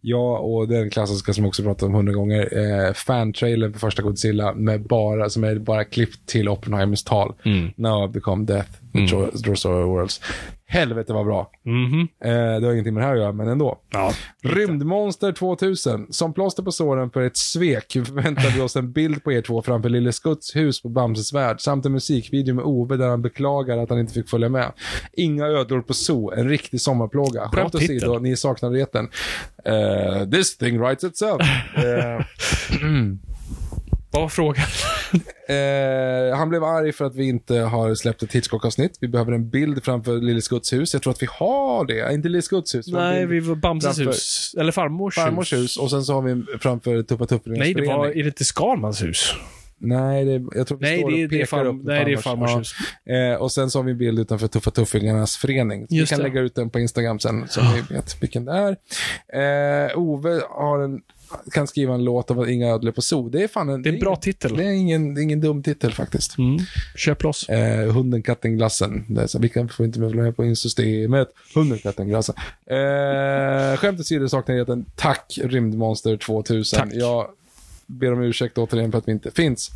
Ja, 0.00 0.38
och 0.38 0.68
den 0.68 0.90
klassiska 0.90 1.32
som 1.32 1.44
jag 1.44 1.48
också 1.48 1.62
pratat 1.62 1.82
om 1.82 1.94
hundra 1.94 2.12
gånger. 2.12 2.58
Eh, 2.58 2.92
fan-trailern 2.92 3.72
för 3.72 3.80
första 3.80 4.02
Godzilla 4.02 4.54
med 4.54 4.82
bara, 4.82 5.30
som 5.30 5.44
är 5.44 5.58
bara 5.58 5.84
klippt 5.84 6.26
till 6.26 6.48
Oppenheimers 6.48 7.02
tal. 7.02 7.34
Now 7.76 8.08
I've 8.08 8.12
become 8.12 8.44
death, 8.44 8.70
mm. 8.94 9.06
destroyer 9.32 9.84
of 9.84 9.88
worlds. 9.88 10.20
Helvete 10.74 11.12
vad 11.12 11.26
bra. 11.26 11.50
Mhm. 11.62 12.00
Eh, 12.24 12.60
det 12.60 12.66
har 12.66 12.72
ingenting 12.72 12.94
med 12.94 13.02
det 13.02 13.06
här 13.06 13.14
att 13.14 13.20
göra, 13.20 13.32
men 13.32 13.48
ändå. 13.48 13.78
Ja. 13.90 14.12
Rymdmonster 14.42 15.32
2000. 15.32 16.06
Som 16.10 16.32
plåster 16.32 16.62
på 16.62 16.72
såren 16.72 17.10
för 17.10 17.20
ett 17.20 17.36
svek 17.36 17.92
förväntar 17.92 18.50
vi 18.54 18.60
oss 18.60 18.76
en 18.76 18.92
bild 18.92 19.24
på 19.24 19.32
er 19.32 19.42
två 19.42 19.62
framför 19.62 19.88
Lille 19.88 20.12
Skutts 20.12 20.56
hus 20.56 20.82
på 20.82 20.88
Bamses 20.88 21.32
värld 21.32 21.60
samt 21.60 21.86
en 21.86 21.92
musikvideo 21.92 22.54
med 22.54 22.64
Ove 22.64 22.96
där 22.96 23.08
han 23.08 23.22
beklagar 23.22 23.78
att 23.78 23.90
han 23.90 23.98
inte 23.98 24.12
fick 24.12 24.28
följa 24.28 24.48
med. 24.48 24.72
Inga 25.12 25.46
ödlor 25.46 25.80
på 25.80 25.94
zoo, 25.94 26.32
en 26.32 26.48
riktig 26.48 26.80
sommarplåga. 26.80 27.48
Bra 27.52 27.62
Skämt 27.62 27.74
åsido, 27.74 28.18
ni 28.18 28.36
saknar 28.36 28.70
reten. 28.70 29.08
Eh, 29.64 30.30
this 30.30 30.58
thing 30.58 30.80
writes 30.80 31.04
itself. 31.04 31.42
Eh, 31.76 32.24
Vad 34.14 34.22
var 34.22 34.28
frågan? 34.28 34.66
Eh, 35.48 36.36
han 36.36 36.48
blev 36.48 36.64
arg 36.64 36.92
för 36.92 37.04
att 37.04 37.14
vi 37.14 37.28
inte 37.28 37.54
har 37.58 37.94
släppt 37.94 38.22
ett 38.22 38.32
Hitchcock-avsnitt. 38.32 38.98
Vi 39.00 39.08
behöver 39.08 39.32
en 39.32 39.50
bild 39.50 39.84
framför 39.84 40.16
Lille 40.20 40.40
Skutts 40.42 40.72
hus. 40.72 40.92
Jag 40.94 41.02
tror 41.02 41.12
att 41.12 41.22
vi 41.22 41.26
har 41.30 41.84
det. 41.84 42.14
Inte 42.14 42.28
Lille 42.28 42.42
Skutts 42.42 42.74
hus. 42.74 42.86
Nej, 42.88 43.26
vi 43.26 43.40
var 43.40 43.54
Bamses 43.56 43.96
framför 43.96 44.10
hus. 44.12 44.54
Eller 44.58 44.72
farmors, 44.72 45.14
Farmors 45.14 45.52
hus. 45.52 45.76
Och 45.76 45.90
sen 45.90 46.02
så 46.04 46.14
har 46.14 46.22
vi 46.22 46.44
framför 46.60 47.02
Tuppa 47.02 47.26
Tuffringens 47.26 47.58
Nej, 47.58 47.74
det 47.74 47.86
var, 47.86 48.06
är 48.06 48.14
det 48.14 48.26
inte 48.26 48.44
Skalmans 48.44 49.02
hus? 49.02 49.34
Nej, 49.78 50.24
det, 50.24 50.46
jag 50.54 50.66
tror 50.66 50.78
vi 50.78 50.84
Nej, 50.86 50.98
står 50.98 51.10
det 51.10 51.14
och 51.24 51.28
det 51.28 51.28
pekar 51.28 51.46
farm- 51.46 51.66
upp 51.80 51.84
nej, 51.86 52.04
det 52.04 52.12
är 52.12 52.16
farmors 52.16 52.50
Ja. 52.50 52.58
hus. 52.58 52.74
Eh, 53.34 53.42
och 53.42 53.52
sen 53.52 53.70
så 53.70 53.78
har 53.78 53.84
vi 53.84 53.90
en 53.92 53.98
bild 53.98 54.18
utanför 54.18 54.46
Tuffa 54.46 54.70
Tuffingarnas 54.70 55.36
förening. 55.36 55.86
Just 55.90 56.12
vi 56.12 56.16
kan 56.16 56.18
det. 56.18 56.28
lägga 56.28 56.40
ut 56.40 56.54
den 56.54 56.70
på 56.70 56.78
Instagram 56.80 57.18
sen, 57.18 57.44
så 57.48 57.60
vi 57.60 57.94
vet 57.94 58.22
vilken 58.22 58.44
det 58.44 58.52
är. 58.52 59.86
Eh, 59.88 59.98
Ove 59.98 60.40
har 60.50 60.78
en, 60.78 61.00
kan 61.52 61.66
skriva 61.66 61.94
en 61.94 62.04
låt 62.04 62.30
av 62.30 62.50
Inga 62.50 62.68
ödlor 62.68 62.92
på 62.92 63.02
zoo. 63.02 63.28
Det 63.28 63.42
är 63.42 63.48
fan 63.48 63.68
en, 63.68 63.82
Det 63.82 63.88
är 63.88 63.92
en 63.92 63.98
bra 64.00 64.10
ingen- 64.10 64.20
titel. 64.20 64.56
Det 64.56 64.64
är 64.64 64.70
ingen, 64.72 65.18
ingen 65.18 65.40
dum 65.40 65.62
titel 65.62 65.92
faktiskt. 65.92 66.38
Mm. 66.38 66.58
Köp 66.96 67.22
loss. 67.22 67.48
Eh, 67.48 67.92
hunden, 67.92 68.22
katten, 68.22 68.56
glassen. 68.56 69.04
Det 69.08 69.22
är 69.22 69.26
så, 69.26 69.38
vi 69.38 69.48
kan 69.48 69.68
får 69.68 69.86
inte 69.86 69.98
följa 69.98 70.22
med 70.22 70.36
på 70.36 70.44
in 70.44 70.56
systemet. 70.56 71.28
Hunden, 71.54 71.78
katten, 71.78 72.08
glassen. 72.08 72.34
Eh, 72.66 73.76
skämt 73.76 74.00
åsido 74.00 74.28
saknar 74.28 74.54
jag 74.54 74.68
en 74.68 74.84
tack 74.96 75.38
Rymdmonster 75.42 76.16
2000. 76.16 76.78
Tack. 76.78 76.88
Jag 76.92 77.28
ber 77.86 78.12
om 78.12 78.22
ursäkt 78.22 78.58
återigen 78.58 78.90
för 78.92 78.98
att 78.98 79.08
vi 79.08 79.12
inte 79.12 79.30
finns. 79.30 79.70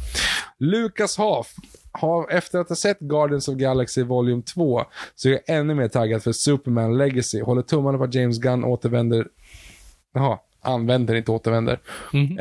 Lukas 0.59 1.17
Haf. 1.19 1.55
Har, 1.93 2.31
efter 2.31 2.59
att 2.59 2.69
ha 2.69 2.77
sett 2.77 2.99
Guardians 3.01 3.49
of 3.49 3.55
Galaxy 3.57 4.03
Volume 4.03 4.43
2 4.43 4.85
så 5.15 5.29
är 5.29 5.33
jag 5.33 5.57
ännu 5.59 5.75
mer 5.75 5.89
taggad 5.89 6.23
för 6.23 6.33
Superman 6.33 6.99
Legacy. 6.99 7.41
Håller 7.43 7.63
tummarna 7.63 7.99
på 7.99 8.05
att 8.05 8.15
James 8.15 8.39
Gunn 8.39 8.65
återvänder. 8.65 9.27
Jaha, 10.15 10.39
använder, 10.61 11.15
inte 11.15 11.31
återvänder. 11.31 11.81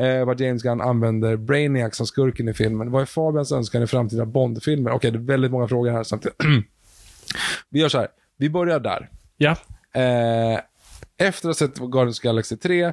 Eh, 0.00 0.24
vad 0.24 0.40
James 0.40 0.62
Gunn 0.62 0.80
använder 0.80 1.36
Brainiac 1.36 1.96
som 1.96 2.06
skurken 2.06 2.48
i 2.48 2.54
filmen. 2.54 2.90
Vad 2.90 3.02
är 3.02 3.06
Fabians 3.06 3.52
önskan 3.52 3.82
i 3.82 3.86
framtida 3.86 4.26
Bond-filmer? 4.26 4.90
Okej, 4.90 5.10
det 5.10 5.18
är 5.18 5.20
väldigt 5.20 5.50
många 5.50 5.68
frågor 5.68 5.90
här 5.90 6.02
samtidigt. 6.02 6.38
Vi 7.70 7.80
gör 7.80 7.88
så 7.88 7.98
här. 7.98 8.08
Vi 8.38 8.50
börjar 8.50 8.80
där. 8.80 9.10
Ja. 9.36 9.50
Eh, 9.94 10.60
efter 11.18 11.48
att 11.48 11.60
ha 11.60 11.66
sett 11.68 11.78
Guardians 11.78 12.18
of 12.18 12.22
Galaxy 12.22 12.56
3 12.56 12.92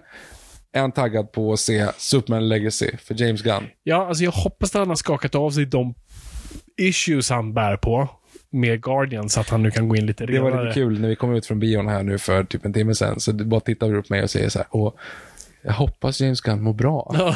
är 0.71 0.81
han 0.81 0.91
taggad 0.91 1.31
på 1.31 1.53
att 1.53 1.59
se 1.59 1.87
Superman 1.97 2.49
Legacy 2.49 2.97
för 2.97 3.21
James 3.21 3.41
Gunn. 3.41 3.67
Ja, 3.83 4.07
alltså 4.07 4.23
jag 4.23 4.31
hoppas 4.31 4.75
att 4.75 4.79
han 4.79 4.89
har 4.89 4.95
skakat 4.95 5.35
av 5.35 5.51
sig 5.51 5.65
de 5.65 5.95
issues 6.77 7.29
han 7.29 7.53
bär 7.53 7.77
på 7.77 8.09
med 8.55 8.81
Guardian 8.81 9.29
så 9.29 9.39
att 9.39 9.49
han 9.49 9.63
nu 9.63 9.71
kan 9.71 9.89
gå 9.89 9.95
in 9.95 10.05
lite 10.05 10.25
Det 10.25 10.39
var 10.39 10.49
renare. 10.49 10.67
lite 10.67 10.73
kul 10.79 10.99
när 10.99 11.09
vi 11.09 11.15
kom 11.15 11.35
ut 11.35 11.45
från 11.45 11.59
bion 11.59 11.87
här 11.87 12.03
nu 12.03 12.17
för 12.17 12.43
typ 12.43 12.65
en 12.65 12.73
timme 12.73 12.95
sedan. 12.95 13.19
Så 13.19 13.33
bara 13.33 13.59
tittade 13.59 13.93
du 13.93 14.01
på 14.01 14.07
mig 14.09 14.23
och 14.23 14.29
säger 14.29 14.49
så 14.49 14.59
här. 14.59 14.67
Och 14.69 14.95
jag 15.61 15.73
hoppas 15.73 16.21
James 16.21 16.41
Gunn 16.41 16.61
mår 16.63 16.73
bra. 16.73 17.15
Ja. 17.17 17.35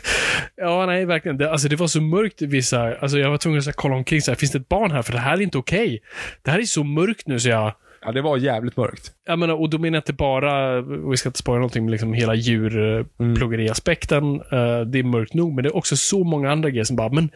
ja, 0.56 0.86
nej, 0.86 1.04
verkligen. 1.04 1.36
Det, 1.38 1.50
alltså, 1.50 1.68
det 1.68 1.76
var 1.76 1.86
så 1.86 2.00
mörkt 2.00 2.42
vissa... 2.42 2.94
Alltså, 2.96 3.18
jag 3.18 3.30
var 3.30 3.38
tvungen 3.38 3.58
att 3.58 3.64
så 3.64 3.70
här, 3.70 3.74
kolla 3.74 3.94
omkring. 3.94 4.20
Så 4.22 4.30
här, 4.30 4.36
Finns 4.36 4.52
det 4.52 4.58
ett 4.58 4.68
barn 4.68 4.90
här? 4.90 5.02
För 5.02 5.12
det 5.12 5.18
här 5.18 5.36
är 5.36 5.40
inte 5.40 5.58
okej. 5.58 6.02
Det 6.42 6.50
här 6.50 6.58
är 6.58 6.62
så 6.62 6.84
mörkt 6.84 7.26
nu 7.28 7.40
så 7.40 7.48
jag... 7.48 7.72
Ja, 8.06 8.12
det 8.12 8.22
var 8.22 8.36
jävligt 8.36 8.76
mörkt. 8.76 9.12
Jag 9.26 9.38
menar, 9.38 9.54
och 9.54 9.70
då 9.70 9.78
menar 9.78 9.96
jag 9.96 10.00
inte 10.00 10.12
bara, 10.12 10.80
vi 10.80 11.16
ska 11.16 11.28
inte 11.28 11.38
spoila 11.38 11.58
någonting, 11.58 11.84
men 11.84 11.90
liksom 11.92 12.12
hela 12.12 12.34
djurplågeriaspekten. 12.34 14.24
Uh, 14.40 14.80
det 14.80 14.98
är 14.98 15.02
mörkt 15.02 15.34
nog, 15.34 15.54
men 15.54 15.64
det 15.64 15.68
är 15.70 15.76
också 15.76 15.96
så 15.96 16.24
många 16.24 16.52
andra 16.52 16.70
grejer 16.70 16.84
som 16.84 16.96
bara, 16.96 17.08
men 17.08 17.30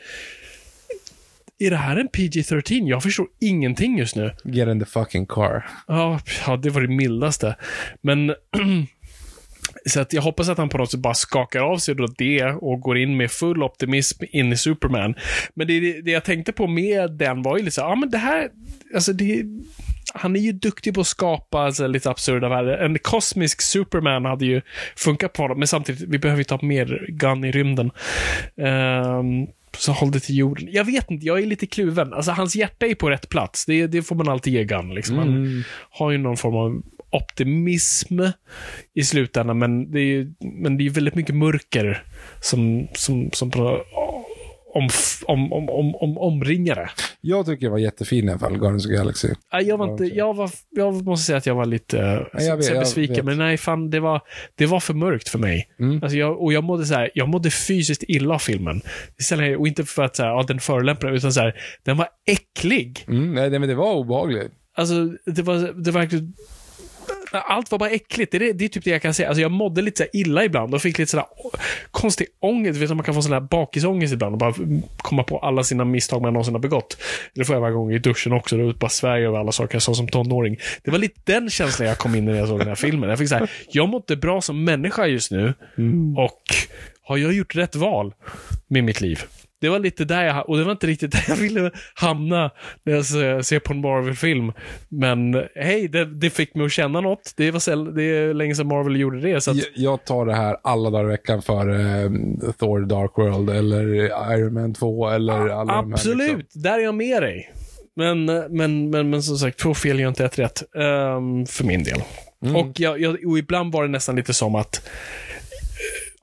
är 1.58 1.70
det 1.70 1.76
här 1.76 1.96
en 1.96 2.08
PG-13? 2.08 2.88
Jag 2.88 3.02
förstår 3.02 3.26
ingenting 3.40 3.98
just 3.98 4.16
nu. 4.16 4.34
Get 4.44 4.68
in 4.68 4.80
the 4.80 4.86
fucking 4.86 5.26
car. 5.26 5.66
Ja, 5.86 6.20
ja 6.46 6.56
det 6.56 6.70
var 6.70 6.80
det 6.80 6.88
mildaste. 6.88 7.56
Men 8.00 8.34
Så 9.86 10.00
att 10.00 10.12
jag 10.12 10.22
hoppas 10.22 10.48
att 10.48 10.58
han 10.58 10.68
på 10.68 10.78
något 10.78 10.90
sätt 10.90 11.00
bara 11.00 11.14
skakar 11.14 11.60
av 11.60 11.78
sig 11.78 11.94
då 11.94 12.06
det 12.18 12.44
och 12.44 12.80
går 12.80 12.98
in 12.98 13.16
med 13.16 13.30
full 13.30 13.62
optimism 13.62 14.24
in 14.30 14.52
i 14.52 14.56
Superman. 14.56 15.14
Men 15.54 15.66
det, 15.66 16.00
det 16.00 16.10
jag 16.10 16.24
tänkte 16.24 16.52
på 16.52 16.66
med 16.66 17.12
den 17.12 17.42
var 17.42 17.58
ju 17.58 17.64
lite 17.64 17.74
så 17.74 17.80
ja 17.80 17.94
men 17.94 18.10
det 18.10 18.18
här, 18.18 18.48
alltså 18.94 19.12
det, 19.12 19.44
han 20.14 20.36
är 20.36 20.40
ju 20.40 20.52
duktig 20.52 20.94
på 20.94 21.00
att 21.00 21.06
skapa 21.06 21.58
alltså, 21.58 21.86
lite 21.86 22.10
absurda 22.10 22.48
världar. 22.48 22.78
En 22.78 22.98
kosmisk 22.98 23.62
Superman 23.62 24.24
hade 24.24 24.46
ju 24.46 24.62
funkat 24.96 25.32
på 25.32 25.42
honom, 25.42 25.58
men 25.58 25.68
samtidigt, 25.68 26.08
vi 26.08 26.18
behöver 26.18 26.40
ju 26.40 26.44
ta 26.44 26.58
mer 26.62 27.06
Gun 27.08 27.44
i 27.44 27.52
rymden. 27.52 27.90
Um, 28.56 29.46
så 29.76 29.92
håll 29.92 30.10
det 30.10 30.20
till 30.20 30.36
jorden. 30.36 30.68
Jag 30.72 30.84
vet 30.84 31.10
inte, 31.10 31.26
jag 31.26 31.38
är 31.42 31.46
lite 31.46 31.66
kluven. 31.66 32.14
Alltså 32.14 32.30
hans 32.32 32.56
hjärta 32.56 32.86
är 32.86 32.94
på 32.94 33.10
rätt 33.10 33.28
plats. 33.28 33.66
Det, 33.66 33.86
det 33.86 34.02
får 34.02 34.16
man 34.16 34.28
alltid 34.28 34.52
ge 34.52 34.64
Gun. 34.64 34.94
Liksom. 34.94 35.18
Han 35.18 35.28
Mm. 35.28 35.62
har 35.90 36.10
ju 36.10 36.18
någon 36.18 36.36
form 36.36 36.56
av 36.56 36.82
optimism 37.10 38.20
i 38.94 39.02
slutändan, 39.04 39.58
men 39.58 39.92
det 39.92 40.00
är 40.00 40.04
ju 40.04 40.32
men 40.40 40.76
det 40.78 40.86
är 40.86 40.90
väldigt 40.90 41.14
mycket 41.14 41.34
mörker 41.34 42.02
som, 42.40 42.88
som, 42.94 43.30
som 43.32 43.50
på, 43.50 43.80
om, 44.78 44.88
om, 45.26 45.52
om, 45.52 45.68
om, 45.68 45.96
om, 45.96 46.18
omringar 46.18 46.74
det. 46.74 46.90
Jag 47.20 47.46
tycker 47.46 47.66
det 47.66 47.70
var 47.70 47.78
jättefin 47.78 48.24
i 48.24 48.30
alla 48.30 48.38
fall, 48.38 48.58
Guardians 48.58 48.86
of 48.86 48.92
Galaxy. 48.92 49.28
Nej, 49.52 49.64
Jag, 49.68 49.76
var 49.78 49.90
inte, 49.92 50.04
jag, 50.04 50.34
var, 50.34 50.50
jag 50.70 51.04
måste 51.04 51.26
säga 51.26 51.38
att 51.38 51.46
jag 51.46 51.54
var 51.54 51.66
lite 51.66 51.98
eh, 51.98 52.04
Ja, 52.04 52.40
jag 52.40 52.56
vet, 52.56 52.68
jag 52.68 52.78
besviken, 52.78 53.16
vet. 53.16 53.24
men 53.24 53.38
nej, 53.38 53.56
fan, 53.56 53.90
det 53.90 54.00
var, 54.00 54.20
det 54.54 54.66
var 54.66 54.80
för 54.80 54.94
mörkt 54.94 55.28
för 55.28 55.38
mig. 55.38 55.68
Mm. 55.80 56.02
Alltså 56.02 56.18
jag, 56.18 56.42
och 56.42 56.52
jag 56.52 56.64
mådde, 56.64 56.86
så 56.86 56.94
här, 56.94 57.10
jag 57.14 57.28
mådde 57.28 57.50
fysiskt 57.50 58.04
illa 58.08 58.34
av 58.34 58.38
filmen. 58.38 58.80
Istället, 59.18 59.58
och 59.58 59.68
inte 59.68 59.84
för 59.84 60.02
att 60.02 60.16
så 60.16 60.22
här, 60.22 60.30
ja, 60.30 60.44
den 60.48 60.60
förolämpade, 60.60 61.16
utan 61.16 61.32
så 61.32 61.40
här, 61.40 61.54
den 61.84 61.96
var 61.96 62.08
äcklig. 62.26 63.04
Mm, 63.08 63.34
nej, 63.34 63.50
nej, 63.50 63.58
men 63.58 63.68
det 63.68 63.74
var 63.74 63.94
obehagligt. 63.94 64.52
Alltså, 64.76 64.94
det 65.26 65.42
var, 65.42 65.82
det 65.84 65.90
var 65.90 66.00
verkligen... 66.00 66.32
Allt 67.32 67.70
var 67.70 67.78
bara 67.78 67.90
äckligt. 67.90 68.32
Det 68.32 68.36
är, 68.36 68.52
det 68.52 68.64
är 68.64 68.68
typ 68.68 68.84
det 68.84 68.90
jag 68.90 69.02
kan 69.02 69.14
säga. 69.14 69.28
Alltså 69.28 69.42
jag 69.42 69.50
mådde 69.50 69.82
lite 69.82 69.96
så 69.96 70.02
här 70.02 70.10
illa 70.20 70.44
ibland 70.44 70.74
och 70.74 70.82
fick 70.82 70.98
lite 70.98 71.10
sådär 71.10 71.26
konstig 71.90 72.26
ångest. 72.40 72.80
Du 72.80 72.86
vet, 72.86 72.96
man 72.96 73.04
kan 73.04 73.14
få 73.14 73.22
sån 73.22 73.30
där 73.30 73.40
bakisångest 73.40 74.14
ibland 74.14 74.32
och 74.32 74.38
bara 74.38 74.54
komma 74.96 75.22
på 75.22 75.38
alla 75.38 75.64
sina 75.64 75.84
misstag 75.84 76.22
man 76.22 76.32
någonsin 76.32 76.54
har 76.54 76.60
begått. 76.60 76.96
Det 77.34 77.44
får 77.44 77.56
jag 77.56 77.60
varje 77.60 77.74
gång 77.74 77.92
i 77.92 77.98
duschen 77.98 78.32
också. 78.32 78.56
Då 78.56 78.72
bara 78.72 78.88
svär 78.88 79.18
över 79.18 79.38
alla 79.38 79.52
saker 79.52 79.74
jag 79.74 79.82
sa 79.82 79.94
som 79.94 80.08
tonåring. 80.08 80.56
Det 80.82 80.90
var 80.90 80.98
lite 80.98 81.20
den 81.24 81.50
känslan 81.50 81.88
jag 81.88 81.98
kom 81.98 82.14
in 82.14 82.28
i 82.28 82.32
när 82.32 82.38
jag 82.38 82.48
såg 82.48 82.58
den 82.58 82.68
här 82.68 82.74
filmen. 82.74 83.10
Jag 83.10 83.18
fick 83.18 83.28
så 83.28 83.34
här, 83.34 83.50
jag 83.70 83.88
mår 83.88 83.98
inte 83.98 84.16
bra 84.16 84.40
som 84.40 84.64
människa 84.64 85.06
just 85.06 85.30
nu. 85.30 85.54
Och 86.16 86.42
har 87.02 87.16
jag 87.16 87.32
gjort 87.32 87.56
rätt 87.56 87.76
val 87.76 88.14
med 88.68 88.84
mitt 88.84 89.00
liv? 89.00 89.22
Det 89.60 89.68
var 89.68 89.78
lite 89.78 90.04
där 90.04 90.24
jag, 90.24 90.48
och 90.48 90.56
det 90.58 90.64
var 90.64 90.72
inte 90.72 90.86
riktigt 90.86 91.12
där 91.12 91.24
jag 91.28 91.36
ville 91.48 91.70
hamna 91.94 92.50
när 92.84 92.94
jag 92.94 93.04
ser- 93.44 93.58
på 93.58 93.72
en 93.72 93.80
Marvel-film. 93.80 94.52
Men 94.88 95.42
hej, 95.54 95.88
det, 95.88 96.04
det 96.04 96.30
fick 96.30 96.54
mig 96.54 96.66
att 96.66 96.72
känna 96.72 97.00
något. 97.00 97.32
Det, 97.36 97.50
var 97.50 97.60
säll, 97.60 97.94
det 97.94 98.02
är 98.02 98.34
länge 98.34 98.54
sedan 98.54 98.66
Marvel 98.68 99.00
gjorde 99.00 99.20
det. 99.20 99.40
Så 99.40 99.50
att, 99.50 99.56
Jag, 99.56 99.66
jag 99.74 100.04
tar 100.04 100.26
det 100.26 100.34
här 100.34 100.56
alla 100.62 100.90
dagar 100.90 101.04
i 101.04 101.08
veckan 101.08 101.42
för 101.42 101.68
eh, 101.70 102.10
Thor 102.58 102.80
Dark 102.86 103.12
World 103.16 103.50
eller 103.50 103.84
Iron 104.38 104.54
Man 104.54 104.74
2 104.74 105.08
eller 105.08 105.32
alla 105.48 105.64
de 105.74 105.86
här. 105.88 105.92
absolut, 105.94 106.38
Liksom. 106.38 106.62
där 106.62 106.78
är 106.78 106.82
jag 106.82 106.94
med 106.94 107.22
dig. 107.22 107.52
Men, 107.96 108.24
men, 108.24 108.90
men, 108.90 109.10
men 109.10 109.22
som 109.22 109.36
sagt, 109.36 109.58
två 109.58 109.74
fel 109.74 110.00
gör 110.00 110.08
inte 110.08 110.24
ett 110.24 110.38
rätt. 110.38 110.62
ehm, 110.76 111.46
för 111.46 111.64
min 111.64 111.84
del. 111.84 112.02
Mm. 112.44 112.56
Och, 112.56 112.80
jag, 112.80 113.00
jag, 113.00 113.16
och 113.26 113.38
ibland 113.38 113.72
var 113.72 113.82
det 113.82 113.88
nästan 113.90 114.16
lite 114.16 114.34
som 114.34 114.54
att 114.54 114.88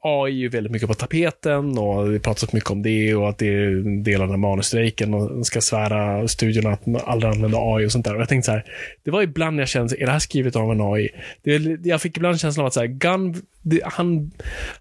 AI 0.05 0.31
är 0.31 0.35
ju 0.35 0.49
väldigt 0.49 0.71
mycket 0.71 0.87
på 0.87 0.93
tapeten 0.93 1.77
och 1.77 2.09
det 2.11 2.19
pratas 2.19 2.53
mycket 2.53 2.71
om 2.71 2.81
det 2.81 3.15
och 3.15 3.29
att 3.29 3.37
det 3.37 3.47
är 3.47 3.67
en 3.67 4.03
del 4.03 4.21
av 4.21 4.27
den 4.27 4.29
här 4.29 4.49
manusstrejken 4.49 5.13
och 5.13 5.29
de 5.29 5.43
ska 5.43 5.61
svära 5.61 6.27
studion 6.27 6.73
att 6.73 6.85
man 6.85 7.01
aldrig 7.05 7.33
använder 7.33 7.75
AI 7.75 7.87
och 7.87 7.91
sånt 7.91 8.05
där. 8.05 8.15
Och 8.15 8.21
jag 8.21 8.29
tänkte 8.29 8.45
så 8.45 8.51
här, 8.51 8.65
det 9.03 9.11
var 9.11 9.21
ibland 9.21 9.59
jag 9.59 9.67
kände, 9.67 10.01
är 10.01 10.05
det 10.05 10.11
här 10.11 10.19
skrivet 10.19 10.55
av 10.55 10.71
en 10.71 10.81
AI? 10.81 11.09
Det, 11.43 11.79
jag 11.83 12.01
fick 12.01 12.17
ibland 12.17 12.39
känslan 12.39 12.63
av 12.63 12.67
att 12.67 12.73
så 12.73 12.79
här, 12.79 12.87
Gun, 12.87 13.41
det, 13.61 13.81
han, 13.83 14.31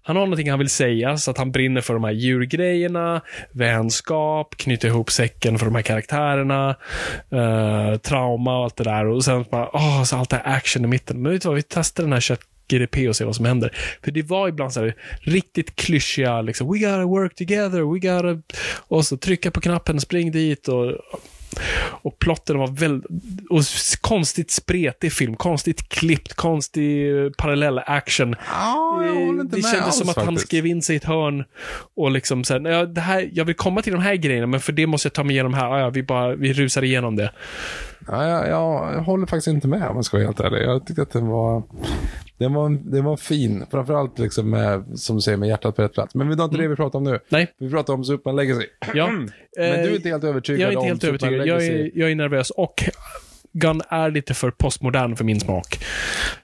han 0.03 0.15
har 0.15 0.25
någonting 0.25 0.49
han 0.49 0.59
vill 0.59 0.69
säga, 0.69 1.17
så 1.17 1.31
att 1.31 1.37
han 1.37 1.51
brinner 1.51 1.81
för 1.81 1.93
de 1.93 2.03
här 2.03 2.11
djurgrejerna, 2.11 3.21
vänskap, 3.51 4.57
knyta 4.57 4.87
ihop 4.87 5.11
säcken 5.11 5.59
för 5.59 5.65
de 5.65 5.75
här 5.75 5.81
karaktärerna, 5.81 6.75
eh, 7.31 7.97
trauma 7.97 8.57
och 8.57 8.63
allt 8.63 8.75
det 8.75 8.83
där. 8.83 9.05
Och 9.05 9.23
sen 9.23 9.45
bara, 9.51 9.69
åh, 9.73 10.03
så 10.03 10.15
allt 10.15 10.29
det 10.29 10.41
här 10.43 10.55
action 10.55 10.85
i 10.85 10.87
mitten. 10.87 11.21
Men 11.21 11.31
vet 11.31 11.41
du 11.41 11.47
vad, 11.47 11.55
vi 11.55 11.63
testar 11.63 12.03
den 12.03 12.13
här 12.13 12.19
kött 12.19 12.41
GDP 12.67 13.09
och 13.09 13.15
se 13.15 13.25
vad 13.25 13.35
som 13.35 13.45
händer. 13.45 13.77
För 14.03 14.11
det 14.11 14.21
var 14.21 14.47
ibland 14.47 14.73
så 14.73 14.79
här 14.79 14.95
riktigt 15.19 15.75
klyschiga, 15.75 16.41
liksom, 16.41 16.71
we 16.71 16.79
gotta 16.79 17.05
work 17.05 17.35
together, 17.35 17.93
we 17.93 17.99
gotta... 17.99 18.57
Och 18.87 19.05
så 19.05 19.17
trycka 19.17 19.51
på 19.51 19.61
knappen, 19.61 20.01
spring 20.01 20.31
dit 20.31 20.67
och... 20.67 20.91
Och 22.01 22.19
plotten 22.19 22.57
var 22.57 22.67
väldigt... 22.67 23.09
Och 23.49 23.61
konstigt 24.01 24.51
spretig 24.51 25.13
film, 25.13 25.35
konstigt 25.35 25.89
klippt, 25.89 26.33
konstig 26.33 27.17
eh, 27.25 27.31
parallell 27.37 27.79
action. 27.79 28.35
Ja, 28.51 29.03
jag 29.05 29.15
inte 29.27 29.55
det 29.55 29.61
kändes 29.61 29.81
alls, 29.81 29.97
som 29.97 30.09
att 30.09 30.15
han 30.15 30.25
faktiskt. 30.25 30.47
skrev 30.47 30.65
in 30.65 30.81
sig 30.81 30.93
i 30.93 30.97
ett 30.97 31.03
hörn 31.03 31.43
och 31.95 32.11
liksom 32.11 32.43
så 32.43 32.53
här, 32.53 32.69
ja, 32.69 32.85
det 32.85 33.01
här, 33.01 33.29
jag 33.33 33.45
vill 33.45 33.55
komma 33.55 33.81
till 33.81 33.93
de 33.93 34.01
här 34.01 34.15
grejerna, 34.15 34.47
men 34.47 34.59
för 34.59 34.73
det 34.73 34.87
måste 34.87 35.05
jag 35.05 35.13
ta 35.13 35.23
mig 35.23 35.33
igenom 35.35 35.53
här. 35.53 35.79
Ja, 35.79 35.89
vi 35.89 36.03
bara, 36.03 36.35
vi 36.35 36.53
rusar 36.53 36.83
igenom 36.83 37.15
det. 37.15 37.31
Ja, 38.07 38.27
jag, 38.27 38.49
jag, 38.49 38.93
jag 38.93 39.01
håller 39.01 39.25
faktiskt 39.25 39.47
inte 39.47 39.67
med 39.67 39.87
om 39.87 39.95
jag 39.95 40.05
ska 40.05 40.17
vara 40.17 40.25
helt 40.25 40.39
ärlig. 40.39 40.61
Jag 40.61 40.85
tyckte 40.87 41.01
att 41.01 41.11
den 41.11 41.27
var, 41.27 41.63
den 42.37 42.53
var, 42.53 42.69
den 42.69 43.03
var 43.03 43.17
fin. 43.17 43.65
Framförallt 43.71 44.19
liksom 44.19 44.49
med, 44.49 44.99
som 44.99 45.15
du 45.15 45.21
säger, 45.21 45.37
med 45.37 45.49
hjärtat 45.49 45.75
på 45.75 45.81
rätt 45.81 45.93
plats. 45.93 46.15
Men 46.15 46.29
det 46.29 46.35
var 46.35 46.45
inte 46.45 46.57
det 46.57 46.67
vi 46.67 46.75
pratar 46.75 46.99
om 46.99 47.03
nu. 47.03 47.19
Nej. 47.29 47.53
Vi 47.57 47.69
pratar 47.69 47.93
om 47.93 48.03
Superman 48.05 48.35
Legacy. 48.35 48.65
Ja. 48.93 49.07
Men 49.57 49.83
du 49.83 49.91
är 49.91 49.95
inte 49.95 50.09
helt 50.09 50.23
övertygad 50.23 50.59
Jag 50.61 50.67
är 50.67 50.71
inte 50.71 50.79
om 50.79 50.87
helt 50.87 51.01
Superman 51.01 51.33
övertygad. 51.33 51.61
Jag 51.61 51.61
Legacy. 51.61 51.91
är, 51.95 51.99
jag 51.99 52.11
är 52.11 52.15
nervös 52.15 52.49
och 52.49 52.83
Gun 53.53 53.81
är 53.89 54.11
lite 54.11 54.33
för 54.33 54.51
postmodern 54.51 55.15
för 55.15 55.23
min 55.23 55.39
smak. 55.39 55.83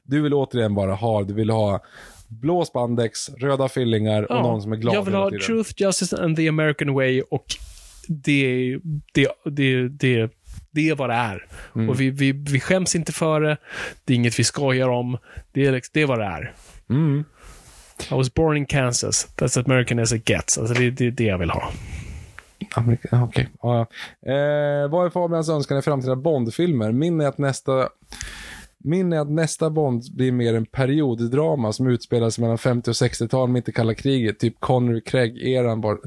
Du 0.03 0.21
vill 0.21 0.33
återigen 0.33 0.75
bara 0.75 0.93
ha, 0.93 1.23
du 1.23 1.33
vill 1.33 1.49
ha 1.49 1.79
blå 2.27 2.65
spandex, 2.65 3.29
röda 3.29 3.69
fillingar 3.69 4.23
och 4.23 4.35
Ja, 4.35 4.41
någon 4.41 4.61
som 4.61 4.71
är 4.71 4.75
glad 4.75 4.95
Jag 4.95 5.03
vill 5.03 5.13
ha 5.13 5.29
truth, 5.45 5.71
justice 5.77 6.17
and 6.17 6.37
the 6.37 6.47
American 6.49 6.93
way 6.93 7.21
och 7.21 7.45
det, 8.07 8.77
det, 9.13 9.27
det, 9.45 9.87
det, 9.87 10.29
det 10.71 10.89
är 10.89 10.95
vad 10.95 11.09
det 11.09 11.15
är. 11.15 11.45
Mm. 11.75 11.89
Och 11.89 12.01
vi, 12.01 12.09
vi, 12.09 12.31
vi 12.31 12.59
skäms 12.59 12.95
inte 12.95 13.11
för 13.11 13.41
det. 13.41 13.57
Det 14.05 14.13
är 14.13 14.15
inget 14.15 14.39
vi 14.39 14.43
skojar 14.43 14.89
om. 14.89 15.17
Det 15.51 15.65
är, 15.65 15.71
liksom- 15.71 15.91
det 15.93 16.01
är 16.01 16.05
vad 16.05 16.19
det 16.19 16.25
är. 16.25 16.53
Mm. 16.89 17.23
I 18.11 18.13
was 18.13 18.33
born 18.33 18.57
in 18.57 18.65
Kansas. 18.65 19.27
That's 19.37 19.45
as 19.45 19.57
American 19.57 19.99
as 19.99 20.13
it 20.13 20.29
gets. 20.29 20.57
Alltså 20.57 20.73
det, 20.73 20.89
det 20.89 21.07
är 21.07 21.11
det 21.11 21.23
jag 21.23 21.37
vill 21.37 21.49
ha. 21.49 21.71
Okej. 22.75 22.99
Ja, 23.11 23.29
ja. 23.61 23.79
Eh, 24.31 24.89
vad 24.89 25.05
är 25.05 25.09
Fabians 25.09 25.49
önskan 25.49 25.77
i 25.77 25.81
framtida 25.81 26.15
Bond-filmer? 26.15 26.91
Min 26.91 27.21
är 27.21 27.27
att 27.27 27.37
nästa 27.37 27.89
min 28.83 29.13
är 29.13 29.19
att 29.19 29.29
nästa 29.29 29.69
Bond 29.69 30.03
blir 30.15 30.31
mer 30.31 30.53
en 30.53 30.65
perioddrama 30.65 31.73
som 31.73 31.87
utspelar 31.87 32.29
sig 32.29 32.41
mellan 32.41 32.57
50 32.57 32.89
och 32.89 32.93
60-tal 32.93 33.49
mitt 33.49 33.69
i 33.69 33.71
kalla 33.71 33.93
kriget. 33.93 34.39
Typ 34.39 34.59
Connery 34.59 35.01
Craig-eran. 35.01 35.97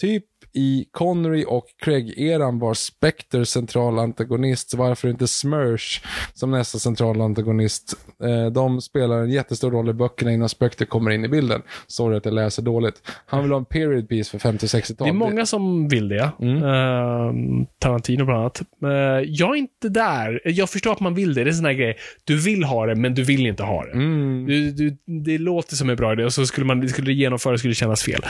Typ 0.00 0.24
i 0.52 0.84
Connery 0.90 1.44
och 1.48 1.64
Craig-eran 1.84 2.58
var 2.58 2.74
Spectre 2.74 3.46
central 3.46 3.98
antagonist, 3.98 4.70
så 4.70 4.76
varför 4.76 5.08
inte 5.08 5.28
Smursh 5.28 6.04
som 6.34 6.50
nästa 6.50 6.78
central 6.78 7.20
antagonist? 7.20 7.94
Eh, 8.24 8.46
de 8.46 8.80
spelar 8.80 9.18
en 9.18 9.30
jättestor 9.30 9.70
roll 9.70 9.88
i 9.88 9.92
böckerna 9.92 10.32
innan 10.32 10.48
Spectre 10.48 10.86
kommer 10.86 11.10
in 11.10 11.24
i 11.24 11.28
bilden. 11.28 11.62
Sorry 11.86 12.16
att 12.16 12.24
jag 12.24 12.34
läser 12.34 12.62
dåligt. 12.62 12.94
Han 13.26 13.42
vill 13.42 13.52
ha 13.52 13.58
en 13.58 13.64
period 13.64 14.08
piece 14.08 14.30
för 14.30 14.38
50 14.38 14.66
och 14.66 14.68
60-tal. 14.68 15.06
Det 15.06 15.10
är 15.10 15.14
många 15.14 15.46
som 15.46 15.88
vill 15.88 16.08
det. 16.08 16.30
Mm. 16.40 16.56
Eh, 16.56 17.66
Tarantino 17.78 18.24
bland 18.24 18.40
annat. 18.40 18.60
Eh, 18.82 18.88
jag 19.26 19.50
är 19.50 19.58
inte 19.58 19.88
där. 19.88 20.40
Jag 20.44 20.70
förstår 20.70 20.92
att 20.92 21.00
man 21.00 21.14
vill 21.14 21.34
det. 21.34 21.44
Det 21.44 21.48
är 21.48 21.52
en 21.52 21.56
sån 21.56 21.64
här 21.64 21.72
grej. 21.72 21.96
Du 22.24 22.36
vill 22.36 22.64
ha 22.64 22.86
det, 22.86 22.94
men 22.94 23.14
du 23.14 23.24
vill 23.24 23.46
inte 23.46 23.62
ha 23.62 23.84
det. 23.84 23.92
Mm. 23.92 24.46
Du, 24.46 24.70
du, 24.70 24.96
det 25.24 25.38
låter 25.38 25.76
som 25.76 25.90
en 25.90 25.96
bra 25.96 26.12
idé 26.12 26.24
och 26.24 26.32
så 26.32 26.46
skulle 26.46 26.66
man 26.66 26.88
skulle 26.88 27.06
det 27.06 27.12
genomföras 27.12 27.60
skulle 27.60 27.70
det 27.70 27.74
kännas 27.74 28.02
fel. 28.02 28.20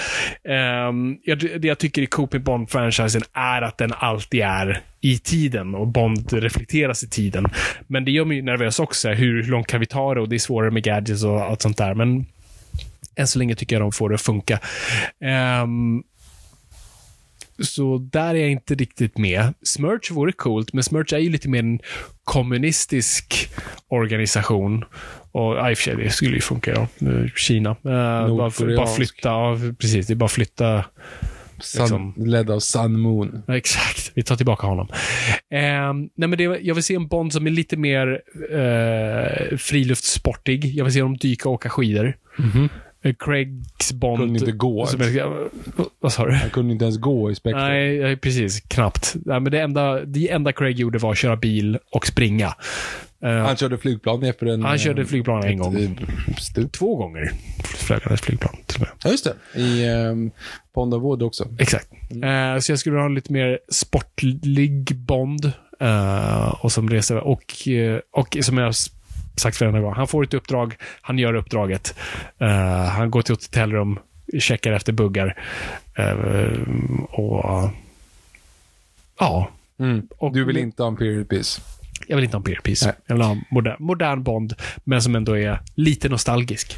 Ehm, 0.45 1.17
jag, 1.23 1.39
det 1.39 1.69
jag 1.69 1.79
tycker 1.79 2.03
coolt 2.09 2.33
med 2.33 2.43
Bond-franchisen 2.43 3.23
är 3.33 3.63
att 3.63 3.79
den 3.79 3.93
alltid 3.93 4.41
är 4.41 4.81
i 5.01 5.19
tiden 5.19 5.75
och 5.75 5.87
Bond 5.87 6.33
reflekteras 6.33 7.03
i 7.03 7.09
tiden. 7.09 7.47
Men 7.87 8.05
det 8.05 8.11
gör 8.11 8.25
mig 8.25 8.43
nervös 8.43 8.79
också. 8.79 9.09
Hur 9.09 9.43
långt 9.43 9.67
kan 9.67 9.81
vi 9.81 9.87
ta 9.87 10.15
det? 10.15 10.21
Och 10.21 10.29
det 10.29 10.37
är 10.37 10.39
svårare 10.39 10.71
med 10.71 10.83
gadgets 10.83 11.25
och 11.25 11.41
allt 11.41 11.63
sånt 11.63 11.77
där. 11.77 11.95
Men 11.95 12.27
än 13.17 13.27
så 13.27 13.39
länge 13.39 13.55
tycker 13.55 13.77
jag 13.77 13.83
de 13.83 13.93
får 13.93 14.09
det 14.09 14.15
att 14.15 14.21
funka. 14.21 14.59
Ehm, 15.21 16.03
så 17.59 17.99
där 17.99 18.35
är 18.35 18.39
jag 18.39 18.51
inte 18.51 18.75
riktigt 18.75 19.19
med. 19.19 19.55
Smerch 19.63 20.11
vore 20.11 20.33
coolt, 20.33 20.73
men 20.73 20.85
Smerch 20.85 21.13
är 21.13 21.19
ju 21.19 21.31
lite 21.31 21.49
mer 21.49 21.59
en 21.59 21.81
kommunistisk 22.25 23.51
organisation. 23.89 24.85
Och 25.33 25.71
i 25.71 25.75
och 25.75 25.79
för 25.79 25.83
sig, 25.83 25.97
det 25.97 26.11
skulle 26.11 26.35
ju 26.35 26.41
funka, 26.41 26.71
ja. 26.71 27.09
Eh, 27.09 27.31
Kina. 27.37 27.71
Eh, 27.71 28.37
bara, 28.37 28.77
bara 28.77 28.87
flytta, 28.87 29.29
ja, 29.29 29.59
precis. 29.79 30.07
Det 30.07 30.13
är 30.13 30.17
bara 30.17 30.29
flytta 30.29 30.85
Sun, 31.61 31.83
Liksom. 31.83 32.15
Ledd 32.17 32.51
av 32.51 32.61
Sun 32.61 33.01
Moon. 33.01 33.43
Exakt. 33.49 34.13
Vi 34.15 34.23
tar 34.23 34.37
tillbaka 34.37 34.67
honom. 34.67 34.89
Ehm, 35.51 36.09
nej, 36.15 36.29
men 36.29 36.31
det, 36.39 36.43
jag 36.45 36.75
vill 36.75 36.85
se 36.85 36.95
en 36.95 37.09
Bond 37.09 37.33
som 37.33 37.47
är 37.47 37.51
lite 37.51 37.77
mer 37.77 38.21
eh, 38.53 39.57
friluftssportig. 39.57 40.65
Jag 40.75 40.85
vill 40.85 40.93
se 40.95 41.03
honom 41.03 41.17
dyka 41.17 41.49
och 41.49 41.55
åka 41.55 41.69
skidor. 41.71 42.17
Eh, 43.03 43.15
Craigs 43.19 43.93
Bond... 43.93 44.19
Kunde 44.19 44.39
inte 44.39 44.53
gå. 44.53 44.87
Som 44.87 45.01
är, 45.01 45.49
vad 46.01 46.13
sa 46.13 46.27
du? 46.27 46.33
Han 46.33 46.51
kunde 46.51 46.73
inte 46.73 46.85
ens 46.85 46.99
gå 46.99 47.31
i 47.31 47.35
Spectre. 47.35 47.69
Nej, 47.69 47.99
nej, 47.99 48.17
precis. 48.17 48.61
Knappt. 48.61 49.17
Nej, 49.27 49.41
men 49.41 49.53
det, 49.53 49.61
enda, 49.61 50.05
det 50.05 50.31
enda 50.31 50.53
Craig 50.53 50.79
gjorde 50.79 50.99
var 50.99 51.11
att 51.13 51.19
köra 51.19 51.37
bil 51.37 51.79
och 51.93 52.07
springa. 52.07 52.55
Eh, 53.23 53.31
Han 53.31 53.57
körde 53.57 53.79
flygplan 53.79 54.23
efter 54.23 54.47
en... 54.47 54.63
han 54.63 54.79
körde 54.79 55.03
eh, 55.03 55.07
flygplan 55.09 55.43
en 55.45 55.51
ett, 55.53 55.59
gång. 55.59 55.77
eh, 55.77 55.91
Stup. 56.39 56.73
Två 56.73 56.97
gånger 56.97 57.33
flög 57.65 58.01
han 58.05 58.13
ett 58.15 58.21
flygplan 58.21 58.57
till 58.67 58.77
och 58.77 58.81
med. 58.81 58.91
Ja, 59.05 59.11
just 59.11 59.25
det. 59.55 59.61
I 59.61 59.89
um, 59.91 60.31
Pond 60.75 60.95
of 60.95 61.03
Wood 61.03 61.23
också. 61.23 61.49
Exakt. 61.59 61.89
Eh, 62.11 62.59
så 62.61 62.73
jag 62.73 62.79
skulle 62.79 62.97
ha 62.99 63.07
en 63.07 63.15
lite 63.15 63.33
mer 63.33 63.59
sportlig 63.69 64.97
Bond. 64.97 65.53
eh, 65.81 66.49
och 66.65 66.73
som 66.73 66.91
reser 66.91 67.17
och, 67.17 67.69
eh, 67.69 68.01
och 68.11 68.37
som 68.43 68.59
jag 68.59 68.75
sagt 69.37 69.57
flera 69.57 69.71
gånger, 69.81 69.95
han 69.95 70.09
får 70.09 70.25
ett 70.25 70.35
uppdrag, 70.35 70.75
han 71.01 71.19
gör 71.19 71.35
uppdraget. 71.35 71.95
Eh, 72.39 72.49
han 72.85 73.11
går 73.11 73.23
till 73.23 73.33
ett 73.35 73.43
hotellrum, 73.45 73.99
checkar 74.39 74.73
efter 74.73 74.93
buggar. 74.93 75.43
Eh, 75.95 76.13
och 77.11 77.71
ja, 79.19 79.51
Mm. 79.81 80.09
Och- 80.19 80.33
du 80.33 80.45
vill 80.45 80.57
inte 80.57 80.83
ha 80.83 80.89
en 80.89 80.97
period 80.97 81.29
piece? 81.29 81.61
Jag 82.07 82.17
vill 82.17 82.25
inte 82.25 82.37
ha 82.37 82.41
en 82.41 82.45
period 82.45 82.63
piece. 82.63 82.87
Nej. 82.87 82.95
Jag 83.07 83.15
vill 83.15 83.25
ha 83.25 83.33
en 83.33 83.45
modern, 83.51 83.77
modern 83.79 84.23
Bond, 84.23 84.55
men 84.85 85.03
som 85.03 85.15
ändå 85.15 85.39
är 85.39 85.61
lite 85.75 86.09
nostalgisk. 86.09 86.77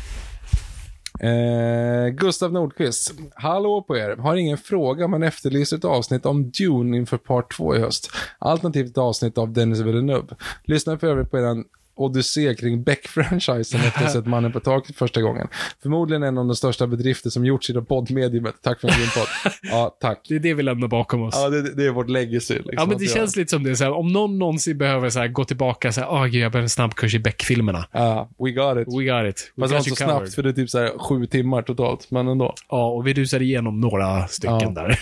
Eh, 1.20 2.08
Gustav 2.08 2.52
Nordqvist. 2.52 3.14
Hallå 3.34 3.82
på 3.82 3.96
er. 3.96 4.16
Har 4.16 4.36
ingen 4.36 4.58
fråga 4.58 5.08
men 5.08 5.22
efterlyser 5.22 5.76
ett 5.76 5.84
avsnitt 5.84 6.26
om 6.26 6.50
Dune 6.50 6.96
inför 6.96 7.16
part 7.16 7.56
2 7.56 7.76
i 7.76 7.78
höst. 7.78 8.10
Alternativt 8.38 8.90
ett 8.90 8.98
avsnitt 8.98 9.38
av 9.38 9.52
Dennis 9.52 9.80
Villeneuve. 9.80 10.36
Lyssnar 10.64 10.96
för 10.96 11.06
övrigt 11.06 11.30
på 11.30 11.38
eran 11.38 11.64
odyssé 12.00 12.54
kring 12.54 12.82
Beck-franchisen 12.84 13.80
efter 13.80 14.00
att 14.00 14.06
ha 14.06 14.12
sett 14.12 14.26
Mannen 14.26 14.52
på 14.52 14.60
taket 14.60 14.96
första 14.96 15.22
gången. 15.22 15.48
Förmodligen 15.82 16.22
en 16.22 16.38
av 16.38 16.46
de 16.46 16.56
största 16.56 16.86
bedrifter 16.86 17.30
som 17.30 17.44
gjorts 17.44 17.70
i 17.70 17.72
det 17.72 17.82
poddmediumet. 17.82 18.54
Tack 18.62 18.80
för 18.80 18.88
en 18.88 18.94
grym 18.98 19.08
podd. 19.14 19.52
Ja, 19.62 19.96
tack. 20.00 20.20
Det 20.28 20.34
är 20.34 20.38
det 20.38 20.54
vi 20.54 20.62
lämnar 20.62 20.88
bakom 20.88 21.22
oss. 21.22 21.34
Ja, 21.36 21.48
det, 21.48 21.74
det 21.74 21.86
är 21.86 21.90
vårt 21.90 22.08
legacy. 22.10 22.54
Liksom, 22.54 22.72
Ja, 22.76 22.86
men 22.86 22.98
det 22.98 23.06
känns 23.06 23.36
lite 23.36 23.50
som 23.50 23.64
det. 23.64 23.76
Så 23.76 23.84
här, 23.84 23.92
om 23.92 24.12
någon 24.12 24.38
någonsin 24.38 24.78
behöver 24.78 25.10
så 25.10 25.18
här, 25.18 25.28
gå 25.28 25.44
tillbaka 25.44 25.92
så 25.92 26.00
här, 26.00 26.08
åh 26.10 26.24
gud, 26.26 26.34
jag 26.42 26.52
behöver 26.52 26.64
en 26.64 26.68
snabbkurs 26.70 27.14
i 27.14 27.18
Beck-filmerna. 27.18 27.86
Ja, 27.92 28.30
we 28.38 28.50
got 28.50 28.78
it. 28.78 28.88
We 28.98 29.04
got 29.04 29.30
it. 29.30 29.52
We 29.56 29.62
Fast 29.62 29.66
det 29.68 29.68
var 29.74 29.76
inte 29.76 29.90
så 29.90 29.96
covered. 29.96 30.18
snabbt 30.20 30.34
för 30.34 30.42
det 30.42 30.48
är 30.48 30.52
typ 30.52 30.70
så 30.70 30.78
här 30.78 30.98
sju 30.98 31.26
timmar 31.26 31.62
totalt, 31.62 32.10
men 32.10 32.28
ändå. 32.28 32.54
Ja, 32.68 32.86
och 32.90 33.06
vi 33.06 33.14
rusade 33.14 33.44
igenom 33.44 33.80
några 33.80 34.28
stycken 34.28 34.58
Ja. 34.60 34.70
där. 34.70 34.98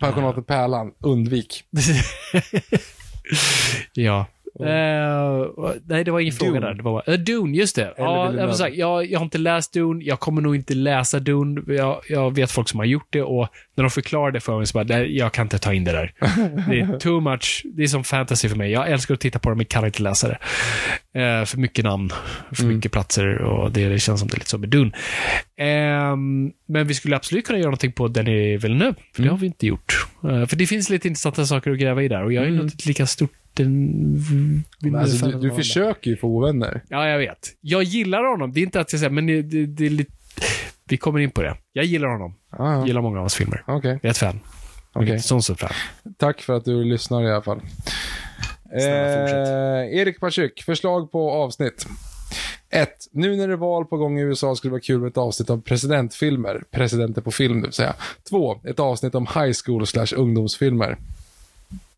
Pensionatet 0.00 0.46
Pärlan, 0.46 0.90
undvik. 1.04 1.64
ja. 3.92 4.26
Eh, 4.66 5.46
nej, 5.86 6.04
det 6.04 6.10
var 6.10 6.20
ingen 6.20 6.32
fråga 6.34 6.52
Dune. 6.52 6.66
där. 6.66 6.74
Det 6.74 6.82
var 6.82 6.92
bara, 7.06 7.12
uh, 7.14 7.20
Dune, 7.20 7.56
just 7.56 7.76
det. 7.76 7.94
Ja, 7.96 8.34
jag, 8.34 8.46
vill 8.46 8.56
säga, 8.56 8.74
jag, 8.74 9.06
jag 9.10 9.18
har 9.18 9.24
inte 9.24 9.38
läst 9.38 9.72
Dune. 9.72 10.04
Jag 10.04 10.20
kommer 10.20 10.42
nog 10.42 10.56
inte 10.56 10.74
läsa 10.74 11.20
Dune. 11.20 11.62
Jag, 11.66 12.00
jag 12.08 12.34
vet 12.34 12.50
folk 12.50 12.68
som 12.68 12.78
har 12.78 12.86
gjort 12.86 13.06
det 13.10 13.22
och 13.22 13.48
när 13.74 13.84
de 13.84 13.90
förklarar 13.90 14.30
det 14.30 14.40
för 14.40 14.56
mig 14.58 14.66
så 14.66 14.78
bara, 14.78 14.84
nej, 14.84 15.16
jag 15.16 15.32
kan 15.32 15.42
inte 15.46 15.58
ta 15.58 15.72
in 15.74 15.84
det 15.84 15.92
där. 15.92 16.12
Det 16.70 16.80
är 16.80 16.98
too 16.98 17.20
much. 17.20 17.62
Det 17.64 17.82
är 17.82 17.86
som 17.86 18.04
fantasy 18.04 18.48
för 18.48 18.56
mig. 18.56 18.70
Jag 18.70 18.90
älskar 18.90 19.14
att 19.14 19.20
titta 19.20 19.38
på 19.38 19.50
det, 19.50 19.56
men 19.56 19.64
kan 19.66 19.84
inte 19.86 20.02
läsa 20.02 20.28
det. 20.28 20.38
Eh, 21.20 21.44
för 21.44 21.58
mycket 21.58 21.84
namn, 21.84 22.10
för 22.52 22.62
Mm. 22.62 22.76
mycket 22.76 22.92
platser 22.92 23.38
och 23.42 23.72
det, 23.72 23.88
det 23.88 23.98
känns 23.98 24.20
som 24.20 24.28
det 24.28 24.34
är 24.34 24.38
lite 24.38 24.50
så 24.50 24.58
med 24.58 24.68
Dune. 24.68 24.92
Ehm, 25.60 26.50
men 26.68 26.86
vi 26.86 26.94
skulle 26.94 27.16
absolut 27.16 27.46
kunna 27.46 27.58
göra 27.58 27.66
någonting 27.66 27.92
på 27.92 28.08
Danny 28.08 28.56
Villeneuve, 28.56 28.94
för 29.14 29.22
det 29.22 29.28
Mm. 29.28 29.30
har 29.30 29.38
vi 29.38 29.46
inte 29.46 29.66
gjort. 29.66 30.06
För 30.22 30.56
det 30.56 30.66
finns 30.66 30.90
lite 30.90 31.08
intressanta 31.08 31.46
saker 31.46 31.70
att 31.70 31.78
gräva 31.78 32.02
i 32.02 32.08
där 32.08 32.24
och 32.24 32.32
jag 32.32 32.44
är 32.44 32.48
Mm. 32.48 32.60
inte 32.60 32.88
lika 32.88 33.06
stort 33.06 33.32
en... 33.58 34.24
Men 34.78 34.96
Alltså, 34.96 35.26
du, 35.26 35.38
du 35.38 35.50
försöker 35.50 36.10
ju 36.10 36.16
få 36.16 36.28
ovänner. 36.28 36.82
Ja, 36.88 37.08
jag 37.08 37.18
vet. 37.18 37.56
Jag 37.60 37.82
gillar 37.82 38.24
honom. 38.24 38.52
Det 38.52 38.60
är 38.60 38.62
inte 38.62 38.80
att 38.80 38.92
jag 38.92 39.00
säger, 39.00 39.10
men 39.10 39.26
det, 39.26 39.42
det, 39.42 39.66
det 39.66 39.86
är 39.86 39.90
lite... 39.90 40.12
Vi 40.84 40.96
kommer 40.96 41.20
in 41.20 41.30
på 41.30 41.42
det. 41.42 41.56
Jag 41.72 41.84
gillar 41.84 42.08
honom. 42.08 42.34
Ja, 42.50 42.72
ja. 42.72 42.86
Gillar 42.86 43.00
många 43.00 43.16
av 43.16 43.22
hans 43.22 43.34
filmer. 43.34 43.64
Okej. 43.66 43.90
Jag 43.90 44.04
är 44.04 44.10
ett 44.10 44.18
fan. 44.18 44.40
Okay. 44.94 45.18
Fan. 45.18 45.70
Tack 46.16 46.40
för 46.40 46.56
att 46.56 46.64
du 46.64 46.84
lyssnar 46.84 47.22
i 47.22 47.30
alla 47.30 47.42
fall. 47.42 47.60
Snälla. 48.70 49.84
Eh, 49.84 49.98
Erik 49.98 50.20
Paschuk, 50.20 50.62
förslag 50.62 51.12
på 51.12 51.30
avsnitt. 51.30 51.86
1. 52.70 52.90
Nu 53.12 53.36
när 53.36 53.48
det 53.48 53.54
är 53.54 53.56
val 53.56 53.84
på 53.84 53.96
gång 53.96 54.18
i 54.18 54.22
USA 54.22 54.56
skulle 54.56 54.70
det 54.70 54.72
vara 54.72 54.80
kul 54.80 55.00
med 55.00 55.08
ett 55.08 55.16
avsnitt 55.16 55.50
av 55.50 55.60
presidentfilmer. 55.62 56.62
Presidenter 56.70 57.22
på 57.22 57.30
film, 57.30 57.60
det 57.60 57.66
vill 57.66 57.72
säga. 57.72 57.94
2. 58.28 58.60
Ett 58.64 58.80
avsnitt 58.80 59.14
om 59.14 59.26
high 59.26 59.52
school 59.64 59.86
slash 59.86 60.16
ungdomsfilmer. 60.16 60.96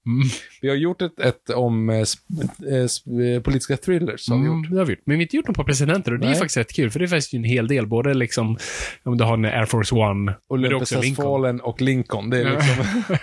Mm. 0.06 0.28
Vi 0.60 0.68
har 0.68 0.76
gjort 0.76 1.02
ett, 1.02 1.20
ett 1.20 1.50
om 1.50 1.90
eh, 1.90 1.96
eh, 1.96 3.34
eh, 3.34 3.42
politiska 3.42 3.76
thrillers. 3.76 4.28
Har 4.28 4.38
vi 4.38 4.44
gjort. 4.46 4.54
Mm, 4.66 4.70
det 4.70 4.78
har 4.78 4.86
vi 4.86 4.92
gjort. 4.92 5.02
Men 5.04 5.18
vi 5.18 5.18
har 5.18 5.22
inte 5.22 5.36
gjort 5.36 5.48
något 5.48 5.56
på 5.56 5.64
presidenter 5.64 6.12
och 6.12 6.18
det 6.18 6.26
är 6.26 6.30
Nej. 6.30 6.38
faktiskt 6.38 6.56
rätt 6.56 6.72
kul, 6.72 6.90
för 6.90 6.98
det 6.98 7.04
är 7.04 7.08
faktiskt 7.08 7.34
en 7.34 7.44
hel 7.44 7.68
del. 7.68 7.86
Både 7.86 8.14
liksom, 8.14 8.58
om 9.02 9.18
du 9.18 9.24
har 9.24 9.34
en 9.34 9.44
Air 9.44 9.64
Force 9.64 9.94
One, 9.94 10.32
är 10.32 10.36
Olympus 10.48 10.92
Has 10.92 11.04
Lincoln. 11.04 11.24
Fallen 11.26 11.60
och 11.60 11.80
Lincoln. 11.80 12.30
Det 12.30 12.40
är 12.40 12.50
liksom... 12.50 12.84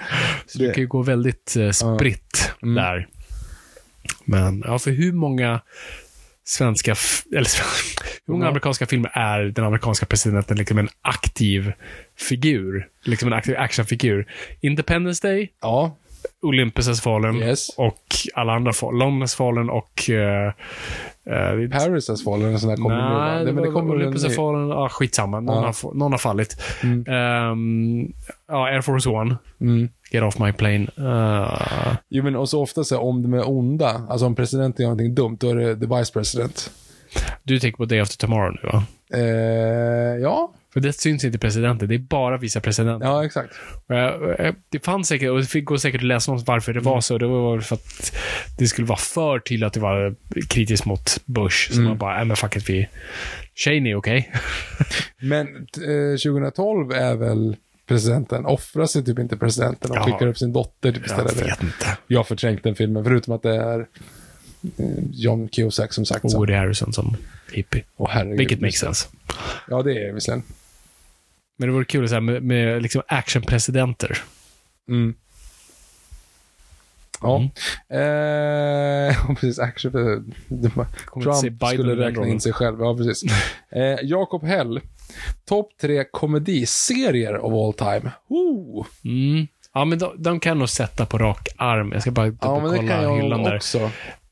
Så 0.46 0.60
det 0.60 0.74
kan 0.74 0.82
ju 0.82 0.88
gå 0.88 1.02
väldigt 1.02 1.56
eh, 1.56 1.72
spritt 1.72 2.52
Mm. 2.62 2.76
där. 2.76 3.08
Men, 4.26 4.64
ja, 4.68 4.80
för 4.80 4.92
hur 4.92 5.14
många 5.14 5.62
svenska, 6.44 6.96
eller 7.32 7.50
hur 8.28 8.34
många 8.34 8.48
amerikanska 8.48 8.86
filmer 8.86 9.12
är 9.14 9.40
den 9.40 9.66
amerikanska 9.66 10.06
presidenten 10.06 10.58
liksom 10.58 10.78
en 10.78 10.90
aktiv 11.02 11.74
figur? 12.18 12.88
Liksom 13.04 13.28
en 13.28 13.34
aktiv 13.34 13.56
actionfigur. 13.58 14.28
Independence 14.62 15.28
Day, 15.28 15.52
ja, 15.62 15.98
Olympus 16.42 16.88
Has 16.88 17.02
Fallen 17.02 17.36
Yes. 17.36 17.70
och 17.78 18.04
alla 18.34 18.54
andra 18.54 18.74
fall. 18.74 18.98
London 18.98 19.22
Has 19.22 19.36
Fallen 19.36 19.70
och... 19.70 20.02
Uh, 20.10 20.16
uh, 20.18 21.70
Paris 21.72 22.08
Has 22.08 22.24
Fallen, 22.24 22.52
en 22.54 22.60
sån 22.60 22.70
där 22.70 22.76
kommer 22.78 22.96
nu. 22.96 23.18
Nej, 23.20 23.44
Nej, 23.44 23.54
men 23.54 23.64
det 23.64 23.72
kommer 23.72 23.94
Olympus 23.96 24.24
en 24.24 24.30
Has 24.30 24.38
ny. 24.38 24.44
Fallen. 24.44 24.70
Ja, 24.70 24.90
skitsamma. 24.90 25.40
Någon, 25.40 25.56
Ja. 25.56 25.62
har, 25.84 25.94
någon 25.94 26.12
har 26.12 26.20
fallit. 26.20 26.62
Mm. 26.84 27.06
Ehm, 27.08 28.14
ja, 28.48 28.68
Air 28.68 28.82
Force 28.82 29.10
One. 29.10 29.36
Mm. 29.62 29.90
Get 30.12 30.24
off 30.24 30.40
my 30.40 30.52
plane. 30.54 30.88
Uh, 31.00 31.96
Jo, 32.10 32.24
men 32.24 32.36
och 32.36 32.50
så 32.50 32.62
ofta 32.62 32.84
så 32.84 33.00
om 33.00 33.22
de 33.22 33.34
är 33.34 33.50
onda, 33.50 34.02
alltså 34.10 34.26
om 34.26 34.36
presidenten 34.36 34.84
gör 34.84 34.90
någonting 34.90 35.16
dumt, 35.16 35.38
då 35.40 35.50
är 35.50 35.56
det 35.56 35.76
the 35.88 35.96
vice 35.98 36.14
president. 36.14 36.72
du 37.44 37.60
tänker 37.60 37.78
på 37.78 37.86
Day 37.86 38.00
After 38.00 38.18
Tomorrow 38.18 38.52
nu, 38.64 38.70
va? 38.70 38.84
Eh, 39.14 40.18
ja, 40.22 40.52
För 40.74 40.80
det 40.80 40.94
syns 40.94 41.24
inte 41.24 41.38
presidenten. 41.38 41.88
Det 41.90 41.96
är 41.96 42.00
bara 42.00 42.38
vicepresidenten. 42.38 43.10
ja 43.10 43.26
exakt. 43.26 43.54
Det 44.70 44.80
fanns 44.86 45.08
säkert, 45.08 45.30
och 45.30 45.42
det 45.54 45.62
går 45.62 45.78
säkert 45.78 46.02
att 46.02 46.08
läsa 46.08 46.32
om 46.32 46.44
varför 46.46 46.74
det 46.74 46.80
Mm. 46.80 46.92
var 46.94 47.02
så. 47.02 47.18
Det 47.18 47.28
var 47.28 47.60
för 47.60 47.76
att 47.76 48.14
det 48.60 48.68
skulle 48.68 48.88
vara 48.88 49.00
för 49.00 49.40
tydligt 49.40 49.68
att 49.68 49.74
det 49.74 49.80
var 49.80 50.16
kritiskt 50.50 50.86
mot 50.86 51.18
Bush. 51.26 51.68
Så 51.72 51.74
Mm. 51.80 51.84
man 51.90 51.98
bara, 51.98 52.20
äh, 52.20 52.26
men 52.26 52.38
fuck 52.38 52.56
it, 52.56 52.70
vi... 52.70 52.88
Cheney, 53.56 53.94
okej? 53.96 54.32
Men 55.22 55.48
eh, 55.58 56.18
2012 56.24 56.92
är 56.92 57.16
väl 57.16 57.56
presidenten, 57.88 58.46
offrar 58.46 58.86
sig 58.86 59.06
typ 59.06 59.20
inte 59.20 59.38
presidenten 59.38 59.92
och 59.92 59.98
Ja. 59.98 60.04
skickar 60.04 60.28
upp 60.28 60.38
sin 60.38 60.54
dotter 60.54 60.92
typ 60.92 61.02
Jag 61.08 61.20
istället. 61.28 61.52
vet 61.52 61.64
inte. 61.64 61.98
Jag 62.08 62.20
har 62.20 62.24
förträngt 62.24 62.64
den 62.64 62.76
filmen, 62.76 63.04
förutom 63.04 63.34
att 63.36 63.44
det 63.44 63.56
är 63.56 63.80
eh, 63.80 64.86
John 65.12 65.48
Cusack 65.50 65.94
som 65.94 66.06
sagt. 66.06 66.26
Och. 66.26 66.34
Woody 66.34 66.54
Harrison 66.54 66.94
som 66.94 67.18
hippie. 67.52 67.84
Herregud. 68.10 68.38
Vilket 68.38 68.62
makes 68.62 68.80
sense. 68.80 69.08
Ja, 69.70 69.82
det 69.84 69.92
är 69.92 70.08
det 70.08 70.14
visserligen. 70.14 70.44
Men 71.60 71.68
det 71.68 71.74
vore 71.74 71.86
kul 71.86 72.10
så 72.10 72.14
här, 72.16 72.22
med, 72.22 72.44
med 72.44 72.82
liksom 72.82 73.02
actionpresidenter. 73.08 74.22
Mm. 74.90 75.14
Ja. 77.22 77.38
Mm. 77.38 77.50
Eh, 79.10 79.26
precis, 79.36 79.60
action. 79.60 79.92
Trump 81.24 81.66
skulle 81.68 82.08
räkna 82.08 82.28
in 82.28 82.42
sig 82.42 82.54
själv. 82.54 82.80
Ja, 82.80 82.96
precis. 82.98 83.24
Eh, 83.72 83.98
Jakob 84.04 84.44
Hell. 84.44 84.82
Topp 85.46 85.70
tre 85.82 86.04
komediserier 86.04 87.38
of 87.38 87.54
all 87.54 87.74
time. 87.74 88.12
Woo! 88.28 88.86
Mm. 89.06 89.48
Ja, 89.74 89.86
men 89.86 90.00
de, 90.00 90.14
de 90.18 90.40
kan 90.40 90.60
nog 90.60 90.70
sätta 90.70 91.06
på 91.06 91.18
rak 91.18 91.48
arm. 91.58 91.92
Jag 91.92 92.02
ska 92.02 92.12
bara 92.12 92.28
Ja, 92.42 92.60
men 92.60 92.72
det 92.72 92.78
kan 92.78 92.86
dubbelkolla 92.86 93.16
hyllan 93.22 93.44
där. 93.44 93.56
också. 93.56 93.80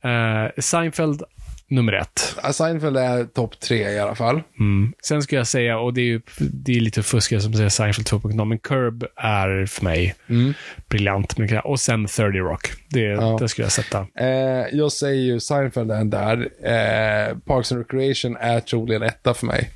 Eh, 0.02 0.62
Seinfeld, 0.62 1.24
nummer 1.70 1.94
ett. 1.94 2.36
Seinfeld 2.52 2.98
är 2.98 3.24
topp 3.26 3.60
tre 3.60 3.90
i 3.92 4.00
alla 4.00 4.16
fall. 4.16 4.42
Mm. 4.60 4.94
Sen 5.04 5.22
skulle 5.22 5.40
jag 5.40 5.48
säga, 5.48 5.80
och 5.80 5.94
det 5.94 6.02
är 6.02 6.06
ju 6.06 6.22
det 6.40 6.72
är 6.76 6.80
lite 6.80 7.04
fuskigt 7.04 7.44
som 7.44 7.54
säger 7.54 7.70
Seinfeld 7.70 8.08
2.0, 8.08 8.46
men 8.46 8.60
Curb 8.60 9.04
är 9.16 9.66
för 9.66 9.84
mig 9.84 10.16
Mm. 10.30 10.54
briljant. 10.88 11.36
Och 11.64 11.80
sen 11.80 12.06
30 12.06 12.22
Rock. 12.40 12.72
Det, 12.90 13.00
Ja. 13.02 13.38
det 13.42 13.48
skulle 13.50 13.66
jag 13.66 13.72
sätta. 13.72 14.08
Eh, 14.20 14.28
jag 14.72 14.92
säger 14.92 15.22
ju 15.22 15.40
Seinfeld 15.40 15.92
är 15.92 16.04
där. 16.04 16.38
Eh, 16.64 17.38
Parks 17.38 17.72
and 17.72 17.82
Recreation 17.82 18.38
är 18.40 18.60
troligen 18.60 19.02
etta 19.04 19.34
för 19.34 19.46
mig. 19.46 19.70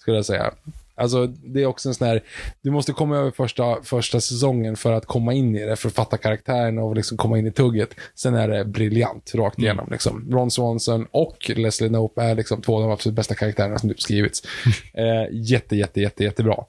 Skulle 0.00 0.16
jag 0.16 0.26
säga. 0.26 0.50
Alltså, 0.98 1.26
det 1.26 1.62
är 1.62 1.66
också 1.66 1.88
en 1.88 1.94
sån 1.94 2.06
här, 2.06 2.22
du 2.62 2.70
måste 2.70 2.92
komma 2.92 3.16
över 3.16 3.30
första, 3.30 3.82
första 3.82 4.20
säsongen 4.20 4.76
för 4.76 4.92
att 4.92 5.06
komma 5.06 5.32
in 5.32 5.56
i 5.56 5.66
det, 5.66 5.76
för 5.76 5.88
att 5.88 5.94
fatta 5.94 6.16
karaktären 6.16 6.78
och 6.78 6.96
liksom 6.96 7.16
komma 7.18 7.38
in 7.38 7.46
i 7.46 7.52
tugget. 7.52 7.88
Sen 8.14 8.34
är 8.34 8.48
det 8.48 8.64
briljant 8.64 9.32
rakt 9.34 9.58
igenom. 9.58 9.88
Liksom. 9.90 10.26
Ron 10.30 10.50
Swanson 10.50 11.06
och 11.10 11.50
Leslie 11.56 11.88
Knope 11.88 12.22
är 12.22 12.34
liksom 12.34 12.62
två 12.62 12.76
av 12.76 12.82
de 12.82 12.90
absolut 12.90 13.16
bästa 13.16 13.34
karaktärerna 13.34 13.78
som 13.78 13.88
typ 13.88 14.00
skrivits. 14.00 14.42
Eh, 14.94 15.26
jätte, 15.32 15.76
jätte, 15.76 16.00
jätte, 16.00 16.24
jättebra. 16.24 16.64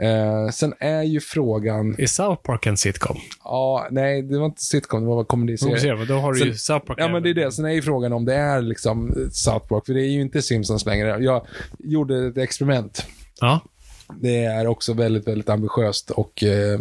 Eh, 0.00 0.48
sen 0.52 0.74
är 0.80 1.02
ju 1.02 1.20
frågan, 1.20 1.94
Är 1.98 2.06
South 2.06 2.42
Park 2.42 2.66
en 2.66 2.76
sitcom? 2.76 3.16
ja, 3.44 3.88
nej, 3.90 4.22
det 4.22 4.38
var 4.38 4.46
inte 4.46 4.62
sitcom, 4.62 5.00
det 5.00 5.06
var 5.06 5.24
komediserie. 5.24 6.04
då 6.04 6.14
har 6.14 6.32
du 6.32 6.38
ju 6.38 6.44
Sen- 6.44 6.58
South 6.58 6.86
Park. 6.86 6.98
Ja, 7.00 7.08
men 7.08 7.22
det 7.22 7.30
är 7.30 7.34
det. 7.34 7.52
Sen 7.52 7.64
är 7.64 7.70
ju 7.70 7.82
frågan 7.82 8.12
om 8.12 8.24
det 8.24 8.34
är 8.34 8.62
liksom 8.62 9.14
South 9.32 9.66
Park, 9.66 9.86
för 9.86 9.94
det 9.94 10.00
är 10.02 10.10
ju 10.10 10.20
inte 10.20 10.42
Simpsons 10.42 10.86
längre. 10.86 11.18
Jag 11.24 11.46
gjorde 11.78 12.26
ett 12.26 12.38
experiment. 12.38 13.06
Ja. 13.40 13.60
Det 14.20 14.44
är 14.44 14.66
också 14.66 14.92
väldigt, 14.92 15.28
väldigt 15.28 15.48
ambitiöst 15.48 16.10
och 16.10 16.42
eh, 16.44 16.80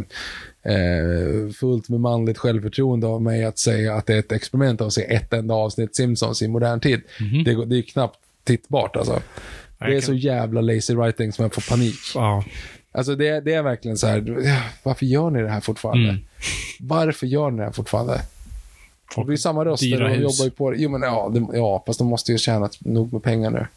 eh, 0.63 1.49
fullt 1.59 1.89
med 1.89 1.99
manligt 1.99 2.37
självförtroende 2.37 3.07
av 3.07 3.21
mig 3.21 3.43
att 3.45 3.59
säga 3.59 3.93
att 3.93 4.05
det 4.05 4.13
är 4.13 4.19
ett 4.19 4.31
experiment 4.31 4.81
av 4.81 4.87
att 4.87 4.93
se 4.93 5.13
ett 5.15 5.33
enda 5.33 5.53
avsnitt 5.55 5.95
Simpsons 5.95 6.41
i 6.41 6.47
modern 6.47 6.79
tid. 6.79 7.01
Det, 7.45 7.53
går- 7.53 7.65
det 7.65 7.75
är 7.75 7.77
ju 7.77 7.83
knappt 7.83 8.19
tittbart 8.43 8.95
alltså. 8.95 9.21
Det 9.79 9.85
är 9.97 10.01
så 10.01 10.13
jävla 10.13 10.61
lazy 10.61 10.95
writing 10.95 11.31
som 11.31 11.43
jag 11.43 11.53
får 11.53 11.69
panik. 11.69 11.95
Ja. 12.15 12.43
Alltså 12.91 13.15
det, 13.15 13.39
det 13.39 13.53
är 13.53 13.63
verkligen 13.63 13.97
så 13.97 14.07
här, 14.07 14.21
varför 14.83 15.05
gör 15.05 15.29
ni 15.29 15.41
det 15.41 15.49
här 15.49 15.61
fortfarande? 15.61 16.09
Mm. 16.09 16.21
Varför 16.79 17.27
gör 17.27 17.51
ni 17.51 17.57
det 17.57 17.63
här 17.63 17.71
fortfarande? 17.71 18.21
Det 19.15 19.23
blir 19.23 19.37
samma 19.37 19.65
röster 19.65 19.87
de 19.99 20.05
jobbar 20.21 20.43
ju 20.45 20.51
på 20.51 20.71
det. 20.71 20.77
Jo, 20.77 20.89
men 20.89 21.01
ja, 21.01 21.31
det, 21.33 21.57
ja, 21.57 21.83
fast 21.87 21.99
de 21.99 22.07
måste 22.07 22.31
ju 22.31 22.37
tjäna 22.37 22.69
nog 22.79 23.13
med 23.13 23.23
pengar 23.23 23.49
nu. 23.51 23.67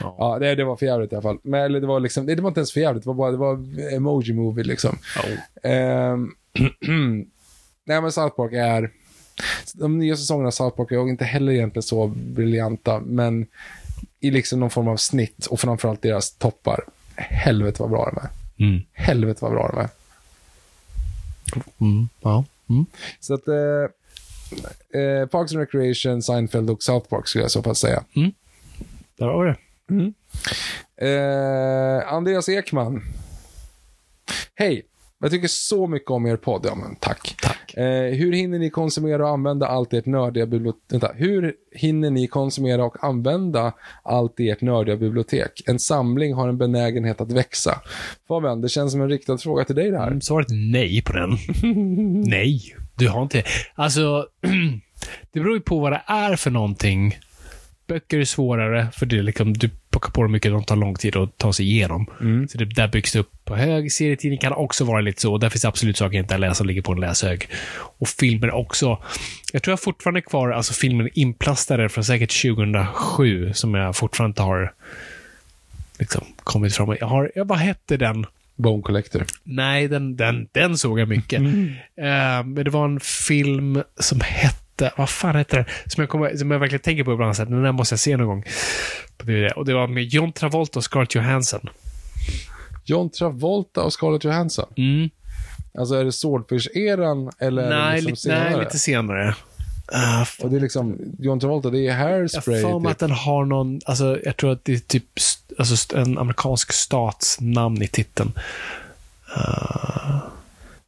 Ja. 0.00 0.16
Ja, 0.18 0.38
det, 0.38 0.54
det 0.54 0.64
var 0.64 0.76
för 0.76 0.86
jävligt 0.86 1.12
i 1.12 1.14
alla 1.14 1.22
fall. 1.22 1.38
Men, 1.42 1.60
eller 1.60 1.80
det 1.80 1.86
var 1.86 2.00
liksom, 2.00 2.26
det, 2.26 2.34
det 2.34 2.42
var 2.42 2.50
inte 2.50 2.60
ens 2.60 2.72
för 2.72 2.80
jävligt, 2.80 3.04
det 3.04 3.08
var 3.08 3.14
bara, 3.14 3.30
det 3.30 3.36
var 3.36 3.58
emoji 3.94 4.32
movie 4.32 4.64
liksom. 4.64 4.98
Ehm, 5.62 6.30
nej 7.84 8.00
men 8.00 8.12
South 8.12 8.36
Park 8.36 8.52
är, 8.52 8.90
de 9.74 9.98
nya 9.98 10.16
säsongerna 10.16 10.46
av 10.46 10.50
South 10.50 10.76
Park 10.76 10.92
är 10.92 11.08
inte 11.08 11.24
heller 11.24 11.52
egentligen 11.52 11.82
så 11.82 12.06
briljanta, 12.06 13.00
men 13.00 13.46
i 14.20 14.30
liksom 14.30 14.60
någon 14.60 14.70
form 14.70 14.88
av 14.88 14.96
snitt 14.96 15.46
och 15.46 15.60
framförallt 15.60 16.02
deras 16.02 16.30
toppar. 16.30 16.84
Helvete 17.16 17.82
vad 17.82 17.90
bra 17.90 18.12
de 18.14 18.20
är. 18.20 18.30
Mm. 18.68 18.82
Helvete 18.92 19.38
vad 19.42 19.52
bra 19.52 19.68
de 19.68 19.80
är. 19.80 19.88
Mm. 21.80 22.08
Ja. 22.20 22.44
Mm. 22.68 22.86
Så 23.20 23.34
att 23.34 23.48
eh, 23.48 23.90
eh, 25.00 25.26
Parks 25.26 25.52
and 25.52 25.60
Recreation, 25.60 26.22
Seinfeld 26.22 26.70
och 26.70 26.82
South 26.82 27.08
Park 27.08 27.28
skulle 27.28 27.44
jag 27.44 27.50
så 27.50 27.62
fall 27.62 27.76
säga. 27.76 28.04
Där 29.18 29.26
var 29.26 29.46
det. 29.46 29.56
Eh, 31.00 32.12
Andreas 32.12 32.48
Ekman. 32.48 33.02
Hej! 34.54 34.86
Jag 35.18 35.30
tycker 35.30 35.48
så 35.48 35.86
mycket 35.86 36.10
om 36.10 36.26
er 36.26 36.36
podd. 36.36 36.66
Ja, 36.68 36.74
men 36.74 36.96
tack. 36.96 37.36
Tack. 37.42 37.74
Eh, 37.74 38.14
hur 38.14 38.32
hinner 38.32 38.58
ni 38.58 38.70
konsumera 38.70 39.24
och 39.24 39.30
använda 39.30 39.66
allt 39.66 39.92
ert 39.92 40.06
nördiga 40.06 40.46
bibliotek? 40.46 40.82
Vänta. 40.92 41.12
Hur 41.14 41.54
hinner 41.72 42.10
ni 42.10 42.26
konsumera 42.26 42.84
och 42.84 43.04
använda 43.04 43.72
allt 44.02 44.40
i 44.40 44.50
ert 44.50 44.60
nördiga 44.60 44.96
bibliotek? 44.96 45.62
En 45.66 45.78
samling 45.78 46.34
har 46.34 46.48
en 46.48 46.58
benägenhet 46.58 47.20
att 47.20 47.32
växa. 47.32 47.80
Fabian, 48.28 48.60
det 48.60 48.68
känns 48.68 48.92
som 48.92 49.00
en 49.00 49.08
riktad 49.08 49.38
fråga 49.38 49.64
till 49.64 49.74
dig 49.74 49.90
det 49.90 49.98
här. 49.98 50.06
Mm, 50.06 50.20
Svaret 50.20 50.50
är 50.50 50.72
nej 50.72 51.02
på 51.02 51.12
den. 51.12 51.30
nej, 52.30 52.76
du 52.94 53.08
har 53.08 53.22
inte. 53.22 53.42
Alltså, 53.74 54.26
det 55.32 55.40
beror 55.40 55.54
ju 55.54 55.60
på 55.60 55.78
vad 55.78 55.92
det 55.92 56.02
är 56.06 56.36
för 56.36 56.50
någonting. 56.50 57.18
Böcker 57.86 58.18
är 58.18 58.24
svårare, 58.24 58.88
för 58.92 59.06
det 59.06 59.18
är 59.18 59.22
liksom, 59.22 59.52
du 59.52 59.70
plockar 59.90 60.10
på 60.10 60.22
dem 60.22 60.32
mycket, 60.32 60.52
de 60.52 60.64
tar 60.64 60.76
lång 60.76 60.94
tid 60.94 61.16
att 61.16 61.38
ta 61.38 61.52
sig 61.52 61.66
igenom. 61.66 62.06
Så 62.50 62.58
det 62.58 62.64
där 62.64 62.88
byggs 62.88 63.12
det 63.12 63.18
upp 63.18 63.44
på 63.44 63.56
hög. 63.56 63.92
Serietidning 63.92 64.38
kan 64.38 64.52
också 64.52 64.84
vara 64.84 65.00
lite 65.00 65.20
så. 65.22 65.38
Där 65.38 65.48
finns 65.48 65.64
absolut 65.64 65.96
saker 65.96 66.16
jag 66.16 66.24
inte 66.24 66.34
har 66.34 66.38
läst 66.38 66.56
som 66.58 66.66
ligger 66.66 66.82
på 66.82 66.92
en 66.92 67.00
läshög. 67.00 67.48
Och 67.98 68.08
filmer 68.08 68.50
också. 68.50 68.98
Jag 69.52 69.62
tror 69.62 69.72
jag 69.72 69.80
fortfarande 69.80 70.20
är 70.20 70.22
kvar, 70.22 70.50
alltså 70.50 70.72
filmen 70.72 71.08
inplastade 71.14 71.88
från 71.88 72.04
säkert 72.04 72.42
2007, 72.42 73.52
som 73.52 73.74
jag 73.74 73.96
fortfarande 73.96 74.30
inte 74.30 74.42
har 74.42 74.72
liksom 75.98 76.24
kommit 76.36 76.76
fram. 76.76 76.96
Jag 77.00 77.06
har, 77.06 77.32
jag, 77.34 77.48
vad 77.48 77.58
hette 77.58 77.96
den? 77.96 78.26
Bone 78.56 78.82
Collector. 78.82 79.24
Nej, 79.44 79.88
den, 79.88 80.16
den, 80.16 80.48
den 80.52 80.78
såg 80.78 81.00
jag 81.00 81.08
mycket. 81.08 81.40
Eh, 81.40 82.44
men 82.44 82.54
det 82.54 82.70
var 82.70 82.84
en 82.84 83.00
film 83.00 83.82
som 84.00 84.20
hette, 84.20 84.65
vad 84.96 85.10
fan 85.10 85.36
hette 85.36 85.56
den? 85.56 85.64
Som 85.86 86.02
jag, 86.02 86.08
kommer, 86.10 86.36
som 86.36 86.50
jag 86.50 86.58
verkligen 86.58 86.82
tänker 86.82 87.04
på 87.04 87.12
ibland, 87.12 87.36
så 87.36 87.42
här, 87.42 87.50
den 87.50 87.62
där 87.62 87.72
måste 87.72 87.92
jag 87.92 88.00
se 88.00 88.16
någon 88.16 88.26
gång. 88.26 88.44
Och 89.56 89.64
det 89.64 89.74
var 89.74 89.86
med 89.86 90.04
John 90.04 90.32
Travolta 90.32 90.78
och 90.78 90.84
Scarlett 90.84 91.14
Johansson. 91.14 91.68
John 92.84 93.10
Travolta 93.10 93.82
och 93.82 93.92
Scarlett 93.92 94.24
Johansson. 94.24 94.66
Mm. 94.76 95.10
Alltså 95.78 95.94
är 95.94 96.04
det 96.04 96.10
Swordfish-eran 96.12 97.30
eller 97.38 97.70
Nej, 97.70 98.00
liksom 98.00 98.16
senare? 98.16 98.50
nej, 98.50 98.58
lite 98.58 98.78
senare. 98.78 99.34
Uh, 99.94 100.44
Och 100.44 100.50
det 100.50 100.56
är 100.56 100.60
liksom, 100.60 100.98
John 101.18 101.40
Travolta, 101.40 101.70
det 101.70 101.78
är 101.78 101.82
jag 101.82 101.94
hairspray. 101.94 102.62
har 102.62 102.70
för 102.70 102.78
mig 102.78 102.88
typ. 102.88 102.92
att 102.92 102.98
den 102.98 103.10
har 103.10 103.44
någon, 103.44 103.80
alltså 103.84 104.18
jag 104.24 104.36
tror 104.36 104.52
att 104.52 104.64
det 104.64 104.72
är 104.74 104.78
typ 104.78 105.04
alltså, 105.58 105.96
en 105.96 106.18
amerikansk 106.18 106.72
stats 106.72 107.36
namn 107.40 107.82
i 107.82 107.88
titeln. 107.88 108.32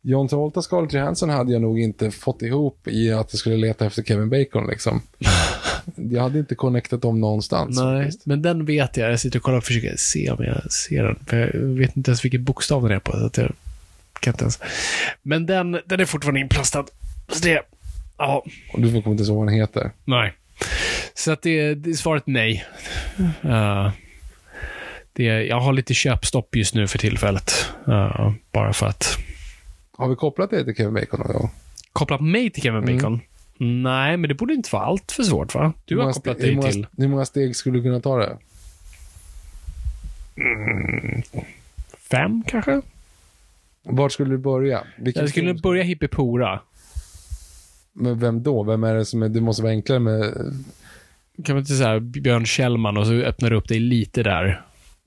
John 0.08 0.28
Travolta 0.28 0.62
Scarlett 0.62 0.92
Johansson 0.92 1.30
hade 1.30 1.52
jag 1.52 1.62
nog 1.62 1.80
inte 1.80 2.10
fått 2.10 2.42
ihop 2.42 2.88
i 2.88 3.12
att 3.12 3.32
jag 3.32 3.38
skulle 3.38 3.56
leta 3.56 3.86
efter 3.86 4.02
Kevin 4.02 4.30
Bacon 4.30 4.66
liksom. 4.66 5.02
jag 5.96 6.22
hade 6.22 6.38
inte 6.38 6.54
connectat 6.54 7.02
dem 7.02 7.20
någonstans. 7.20 7.80
Nej, 7.80 8.04
faktiskt. 8.04 8.26
men 8.26 8.42
den 8.42 8.64
vet 8.64 8.96
jag. 8.96 9.12
Jag 9.12 9.20
sitter 9.20 9.38
och 9.38 9.42
kollar 9.42 9.58
och 9.58 9.64
försöker 9.64 9.94
se 9.96 10.30
om 10.30 10.44
jag 10.44 10.72
ser 10.72 11.04
den. 11.04 11.18
För 11.26 11.36
jag 11.36 11.60
vet 11.60 11.96
inte 11.96 12.10
ens 12.10 12.24
vilken 12.24 12.44
bokstav 12.44 12.82
den 12.82 12.92
är 12.92 12.98
på. 12.98 13.12
Så 13.12 13.26
att 13.26 13.36
jag 13.36 13.52
kan 14.20 14.34
inte 14.34 14.44
ens. 14.44 14.58
Men 15.22 15.46
den, 15.46 15.80
den 15.86 16.00
är 16.00 16.04
fortfarande 16.04 16.40
inplastad. 16.40 16.84
Så 17.28 17.44
det... 17.44 17.62
Ja, 18.18 18.44
Och 18.72 18.80
du 18.80 19.02
kommer 19.02 19.10
inte 19.10 19.24
ihåg 19.24 19.36
vad 19.36 19.46
den 19.46 19.54
heter. 19.54 19.90
nej. 20.04 20.34
Så 21.14 21.32
att 21.32 21.42
det, 21.42 21.74
det 21.74 21.90
är 21.90 21.94
svaret 21.94 22.22
nej. 22.26 22.64
Uh, 23.44 23.90
det, 25.12 25.24
jag 25.24 25.60
har 25.60 25.72
lite 25.72 25.94
köpstopp 25.94 26.56
just 26.56 26.74
nu 26.74 26.86
för 26.86 26.98
tillfället. 26.98 27.66
Uh, 27.88 28.32
bara 28.52 28.72
för 28.72 28.86
att 28.86 29.18
Har 29.98 30.08
vi 30.08 30.16
kopplat 30.16 30.50
det 30.50 30.64
till 30.64 30.74
Kevin 30.74 30.94
Bacon 30.94 31.20
någon 31.20 31.32
gång? 31.32 31.50
koppla 31.92 32.18
mig 32.18 32.50
till 32.50 32.62
Kevin 32.62 32.96
Bacon. 32.96 33.20
Nej, 33.58 34.16
men 34.16 34.28
det 34.28 34.34
borde 34.34 34.54
inte 34.54 34.68
vara 34.72 34.84
allt 34.84 35.12
för 35.12 35.22
svårt 35.22 35.54
va? 35.54 35.72
Du 35.84 35.94
Hur 35.94 36.02
har 36.02 36.12
kopplat 36.12 36.38
dig 36.38 36.54
många, 36.54 36.70
till 36.70 36.86
Hur 36.96 37.08
många 37.08 37.24
steg 37.24 37.56
skulle 37.56 37.78
du 37.78 37.82
kunna 37.82 38.00
ta 38.00 38.16
det? 38.16 38.38
fem 42.10 42.42
kanske? 42.46 42.82
Vart 43.82 44.12
skulle 44.12 44.30
du 44.30 44.38
börja? 44.38 44.84
Vilken 44.98 45.22
Jag 45.22 45.30
skulle 45.30 45.54
börja 45.54 45.82
hippipora. 45.82 46.60
Men 47.92 48.18
vem 48.18 48.42
då? 48.42 48.62
Vem 48.62 48.84
är 48.84 48.94
det 48.94 49.04
som 49.04 49.22
är, 49.22 49.28
det 49.28 49.40
måste 49.40 49.62
vara 49.62 49.72
enklare 49.72 49.98
med... 49.98 50.34
Kan 51.44 51.54
man 51.54 51.58
inte 51.58 51.74
säga 51.74 52.00
Björn 52.00 52.46
Kjellman 52.46 52.96
och 52.96 53.06
så 53.06 53.12
öppnar 53.12 53.50
du 53.50 53.56
upp 53.56 53.68
dig 53.68 53.80
lite 53.80 54.22
där. 54.22 54.62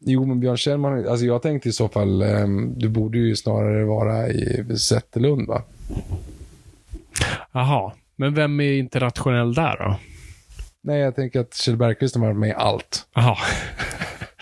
Jo, 0.05 0.25
men 0.25 0.39
Björn 0.39 0.57
Kjellman, 0.57 1.07
alltså 1.07 1.25
jag 1.25 1.41
tänkte 1.41 1.69
i 1.69 1.71
så 1.71 1.87
fall, 1.87 2.21
ehm, 2.21 2.73
du 2.77 2.89
borde 2.89 3.17
ju 3.17 3.35
snarare 3.35 3.85
vara 3.85 4.27
i 4.27 4.65
Zetterlund 4.77 5.47
va? 5.47 5.63
Jaha, 7.51 7.91
men 8.15 8.33
vem 8.33 8.59
är 8.59 8.73
internationell 8.73 9.53
där 9.53 9.77
då? 9.77 9.95
Nej, 10.81 10.99
jag 10.99 11.15
tänker 11.15 11.39
att 11.39 11.53
Kjell 11.53 11.77
Bergqvist 11.77 12.15
har 12.15 12.21
varit 12.21 12.37
med 12.37 12.49
i 12.49 12.53
allt. 12.53 13.05
Jaha, 13.15 13.37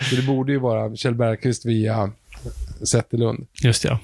Så 0.10 0.16
det 0.16 0.26
borde 0.26 0.52
ju 0.52 0.58
vara 0.58 0.96
Kjell 0.96 1.14
Bergqvist 1.14 1.66
via 1.66 2.10
Zetterlund. 2.84 3.46
just 3.62 3.84
ja. 3.84 3.98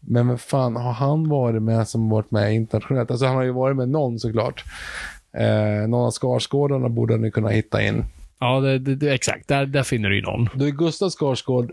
Men 0.00 0.28
vad 0.28 0.40
fan, 0.40 0.76
har 0.76 0.92
han 0.92 1.28
varit 1.28 1.62
med 1.62 1.88
som 1.88 2.08
varit 2.08 2.30
med 2.30 2.54
internationellt? 2.54 3.10
Alltså 3.10 3.26
han 3.26 3.36
har 3.36 3.42
ju 3.42 3.52
varit 3.52 3.76
med 3.76 3.88
någon 3.88 4.18
såklart. 4.18 4.64
Eh, 5.32 5.88
någon 5.88 6.06
av 6.06 6.10
Skarsgårdarna 6.10 6.88
borde 6.88 7.14
han 7.14 7.24
ju 7.24 7.30
kunna 7.30 7.48
hitta 7.48 7.82
in. 7.82 8.04
Ja, 8.38 8.60
det, 8.60 8.78
det, 8.78 8.94
det, 8.94 9.14
exakt. 9.14 9.48
Där, 9.48 9.66
där 9.66 9.82
finner 9.82 10.08
du 10.10 10.16
ju 10.16 10.22
någon. 10.22 10.48
Då 10.54 10.66
är 10.66 10.70
Gustav 10.70 11.10
Skarsgård... 11.10 11.72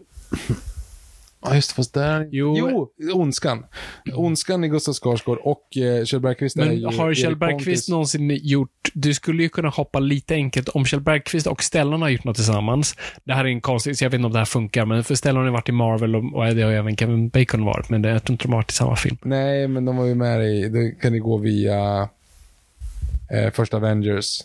Ja, 1.45 1.55
just 1.55 1.69
det, 1.69 1.75
fast 1.75 1.93
där... 1.93 2.29
Jo. 2.31 2.55
jo, 2.97 3.13
Ondskan. 3.13 3.65
Ondskan 4.13 4.63
i 4.63 4.67
Gustav 4.67 4.93
Skarsgård 4.93 5.37
och 5.37 5.77
eh, 5.77 6.05
Kjell 6.05 6.21
Bergqvist 6.21 6.57
är 6.57 6.65
Men 6.65 6.77
ju 6.77 6.85
har 6.85 7.07
Erik 7.07 7.17
Kjell 7.17 7.35
Bergqvist 7.35 7.65
Pontus. 7.65 7.89
någonsin 7.89 8.39
gjort... 8.43 8.91
Du 8.93 9.13
skulle 9.13 9.43
ju 9.43 9.49
kunna 9.49 9.69
hoppa 9.69 9.99
lite 9.99 10.33
enkelt 10.33 10.69
om 10.69 10.85
Kjell 10.85 11.01
Bergqvist 11.01 11.47
och 11.47 11.63
Stellan 11.63 12.01
har 12.01 12.09
gjort 12.09 12.23
något 12.23 12.35
tillsammans. 12.35 12.95
Det 13.23 13.33
här 13.33 13.45
är 13.45 13.49
en 13.49 13.61
konstig, 13.61 13.97
så 13.97 14.05
jag 14.05 14.09
vet 14.09 14.17
inte 14.17 14.25
om 14.25 14.33
det 14.33 14.37
här 14.39 14.45
funkar, 14.45 14.85
men 14.85 15.03
för 15.03 15.15
Stellan 15.15 15.37
har 15.37 15.45
ju 15.45 15.51
varit 15.51 15.69
i 15.69 15.71
Marvel 15.71 16.15
och, 16.15 16.23
och 16.33 16.55
det 16.55 16.61
har 16.61 16.71
ju 16.71 16.77
även 16.77 16.97
Kevin 16.97 17.29
Bacon 17.29 17.65
varit, 17.65 17.89
men 17.89 18.01
det, 18.01 18.09
jag 18.09 18.23
tror 18.23 18.33
inte 18.33 18.43
de 18.45 18.51
har 18.51 18.59
varit 18.59 18.71
i 18.71 18.75
samma 18.75 18.95
film. 18.95 19.17
Nej, 19.21 19.67
men 19.67 19.85
de 19.85 19.97
var 19.97 20.05
ju 20.05 20.15
med 20.15 20.45
i... 20.45 20.69
Då 20.69 21.01
kan 21.01 21.11
ni 21.11 21.19
gå 21.19 21.37
via 21.37 22.09
eh, 23.31 23.51
första 23.53 23.77
Avengers. 23.77 24.41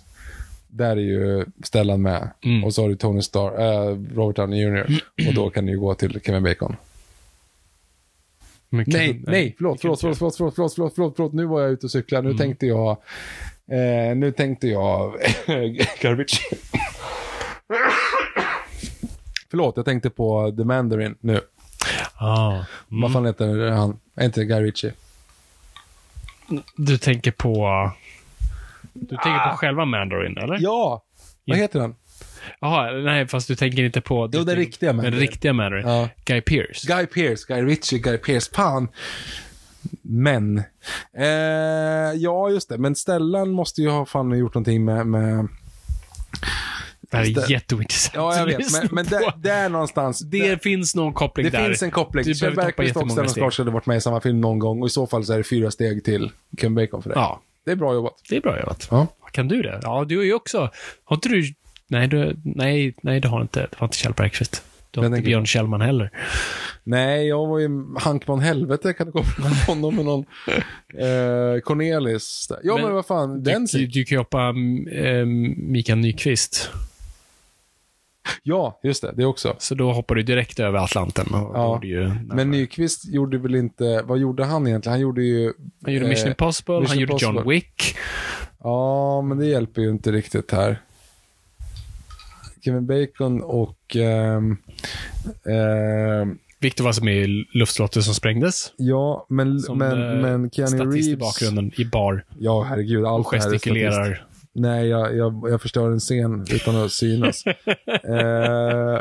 Där 0.71 0.97
är 0.97 1.01
ju 1.01 1.45
Stellan 1.63 2.03
med. 2.03 2.31
Mm. 2.45 2.65
Och 2.65 2.75
så 2.75 2.83
har 2.83 2.89
du 2.89 2.97
Tony 2.97 3.23
Stark, 3.23 3.59
eh, 3.59 4.15
Robert 4.17 4.37
Downey 4.37 4.63
Jr. 4.63 5.03
Och 5.29 5.35
då 5.35 5.51
kan 5.51 5.67
ni 5.67 5.73
ju 5.73 5.81
gå 5.81 5.95
till 5.95 6.21
Kevin 6.25 6.43
Bacon. 6.43 6.77
Men 8.69 8.85
Nej, 8.87 9.21
nej, 9.27 9.55
förlåt, 9.57 9.81
förlåt, 9.81 10.01
förlåt, 10.01 10.19
förlåt, 10.19 10.37
förlåt, 10.37 10.55
förlåt, 10.55 10.75
förlåt, 10.75 10.95
förlåt, 10.95 11.17
förlåt, 11.17 11.33
nu 11.33 11.45
var 11.45 11.61
jag 11.61 11.71
ute 11.71 11.87
och 11.87 11.91
cyklade. 11.91 12.29
Nu 12.29 12.35
tänkte 12.35 12.67
jag, 12.67 12.91
eh, 13.71 14.17
nu 14.17 14.33
tänkte 14.33 14.69
jag 14.69 15.13
garbage. 16.03 16.41
Förlåt, 19.51 19.77
jag 19.77 19.85
tänkte 19.85 20.11
på 20.11 20.55
The 20.57 20.65
Mandarin 20.65 21.17
nu. 21.21 21.41
Ah. 22.15 22.65
Vad 22.89 23.13
fan 23.13 23.27
heter 23.27 23.71
han? 23.71 23.99
Är 24.15 24.25
inte 24.25 24.45
Guy 24.45 24.61
Ritchie? 24.63 24.93
Du 26.77 26.99
tänker 26.99 27.31
på... 27.31 27.91
Du 28.95 29.17
tänker 29.17 29.51
på 29.51 29.57
själva 29.57 29.85
Mandarin, 29.85 30.37
eller? 30.39 30.59
Ja! 30.61 31.05
Vad 31.45 31.59
heter 31.59 31.81
han? 31.81 31.95
Jaha, 32.61 32.93
nej, 32.93 33.29
fast 33.29 33.49
du 33.49 33.57
tänker 33.57 33.83
inte 33.85 34.01
på... 34.01 34.31
Jo, 34.33 34.45
den 34.45 34.57
riktiga 34.57 34.93
Mandarin. 34.93 35.13
Den 35.13 35.21
riktiga 35.21 35.53
Mandarin. 35.53 35.87
Ja. 35.89 36.09
Guy 36.25 36.41
Pearce. 36.41 36.87
Guy 36.87 37.07
Pearce, 37.07 37.45
Guy 37.49 37.63
Ritchie, 37.63 37.99
Guy 37.99 38.19
Pearce. 38.19 38.51
Fan. 38.55 38.89
Men. 40.03 40.59
Eh, 41.19 41.25
ja, 42.17 42.51
just 42.51 42.69
det. 42.69 42.79
Men 42.79 42.95
Stellan 42.95 43.51
måste 43.51 43.83
ju 43.83 43.89
ha 43.89 44.07
fan 44.07 44.39
gjort 44.39 44.55
någonting 44.55 44.85
med... 44.85 45.07
med 45.07 45.49
det 47.01 47.17
här 47.17 47.25
är 47.25 47.35
det- 47.35 47.51
jätteointressant 47.51 48.15
ja, 48.15 48.37
jag 48.37 48.47
vet. 48.47 48.73
Men, 48.83 48.89
men 48.93 49.07
där, 49.07 49.33
där 49.37 49.69
någonstans. 49.69 50.21
Det 50.21 50.49
där, 50.49 50.57
finns 50.57 50.95
någon 50.95 51.13
koppling 51.13 51.45
det 51.45 51.59
där. 51.59 51.69
finns 51.69 51.83
en 51.83 51.91
koppling. 51.91 52.25
Du 52.25 52.35
Kjell 52.35 52.55
behöver 52.55 52.75
och 52.79 52.85
jättemånga 52.85 53.11
Stellan 53.11 53.29
steg. 53.31 53.43
Skarsgård 53.43 53.65
hade 53.67 53.75
varit 53.75 53.87
med 53.87 53.97
i 53.97 54.01
samma 54.01 54.21
film 54.21 54.41
någon 54.41 54.59
gång 54.59 54.81
och 54.83 54.87
i 54.87 54.91
så 54.91 55.07
fall 55.07 55.25
så 55.25 55.33
är 55.33 55.39
det 55.39 55.45
fyra 55.45 55.71
steg 55.71 56.05
till 56.05 56.31
Ken 56.59 56.75
Bacon 56.75 57.03
för 57.03 57.11
dig. 57.11 57.19
Ja, 57.19 57.41
Det 57.65 57.71
är 57.71 57.77
bra 57.77 57.95
jobbat. 57.95 58.15
det 58.29 58.37
är 58.37 58.41
bra 58.41 58.61
jobbat. 58.61 58.89
Ja. 58.91 59.07
Kan 59.33 59.49
du 59.49 59.63
det? 59.63 59.81
Ja, 59.83 60.05
du 60.09 60.21
är 60.21 60.25
ju 60.25 60.35
också... 60.35 60.71
Har 61.05 61.17
inte 61.17 61.29
du... 61.29 61.55
Nej, 61.87 62.09
du, 62.09 62.37
nej, 62.45 62.95
nej, 63.03 63.21
det 63.21 63.29
har 63.29 63.43
inte. 63.43 63.61
Det 63.61 63.81
var 63.81 63.87
inte 63.87 63.97
Kjell 63.97 64.13
Bergqvist. 64.13 64.63
Du 64.91 65.01
har 65.01 65.05
Jag 65.05 65.17
inte 65.17 65.27
Björn 65.27 65.47
Kjellman 65.47 65.81
heller. 65.81 66.11
Nej, 66.85 67.27
jag 67.27 67.47
var 67.47 67.59
ju 67.59 67.69
Hankman 67.99 68.41
helvete 68.41 68.93
kan 68.93 69.07
det 69.07 69.13
komma 69.13 69.25
från 69.25 69.77
honom 69.77 69.97
med 69.97 70.05
någon 70.05 70.25
eh, 70.95 71.61
Cornelis. 71.61 72.49
Ja, 72.63 72.77
men, 72.77 72.93
vad 72.93 73.07
fan, 73.07 73.43
den 73.43 73.67
Du, 73.73 73.79
du, 73.79 73.87
du 73.87 74.05
kan 74.05 74.17
ju 74.17 74.19
hoppa 74.19 74.49
um, 74.49 75.55
Mikael 75.73 75.99
Nyqvist. 75.99 76.71
Ja, 78.43 78.81
just 78.83 79.03
det. 79.03 79.13
Det 79.17 79.25
också. 79.25 79.57
Så 79.59 79.75
då 79.75 79.93
hoppar 79.93 80.15
du 80.15 80.23
direkt 80.23 80.61
över 80.61 80.79
Atlanten. 80.79 81.27
Ja. 81.33 81.81
ju 81.83 82.11
Men 82.25 82.51
Nyqvist 82.51 83.09
gjorde 83.09 83.39
väl 83.39 83.55
inte, 83.55 84.03
vad 84.03 84.19
gjorde 84.19 84.45
han 84.45 84.67
egentligen? 84.67 84.93
Han 84.93 85.01
gjorde 85.01 85.23
ju... 85.23 85.53
han 85.85 85.95
gjorde 85.95 86.09
Mission 86.09 86.27
eh, 86.27 86.31
Impossible, 86.31 86.75
han 86.75 86.83
Mission 86.83 86.99
gjorde 86.99 87.13
John 87.19 87.31
Impossible. 87.31 87.55
Wick. 87.55 87.97
Ja, 88.63 89.23
men 89.23 89.39
det 89.39 89.47
hjälper 89.47 89.83
ju 89.83 89.91
inte 89.91 90.13
riktigt 90.13 90.51
här. 90.51 90.81
Kevin 92.65 92.87
Bacon 92.87 93.43
och... 93.43 93.97
ehm, 93.97 94.57
ehm, 95.47 96.39
Victor 96.63 96.85
var 96.85 96.93
som 96.93 97.09
i 97.09 97.47
luftslottet 97.53 98.05
som 98.05 98.15
sprängdes. 98.15 98.73
ja, 98.77 99.27
men, 99.29 99.61
Som 99.61 99.79
men, 99.79 100.17
eh, 100.17 100.23
men 100.23 100.51
Keanu 100.51 100.77
Reeves... 100.77 101.07
i 101.09 101.17
bakgrunden, 101.17 101.73
i 101.77 101.85
bar. 101.85 102.25
Ja, 102.39 102.63
herregud. 102.63 103.05
Allt 103.05 103.27
Och 103.27 103.33
gestikulerar. 103.33 104.27
Nej, 104.61 104.89
jag, 104.89 105.17
jag, 105.17 105.47
jag 105.51 105.63
förstör 105.63 105.91
en 105.91 106.01
scen 106.01 106.47
utan 106.51 106.77
att 106.77 106.93
synas. 106.93 107.45
eh, 107.87 109.01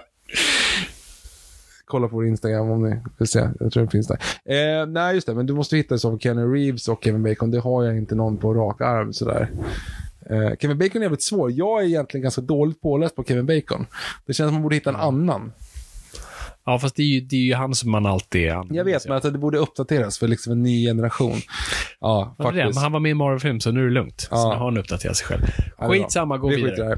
kolla 1.86 2.08
på 2.08 2.16
vår 2.16 2.28
Instagram 2.28 2.70
om 2.70 2.90
ni 2.90 3.00
vill 3.18 3.28
se. 3.28 3.50
Jag 3.60 3.72
tror 3.72 3.84
det 3.84 3.90
finns 3.90 4.08
där. 4.08 4.20
Eh, 4.46 4.86
nej, 4.86 5.16
just 5.16 5.28
det. 5.28 5.36
Men 5.36 5.46
du 5.46 5.54
måste 5.54 5.78
hitta 5.78 5.98
så 5.98 6.10
fall 6.10 6.20
Kenny 6.20 6.42
Reeves 6.42 6.88
och 6.88 7.04
Kevin 7.04 7.24
Bacon. 7.24 7.52
Det 7.52 7.60
har 7.60 7.84
jag 7.84 7.98
inte 7.98 8.16
någon 8.16 8.38
på 8.38 8.54
rak 8.54 8.82
arm 8.82 9.14
sådär. 9.14 9.50
Eh, 10.30 10.56
Kevin 10.60 10.78
Bacon 10.78 11.02
är 11.02 11.06
jävligt 11.06 11.24
svår. 11.24 11.52
Jag 11.52 11.82
är 11.82 11.86
egentligen 11.86 12.22
ganska 12.22 12.42
dåligt 12.42 12.82
påläst 12.82 13.16
på 13.16 13.24
Kevin 13.24 13.46
Bacon. 13.46 13.86
Det 14.26 14.34
känns 14.34 14.48
som 14.48 14.54
man 14.54 14.64
borde 14.64 14.76
hitta 14.76 14.90
en 14.90 14.96
annan. 14.96 15.52
Ja, 16.70 16.80
fast 16.80 16.96
det 16.96 17.02
är 17.04 17.06
ju, 17.08 17.22
det 17.22 17.36
är 17.36 17.40
ju 17.40 17.54
han 17.54 17.76
som 17.76 17.92
man 17.92 18.06
alltid 18.06 18.50
använder 18.50 18.76
Jag 18.76 18.86
vet, 18.86 19.08
men 19.08 19.18
att 19.18 19.24
det 19.24 19.32
borde 19.32 19.58
uppdateras 19.58 20.20
för 20.20 20.28
liksom 20.28 20.52
en 20.54 20.64
ny 20.64 20.86
generation. 20.86 21.36
Ja, 22.00 22.36
Men 22.38 22.46
det 22.46 22.50
är 22.50 22.64
faktiskt. 22.64 22.76
men 22.76 22.84
han 22.84 22.92
var 22.92 23.00
med 23.00 23.10
i 23.10 23.14
Marvel-film, 23.14 23.60
så 23.60 23.72
nu 23.72 23.80
är 23.82 23.86
det 23.86 23.92
lugnt. 23.94 24.20
Så 24.22 24.28
Ja. 24.32 24.50
nu 24.50 24.56
har 24.56 24.66
han 24.66 24.78
uppdaterat 24.78 25.18
sig 25.18 25.28
själv. 25.28 25.42
Är. 25.80 25.88
Skitsamma, 25.90 26.38
gå 26.38 26.48
vidare. 26.50 26.98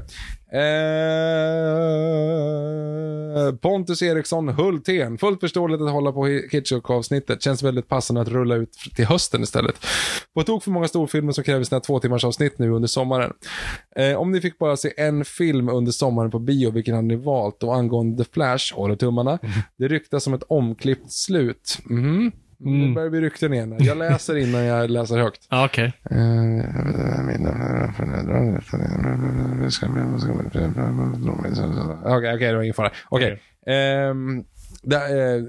Eh, 0.52 0.60
Pontus 3.60 4.02
Eriksson 4.02 4.48
Hultén. 4.48 5.18
Fullt 5.18 5.40
förståeligt 5.40 5.82
att 5.82 5.90
hålla 5.90 6.12
på 6.12 6.26
Hitchcock-avsnittet. 6.26 7.42
Känns 7.42 7.62
väldigt 7.62 7.88
passande 7.88 8.20
att 8.20 8.28
rulla 8.28 8.54
ut 8.54 8.72
till 8.94 9.06
hösten 9.06 9.42
istället. 9.42 9.86
På 10.34 10.42
tok 10.42 10.64
för 10.64 10.70
många 10.70 10.88
storfilmer 10.88 11.32
som 11.32 11.44
kräver 11.44 11.64
sina 11.64 11.80
två 11.80 12.00
timmars 12.00 12.24
avsnitt 12.24 12.58
nu 12.58 12.70
under 12.70 12.88
sommaren. 12.88 13.32
Eh, 13.96 14.14
om 14.14 14.32
ni 14.32 14.40
fick 14.40 14.58
bara 14.58 14.76
se 14.76 14.92
en 14.96 15.24
film 15.24 15.68
under 15.68 15.92
sommaren 15.92 16.30
på 16.30 16.38
bio, 16.38 16.70
vilken 16.70 16.94
hade 16.94 17.08
ni 17.08 17.16
valt? 17.16 17.62
Och 17.62 17.76
angående 17.76 18.24
The 18.24 18.30
Flash, 18.32 18.74
håller 18.74 18.96
tummarna. 18.96 19.38
Det 19.78 19.88
ryktas 19.88 20.24
som 20.24 20.34
ett 20.34 20.44
omklippt 20.48 21.12
slut. 21.12 21.78
Mhm. 22.64 22.78
Nu 22.78 22.94
börjar 22.94 23.08
vi 23.10 23.20
rykten 23.20 23.52
igen. 23.52 23.76
Jag 23.78 23.96
läser 23.98 24.36
innan 24.36 24.64
jag 24.64 24.90
läser 24.90 25.18
högt. 25.18 25.46
Ja, 25.50 25.64
okej. 25.64 25.92
Okej, 32.16 32.34
okej, 32.34 32.48
det 32.48 32.56
var 32.56 32.62
ingen 32.62 32.74
fara. 32.74 32.90
Okej. 33.08 33.40
Ehm, 33.66 34.44
det, 34.82 34.96
eh, 34.96 35.42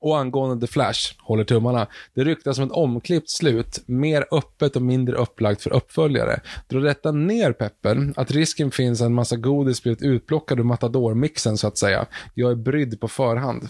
och 0.00 0.18
angående 0.18 0.66
The 0.66 0.72
Flash, 0.72 1.14
håller 1.18 1.44
tummarna. 1.44 1.86
Det 2.14 2.24
ryktas 2.24 2.56
som 2.56 2.64
ett 2.64 2.72
omklippt 2.72 3.30
slut, 3.30 3.82
mer 3.86 4.24
öppet 4.32 4.76
och 4.76 4.82
mindre 4.82 5.16
upplagt 5.16 5.62
för 5.62 5.72
uppföljare. 5.72 6.40
Drar 6.68 6.80
detta 6.80 7.12
ner 7.12 7.52
peppen, 7.52 8.14
att 8.16 8.30
risken 8.30 8.70
finns 8.70 9.00
att 9.00 9.06
en 9.06 9.14
massa 9.14 9.36
godis 9.36 9.82
blivit 9.82 10.02
utplockad 10.02 10.60
ur 10.60 10.64
Matador-mixen 10.64 11.56
så 11.56 11.66
att 11.66 11.78
säga. 11.78 12.06
Jag 12.34 12.50
är 12.50 12.54
brydd 12.56 13.00
på 13.00 13.08
förhand. 13.08 13.68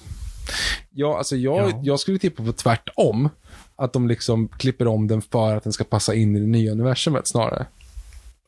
Ja, 0.91 1.19
alltså 1.19 1.37
jag, 1.37 1.71
Ja. 1.71 1.81
jag 1.83 2.01
skulle 2.01 2.19
tippa 2.19 2.45
på 2.45 2.53
tvärtom. 2.53 3.29
Att 3.77 3.93
de 3.93 4.09
liksom 4.09 4.49
klipper 4.49 4.87
om 4.87 5.09
den 5.09 5.23
för 5.23 5.57
att 5.57 5.65
den 5.65 5.73
ska 5.73 5.85
passa 5.85 6.15
in 6.15 6.37
i 6.37 6.41
det 6.41 6.47
nya 6.47 6.73
universumet 6.73 7.29
snarare. 7.29 7.67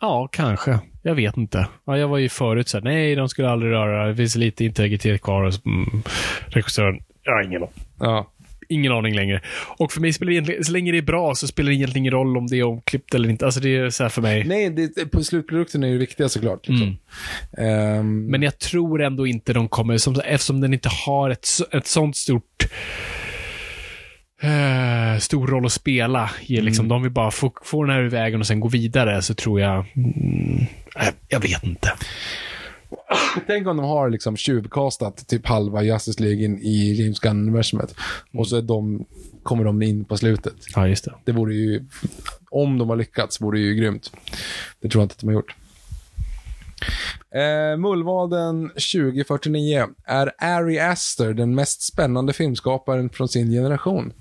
Ja, 0.01 0.29
kanske. 0.33 0.79
Jag 1.03 1.15
vet 1.15 1.37
inte. 1.37 1.69
Ja, 1.85 1.99
jag 1.99 2.09
var 2.09 2.19
ju 2.19 2.29
förut 2.29 2.69
så 2.69 2.77
här, 2.77 2.85
nej, 2.85 3.15
de 3.15 3.29
skulle 3.29 3.51
aldrig 3.51 3.73
röra. 3.73 4.07
Det 4.07 4.17
finns 4.17 4.37
lite 4.37 4.65
integritet 4.65 5.23
kvar 5.23 5.45
hos 5.45 5.65
mm, 5.67 6.03
regissören. 6.47 7.01
Jag 7.23 7.33
har 7.33 7.43
ingen, 7.43 7.63
Ja. 8.01 8.32
Ingen 8.73 8.93
aning 8.93 9.15
längre. 9.15 9.41
Och 9.79 9.93
för 9.93 10.01
mig 10.01 10.13
spelar 10.13 10.31
det 10.31 10.35
egentligen, 10.35 10.65
så 10.65 10.73
länge 10.73 10.93
det 10.93 10.99
är 10.99 11.03
bra 11.03 11.35
så 11.35 11.47
spelar 11.47 11.71
det 11.71 11.77
egentligen 11.77 12.03
ingen 12.03 12.13
roll 12.13 12.37
om 12.37 12.47
det 12.47 12.59
är 12.59 12.63
omklippt 12.63 13.15
eller 13.15 13.29
inte. 13.29 13.45
Alltså 13.45 13.61
det 13.61 13.77
är 13.77 13.91
så 13.91 14.03
här 14.03 14.11
för 14.11 14.23
mig. 14.23 14.45
Nej, 14.45 14.71
det, 14.71 15.07
på 15.13 15.25
slutprodukten 15.25 15.83
är 15.85 15.89
det 15.89 15.99
viktiga 15.99 16.29
såklart. 16.29 16.69
Liksom. 16.69 16.97
Ehm, 17.59 18.27
Men 18.27 18.43
jag 18.43 18.59
tror 18.59 19.03
ändå 19.03 19.27
inte 19.27 19.53
de 19.53 19.69
kommer, 19.69 19.99
som, 19.99 20.21
eftersom 20.25 20.61
den 20.61 20.75
inte 20.75 20.89
har 21.07 21.31
ett, 21.31 21.49
ett 21.73 21.87
sånt 21.87 22.17
stort 22.17 22.65
eh, 24.43 25.19
stor 25.19 25.47
roll 25.47 25.67
att 25.67 25.73
spela. 25.73 26.31
I, 26.47 26.61
liksom, 26.61 26.89
De 26.89 27.03
vill 27.03 27.13
bara 27.13 27.31
få, 27.31 27.53
få 27.65 27.85
den 27.85 27.95
här 27.95 28.03
ur 28.03 28.09
vägen 28.09 28.41
och 28.41 28.47
sen 28.47 28.61
gå 28.61 28.69
vidare, 28.69 29.23
så 29.23 29.35
tror 29.35 29.61
jag... 29.61 29.85
Mm, 29.97 30.67
jag 31.29 31.41
vet 31.41 31.65
inte. 31.65 31.93
Tänk 33.47 33.67
om 33.67 33.77
de 33.77 33.87
har 33.87 34.11
liksom 34.11 34.37
tjuvkastat 34.37 35.29
typ 35.29 35.47
halva 35.47 35.83
Justice 35.83 36.23
League 36.23 36.45
in 36.45 36.59
i 36.59 36.93
James 36.93 37.21
Gunn-universumet. 37.21 37.95
Och 38.33 38.49
så 38.49 38.57
är 38.57 38.63
de, 38.63 39.05
kommer 39.43 39.65
de 39.65 39.83
in 39.83 40.05
på 40.05 40.17
slutet. 40.17 40.55
Ja, 40.75 40.89
just 40.89 41.05
det. 41.05 41.15
Det 41.25 41.33
vore 41.33 41.55
ju, 41.55 41.85
om 42.51 42.79
de 42.79 42.89
har 42.89 42.97
lyckats, 42.97 43.41
vore 43.41 43.59
det 43.59 43.63
ju 43.63 43.75
grymt. 43.75 44.13
Det 44.81 44.89
tror 44.89 45.03
jag 45.03 45.05
inte 45.05 45.13
att 45.13 45.21
de 45.21 45.27
har 45.27 45.35
gjort. 45.35 45.55
Eh, 47.35 47.77
Mullvaden 47.77 48.69
2049. 48.69 49.87
Är 50.05 50.33
Ari 50.39 50.79
Aster 50.79 51.33
den 51.35 51.55
mest 51.55 51.83
spännande 51.83 52.33
filmskaparen 52.33 53.11
från 53.11 53.29
sin 53.29 53.51
generation? 53.51 54.13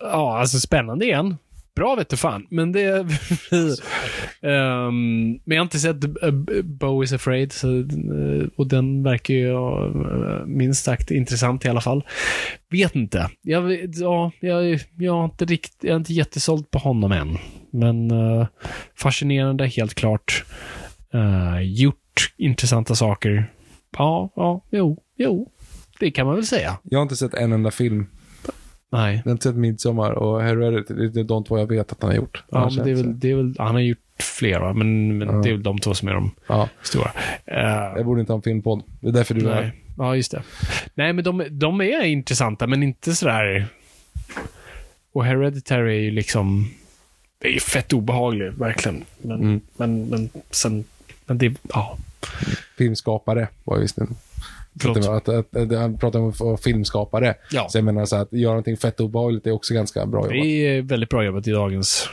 Ja, 0.00 0.38
alltså 0.38 0.60
spännande 0.60 1.04
igen. 1.04 1.36
Bra 1.78 1.94
vet 1.94 2.08
du 2.08 2.16
fan. 2.16 2.46
Men 2.50 2.72
det... 2.72 2.90
um, 2.90 3.06
men 5.44 5.56
jag 5.56 5.56
har 5.56 5.62
inte 5.62 5.78
sett 5.78 6.04
eh, 6.04 6.10
uh, 6.28 6.62
Bo 6.62 7.04
is 7.04 7.12
afraid. 7.12 7.52
Så, 7.52 7.78
eh, 7.78 8.48
och 8.56 8.66
den 8.66 9.02
verkar 9.02 9.34
ju 9.34 9.48
eh, 9.48 10.46
minst 10.46 10.84
sagt 10.84 11.10
intressant 11.10 11.64
i 11.64 11.68
alla 11.68 11.80
fall. 11.80 12.04
Vet 12.70 12.94
inte. 12.94 13.30
Jag, 13.42 13.94
ja, 13.94 14.32
jag, 14.40 14.80
jag, 14.96 15.12
har 15.12 15.24
inte 15.24 15.44
rikt, 15.44 15.74
jag 15.80 15.92
är 15.92 15.96
inte 15.96 16.12
jättesåld 16.12 16.70
på 16.70 16.78
honom 16.78 17.12
än. 17.12 17.38
Men 17.70 18.10
uh, 18.10 18.46
fascinerande, 18.96 19.66
helt 19.66 19.94
klart. 19.94 20.44
Uh, 21.14 21.62
gjort 21.62 22.34
intressanta 22.36 22.94
saker. 22.94 23.52
Ja, 23.98 24.32
ja, 24.36 24.64
jo, 24.70 25.02
jo. 25.16 25.52
Det 26.00 26.10
kan 26.10 26.26
man 26.26 26.34
väl 26.34 26.46
säga. 26.46 26.78
Jag 26.82 26.98
har 26.98 27.02
inte 27.02 27.16
sett 27.16 27.34
en 27.34 27.52
enda 27.52 27.70
film. 27.70 28.06
Nej. 28.90 29.22
Inte 29.26 29.42
sett 29.42 29.56
Midsommar 29.56 30.10
och 30.12 30.42
Heredity. 30.42 30.94
Det 30.94 31.20
är 31.20 31.24
de 31.24 31.44
två 31.44 31.58
jag 31.58 31.66
vet 31.66 31.92
att 31.92 32.02
han 32.02 32.10
har 32.10 32.16
gjort. 32.16 32.44
Ja, 32.50 32.70
men 32.76 32.84
det 32.84 32.90
är 32.90 32.94
väl, 32.94 33.20
det 33.20 33.30
är 33.30 33.34
väl, 33.36 33.54
han 33.58 33.74
har 33.74 33.80
gjort 33.80 33.98
fler 34.18 34.60
va? 34.60 34.72
Men, 34.72 35.18
men 35.18 35.42
det 35.42 35.48
är 35.48 35.52
väl 35.52 35.62
de 35.62 35.78
två 35.78 35.94
som 35.94 36.08
är 36.08 36.14
de. 36.14 36.30
Ja, 36.46 36.68
stora. 36.82 37.10
Eh, 37.46 37.92
jag 37.96 38.04
borde 38.06 38.20
inte 38.20 38.32
ha 38.32 38.36
en 38.36 38.42
filmpodd. 38.42 38.82
Det 39.00 39.08
är 39.08 39.12
därför 39.12 39.34
du 39.34 39.48
är 39.48 39.54
här. 39.54 39.62
nej. 39.62 39.72
Ja, 39.98 40.16
just 40.16 40.30
det. 40.30 40.42
Nej, 40.94 41.12
men 41.12 41.24
de, 41.24 41.44
de 41.50 41.80
är 41.80 42.04
intressanta, 42.04 42.66
men 42.66 42.82
inte 42.82 43.14
sådär... 43.14 43.66
Och 45.12 45.24
Hereditary 45.24 45.96
är 45.96 46.00
ju 46.00 46.10
liksom... 46.10 46.70
Det 47.38 47.48
är 47.48 47.52
ju 47.52 47.60
fett 47.60 47.92
obehagligt, 47.92 48.54
verkligen. 48.54 49.04
Men, 49.18 49.40
Mm. 49.40 49.60
men, 49.76 50.08
men 50.08 50.30
sen... 50.50 50.84
Men 51.26 51.38
det... 51.38 51.54
Ja. 51.68 51.98
Filmskapare 52.78 53.48
var 53.64 53.76
ju 53.76 53.82
visst 53.82 53.98
en 53.98 54.16
Förlåt. 54.82 54.96
Att, 54.98 55.28
att, 55.28 55.56
att, 55.56 55.72
att, 55.72 55.78
han 55.78 55.98
pratar 55.98 56.18
om 56.18 56.28
att 56.28 56.40
vara 56.40 56.56
filmskapare. 56.56 57.34
Ja. 57.50 57.66
Så 57.68 57.78
jag 57.78 57.84
menar 57.84 58.04
så 58.04 58.16
att 58.16 58.32
göra 58.32 58.52
någonting 58.52 58.76
fett 58.76 59.00
obehagligt 59.00 59.46
är 59.46 59.50
också 59.52 59.74
ganska 59.74 60.06
bra 60.06 60.26
Det 60.26 60.36
jobbat. 60.36 60.46
är 60.46 60.82
väldigt 60.82 61.08
bra 61.08 61.24
jobbat 61.24 61.46
i 61.48 61.50
dagens... 61.50 62.08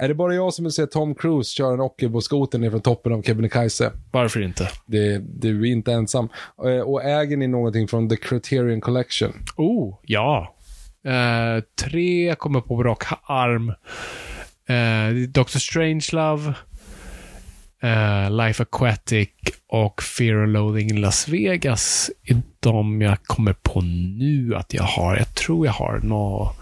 Är 0.00 0.08
det 0.08 0.14
bara 0.14 0.34
jag 0.34 0.54
som 0.54 0.64
vill 0.64 0.72
se 0.72 0.86
Tom 0.86 1.14
Cruise 1.14 1.50
köra 1.50 1.74
en 1.74 1.80
Ockelbo-skoter 1.80 2.58
ner 2.58 2.70
från 2.70 2.80
toppen 2.80 3.12
av 3.12 3.22
Kebnekaise? 3.22 3.92
Varför 4.10 4.42
inte? 4.42 4.68
Det, 4.86 5.18
du 5.18 5.60
är 5.68 5.72
inte 5.72 5.92
ensam. 5.92 6.28
Eh, 6.64 6.80
Och 6.80 7.04
äger 7.04 7.36
ni 7.36 7.46
någonting 7.46 7.88
från 7.88 8.08
The 8.08 8.16
Criterion 8.16 8.80
Collection? 8.80 9.32
Oh, 9.56 9.98
ja. 10.02 10.54
Eh, 11.04 11.62
tre 11.84 12.34
kommer 12.38 12.60
på 12.60 12.82
rak 12.82 13.04
arm. 13.22 13.68
Uh, 14.70 15.28
Doctor 15.28 15.58
Strangelove, 15.58 16.54
uh, 17.84 18.30
Life 18.30 18.62
Aquatic 18.62 19.28
och 19.68 20.02
Fear 20.02 20.42
and 20.42 20.52
Loathing 20.52 20.90
in 20.90 21.00
Las 21.00 21.28
Vegas 21.28 22.10
är 22.24 22.42
de 22.60 23.00
jag 23.00 23.22
kommer 23.22 23.52
på 23.52 23.80
nu 23.80 24.54
att 24.56 24.74
jag 24.74 24.82
har. 24.82 25.16
Jag 25.16 25.34
tror 25.34 25.66
jag 25.66 25.72
har 25.72 26.00
nå, 26.02 26.54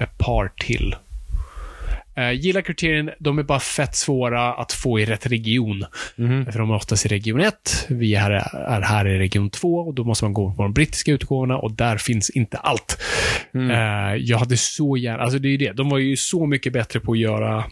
ett 0.00 0.18
par 0.18 0.48
till. 0.48 0.96
Uh, 2.18 2.32
gillar 2.32 2.60
kriterien, 2.60 3.10
de 3.18 3.38
är 3.38 3.42
bara 3.42 3.60
fett 3.60 3.96
svåra 3.96 4.54
att 4.54 4.72
få 4.72 5.00
i 5.00 5.04
rätt 5.04 5.26
region. 5.26 5.84
För 6.16 6.58
de 6.58 6.70
är 6.70 6.74
oftast 6.74 7.06
i 7.06 7.08
region 7.08 7.40
1. 7.40 7.86
Vi 7.88 8.14
är 8.14 8.20
här, 8.20 8.56
är 8.56 8.80
här 8.80 9.06
i 9.06 9.18
region 9.18 9.50
2 9.50 9.74
och 9.74 9.94
då 9.94 10.04
måste 10.04 10.24
man 10.24 10.32
gå 10.32 10.52
på 10.52 10.62
de 10.62 10.72
brittiska 10.72 11.12
utgåvorna 11.12 11.58
och 11.58 11.72
där 11.72 11.96
finns 11.96 12.30
inte 12.30 12.56
allt. 12.56 13.02
Eh, 13.54 14.14
jag 14.18 14.38
hade 14.38 14.56
så 14.56 14.96
gärna, 14.96 15.22
alltså 15.22 15.38
det 15.38 15.48
är 15.48 15.50
ju 15.50 15.56
det, 15.56 15.72
de 15.72 15.88
var 15.88 15.98
ju 15.98 16.16
så 16.16 16.46
mycket 16.46 16.72
bättre 16.72 17.00
på 17.00 17.12
att 17.12 17.18
göra 17.18 17.64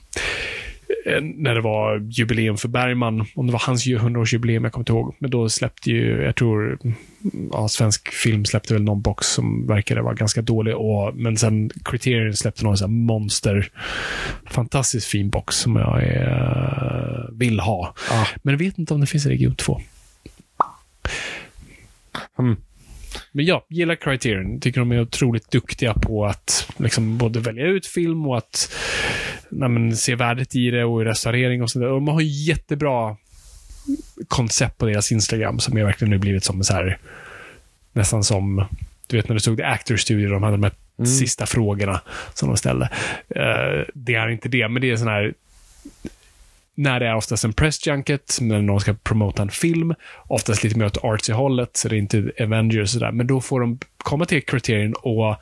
när 1.35 1.55
det 1.55 1.61
var 1.61 2.09
jubileum 2.11 2.57
för 2.57 2.69
Bergman, 2.69 3.27
om 3.35 3.47
det 3.47 3.53
var 3.53 3.63
hans 3.67 3.87
100-årsjubileum, 3.87 4.63
jag 4.63 4.73
kommer 4.73 4.83
inte 4.83 4.93
ihåg. 4.93 5.15
Men 5.19 5.31
då 5.31 5.49
släppte 5.49 5.91
ju, 5.91 6.23
jag 6.23 6.37
tror, 6.37 6.79
ja, 7.53 7.69
svensk 7.69 8.09
film 8.09 8.45
släppte 8.45 8.75
väl 8.75 8.83
någon 8.83 9.03
box 9.03 9.27
som 9.27 9.67
verkade 9.67 10.03
vara 10.03 10.15
ganska 10.15 10.43
dålig. 10.43 10.77
Och, 10.77 11.17
men 11.17 11.37
sen 11.37 11.71
Criterion 11.85 12.37
släppte 12.37 12.65
någon 12.65 12.77
sån 12.77 12.91
här 12.91 12.97
monster, 12.99 13.71
fantastiskt 14.51 15.07
fin 15.07 15.31
box 15.31 15.57
som 15.57 15.77
jag 15.77 16.03
eh, 16.03 17.25
vill 17.33 17.61
ha. 17.61 17.95
Men 18.43 18.53
jag 18.53 18.59
vet 18.59 18.79
inte 18.79 18.95
om 18.95 19.01
det 19.01 19.07
finns 19.07 19.27
i 19.27 19.31
Region 19.31 19.55
2. 19.55 19.81
Mm. 22.39 22.57
Men 23.33 23.45
ja, 23.45 23.67
gillar 23.69 23.95
Criterion. 23.95 24.61
Tycker 24.61 24.81
de 24.81 24.93
är 24.93 25.01
otroligt 25.01 25.51
duktiga 25.51 25.95
på 25.95 26.27
att 26.27 26.73
liksom 26.77 27.19
både 27.19 27.41
välja 27.41 27.67
ut 27.67 27.87
film 27.87 28.27
och 28.27 28.39
att 28.39 28.75
nej, 29.51 29.69
men, 29.69 29.97
se 29.97 30.15
värdet 30.15 30.57
i 30.57 30.71
det 30.71 30.85
och 30.85 31.03
i 31.03 31.05
restaurering 31.05 31.63
och 31.63 31.71
sådär. 31.71 31.87
De 31.87 32.09
har 32.09 32.21
jättebra 32.21 33.17
koncept 34.29 34.79
på 34.79 34.87
deras 34.87 35.13
Instagram 35.13 35.59
som 35.59 35.77
är 35.77 35.85
verkligen 35.85 36.11
nu 36.11 36.19
blivit 36.19 36.45
som 36.45 36.65
så 36.65 36.73
här 36.73 36.99
nästan 37.93 38.25
som 38.25 38.65
du 39.07 39.17
vet 39.17 39.29
när 39.29 39.35
du 39.35 39.41
såg 39.41 39.57
The 39.57 39.63
Actor 39.63 39.97
Studio, 39.97 40.31
de 40.31 40.43
hade 40.43 40.57
de 40.57 40.63
här 40.63 41.05
sista 41.07 41.47
frågorna 41.47 42.01
som 42.35 42.49
de 42.49 42.57
ställde. 42.57 42.89
Eh, 43.29 43.85
det 43.95 44.15
är 44.15 44.29
inte 44.29 44.49
det, 44.49 44.69
men 44.69 44.83
det 44.83 44.91
är 44.91 44.97
sån 44.97 45.09
här 45.09 45.35
när 46.75 47.01
det 47.01 47.07
är 47.07 47.15
oftast 47.15 47.45
en 47.45 47.53
press 47.53 47.87
junket, 47.87 48.39
när 48.41 48.63
någon 48.63 48.81
ska 48.81 48.95
promota 48.95 49.43
en 49.43 49.51
film, 49.51 49.95
oftast 50.27 50.65
lite 50.65 50.79
mer 50.79 50.87
åt 50.87 51.05
artsy-hållet, 51.05 51.77
så 51.77 51.89
det 51.89 51.97
är 51.97 51.99
inte 51.99 52.33
Avengers 52.41 52.83
och 52.83 52.91
sådär, 52.91 53.13
men 53.13 53.27
då 53.27 53.41
får 53.41 53.61
de 53.61 53.79
komma 53.99 54.25
till 54.25 54.43
kriterien 54.43 54.95
och 54.95 55.37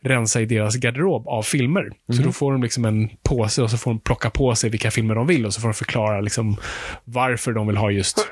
rensa 0.00 0.40
i 0.40 0.46
deras 0.46 0.76
garderob 0.76 1.28
av 1.28 1.42
filmer. 1.42 1.90
Så 2.12 2.22
då 2.22 2.32
får 2.32 2.52
de 2.52 2.62
liksom 2.62 2.84
en 2.84 3.08
påse 3.22 3.62
och 3.62 3.70
så 3.70 3.78
får 3.78 3.90
de 3.90 4.00
plocka 4.00 4.30
på 4.30 4.54
sig 4.54 4.70
vilka 4.70 4.90
filmer 4.90 5.14
de 5.14 5.26
vill 5.26 5.46
och 5.46 5.54
så 5.54 5.60
får 5.60 5.68
de 5.68 5.74
förklara 5.74 6.20
liksom 6.20 6.56
varför 7.04 7.52
de 7.52 7.66
vill 7.66 7.76
ha 7.76 7.90
just 7.90 8.28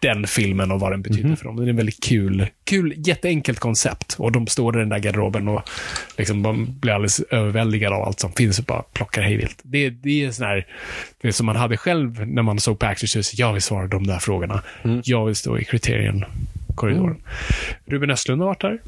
den 0.00 0.26
filmen 0.26 0.70
och 0.70 0.80
vad 0.80 0.92
den 0.92 1.02
betyder 1.02 1.36
för 1.36 1.44
dem. 1.44 1.56
Det 1.56 1.64
är 1.64 1.68
en 1.68 1.76
väldigt 1.76 2.04
kul, 2.04 2.46
kul, 2.64 2.94
jätteenkelt 2.96 3.58
koncept. 3.58 4.16
Och 4.18 4.32
de 4.32 4.46
står 4.46 4.76
i 4.76 4.80
den 4.80 4.88
där 4.88 4.98
garderoben 4.98 5.48
och 5.48 5.62
liksom 6.18 6.42
de 6.42 6.78
blir 6.80 6.92
alldeles 6.92 7.20
överväldigade 7.20 7.96
av 7.96 8.02
allt 8.02 8.20
som 8.20 8.32
finns 8.32 8.58
och 8.58 8.64
bara 8.64 8.82
plockar 8.82 9.22
hejvilt. 9.22 9.60
Det, 9.62 9.90
det 9.90 10.24
är 10.24 10.30
sån 10.30 10.46
här, 10.46 10.66
det 11.20 11.32
som 11.32 11.46
man 11.46 11.56
hade 11.56 11.76
själv 11.76 12.26
när 12.26 12.42
man 12.42 12.60
såg 12.60 12.78
på 12.78 12.86
Actors 12.86 13.34
Jag 13.34 13.52
vill 13.52 13.62
svara 13.62 13.86
de 13.86 14.06
där 14.06 14.18
frågorna. 14.18 14.62
Jag 15.04 15.26
vill 15.26 15.36
stå 15.36 15.58
i 15.58 15.64
kriterien 15.64 16.24
korridoren. 16.74 17.22
Ruben 17.84 18.10
Östlund 18.10 18.40
har 18.40 18.48
varit 18.48 18.60
där. 18.60 18.80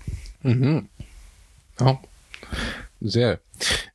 Ja, 1.79 2.01
du 2.99 3.11
ser. 3.11 3.39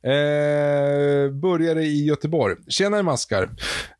Eh, 0.02 1.30
började 1.30 1.82
i 1.82 2.04
Göteborg. 2.04 2.56
Tjenare 2.68 3.02
maskar. 3.02 3.48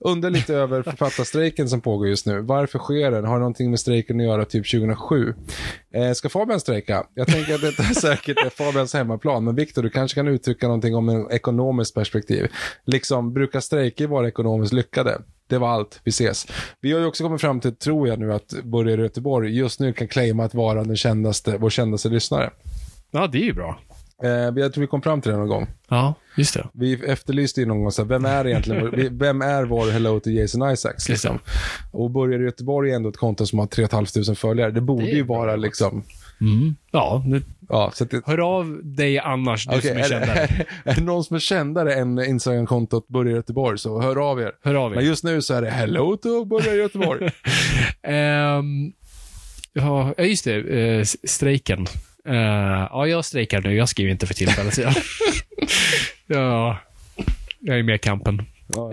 Undrar 0.01 0.31
lite 0.31 0.55
över 0.55 0.83
författarstrejken 0.91 1.69
som 1.69 1.81
pågår 1.81 2.09
just 2.09 2.27
nu. 2.27 2.41
Varför 2.41 2.79
sker 2.79 3.11
den? 3.11 3.25
Har 3.25 3.35
det 3.35 3.39
någonting 3.39 3.71
med 3.71 3.81
strejken 3.81 4.21
att 4.21 4.27
göra 4.27 4.45
typ 4.45 4.71
2007? 4.71 5.35
Eh, 5.95 6.13
ska 6.13 6.29
Fabian 6.29 6.61
strejka? 6.61 7.07
Jag 7.15 7.27
tänker 7.27 7.55
att 7.55 7.61
detta 7.61 7.83
säkert 8.01 8.39
är 8.39 8.51
Fabians 8.51 8.95
hemmaplan, 8.95 9.45
men 9.45 9.55
Viktor, 9.55 9.83
du 9.83 9.91
kanske 9.91 10.15
kan 10.15 10.29
uttrycka 10.29 10.67
någonting 10.67 10.97
om 10.97 11.09
en 11.09 11.31
ekonomiskt 11.31 11.95
perspektiv. 11.95 12.49
Liksom, 12.85 13.33
brukar 13.33 13.61
strejker 13.61 14.07
vara 14.07 14.29
ekonomiskt 14.29 14.73
lyckade? 14.73 15.19
Det 15.53 15.59
var 15.59 15.69
allt. 15.69 16.01
Vi 16.05 16.09
ses. 16.09 16.47
Vi 16.81 16.93
har 16.93 17.01
ju 17.01 17.07
också 17.07 17.25
kommit 17.25 17.41
fram 17.41 17.61
till, 17.61 17.75
tror 17.77 18.09
jag 18.09 18.19
nu, 18.19 18.33
att 18.33 18.55
Börje 18.65 18.97
Göteborg 18.97 19.57
just 19.57 19.81
nu 19.81 19.93
kan 19.93 20.09
claima 20.09 20.45
att 20.45 20.55
vara 20.55 20.85
den 20.85 20.97
kändaste, 20.97 21.57
vår 21.59 21.71
kändaste 21.71 22.09
lyssnare. 22.09 22.51
Ja, 23.11 23.27
det 23.27 23.39
är 23.39 23.43
ju 23.43 23.53
bra. 23.53 23.79
Eh, 24.23 24.31
jag 24.31 24.73
tror 24.73 24.81
vi 24.81 24.87
kom 24.87 25.03
fram 25.03 25.21
till 25.21 25.31
det 25.31 25.37
någon 25.37 25.49
gång. 25.49 25.67
Ja, 25.89 26.15
just 26.37 26.55
det. 26.55 26.67
Vi 26.73 26.95
efterlyste 27.07 27.61
ju 27.61 27.67
någon 27.67 27.83
gång, 27.83 27.93
så 27.93 28.03
här, 28.03 28.09
vem 28.09 28.25
är 28.25 28.47
egentligen, 28.47 29.19
vem 29.19 29.43
är 29.43 29.65
vår 29.65 29.91
Hello 29.91 30.21
to 30.21 30.31
Jason 30.31 30.73
Isaacs? 30.73 31.09
Liksom? 31.09 31.39
Och 31.93 32.11
Börje 32.11 32.39
i 32.39 32.43
Göteborg 32.43 32.91
är 32.91 32.97
ändå 32.97 33.09
ett 33.09 33.17
konto 33.17 33.47
som 33.47 33.59
har 33.59 33.67
3 33.67 33.89
500 33.89 34.35
följare. 34.35 34.71
Det 34.71 34.81
borde 34.81 35.05
Det 35.05 35.11
ju 35.11 35.23
vara 35.23 35.67
också. 35.67 36.03
Liksom, 36.43 36.77
Ja, 36.91 37.25
det, 37.27 37.43
ja, 37.69 37.91
så 37.95 38.05
det, 38.05 38.27
hör 38.27 38.59
av 38.59 38.81
dig 38.85 39.19
annars, 39.19 39.67
du 39.67 39.77
Okej, 39.77 39.91
som 39.91 39.97
är 39.97 40.05
är, 40.05 40.09
kändare. 40.09 40.39
är, 40.39 40.67
är 40.91 40.95
det 40.95 41.01
någon 41.03 41.25
som 41.25 41.37
är 41.37 41.41
kändare 41.41 41.95
än 41.95 42.19
Instagram-kontot 42.19 43.09
Börje 43.09 43.33
i 43.33 43.35
Göteborg 43.35 43.79
så 43.79 44.01
hör 44.03 44.31
av 44.31 44.41
er. 44.41 44.53
Hör 44.63 44.75
av 44.75 44.93
er. 44.93 44.97
Men 44.97 45.05
just 45.05 45.25
nu 45.25 45.43
så 45.43 45.55
är 45.55 45.63
det 45.63 45.71
Hello 45.71 46.17
to 46.17 46.45
Börje 46.45 46.75
i 46.75 46.79
Göteborg. 46.79 47.31
Ehm, 48.03 48.93
ja, 49.73 50.15
just 50.19 50.45
det. 50.45 50.57
Uh, 50.57 51.05
strejken. 51.25 51.87
Eh, 52.29 52.35
ja, 52.91 53.07
jag 53.07 53.25
strejkar 53.25 53.61
nu. 53.61 53.77
Jag 53.77 53.89
skriver 53.89 54.11
inte 54.11 54.27
för 54.27 54.35
tillfället. 54.35 54.79
ja, 56.27 56.79
jag 57.61 57.79
är 57.79 57.83
med 57.83 57.95
i 57.95 57.99
kampen. 57.99 58.47
Ja, 58.77 58.93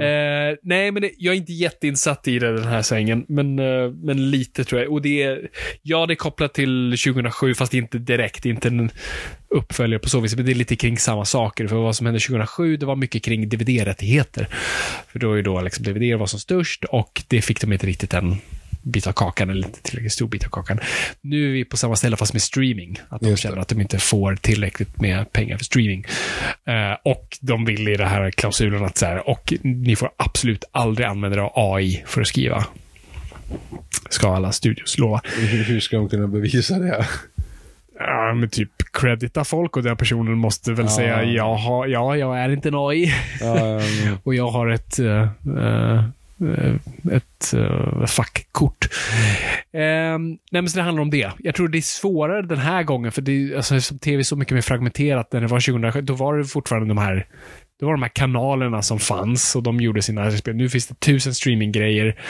Eh, 0.49 0.55
nej, 0.63 0.91
men 0.91 1.01
det, 1.01 1.11
jag 1.17 1.33
är 1.33 1.37
inte 1.37 1.53
jätteinsatt 1.53 2.27
i 2.27 2.39
det, 2.39 2.55
den 2.55 2.67
här 2.67 2.81
svängen. 2.81 3.25
Men, 3.27 3.59
eh, 3.59 3.91
men 3.91 4.31
lite 4.31 4.63
tror 4.63 4.81
jag. 4.81 4.91
Och 4.91 5.01
det 5.01 5.23
är, 5.23 5.49
ja, 5.81 6.05
det 6.05 6.13
är 6.13 6.15
kopplat 6.15 6.53
till 6.53 6.91
2007, 6.91 7.53
fast 7.53 7.73
inte 7.73 7.97
direkt. 7.97 8.45
Inte 8.45 8.67
en 8.67 8.91
uppföljare 9.49 9.99
på 9.99 10.09
så 10.09 10.19
vis. 10.19 10.35
Men 10.35 10.45
det 10.45 10.51
är 10.51 10.55
lite 10.55 10.75
kring 10.75 10.97
samma 10.97 11.25
saker. 11.25 11.67
För 11.67 11.75
vad 11.75 11.95
som 11.95 12.05
hände 12.05 12.19
2007, 12.19 12.77
det 12.77 12.85
var 12.85 12.95
mycket 12.95 13.23
kring 13.23 13.49
DVD-rättigheter. 13.49 14.47
För 15.07 15.19
då 15.19 15.31
är 15.31 15.35
ju 15.35 15.43
då 15.43 15.61
liksom 15.61 15.83
DVD 15.83 16.19
var 16.19 16.27
som 16.27 16.39
störst 16.39 16.83
och 16.83 17.23
det 17.27 17.41
fick 17.41 17.61
de 17.61 17.73
inte 17.73 17.87
riktigt 17.87 18.13
än 18.13 18.35
bit 18.81 19.07
av 19.07 19.11
kakan, 19.11 19.49
eller 19.49 19.67
inte 19.67 19.81
tillräckligt 19.81 20.13
stor 20.13 20.27
bit 20.27 20.45
av 20.45 20.49
kakan. 20.49 20.79
Nu 21.21 21.47
är 21.49 21.51
vi 21.51 21.65
på 21.65 21.77
samma 21.77 21.95
ställe 21.95 22.17
fast 22.17 22.33
med 22.33 22.41
streaming. 22.41 22.99
Att 23.09 23.21
de 23.21 23.29
Just 23.29 23.43
det. 23.43 23.47
känner 23.49 23.61
att 23.61 23.67
de 23.67 23.81
inte 23.81 23.99
får 23.99 24.35
tillräckligt 24.35 25.01
med 25.01 25.31
pengar 25.31 25.57
för 25.57 25.65
streaming. 25.65 26.05
Eh, 26.65 26.97
och 27.03 27.37
de 27.41 27.65
vill 27.65 27.87
i 27.87 27.95
det 27.95 28.05
här 28.05 28.31
klausulen 28.31 28.85
att 28.85 28.97
så 28.97 29.05
här, 29.05 29.29
och 29.29 29.53
ni 29.61 29.95
får 29.95 30.09
absolut 30.17 30.63
aldrig 30.71 31.07
använda 31.07 31.41
av 31.41 31.51
AI 31.75 32.03
för 32.05 32.21
att 32.21 32.27
skriva. 32.27 32.65
Ska 34.09 34.35
alla 34.35 34.51
studios 34.51 34.97
lova. 34.97 35.21
hur, 35.37 35.63
hur 35.63 35.79
ska 35.79 35.97
de 35.97 36.09
kunna 36.09 36.27
bevisa 36.27 36.79
det? 36.79 37.07
Ja, 37.99 38.33
men 38.33 38.49
typ 38.49 38.71
credita 38.93 39.43
folk 39.43 39.77
och 39.77 39.83
den 39.83 39.97
personen 39.97 40.37
måste 40.37 40.73
väl 40.73 40.89
säga 40.89 41.23
jag 41.23 41.55
har, 41.55 41.87
ja, 41.87 42.15
jag 42.17 42.39
är 42.39 42.49
inte 42.49 42.69
en 42.69 42.75
AI. 42.75 43.13
Um, 43.43 44.17
och 44.23 44.35
jag 44.35 44.47
har 44.47 44.67
ett, 44.67 44.99
eh, 44.99 45.21
eh, 45.57 46.03
Eh, 46.41 46.75
ett 47.11 47.53
uh, 47.53 48.05
fackkort. 48.05 48.87
Ehm, 49.71 50.29
nej, 50.29 50.61
men 50.61 50.69
så 50.69 50.77
det 50.77 50.83
handlar 50.83 51.01
om 51.01 51.09
det. 51.09 51.31
Jag 51.39 51.55
tror 51.55 51.67
det 51.67 51.77
är 51.77 51.81
svårare 51.81 52.41
den 52.41 52.57
här 52.57 52.83
gången, 52.83 53.11
för 53.11 53.21
det 53.21 53.31
är, 53.31 53.55
alltså, 53.55 53.81
som 53.81 53.99
tv 53.99 54.19
är 54.19 54.23
så 54.23 54.35
mycket 54.35 54.53
mer 54.53 54.61
fragmenterat 54.61 55.33
när 55.33 55.41
det 55.41 55.47
var 55.47 55.59
2007. 55.59 56.01
Då 56.01 56.13
var 56.13 56.37
det 56.37 56.45
fortfarande 56.45 56.87
de 56.87 56.97
här 56.97 57.27
det 57.79 57.85
var 57.85 57.93
de 57.93 58.01
här 58.01 58.09
kanalerna 58.09 58.81
som 58.81 58.99
fanns 58.99 59.55
och 59.55 59.63
de 59.63 59.79
gjorde 59.79 60.01
sina 60.01 60.31
spel. 60.31 60.55
Nu 60.55 60.69
finns 60.69 60.87
det 60.87 60.99
tusen 60.99 61.33
streaminggrejer. 61.33 62.21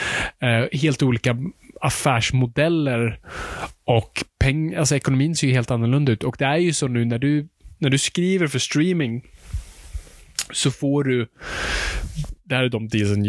Eh, 0.42 0.80
helt 0.80 1.02
olika 1.02 1.36
affärsmodeller 1.80 3.18
och 3.84 4.24
peng, 4.38 4.74
alltså 4.74 4.96
ekonomin 4.96 5.36
ser 5.36 5.46
ju 5.46 5.52
helt 5.52 5.70
annorlunda 5.70 6.12
ut. 6.12 6.24
Och 6.24 6.36
det 6.38 6.44
är 6.44 6.56
ju 6.56 6.72
så 6.72 6.88
nu 6.88 7.04
när 7.04 7.18
du, 7.18 7.48
när 7.78 7.90
du 7.90 7.98
skriver 7.98 8.46
för 8.46 8.58
streaming 8.58 9.22
så 10.52 10.70
får 10.70 11.04
du, 11.04 11.26
det 12.44 12.54
här 12.54 12.62
är 12.62 12.68
de 12.68 12.88
dealsen 12.88 13.24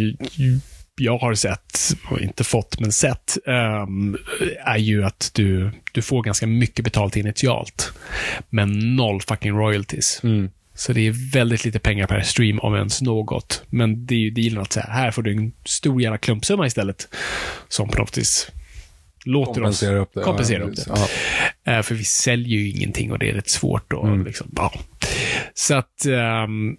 jag 0.95 1.17
har 1.17 1.33
sett, 1.35 1.79
och 2.09 2.19
inte 2.21 2.43
fått, 2.43 2.79
men 2.79 2.91
sett, 2.91 3.37
ehm, 3.47 4.17
är 4.65 4.77
ju 4.77 5.03
att 5.03 5.31
du, 5.33 5.71
du 5.91 6.01
får 6.01 6.23
ganska 6.23 6.47
mycket 6.47 6.85
betalt 6.85 7.15
initialt. 7.15 7.93
Men 8.49 8.95
noll 8.95 9.21
fucking 9.21 9.51
royalties. 9.51 10.21
Så 10.73 10.93
det 10.93 11.07
är 11.07 11.31
väldigt 11.33 11.65
lite 11.65 11.79
pengar 11.79 12.07
per 12.07 12.21
stream, 12.21 12.59
om 12.59 12.75
ens 12.75 13.01
något. 13.01 13.63
Men 13.69 14.05
det 14.05 14.15
är 14.15 14.19
ju 14.19 14.29
dealen 14.31 14.61
att 14.61 14.73
säga, 14.73 14.85
här 14.89 15.11
får 15.11 15.21
du 15.21 15.31
en 15.31 15.51
stor 15.65 16.01
jävla 16.01 16.17
klumpsumma 16.17 16.67
istället. 16.67 17.07
Som 17.67 17.89
på 17.89 17.97
något 17.97 18.17
vis 18.17 18.51
låter 19.25 19.53
Kompensera 19.53 20.01
oss 20.01 20.07
upp 20.07 20.13
det. 20.13 20.21
kompensera 20.21 20.59
Ja, 20.59 20.65
upp 20.65 20.75
det. 20.75 20.83
Ja. 21.65 21.73
Eh, 21.73 21.81
för 21.81 21.95
vi 21.95 22.03
säljer 22.03 22.59
ju 22.59 22.69
ingenting 22.69 23.11
och 23.11 23.19
det 23.19 23.29
är 23.29 23.33
rätt 23.33 23.49
svårt. 23.49 23.93
Och 23.93 24.07
Mm. 24.07 24.25
liksom, 24.25 24.51
ja. 24.55 24.73
Så 25.53 25.75
att... 25.75 26.05
ehm, 26.05 26.77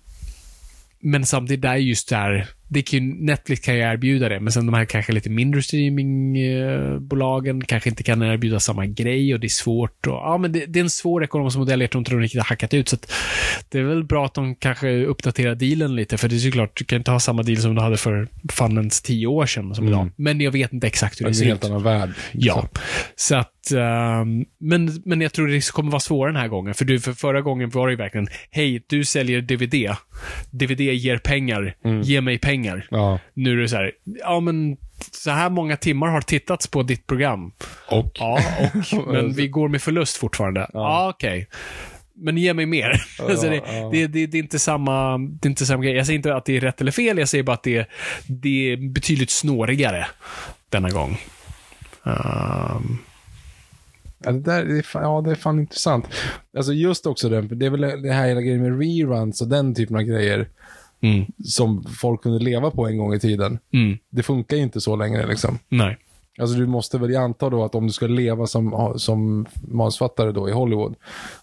men 1.05 1.27
samtidigt, 1.27 1.63
det 1.63 1.69
är 1.69 1.77
just 1.77 2.09
där, 2.09 2.49
det 2.73 2.83
kan 2.83 2.99
ju, 2.99 3.15
Netflix 3.25 3.61
kan 3.65 3.75
ju 3.75 3.81
erbjuda 3.81 4.29
det, 4.29 4.41
men 4.41 4.53
sen 4.53 4.67
de 4.67 4.75
här 4.75 4.85
kanske 4.85 5.13
lite 5.13 5.31
mindre 5.31 5.63
streamingbolagen 5.63 7.65
kanske 7.65 7.89
inte 7.91 8.03
kan 8.03 8.23
erbjuda 8.23 8.61
samma 8.61 8.87
grej 8.87 9.35
och 9.35 9.41
det 9.41 9.47
är 9.47 9.49
svårt. 9.49 10.07
Och, 10.07 10.13
ja, 10.13 10.39
men 10.39 10.53
det, 10.53 10.67
det 10.67 10.79
är 10.79 10.83
en 10.85 10.91
svår 10.91 11.25
ekonomisk 11.25 11.59
modell, 11.59 11.81
jag 11.81 11.91
tror 11.91 12.01
inte 12.01 12.11
de 12.11 12.21
riktigt 12.21 12.41
har 12.41 12.49
hackat 12.49 12.75
ut. 12.75 12.89
Så 12.89 12.97
det 13.69 13.79
är 13.79 13.83
väl 13.83 14.05
bra 14.05 14.27
att 14.27 14.35
de 14.35 14.55
kanske 14.55 15.05
uppdaterar 15.05 15.55
dealen 15.55 15.97
lite, 15.97 16.19
för 16.19 16.29
det 16.29 16.35
är 16.35 16.39
såklart, 16.39 16.77
du 16.77 16.85
kan 16.85 16.99
inte 16.99 17.11
ha 17.11 17.21
samma 17.21 17.43
deal 17.43 17.57
som 17.59 17.75
du 17.75 17.81
hade 17.81 17.97
för 17.97 18.29
funnens 18.53 19.03
tio 19.03 19.27
år 19.27 19.47
sedan 19.47 19.75
som 19.75 19.89
idag. 19.89 20.11
Men 20.17 20.41
jag 20.41 20.53
vet 20.53 20.73
inte 20.73 20.87
exakt 20.87 21.21
hur 21.21 21.25
Det 21.25 21.31
det 21.31 21.35
är 21.35 21.39
ser 21.39 21.45
en 21.45 21.49
helt 21.51 21.65
ut. 21.65 21.71
annan 21.71 21.83
värld. 21.83 22.11
Ja, 22.33 22.69
så 23.17 23.35
att, 23.37 23.73
ehm, 23.73 24.45
men, 24.61 25.03
men 25.05 25.21
jag 25.21 25.33
tror 25.33 25.49
det 25.49 25.71
kommer 25.73 25.91
vara 25.91 26.01
svårare 26.01 26.33
den 26.33 26.41
här 26.41 26.49
gången. 26.49 26.75
För, 26.75 26.85
du, 26.85 27.01
för 27.01 27.13
förra 27.13 27.41
gången 27.41 27.71
var 27.71 27.87
det 27.87 27.93
ju 27.93 27.97
verkligen, 27.97 28.27
hej, 28.51 28.85
du 28.89 29.05
säljer 29.05 29.41
DVD. 29.41 29.97
DVD 30.51 30.81
ger 30.81 31.19
pengar. 31.19 31.75
Ge 32.03 32.21
mig 32.21 32.39
pengar. 32.39 32.62
Ja. 32.91 33.19
Nu 33.35 33.53
är 33.53 33.57
det 33.57 33.69
så 33.69 33.77
här, 33.77 33.93
ja 34.05 34.41
men 34.41 34.77
så 35.13 35.31
här 35.31 35.51
många 35.51 35.77
timmar 35.77 36.09
har 36.09 36.21
tittats 36.21 36.67
på 36.67 36.83
ditt 36.83 37.07
program. 37.07 37.53
Och? 37.89 38.13
Ja, 38.15 38.41
och, 38.93 39.07
men 39.13 39.33
vi 39.33 39.49
går 39.49 39.69
med 39.69 39.83
förlust 39.83 40.17
fortfarande. 40.17 40.71
Ja, 40.73 41.13
okej. 41.15 41.49
Men 42.15 42.37
ge 42.37 42.55
mig 42.55 42.67
mer. 42.67 43.03
alltså 43.21 43.47
det, 43.51 43.63
det, 43.93 44.07
det, 44.07 44.27
det, 44.27 44.39
är 44.39 44.43
inte 44.43 44.59
samma, 44.59 45.19
det 45.19 45.47
är 45.47 45.51
inte 45.51 45.67
samma 45.67 45.83
grej. 45.83 45.97
Jag 45.97 46.07
säger 46.07 46.17
inte 46.17 46.35
att 46.35 46.45
det 46.45 46.57
är 46.57 46.61
rätt 46.61 46.81
eller 46.81 46.93
fel, 46.93 47.19
jag 47.19 47.29
säger 47.29 47.45
bara 47.45 47.55
att 47.55 47.63
det, 47.63 47.89
det 48.27 48.73
är 48.73 48.77
betydligt 48.77 49.31
snårigare 49.31 50.07
denna 50.69 50.89
gång. 50.89 51.19
Ehm, 52.05 52.99
Ja, 54.25 54.33
det, 54.33 54.41
där, 54.41 54.65
det, 54.65 54.79
är 54.79 54.83
fan, 54.83 55.03
ja, 55.03 55.21
det 55.21 55.31
är 55.31 55.35
fan 55.35 55.61
intressant. 55.61 56.07
Alltså 56.57 56.73
just 56.73 57.07
också 57.07 57.29
den, 57.29 57.49
för 57.49 57.57
det 57.57 57.67
är 57.67 57.71
väl 57.71 58.03
det 58.03 58.13
här 58.13 58.29
hela 58.29 58.41
grejen 58.41 58.63
med 58.63 58.79
reruns 58.79 59.41
och 59.41 59.49
den 59.49 59.75
typen 59.75 59.97
av 59.97 60.03
grejer 60.03 60.49
mm, 61.03 61.25
som 61.45 61.85
folk 61.85 62.23
kunde 62.23 62.39
leva 62.39 62.71
på 62.71 62.87
en 62.89 62.99
gång 62.99 63.15
i 63.15 63.21
tiden. 63.21 63.59
mm, 63.73 63.99
Det 64.11 64.23
funkar 64.23 64.57
ju 64.57 64.63
inte 64.63 64.81
så 64.81 64.97
längre 64.97 65.27
liksom. 65.27 65.59
nej. 65.69 65.99
Alltså 66.41 66.57
du 66.59 66.67
måste 66.67 66.99
väl 66.99 67.17
anta 67.17 67.51
då 67.51 67.65
att 67.65 67.75
om 67.75 67.87
du 67.87 67.93
ska 67.93 68.07
leva 68.07 68.47
som, 68.47 68.95
som 68.97 69.47
manusfattare 69.69 70.33
då 70.33 70.49
i 70.49 70.53
Hollywood 70.53 70.95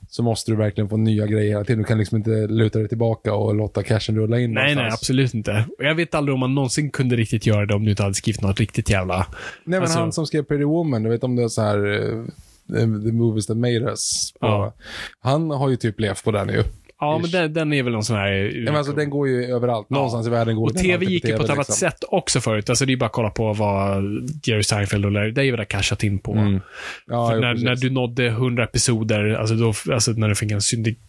så 0.09 0.23
måste 0.23 0.51
du 0.51 0.55
verkligen 0.55 0.89
få 0.89 0.97
nya 0.97 1.27
grejer 1.27 1.49
hela 1.49 1.63
tiden. 1.63 1.77
Du 1.79 1.83
kan 1.85 1.97
liksom 1.97 2.17
inte 2.17 2.47
luta 2.47 2.79
dig 2.79 2.87
tillbaka 2.87 3.33
och 3.33 3.55
låta 3.55 3.83
cashen 3.83 4.15
rulla 4.15 4.39
in 4.39 4.53
Nej, 4.53 4.63
nej, 4.65 4.75
någonstans. 4.75 5.01
absolut 5.01 5.33
inte. 5.33 5.65
Och 5.77 5.85
jag 5.85 5.95
vet 5.95 6.15
aldrig 6.15 6.33
om 6.33 6.39
man 6.39 6.55
någonsin 6.55 6.89
kunde 6.91 7.15
riktigt 7.15 7.45
göra 7.45 7.65
det 7.65 7.73
om 7.75 7.83
du 7.85 7.89
inte 7.91 8.03
hade 8.03 8.15
skrivit 8.15 8.41
något 8.41 8.59
riktigt 8.59 8.89
jävla... 8.89 9.17
Nej, 9.17 9.25
men 9.63 9.81
Alltså- 9.81 9.99
han 9.99 10.11
som 10.11 10.25
skrev 10.25 10.43
Pretty 10.43 10.63
Woman, 10.65 11.03
du 11.03 11.09
vet 11.09 11.23
om 11.23 11.35
det 11.35 11.43
är 11.43 11.47
så 11.47 11.61
här 11.61 11.85
eh, 12.01 12.23
The 13.05 13.11
Movies 13.11 13.45
That 13.47 13.57
Made 13.57 13.79
Us. 13.79 14.33
På, 14.39 14.47
Ja. 14.47 14.73
Han 15.19 15.51
har 15.51 15.69
ju 15.69 15.75
typ 15.75 15.99
levt 15.99 16.23
på 16.23 16.31
den 16.31 16.49
ju. 16.49 16.63
Ja, 16.99 17.17
men 17.17 17.31
den, 17.31 17.53
den 17.53 17.73
är 17.73 17.83
väl 17.83 17.93
någon 17.93 18.03
sån 18.03 18.15
här... 18.15 18.31
Ja, 18.31 18.61
men 18.65 18.75
alltså, 18.75 18.93
den 18.93 19.09
går 19.09 19.27
ju 19.27 19.45
överallt. 19.45 19.89
Någonstans 19.89 20.27
i 20.27 20.29
världen 20.29 20.55
går 20.55 20.69
Och 20.69 20.75
tv 20.75 21.05
gick 21.05 21.25
ju 21.25 21.37
på 21.37 21.43
ett 21.43 21.49
annat 21.49 21.57
liksom. 21.57 21.75
sätt 21.75 22.03
också 22.07 22.41
förut. 22.41 22.69
Alltså 22.69 22.85
det 22.85 22.93
är 22.93 22.97
bara 22.97 23.05
att 23.05 23.11
kolla 23.11 23.29
på 23.29 23.53
vad 23.53 24.03
Jerry 24.43 24.63
Seinfeld 24.63 25.05
och 25.05 25.11
Larry 25.11 25.31
David 25.31 25.57
har 25.57 25.65
cashat 25.65 26.03
in 26.03 26.19
på. 26.19 26.33
Mm. 26.33 26.61
Ja, 27.07 27.29
För 27.29 27.35
jo, 27.35 27.41
när, 27.41 27.55
när 27.55 27.75
du 27.75 27.89
nådde 27.89 28.27
100 28.27 28.63
episoder, 28.63 29.33
alltså, 29.33 29.55
då, 29.55 29.93
alltså 29.93 30.11
när 30.11 30.29
du 30.29 30.35
fick 30.35 30.51
en 30.51 30.61
syndik 30.61 30.99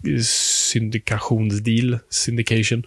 syndikationsdeal, 0.73 1.99
syndication, 2.11 2.83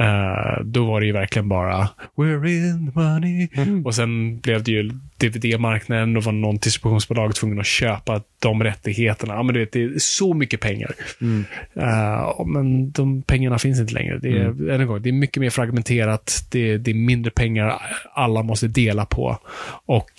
eh, 0.00 0.64
då 0.64 0.84
var 0.84 1.00
det 1.00 1.06
ju 1.06 1.12
verkligen 1.12 1.48
bara 1.48 1.88
We're 2.16 2.46
in 2.46 2.92
the 2.92 3.00
money. 3.00 3.48
Mm. 3.52 3.86
Och 3.86 3.94
sen 3.94 4.38
blev 4.40 4.62
det 4.62 4.72
ju 4.72 4.90
DVD-marknaden 5.16 6.16
och 6.16 6.24
var 6.24 6.32
någon 6.32 6.56
distributionsbolag 6.56 7.34
tvungen 7.34 7.60
att 7.60 7.66
köpa 7.66 8.22
de 8.38 8.62
rättigheterna. 8.64 9.34
Ja, 9.34 9.42
men 9.42 9.54
du 9.54 9.60
vet, 9.60 9.72
det 9.72 9.82
är 9.82 9.92
så 9.98 10.34
mycket 10.34 10.60
pengar. 10.60 10.92
Mm. 11.20 11.44
Eh, 11.74 12.46
men 12.46 12.90
de 12.90 13.22
pengarna 13.22 13.58
finns 13.58 13.80
inte 13.80 13.94
längre. 13.94 14.18
Det 14.18 14.28
är, 14.28 14.48
Mm. 14.48 14.80
en 14.80 14.86
gång, 14.86 15.02
det 15.02 15.08
är 15.08 15.12
mycket 15.12 15.40
mer 15.40 15.50
fragmenterat. 15.50 16.46
Det, 16.50 16.78
det 16.78 16.90
är 16.90 16.94
mindre 16.94 17.30
pengar 17.30 17.82
alla 18.14 18.42
måste 18.42 18.68
dela 18.68 19.06
på. 19.06 19.38
Och 19.86 20.10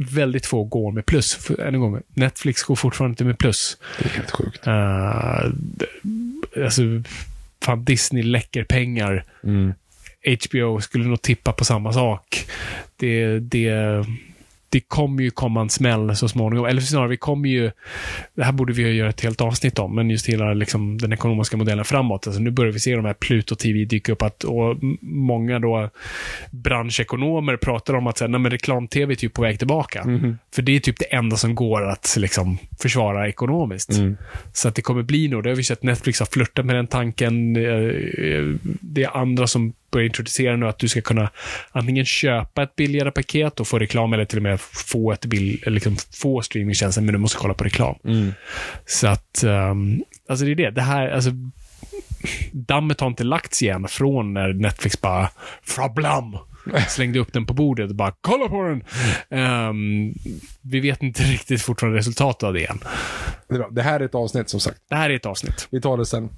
väldigt 0.00 0.46
få 0.46 0.64
går 0.64 0.92
med 0.92 1.06
plus. 1.06 1.34
För, 1.34 1.60
än 1.60 1.74
en 1.74 1.80
gång, 1.80 2.00
Netflix 2.14 2.62
går 2.62 2.76
fortfarande 2.76 3.12
inte 3.12 3.24
med 3.24 3.38
plus. 3.38 3.78
Det 3.98 4.04
är 4.04 4.08
helt 4.08 4.30
sjukt. 4.30 4.66
Uh, 4.66 4.74
alltså, 6.64 6.82
fan, 7.64 7.84
Disney 7.84 8.22
läcker 8.22 8.64
pengar. 8.64 9.24
Mm. 9.44 9.72
HBO 10.24 10.80
skulle 10.80 11.04
nog 11.04 11.22
tippa 11.22 11.52
på 11.52 11.64
samma 11.64 11.92
sak. 11.92 12.46
Det, 12.96 13.38
det, 13.38 14.04
det 14.72 14.80
kommer 14.80 15.22
ju 15.22 15.30
komma 15.30 15.60
en 15.60 15.70
smäll 15.70 16.16
så 16.16 16.28
småningom. 16.28 16.66
Eller 16.66 16.80
snarare, 16.80 17.08
vi 17.08 17.16
kommer 17.16 17.48
ju... 17.48 17.70
Det 18.34 18.44
här 18.44 18.52
borde 18.52 18.72
vi 18.72 18.82
ju 18.82 18.92
göra 18.92 19.08
ett 19.08 19.20
helt 19.20 19.40
avsnitt 19.40 19.78
om, 19.78 19.94
men 19.94 20.10
just 20.10 20.28
hela 20.28 20.54
liksom, 20.54 20.98
den 20.98 21.12
ekonomiska 21.12 21.56
modellen 21.56 21.84
framåt. 21.84 22.26
Alltså, 22.26 22.42
nu 22.42 22.50
börjar 22.50 22.72
vi 22.72 22.80
se 22.80 22.96
de 22.96 23.04
här 23.04 23.14
Pluto 23.14 23.54
TV 23.54 23.84
dyka 23.84 24.12
upp. 24.12 24.22
Att, 24.22 24.44
och 24.44 24.76
många 25.00 25.58
då 25.58 25.90
branschekonomer 26.50 27.56
pratar 27.56 27.94
om 27.94 28.06
att 28.06 28.18
så 28.18 28.24
här, 28.24 28.28
nej, 28.28 28.40
men 28.40 28.50
reklam-tv 28.50 29.12
är 29.12 29.16
typ 29.16 29.34
på 29.34 29.42
väg 29.42 29.58
tillbaka. 29.58 30.02
För 30.54 30.62
det 30.62 30.76
är 30.76 30.80
typ 30.80 30.98
det 30.98 31.14
enda 31.14 31.36
som 31.36 31.54
går 31.54 31.88
att 31.88 32.16
liksom, 32.18 32.58
försvara 32.78 33.28
ekonomiskt. 33.28 33.90
Så 34.52 34.68
att 34.68 34.74
det 34.74 34.82
kommer 34.82 35.02
bli 35.02 35.28
nog, 35.28 35.42
det 35.42 35.48
har 35.50 35.56
vi 35.56 35.64
sett 35.64 35.82
Netflix 35.82 36.18
har 36.18 36.26
flörtat 36.26 36.66
med 36.66 36.76
den 36.76 36.86
tanken. 36.86 37.56
Eh, 37.56 37.62
Det 38.80 39.02
är 39.02 39.16
andra 39.16 39.46
som 39.46 39.72
börjar 39.90 40.06
introducera 40.06 40.56
nu 40.56 40.68
att 40.68 40.78
du 40.78 40.88
ska 40.88 41.00
kunna 41.00 41.30
antingen 41.72 42.04
köpa 42.04 42.62
ett 42.62 42.76
billigare 42.76 43.10
paket 43.10 43.60
och 43.60 43.68
få 43.68 43.78
reklam 43.78 44.12
eller 44.12 44.24
till 44.24 44.38
och 44.38 44.42
med 44.42 44.60
få 44.60 45.12
ett 45.12 45.24
eller 45.24 45.70
liksom 45.70 45.96
få 46.12 46.42
streamingtjänsten, 46.42 47.04
men 47.04 47.12
du 47.12 47.18
måste 47.18 47.38
kolla 47.38 47.54
på 47.54 47.64
reklam. 47.64 47.96
Så 48.86 49.06
att, 49.06 49.44
um, 49.44 50.04
alltså 50.28 50.44
det 50.44 50.50
är 50.50 50.54
det. 50.54 50.70
Det 50.70 50.82
här, 50.82 51.08
alltså, 51.08 51.30
dammet 52.52 53.00
har 53.00 53.08
inte 53.08 53.24
lagts 53.24 53.62
igen 53.62 53.88
från 53.88 54.34
när 54.34 54.52
Netflix 54.52 55.00
bara 55.00 55.28
Frablam! 55.62 56.38
Slängde 56.88 57.18
upp 57.18 57.32
den 57.32 57.46
på 57.46 57.54
bordet 57.54 57.90
och 57.90 57.96
bara 57.96 58.14
kolla 58.20 58.48
på 58.48 58.62
den! 58.62 58.82
Ehm, 59.30 60.14
vi 60.62 60.80
vet 60.80 61.02
inte 61.02 61.22
riktigt 61.22 61.62
fortfarande 61.62 61.98
resultatet 61.98 62.42
av 62.42 62.54
det 62.54 62.64
än. 62.64 62.80
Det, 63.48 63.54
är 63.54 63.58
bra. 63.58 63.68
det 63.70 63.82
här 63.82 64.00
är 64.00 64.04
ett 64.04 64.14
avsnitt 64.14 64.48
som 64.48 64.60
sagt. 64.60 64.80
Det 64.88 64.94
här 64.94 65.10
är 65.10 65.14
ett 65.14 65.26
avsnitt. 65.26 65.68
Vi 65.70 65.80
tar 65.80 65.96
det 65.96 66.06
sen. 66.06 66.28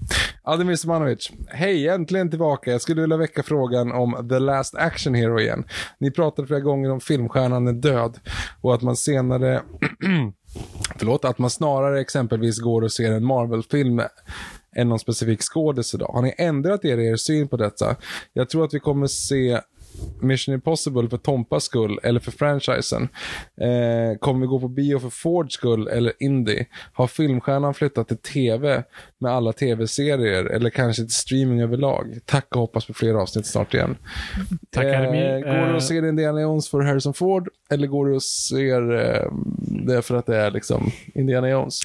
Ademir 0.42 0.76
Simanovic. 0.76 1.30
Hej, 1.48 1.88
äntligen 1.88 2.30
tillbaka. 2.30 2.70
Jag 2.70 2.80
skulle 2.80 3.00
vilja 3.00 3.16
väcka 3.16 3.42
frågan 3.42 3.92
om 3.92 4.28
The 4.28 4.38
Last 4.38 4.74
Action 4.74 5.14
Hero 5.14 5.40
igen. 5.40 5.64
Ni 5.98 6.10
pratade 6.10 6.48
flera 6.48 6.60
gånger 6.60 6.90
om 6.90 7.00
filmstjärnan 7.00 7.68
är 7.68 7.72
död 7.72 8.18
och 8.60 8.74
att 8.74 8.82
man 8.82 8.96
senare 8.96 9.62
Förlåt, 10.96 11.24
att 11.24 11.38
man 11.38 11.50
snarare 11.50 12.00
exempelvis 12.00 12.60
går 12.60 12.82
och 12.82 12.92
ser 12.92 13.12
en 13.12 13.24
Marvel-film 13.24 14.02
än 14.76 14.88
någon 14.88 14.98
specifik 14.98 15.42
skådis 15.42 15.94
idag. 15.94 16.12
Har 16.12 16.22
ni 16.22 16.34
ändrat 16.38 16.84
er, 16.84 16.98
er 16.98 17.16
syn 17.16 17.48
på 17.48 17.56
detta? 17.56 17.96
Jag 18.32 18.50
tror 18.50 18.64
att 18.64 18.74
vi 18.74 18.80
kommer 18.80 19.06
se 19.06 19.60
Mission 20.20 20.54
Impossible 20.54 21.08
för 21.08 21.16
Tompas 21.16 21.64
skull 21.64 21.98
eller 22.02 22.20
för 22.20 22.30
franchisen? 22.30 23.08
Eh, 23.60 24.18
kommer 24.18 24.40
vi 24.40 24.46
gå 24.46 24.60
på 24.60 24.68
bio 24.68 24.98
för 24.98 25.10
Fords 25.10 25.54
skull 25.54 25.88
eller 25.88 26.12
indie? 26.18 26.66
Har 26.92 27.06
filmstjärnan 27.06 27.74
flyttat 27.74 28.08
till 28.08 28.16
tv 28.16 28.82
med 29.18 29.32
alla 29.32 29.52
tv-serier 29.52 30.44
eller 30.44 30.70
kanske 30.70 31.02
till 31.02 31.14
streaming 31.14 31.60
överlag? 31.60 32.18
Tack 32.26 32.46
och 32.54 32.60
hoppas 32.60 32.86
på 32.86 32.94
fler 32.94 33.14
avsnitt 33.14 33.46
snart 33.46 33.74
igen. 33.74 33.96
Tack, 34.70 34.84
Ademir. 34.84 35.40
går 35.40 35.66
du 35.66 35.72
Eh, 35.72 35.74
och 35.74 35.82
ser 35.82 36.08
Indiana 36.08 36.40
Jones 36.40 36.68
för 36.68 36.80
Harrison 36.80 37.14
Ford 37.14 37.48
eller 37.70 37.86
går 37.86 38.06
du 38.06 38.14
och 38.14 38.22
ser 38.22 38.92
eh, 38.92 39.32
det 39.86 40.02
för 40.02 40.14
att 40.14 40.26
det 40.26 40.36
är 40.36 40.50
liksom 40.50 40.90
Indiana 41.14 41.48
Jones? 41.48 41.80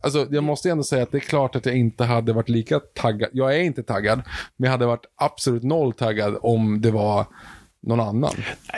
Alltså, 0.00 0.26
jag 0.30 0.44
måste 0.44 0.70
ändå 0.70 0.84
säga 0.84 1.02
att 1.02 1.12
det 1.12 1.18
är 1.18 1.20
klart 1.20 1.56
att 1.56 1.66
jag 1.66 1.76
inte 1.76 2.04
hade 2.04 2.32
varit 2.32 2.48
lika 2.48 2.80
taggad. 2.80 3.30
Jag 3.32 3.56
är 3.56 3.60
inte 3.60 3.82
taggad, 3.82 4.22
men 4.56 4.64
jag 4.64 4.70
hade 4.70 4.86
varit 4.86 5.06
absolut 5.16 5.62
noll 5.62 5.92
taggad 5.92 6.38
om 6.42 6.80
det 6.80 6.90
var 6.90 7.26
någon 7.82 8.00
annan. 8.00 8.34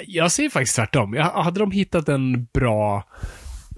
Jag 0.06 0.32
säger 0.32 0.50
faktiskt 0.50 0.76
tvärtom. 0.76 1.14
Jag, 1.14 1.24
hade 1.24 1.60
de 1.60 1.70
hittat 1.70 2.08
en 2.08 2.46
bra 2.52 3.04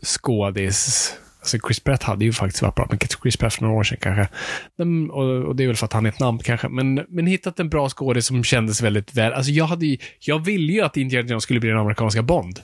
skådis 0.03 1.15
Alltså 1.45 1.59
Chris 1.67 1.81
Pratt 1.81 2.03
hade 2.03 2.25
ju 2.25 2.33
faktiskt 2.33 2.63
varit 2.63 2.75
bra, 2.75 2.87
men 2.91 2.99
Chris 3.23 3.37
Pratt 3.37 3.55
för 3.55 3.63
några 3.63 3.77
år 3.77 3.85
sedan 3.85 3.99
kanske. 4.01 4.29
Men, 4.77 5.11
och, 5.11 5.45
och 5.45 5.57
det 5.57 5.63
är 5.63 5.67
väl 5.67 5.77
för 5.77 5.87
att 5.87 5.93
han 5.93 6.07
är 6.07 6.11
ett 6.11 6.21
namn 6.21 6.39
kanske. 6.39 6.69
Men, 6.69 6.95
men 7.09 7.27
hittat 7.27 7.61
en 7.61 7.69
bra 7.69 7.89
skådis 7.89 8.27
som 8.27 8.45
kändes 8.45 8.83
väldigt 8.83 9.15
väl. 9.15 9.33
Alltså 9.33 9.51
jag 9.51 9.65
hade 9.65 9.87
ju, 9.87 9.99
jag 10.21 10.45
ville 10.45 10.73
ju 10.73 10.81
att 10.81 10.97
Indiana 10.97 11.29
Jones 11.29 11.43
skulle 11.43 11.61
bli 11.61 11.69
den 11.69 11.79
amerikanska 11.79 12.23
Bond. 12.23 12.61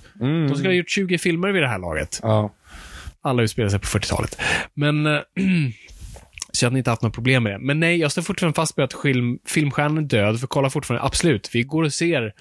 De 0.48 0.54
skulle 0.54 0.68
ha 0.68 0.74
gjort 0.74 0.90
20 0.90 1.18
filmer 1.18 1.52
vid 1.52 1.62
det 1.62 1.68
här 1.68 1.78
laget. 1.78 2.20
Ja. 2.22 2.50
Alla 3.22 3.42
utspelar 3.42 3.68
sig 3.68 3.78
på 3.78 3.86
40-talet. 3.86 4.40
Men... 4.74 5.06
eh, 5.06 5.20
Så 6.52 6.64
jag 6.64 6.70
hade 6.70 6.78
inte 6.78 6.90
haft 6.90 7.02
något 7.02 7.14
problem 7.14 7.42
med 7.42 7.52
det. 7.52 7.58
Men 7.58 7.80
nej, 7.80 7.96
jag 7.96 8.12
står 8.12 8.22
fortfarande 8.22 8.56
fast 8.56 8.76
med 8.76 8.84
att 8.84 9.02
film, 9.02 9.38
filmstjärnan 9.46 9.98
är 9.98 10.02
död, 10.02 10.40
för 10.40 10.46
kolla 10.46 10.70
fortfarande, 10.70 11.06
absolut, 11.06 11.50
vi 11.52 11.62
går 11.62 11.82
och 11.82 11.92
ser 11.92 12.32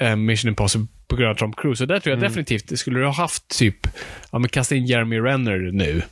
eh, 0.00 0.16
Mission 0.16 0.48
Impossible 0.48 0.86
på 1.08 1.16
grund 1.16 1.30
av 1.30 1.34
Tom 1.34 1.52
Cruise. 1.52 1.84
Och 1.84 1.88
där 1.88 2.00
tror 2.00 2.10
jag 2.10 2.20
definitivt, 2.30 2.78
skulle 2.78 2.98
du 2.98 3.04
ha 3.04 3.12
haft 3.12 3.48
typ, 3.48 3.86
ja 4.32 4.38
men 4.38 4.48
kasta 4.48 4.74
in 4.74 4.86
Jeremy 4.86 5.18
Renner 5.20 5.58
nu. 5.72 6.02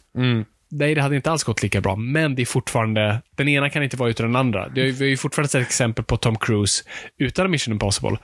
Nej, 0.77 0.95
det 0.95 1.03
hade 1.03 1.17
inte 1.17 1.31
alls 1.31 1.45
gått 1.45 1.63
lika 1.63 1.81
bra, 1.81 1.97
men 1.97 2.35
det 2.35 2.43
är 2.43 2.47
fortfarande, 2.47 3.23
den 3.37 3.49
ena 3.49 3.71
kan 3.71 3.83
inte 3.83 3.97
vara 3.97 4.11
utan 4.11 4.27
den 4.27 4.37
andra. 4.37 4.69
Det 4.69 4.81
är, 4.81 4.93
vi 4.93 5.05
har 5.05 5.11
ju 5.11 5.17
fortfarande 5.17 5.49
sett 5.49 5.63
exempel 5.63 6.05
på 6.05 6.17
Tom 6.17 6.37
Cruise 6.37 6.85
utan 7.19 7.51
Mission 7.51 7.73
Impossible. 7.73 8.17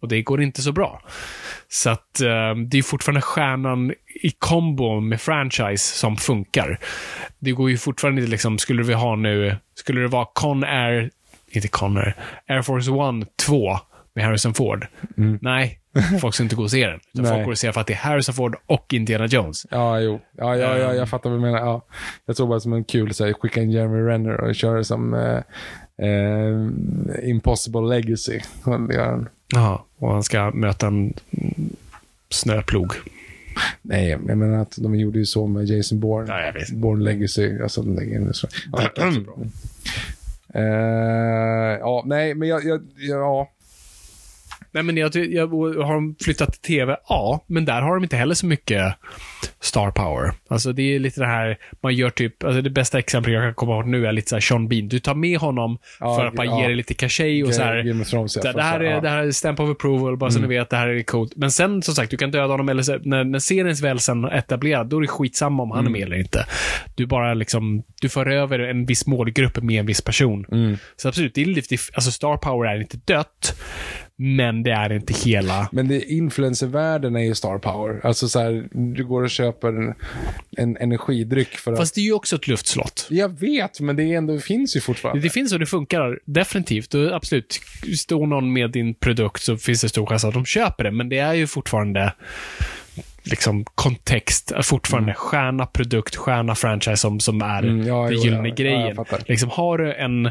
Och 0.00 0.08
det 0.08 0.22
går 0.22 0.42
inte 0.42 0.62
så 0.62 0.72
bra. 0.72 1.02
Så 1.68 1.90
att 1.90 2.20
eh, 2.20 2.54
det 2.70 2.78
är 2.78 2.82
fortfarande 2.82 3.20
stjärnan 3.20 3.92
i 4.22 4.30
kombo 4.38 5.00
med 5.00 5.20
franchise 5.20 5.96
som 5.96 6.16
funkar. 6.16 6.78
Det 7.38 7.52
går 7.52 7.70
ju 7.70 7.78
fortfarande 7.78 8.20
inte 8.20 8.30
liksom, 8.30 8.58
skulle 8.58 8.82
vi 8.82 8.94
ha 8.94 9.16
nu, 9.16 9.56
skulle 9.74 10.00
det 10.00 10.08
vara 10.08 10.26
Con 10.34 10.64
Air 10.64 11.10
inte 11.50 11.68
Connery, 11.68 12.12
Air 12.48 12.62
Force 12.62 12.90
One 12.90 13.26
2 13.46 13.78
med 14.14 14.24
Harrison 14.24 14.54
Ford. 14.54 14.86
Nej, 15.40 15.78
folk 16.20 16.34
ska 16.34 16.42
inte 16.42 16.56
gå 16.56 16.62
och 16.62 16.70
se 16.70 16.86
den. 16.86 17.00
Utan. 17.12 17.22
Nej. 17.22 17.32
folk 17.32 17.44
går 17.44 17.52
och 17.52 17.58
se 17.58 17.72
för 17.72 17.80
att 17.80 17.86
det 17.86 17.92
är 17.92 17.96
Harrison 17.96 18.34
Ford 18.34 18.56
och 18.66 18.94
Indiana 18.94 19.26
Jones. 19.26 19.66
Ja, 19.70 20.00
jo. 20.00 20.20
Ja, 20.36 20.56
ja, 20.56 20.78
ja 20.78 20.94
jag 20.94 21.08
fattar 21.08 21.30
vad 21.30 21.38
du 21.38 21.42
menar. 21.42 21.58
Ja. 21.58 21.82
Jag 22.26 22.36
tror 22.36 22.46
bara 22.46 22.60
som 22.60 22.72
en 22.72 22.84
kul, 22.84 23.14
så 23.14 23.26
här, 23.26 23.32
skicka 23.32 23.62
in 23.62 23.70
Jeremy 23.70 23.98
Renner 23.98 24.40
och 24.40 24.54
köra 24.54 24.84
som 24.84 25.14
eh, 25.14 25.42
eh, 26.08 27.28
Impossible 27.30 27.80
Legacy. 27.80 28.40
Ja, 29.48 29.86
och 29.98 30.12
han 30.12 30.22
ska 30.22 30.50
möta 30.50 30.86
en 30.86 31.14
snöplog. 32.30 32.92
Nej, 33.82 34.08
jag 34.08 34.36
menar 34.36 34.62
att 34.62 34.74
de 34.78 34.94
gjorde 34.94 35.18
ju 35.18 35.26
så 35.26 35.46
med 35.46 35.64
Jason 35.64 36.00
Bourne. 36.00 36.32
Ja, 36.32 36.46
jag 36.46 36.52
vet. 36.52 36.70
Bourne 36.70 37.04
Legacy. 37.04 37.62
Alltså, 37.62 37.82
den 37.82 37.94
lägger 37.94 38.16
in. 38.16 38.32
Ja. 38.72 38.90
Det 38.94 39.06
också 39.06 39.20
bra. 39.20 39.36
Eh, 40.54 41.78
ja, 41.80 42.02
nej, 42.06 42.34
men 42.34 42.48
jag, 42.48 42.64
jag, 42.64 42.80
ja. 42.96 43.50
Nej, 44.72 44.82
men 44.82 44.96
jag, 44.96 45.16
jag, 45.16 45.46
har 45.84 45.94
de 45.94 46.16
flyttat 46.20 46.52
till 46.52 46.60
TV? 46.60 46.96
Ja, 47.08 47.44
men 47.46 47.64
där 47.64 47.82
har 47.82 47.94
de 47.94 48.02
inte 48.02 48.16
heller 48.16 48.34
så 48.34 48.46
mycket 48.46 48.94
star 49.60 49.90
power. 49.90 50.32
Alltså 50.48 50.72
det 50.72 50.94
är 50.94 50.98
lite 50.98 51.20
det 51.20 51.26
här, 51.26 51.58
man 51.82 51.94
gör 51.94 52.10
typ, 52.10 52.44
alltså 52.44 52.62
det 52.62 52.70
bästa 52.70 52.98
exemplet 52.98 53.34
jag 53.34 53.42
kan 53.42 53.54
komma 53.54 53.74
ihåg 53.74 53.86
nu 53.86 54.06
är 54.06 54.12
lite 54.12 54.28
så 54.28 54.36
här 54.36 54.40
Sean 54.40 54.68
Bean. 54.68 54.88
Du 54.88 54.98
tar 54.98 55.14
med 55.14 55.38
honom 55.38 55.78
Ja, 56.00 56.16
för 56.16 56.26
att 56.26 56.34
bara 56.34 56.46
ja. 56.46 56.60
ge 56.60 56.68
det 56.68 56.74
lite 56.74 56.94
cachet 56.94 57.46
och 57.46 57.54
så 57.54 57.62
här. 57.62 57.82
Game 57.82 58.02
of 58.02 58.08
Thrones, 58.08 58.36
ja, 58.36 58.52
det, 58.52 58.62
här 58.62 58.80
är, 58.80 59.00
det 59.00 59.08
här 59.08 59.26
är 59.26 59.30
stamp 59.30 59.60
of 59.60 59.70
approval, 59.70 60.16
bara 60.16 60.30
så 60.30 60.38
ni 60.40 60.46
vet, 60.46 60.70
det 60.70 60.76
här 60.76 60.88
är 60.88 61.02
coolt. 61.02 61.32
Men 61.36 61.50
sen, 61.50 61.82
som 61.82 61.94
sagt, 61.94 62.10
du 62.10 62.16
kan 62.16 62.30
döda 62.30 62.52
honom, 62.52 62.68
eller 62.68 62.82
så, 62.82 62.98
när, 63.02 63.24
när 63.24 63.38
serien 63.38 63.74
väl 63.82 63.98
sen 64.00 64.24
etablerad, 64.24 64.86
då 64.86 64.96
är 64.96 65.00
det 65.00 65.08
skitsamma 65.08 65.62
om 65.62 65.70
han 65.70 65.86
är 65.86 65.90
med 65.90 66.02
eller 66.02 66.18
inte. 66.18 66.46
Du 66.94 67.06
bara 67.06 67.34
liksom, 67.34 67.82
du 68.00 68.08
för 68.08 68.26
över 68.26 68.58
en 68.58 68.86
viss 68.86 69.06
målgrupp 69.06 69.62
med 69.62 69.80
en 69.80 69.86
viss 69.86 70.00
person. 70.00 70.46
Så 70.96 71.08
absolut, 71.08 71.34
det 71.34 71.40
är 71.42 71.46
lite, 71.46 71.76
alltså 71.92 72.10
star 72.10 72.36
power 72.36 72.68
är 72.68 72.80
inte 72.80 72.96
dött, 73.04 73.54
men 74.20 74.62
det 74.62 74.70
är 74.70 74.92
inte 74.92 75.14
hela... 75.14 75.68
Men 75.72 75.88
det, 75.88 76.12
influencervärlden 76.12 77.16
är 77.16 77.20
ju 77.20 77.34
star 77.34 77.58
power. 77.58 78.00
Alltså 78.06 78.28
så 78.28 78.38
här, 78.38 78.68
du 78.72 79.04
går 79.04 79.22
och 79.22 79.30
köper 79.30 79.68
en, 79.68 79.94
en 80.56 80.76
energidryck 80.76 81.56
för 81.56 81.72
att... 81.72 81.78
Fast 81.78 81.94
det 81.94 82.00
är 82.00 82.04
ju 82.04 82.12
också 82.12 82.36
ett 82.36 82.48
luftslott. 82.48 83.06
Jag 83.10 83.40
vet, 83.40 83.80
men 83.80 83.96
det 83.96 84.02
är 84.02 84.18
ändå, 84.18 84.38
finns 84.38 84.76
ju 84.76 84.80
fortfarande. 84.80 85.22
Det 85.22 85.30
finns 85.30 85.52
och 85.52 85.58
det 85.58 85.66
funkar 85.66 86.20
definitivt. 86.24 86.94
Och 86.94 87.14
absolut, 87.14 87.60
står 87.98 88.26
någon 88.26 88.52
med 88.52 88.70
din 88.70 88.94
produkt 88.94 89.42
så 89.42 89.56
finns 89.56 89.80
det 89.80 89.88
stor 89.88 90.06
chans 90.06 90.24
att 90.24 90.34
de 90.34 90.44
köper 90.44 90.84
det. 90.84 90.90
Men 90.90 91.08
det 91.08 91.18
är 91.18 91.34
ju 91.34 91.46
fortfarande 91.46 92.12
liksom 93.22 93.64
kontext, 93.64 94.52
fortfarande 94.62 95.14
stjärna 95.14 95.66
produkt, 95.66 96.16
stjärna 96.16 96.54
franchise 96.54 96.96
som, 96.96 97.20
som 97.20 97.42
är 97.42 97.62
Mm, 97.62 97.86
ja, 97.86 98.02
den 98.02 98.18
gyllene 98.18 98.48
ja, 98.48 98.54
ja, 98.58 98.64
grejen. 98.64 98.96
fattar. 98.96 99.22
liksom, 99.26 99.50
har 99.50 99.78
du 99.78 99.94
en 99.94 100.30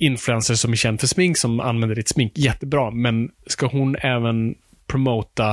influencer 0.00 0.54
som 0.54 0.72
är 0.72 0.76
känd 0.76 1.00
för 1.00 1.06
smink, 1.06 1.36
som 1.36 1.60
använder 1.60 1.96
ditt 1.96 2.08
smink, 2.08 2.32
jättebra. 2.38 2.90
Men 2.90 3.30
ska 3.46 3.66
hon 3.66 3.96
även 4.00 4.54
promota 4.86 5.50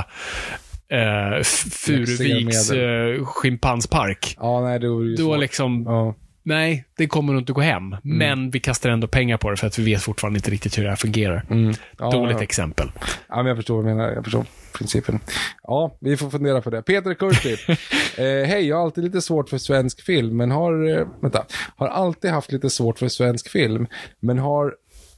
eh, 0.91 1.43
Furuviks 1.71 2.71
eh, 2.71 3.25
schimpanspark? 3.25 4.35
Ja, 4.39 4.61
nej, 4.61 4.79
det 4.79 4.89
vore 4.89 5.07
ju 5.09 5.15
Då 5.15 5.23
svårt. 5.23 5.39
liksom, 5.39 5.83
Ja. 5.87 6.15
Nej, 6.47 6.85
det 6.97 7.07
kommer 7.07 7.33
nog 7.33 7.41
inte 7.41 7.53
gå 7.53 7.61
hem. 7.61 7.83
Mm. 7.83 7.99
Men 8.03 8.49
vi 8.49 8.59
kastar 8.59 8.89
ändå 8.89 9.07
pengar 9.07 9.37
på 9.37 9.49
det 9.49 9.57
för 9.57 9.67
att 9.67 9.79
vi 9.79 9.83
vet 9.83 10.01
fortfarande 10.01 10.37
inte 10.37 10.51
riktigt 10.51 10.77
hur 10.77 10.83
det 10.83 10.89
här 10.89 10.95
fungerar. 10.95 11.45
Mm. 11.49 11.73
Ja, 11.99 12.11
Dåligt 12.11 12.37
ja. 12.37 12.43
exempel. 12.43 12.91
Ja, 13.29 13.35
men 13.35 13.45
jag 13.45 13.57
förstår 13.57 13.75
vad 13.75 13.85
du 13.85 13.89
menar. 13.89 14.11
Jag 14.11 14.23
förstår 14.23 14.45
principen. 14.77 15.19
Ja, 15.63 15.97
vi 15.99 16.17
får 16.17 16.29
fundera 16.29 16.61
på 16.61 16.69
det. 16.69 16.81
Peter 16.81 17.13
Kurti. 17.13 17.53
eh, 18.17 18.47
Hej, 18.47 18.67
jag 18.67 18.75
har 18.75 18.83
alltid 18.83 19.03
lite 19.03 19.21
svårt 19.21 19.49
för 19.49 19.57
svensk 19.57 20.01
film, 20.01 20.37
men 20.37 20.51
har... 20.51 20.99
Eh, 20.99 21.07
vänta. 21.21 21.45
Har 21.75 21.87
alltid 21.87 22.31
haft 22.31 22.51
lite 22.51 22.69
svårt 22.69 22.99
för 22.99 23.07
svensk 23.07 23.49
film, 23.49 23.87
men 24.19 24.39
har 24.39 24.73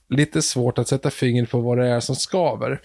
lite 0.09 0.41
svårt 0.41 0.77
att 0.77 0.87
sätta 0.87 1.09
fingret 1.09 1.49
på 1.49 1.59
vad 1.59 1.77
det 1.77 1.87
är 1.87 1.99
som 1.99 2.15
skaver. 2.15 2.81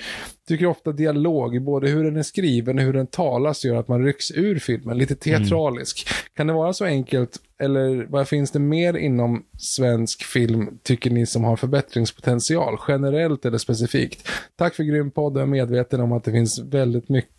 Tycker 0.49 0.67
ofta 0.67 0.93
dialog, 0.93 1.63
både 1.63 1.89
hur 1.89 2.05
den 2.05 2.17
är 2.17 2.23
skriven 2.23 2.79
och 2.79 2.85
hur 2.85 2.93
den 2.93 3.07
talas, 3.07 3.65
gör 3.65 3.77
att 3.77 3.89
man 3.89 4.05
rycks 4.05 4.31
ur 4.31 4.59
filmen, 4.59 4.99
lite 4.99 5.15
teatralisk. 5.15 6.09
Kan 6.37 6.47
det 6.47 6.53
vara 6.53 6.73
så 6.73 6.85
enkelt, 6.85 7.39
eller 7.59 8.07
vad 8.09 8.29
finns 8.29 8.51
det 8.51 8.59
mer 8.59 8.97
inom 8.97 9.45
svensk 9.59 10.25
film, 10.25 10.79
tycker 10.83 11.11
ni, 11.11 11.27
som 11.27 11.45
har 11.45 11.57
förbättringspotential, 11.57 12.79
generellt 12.89 13.45
eller 13.45 13.59
specifikt? 13.59 14.29
Tack 14.57 14.75
för 14.75 14.85
grym 14.85 15.11
podd, 15.11 15.37
jag 15.37 15.43
är 15.43 15.47
medveten 15.47 16.01
om 16.01 16.13
att 16.13 16.25
det 16.25 16.33
finns 16.33 16.59
väldigt 16.59 17.09
mycket 17.09 17.31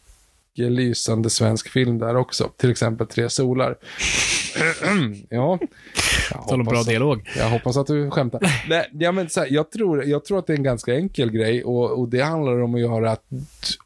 lysande 0.56 1.30
svensk 1.30 1.70
film 1.70 2.00
där 2.00 2.16
också, 2.16 2.52
till 2.58 2.72
exempel 2.72 3.08
Tre 3.08 3.30
solar. 3.30 3.78
ja. 5.30 5.60
Jag 6.32 6.48
Tal 6.48 6.60
om 6.60 6.66
bra 6.66 6.80
att- 6.80 6.88
dialog. 6.88 7.30
jag 7.38 7.50
hoppas 7.50 7.78
att 7.78 7.88
du 7.88 8.12
skämtar. 8.12 8.42
Nej, 8.70 8.90
ja, 8.94 9.12
men 9.12 9.30
så 9.30 9.40
här, 9.40 9.48
jag, 9.52 9.72
tror, 9.72 10.04
jag 10.06 10.26
tror 10.26 10.40
att 10.40 10.48
det 10.48 10.54
är 10.54 10.58
en 10.58 10.64
ganska 10.64 10.96
enkel 10.96 11.32
grej 11.32 11.64
och, 11.64 12.00
och 12.00 12.10
det 12.10 12.22
handlar 12.22 12.62
om 12.62 12.76
att 12.76 12.82
göra 12.82 13.12
att, 13.12 13.24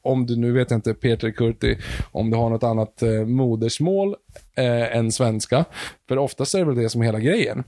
om 0.02 0.26
du 0.26 0.36
nu 0.36 0.52
vet 0.52 0.72
jag 0.72 0.78
inte, 0.78 0.94
Peter 0.94 1.32
Kurti, 1.32 1.78
om 2.12 2.30
du 2.30 2.38
har 2.38 2.50
något 2.50 2.64
annat 2.64 3.02
eh, 3.02 3.10
modersmål 3.26 4.16
eh, 4.56 4.98
än 4.98 5.12
svenska. 5.12 5.66
För 6.08 6.18
oftast 6.18 6.56
är 6.56 6.60
det 6.60 6.66
väl 6.66 6.76
det 6.76 6.90
som 6.90 7.02
är 7.02 7.06
hela 7.06 7.20
grejen. 7.20 7.64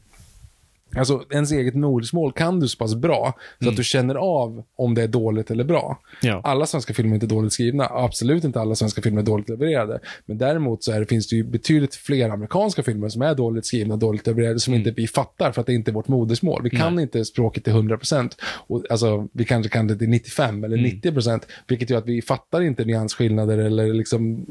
Alltså 0.96 1.24
ens 1.32 1.52
eget 1.52 1.76
modersmål 1.76 2.32
kan 2.34 2.60
du 2.60 2.68
så 2.68 2.78
pass 2.78 2.96
bra 2.96 3.34
så 3.64 3.70
att 3.70 3.76
du 3.78 3.84
känner 3.84 4.16
av 4.16 4.64
om 4.76 4.96
det 4.96 5.04
är 5.04 5.08
dåligt 5.08 5.52
eller 5.52 5.64
bra. 5.64 6.00
Ja. 6.22 6.42
Alla 6.44 6.66
svenska 6.66 6.94
filmer 6.94 7.12
är 7.12 7.16
inte 7.16 7.26
dåligt 7.28 7.54
skrivna. 7.54 7.88
Absolut 7.92 8.44
inte 8.44 8.60
alla 8.62 8.76
svenska 8.76 9.02
filmer 9.02 9.22
är 9.22 9.26
dåligt 9.26 9.50
levererade. 9.50 10.00
Men 10.26 10.38
däremot 10.38 10.84
så 10.84 10.92
är, 10.92 11.00
det- 11.00 11.06
finns 11.06 11.28
det 11.28 11.36
ju 11.36 11.44
betydligt 11.44 11.96
fler 11.96 12.30
amerikanska 12.30 12.84
filmer 12.84 13.10
som 13.10 13.22
är 13.22 13.36
dåligt 13.36 13.66
skrivna, 13.66 13.96
dåligt 13.96 14.28
levererade, 14.28 14.60
som 14.60 14.74
inte 14.74 14.92
vi 14.92 15.08
fattar 15.08 15.52
för 15.52 15.62
att 15.62 15.68
det 15.68 15.74
inte 15.74 15.92
är 15.92 15.94
vårt 15.94 16.08
modersmål. 16.08 16.64
Vi 16.64 16.70
kan 16.70 17.00
inte 17.00 17.26
språket 17.26 17.64
till 17.64 17.74
100%. 17.74 18.30
Och, 18.68 18.84
alltså, 18.92 19.28
vi 19.34 19.46
kanske 19.46 19.70
kan 19.70 19.88
det 19.88 19.96
till 19.96 20.10
95 20.10 20.64
eller 20.64 20.78
90%, 20.78 21.42
vilket 21.68 21.90
gör 21.90 21.98
att 21.98 22.08
vi 22.08 22.22
fattar 22.22 22.62
inte 22.62 22.86
nyansskillnader 22.86 23.58
eller 23.58 23.94
liksom 23.94 24.46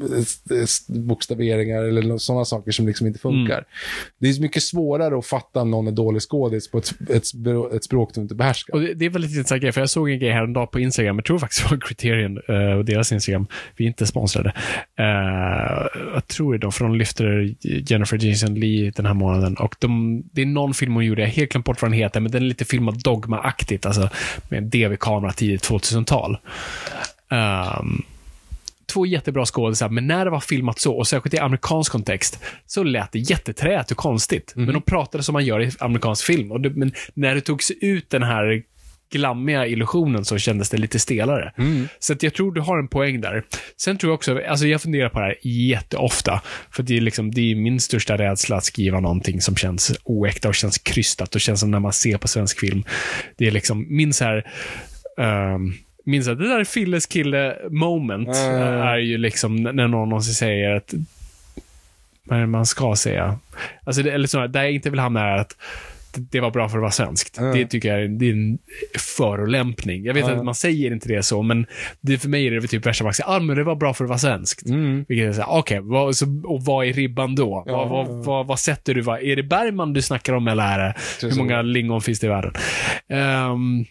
bokstaveringar 0.87 1.83
eller 1.83 2.17
sådana 2.17 2.45
saker 2.45 2.71
som 2.71 2.87
liksom 2.87 3.07
inte 3.07 3.19
funkar. 3.19 3.65
Det 4.19 4.29
är 4.29 4.41
mycket 4.41 4.63
svårare 4.63 5.17
att 5.17 5.25
fatta 5.25 5.61
om 5.61 5.71
någon 5.71 5.87
är 5.87 5.91
dålig 5.91 6.21
skådis 6.31 6.71
på 6.71 6.77
ett, 6.77 7.09
ett, 7.09 7.23
ett 7.75 7.83
språk 7.83 8.11
du 8.13 8.21
inte 8.21 8.35
behärskar. 8.35 8.73
Och 8.73 8.81
det, 8.81 8.93
det 8.93 9.05
är 9.05 9.09
väldigt 9.09 9.31
intressant 9.31 9.61
grej, 9.61 9.71
för 9.71 9.81
jag 9.81 9.89
såg 9.89 10.09
en 10.09 10.19
grej 10.19 10.31
häromdagen 10.31 10.67
på 10.67 10.79
Instagram, 10.79 11.15
jag 11.15 11.25
tror 11.25 11.39
faktiskt 11.39 11.63
det 11.63 11.75
var 11.75 11.81
Criterion 11.81 12.39
uh, 12.49 12.77
och 12.77 12.85
deras 12.85 13.11
Instagram. 13.11 13.47
Vi 13.75 13.83
är 13.85 13.87
inte 13.87 14.07
sponsrade. 14.07 14.53
Uh, 14.99 15.87
jag 16.13 16.27
tror 16.27 16.57
det, 16.57 16.71
för 16.71 16.83
de 16.85 16.95
lyfter 16.95 17.55
Jennifer 17.91 18.25
Jason 18.25 18.55
Lee 18.55 18.91
den 18.95 19.05
här 19.05 19.13
månaden. 19.13 19.57
Och 19.57 19.75
de, 19.79 20.23
det 20.31 20.41
är 20.41 20.45
någon 20.45 20.73
film 20.73 20.93
hon 20.93 21.05
gjorde, 21.05 21.21
jag 21.21 21.27
har 21.27 21.33
helt 21.33 21.51
glömt 21.51 21.65
bort 21.65 21.81
vad 21.81 21.91
den 21.91 21.99
heter, 21.99 22.19
men 22.19 22.31
den 22.31 22.43
är 22.43 22.47
lite 22.47 22.65
filmad 22.65 23.03
dogma-aktigt, 23.03 23.85
alltså 23.85 24.09
med 24.49 24.57
en 24.57 24.69
DV-kamera 24.69 25.31
tidigt 25.31 25.69
2000-tal. 25.69 26.37
Um, 27.29 27.37
ehm, 27.37 28.03
två 28.91 29.05
jättebra 29.05 29.45
skådisar, 29.45 29.89
men 29.89 30.07
när 30.07 30.25
det 30.25 30.31
var 30.31 30.39
filmat 30.39 30.79
så, 30.79 30.97
och 30.97 31.07
särskilt 31.07 31.33
i 31.33 31.37
amerikansk 31.37 31.91
kontext, 31.91 32.39
så 32.65 32.83
lät 32.83 33.11
det 33.11 33.19
jätteträigt 33.19 33.91
och 33.91 33.97
konstigt. 33.97 34.53
Men 34.55 34.73
de 34.73 34.81
pratade 34.81 35.23
som 35.23 35.33
man 35.33 35.45
gör 35.45 35.61
i 35.61 35.71
amerikansk 35.79 36.25
film. 36.25 36.51
Och 36.51 36.61
det, 36.61 36.69
men 36.69 36.91
när 37.13 37.35
det 37.35 37.41
togs 37.41 37.71
ut 37.71 38.09
den 38.09 38.23
här 38.23 38.63
glammiga 39.11 39.67
illusionen 39.67 40.25
så 40.25 40.37
kändes 40.37 40.69
det 40.69 40.77
lite 40.77 40.99
stelare. 40.99 41.53
Så 41.99 42.13
att 42.13 42.23
jag 42.23 42.33
tror 42.33 42.51
du 42.51 42.61
har 42.61 42.79
en 42.79 42.87
poäng 42.87 43.21
där. 43.21 43.43
Sen 43.77 43.97
tror 43.97 44.11
jag 44.11 44.15
också, 44.15 44.41
alltså 44.47 44.67
jag 44.67 44.81
funderar 44.81 45.09
på 45.09 45.19
det 45.19 45.25
här 45.25 45.37
jätteofta. 45.41 46.41
För 46.71 46.83
det 46.83 46.97
är, 46.97 47.01
liksom, 47.01 47.31
det 47.31 47.51
är 47.51 47.55
min 47.55 47.79
största 47.79 48.17
rädsla 48.17 48.55
att 48.55 48.63
skriva 48.63 48.99
någonting 48.99 49.41
som 49.41 49.55
känns 49.55 49.99
oäkta 50.03 50.47
och 50.47 50.55
känns 50.55 50.77
krystat 50.77 51.35
och 51.35 51.41
känns 51.41 51.59
som 51.59 51.71
när 51.71 51.79
man 51.79 51.93
ser 51.93 52.17
på 52.17 52.27
svensk 52.27 52.59
film. 52.59 52.83
Det 53.37 53.47
är 53.47 53.51
liksom 53.51 53.85
min 53.89 54.13
så 54.13 54.23
här, 54.23 54.47
ehm, 55.17 55.73
min 56.05 56.23
så 56.23 56.29
här, 56.29 56.35
det 56.37 56.47
där 56.47 56.63
Filles 56.63 57.05
kille 57.05 57.57
moment 57.69 58.27
Mm. 58.35 58.61
är 58.61 58.97
ju 58.97 59.17
liksom 59.17 59.55
när 59.55 59.71
någon 59.87 60.09
någonsin 60.09 60.33
säger 60.33 60.75
att 60.75 60.93
det 62.23 62.47
man 62.47 62.65
ska 62.65 62.95
säga? 62.95 63.39
Alltså, 63.83 64.03
det, 64.03 64.11
eller 64.11 64.27
så, 64.27 64.47
där 64.47 64.63
jag 64.63 64.71
inte 64.71 64.89
vill 64.89 64.99
hamna 64.99 65.21
är 65.29 65.37
att 65.37 65.55
det- 66.15 66.39
var 66.39 66.51
bra 66.51 66.69
för 66.69 66.77
att 66.77 66.81
vara 66.81 66.91
svenskt. 66.91 67.37
Mm. 67.37 67.57
Det 67.57 67.65
tycker 67.67 67.89
jag 67.89 68.03
är, 68.03 68.07
det 68.07 68.25
är 68.29 68.33
en 68.33 68.57
förolämpning. 69.17 70.03
Jag 70.05 70.13
vet 70.13 70.25
att 70.25 70.45
man 70.45 70.55
säger 70.55 70.91
inte 70.91 71.07
det 71.07 71.23
så, 71.23 71.41
men 71.41 71.65
det, 72.01 72.17
för 72.17 72.29
mig 72.29 72.47
är 72.47 72.51
det 72.51 72.67
typ 72.67 72.85
värsta 72.85 73.03
man 73.03 73.13
säger, 73.13 73.29
ah, 73.35 73.39
men 73.39 73.57
det 73.57 73.63
var 73.63 73.75
bra 73.75 73.93
för 73.93 74.03
att 74.03 74.09
vara 74.09 74.19
svenskt. 74.19 74.69
Vilket 75.07 75.27
är 75.29 75.33
såhär, 75.33 75.49
okej, 75.49 75.81
så- 76.13 76.41
och 76.43 76.65
vad 76.65 76.85
är 76.85 76.93
ribban 76.93 77.35
då? 77.35 77.63
Vad, 77.67 77.89
vad, 77.89 78.07
vad, 78.25 78.47
vad 78.47 78.59
sätter 78.59 78.93
du? 78.93 79.01
Vad, 79.01 79.21
är 79.23 79.35
det 79.35 79.43
Bergman 79.43 79.93
du 79.93 80.01
snackar 80.01 80.33
om 80.33 80.47
eller 80.47 80.63
är 80.63 80.79
det, 80.79 80.93
hur 81.27 81.35
många 81.37 81.61
lingon 81.61 82.01
finns 82.01 82.19
det 82.19 82.27
i 82.27 82.29
världen? 82.29 82.53
Ehm, 83.09 83.85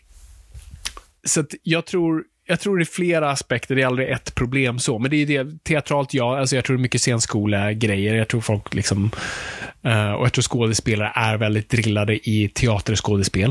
så 1.24 1.40
att 1.40 1.55
jag 1.62 1.86
tror, 1.86 2.24
jag 2.51 2.60
tror 2.60 2.78
det 2.78 2.82
är 2.82 2.85
flera 2.85 3.31
aspekter, 3.31 3.74
det 3.74 3.82
är 3.82 3.86
aldrig 3.86 4.09
ett 4.09 4.35
problem 4.35 4.78
så. 4.78 4.98
Men 4.98 5.10
det 5.10 5.16
är 5.16 5.27
det, 5.27 5.64
teatralt 5.64 6.14
ja, 6.14 6.39
alltså 6.39 6.56
jag 6.56 6.64
tror 6.64 6.77
det 6.77 6.81
är 6.81 6.82
mycket 6.82 7.01
scenskola-grejer. 7.01 8.14
Jag 8.14 8.28
tror 8.28 8.40
folk 8.40 8.74
liksom, 8.74 9.10
eh, 9.82 10.12
och 10.12 10.24
jag 10.24 10.32
tror 10.32 10.43
skådespelare 10.43 11.12
är 11.14 11.36
väldigt 11.36 11.70
drillade 11.70 12.28
i 12.31 12.48
teaterskådespel. 12.55 13.51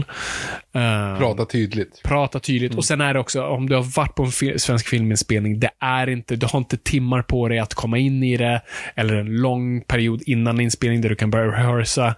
Uh, 0.75 1.17
Prata 1.17 1.45
tydligt. 1.45 2.03
Prata 2.03 2.39
tydligt. 2.39 2.75
Och 2.75 2.85
sen 2.85 3.01
är 3.01 3.13
det 3.13 3.19
också, 3.19 3.43
om 3.43 3.69
du 3.69 3.75
har 3.75 3.95
varit 3.95 4.15
på 4.15 4.23
en 4.23 4.31
fi 4.31 4.59
svensk 4.59 4.87
filminspelning, 4.87 5.59
det 5.59 5.71
är 5.79 6.09
inte, 6.09 6.35
du 6.35 6.45
har 6.45 6.59
inte 6.59 6.77
timmar 6.77 7.21
på 7.21 7.47
dig 7.47 7.59
att 7.59 7.73
komma 7.73 7.97
in 7.97 8.23
i 8.23 8.37
det, 8.37 8.61
eller 8.95 9.15
en 9.15 9.35
lång 9.35 9.81
period 9.81 10.21
innan 10.25 10.59
inspelning 10.59 11.01
där 11.01 11.09
du 11.09 11.15
kan 11.15 11.31
börja 11.31 11.51
rehearsa. 11.51 12.15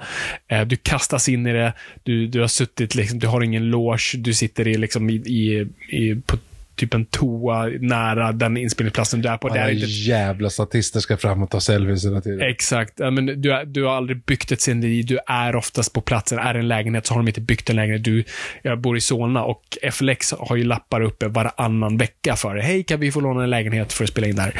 Uh, 0.53 0.61
du 0.61 0.75
kastas 0.75 1.29
in 1.29 1.47
i 1.47 1.53
det, 1.53 1.73
du, 2.03 2.27
du 2.27 2.39
har 2.39 2.47
suttit, 2.47 2.95
liksom, 2.95 3.19
du 3.19 3.27
har 3.27 3.41
ingen 3.41 3.69
loge, 3.69 4.17
du 4.17 4.33
sitter 4.33 4.67
i, 4.67 4.77
liksom, 4.77 5.09
i, 5.09 5.13
i, 5.15 5.67
i 5.97 6.15
på 6.15 6.37
typ 6.81 6.93
en 6.93 7.05
toa 7.05 7.65
nära 7.79 8.31
den 8.31 8.57
inspelningsplatsen 8.57 9.21
du 9.21 9.29
är 9.29 9.37
på. 9.37 9.47
Alla 9.47 9.55
det 9.55 9.61
är 9.61 9.71
inte 9.73 9.85
jävla 9.85 10.49
statister 10.49 10.99
ska 10.99 11.17
fram 11.17 11.43
och 11.43 11.49
ta 11.49 11.59
selfies 11.59 12.05
hela 12.05 12.21
tiden. 12.21 12.41
Exakt. 12.41 12.99
Men 12.99 13.41
du, 13.41 13.51
är- 13.53 13.65
du 13.65 13.83
har 13.83 13.95
aldrig 13.97 14.25
byggt 14.25 14.51
ett 14.51 14.61
sceneri. 14.61 15.01
Du 15.03 15.19
är 15.27 15.55
oftast 15.55 15.93
på 15.93 16.01
platsen. 16.01 16.39
Är 16.39 16.53
det 16.53 16.59
en 16.59 16.67
lägenhet 16.67 17.05
så 17.05 17.13
har 17.13 17.19
de 17.19 17.27
inte 17.27 17.41
byggt 17.41 17.69
en 17.69 17.75
lägenhet. 17.75 18.03
Du, 18.03 18.23
jag 18.61 18.79
bor 18.81 18.97
i 18.97 19.01
Solna 19.01 19.43
och 19.43 19.77
FLX 19.91 20.33
har 20.39 20.55
ju 20.55 20.63
lappar 20.63 21.01
uppe 21.01 21.27
varannan 21.27 21.97
vecka 21.97 22.35
för 22.35 22.55
det. 22.55 22.61
Hej, 22.61 22.83
kan 22.83 22.99
vi 22.99 23.11
få 23.11 23.19
låna 23.19 23.43
en 23.43 23.49
lägenhet 23.49 23.93
för 23.93 24.03
att 24.03 24.09
spela 24.09 24.27
in 24.27 24.35
där? 24.35 24.59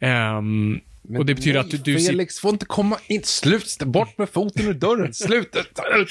Ehm, 0.00 0.80
och 1.18 1.26
det 1.26 1.34
betyder 1.34 1.52
Nej, 1.52 1.60
att 1.60 1.84
du, 1.84 1.92
du 1.92 2.00
Felix 2.00 2.38
får 2.38 2.50
inte 2.50 2.64
komma 2.66 2.96
in. 3.06 3.22
Slut, 3.24 3.78
bort 3.84 4.18
med 4.18 4.28
foten 4.28 4.68
ur 4.68 4.74
dörren. 4.74 5.14
Slut. 5.14 5.56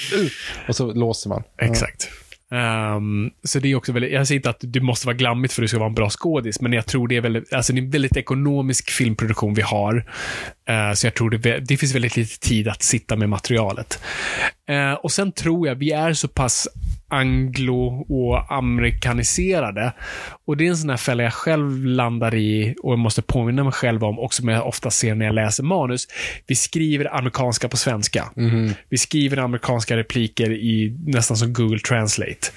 Och 0.68 0.76
så 0.76 0.92
låser 0.92 1.28
man. 1.28 1.42
Exakt. 1.60 2.08
Um, 2.52 3.30
så 3.44 3.58
det 3.58 3.68
är 3.68 3.74
också 3.74 3.92
väldigt, 3.92 4.12
jag 4.12 4.28
säger 4.28 4.38
inte 4.38 4.50
att 4.50 4.60
du 4.60 4.80
måste 4.80 5.06
vara 5.06 5.16
glammigt 5.16 5.54
för 5.54 5.62
att 5.62 5.64
du 5.64 5.68
ska 5.68 5.78
vara 5.78 5.88
en 5.88 5.94
bra 5.94 6.10
skådis, 6.10 6.60
men 6.60 6.72
jag 6.72 6.86
tror 6.86 7.08
det 7.08 7.16
är 7.16 7.20
väldigt, 7.20 7.52
alltså 7.52 7.72
det 7.72 7.78
är 7.78 7.82
en 7.82 7.90
väldigt 7.90 8.16
ekonomisk 8.16 8.90
filmproduktion 8.90 9.54
vi 9.54 9.62
har. 9.62 9.96
Uh, 10.70 10.94
så 10.94 11.06
jag 11.06 11.14
tror 11.14 11.30
det, 11.30 11.58
det 11.58 11.76
finns 11.76 11.94
väldigt 11.94 12.16
lite 12.16 12.38
tid 12.40 12.68
att 12.68 12.82
sitta 12.82 13.16
med 13.16 13.28
materialet. 13.28 14.02
Uh, 14.70 14.92
och 14.92 15.12
sen 15.12 15.32
tror 15.32 15.68
jag 15.68 15.74
vi 15.74 15.90
är 15.90 16.12
så 16.12 16.28
pass 16.28 16.68
anglo 17.12 18.06
och 18.08 18.52
amerikaniserade. 18.56 19.92
Och 20.46 20.56
det 20.56 20.66
är 20.66 20.68
en 20.68 20.76
sån 20.76 20.90
här 20.90 20.96
fälla 20.96 21.22
jag 21.22 21.32
själv 21.32 21.84
landar 21.86 22.34
i 22.34 22.74
och 22.82 22.92
jag 22.92 22.98
måste 22.98 23.22
påminna 23.22 23.64
mig 23.64 23.72
själv 23.72 24.04
om, 24.04 24.18
också 24.18 24.42
som 24.42 24.48
jag 24.48 24.66
ofta 24.66 24.90
ser 24.90 25.14
när 25.14 25.26
jag 25.26 25.34
läser 25.34 25.62
manus. 25.62 26.08
Vi 26.46 26.54
skriver 26.54 27.16
amerikanska 27.16 27.68
på 27.68 27.76
svenska. 27.76 28.24
Vi 28.88 28.98
skriver 28.98 29.36
amerikanska 29.36 29.96
repliker 29.96 30.52
i 30.52 30.96
nästan 31.06 31.36
som 31.36 31.52
Google 31.52 31.78
Translate. 31.78 32.48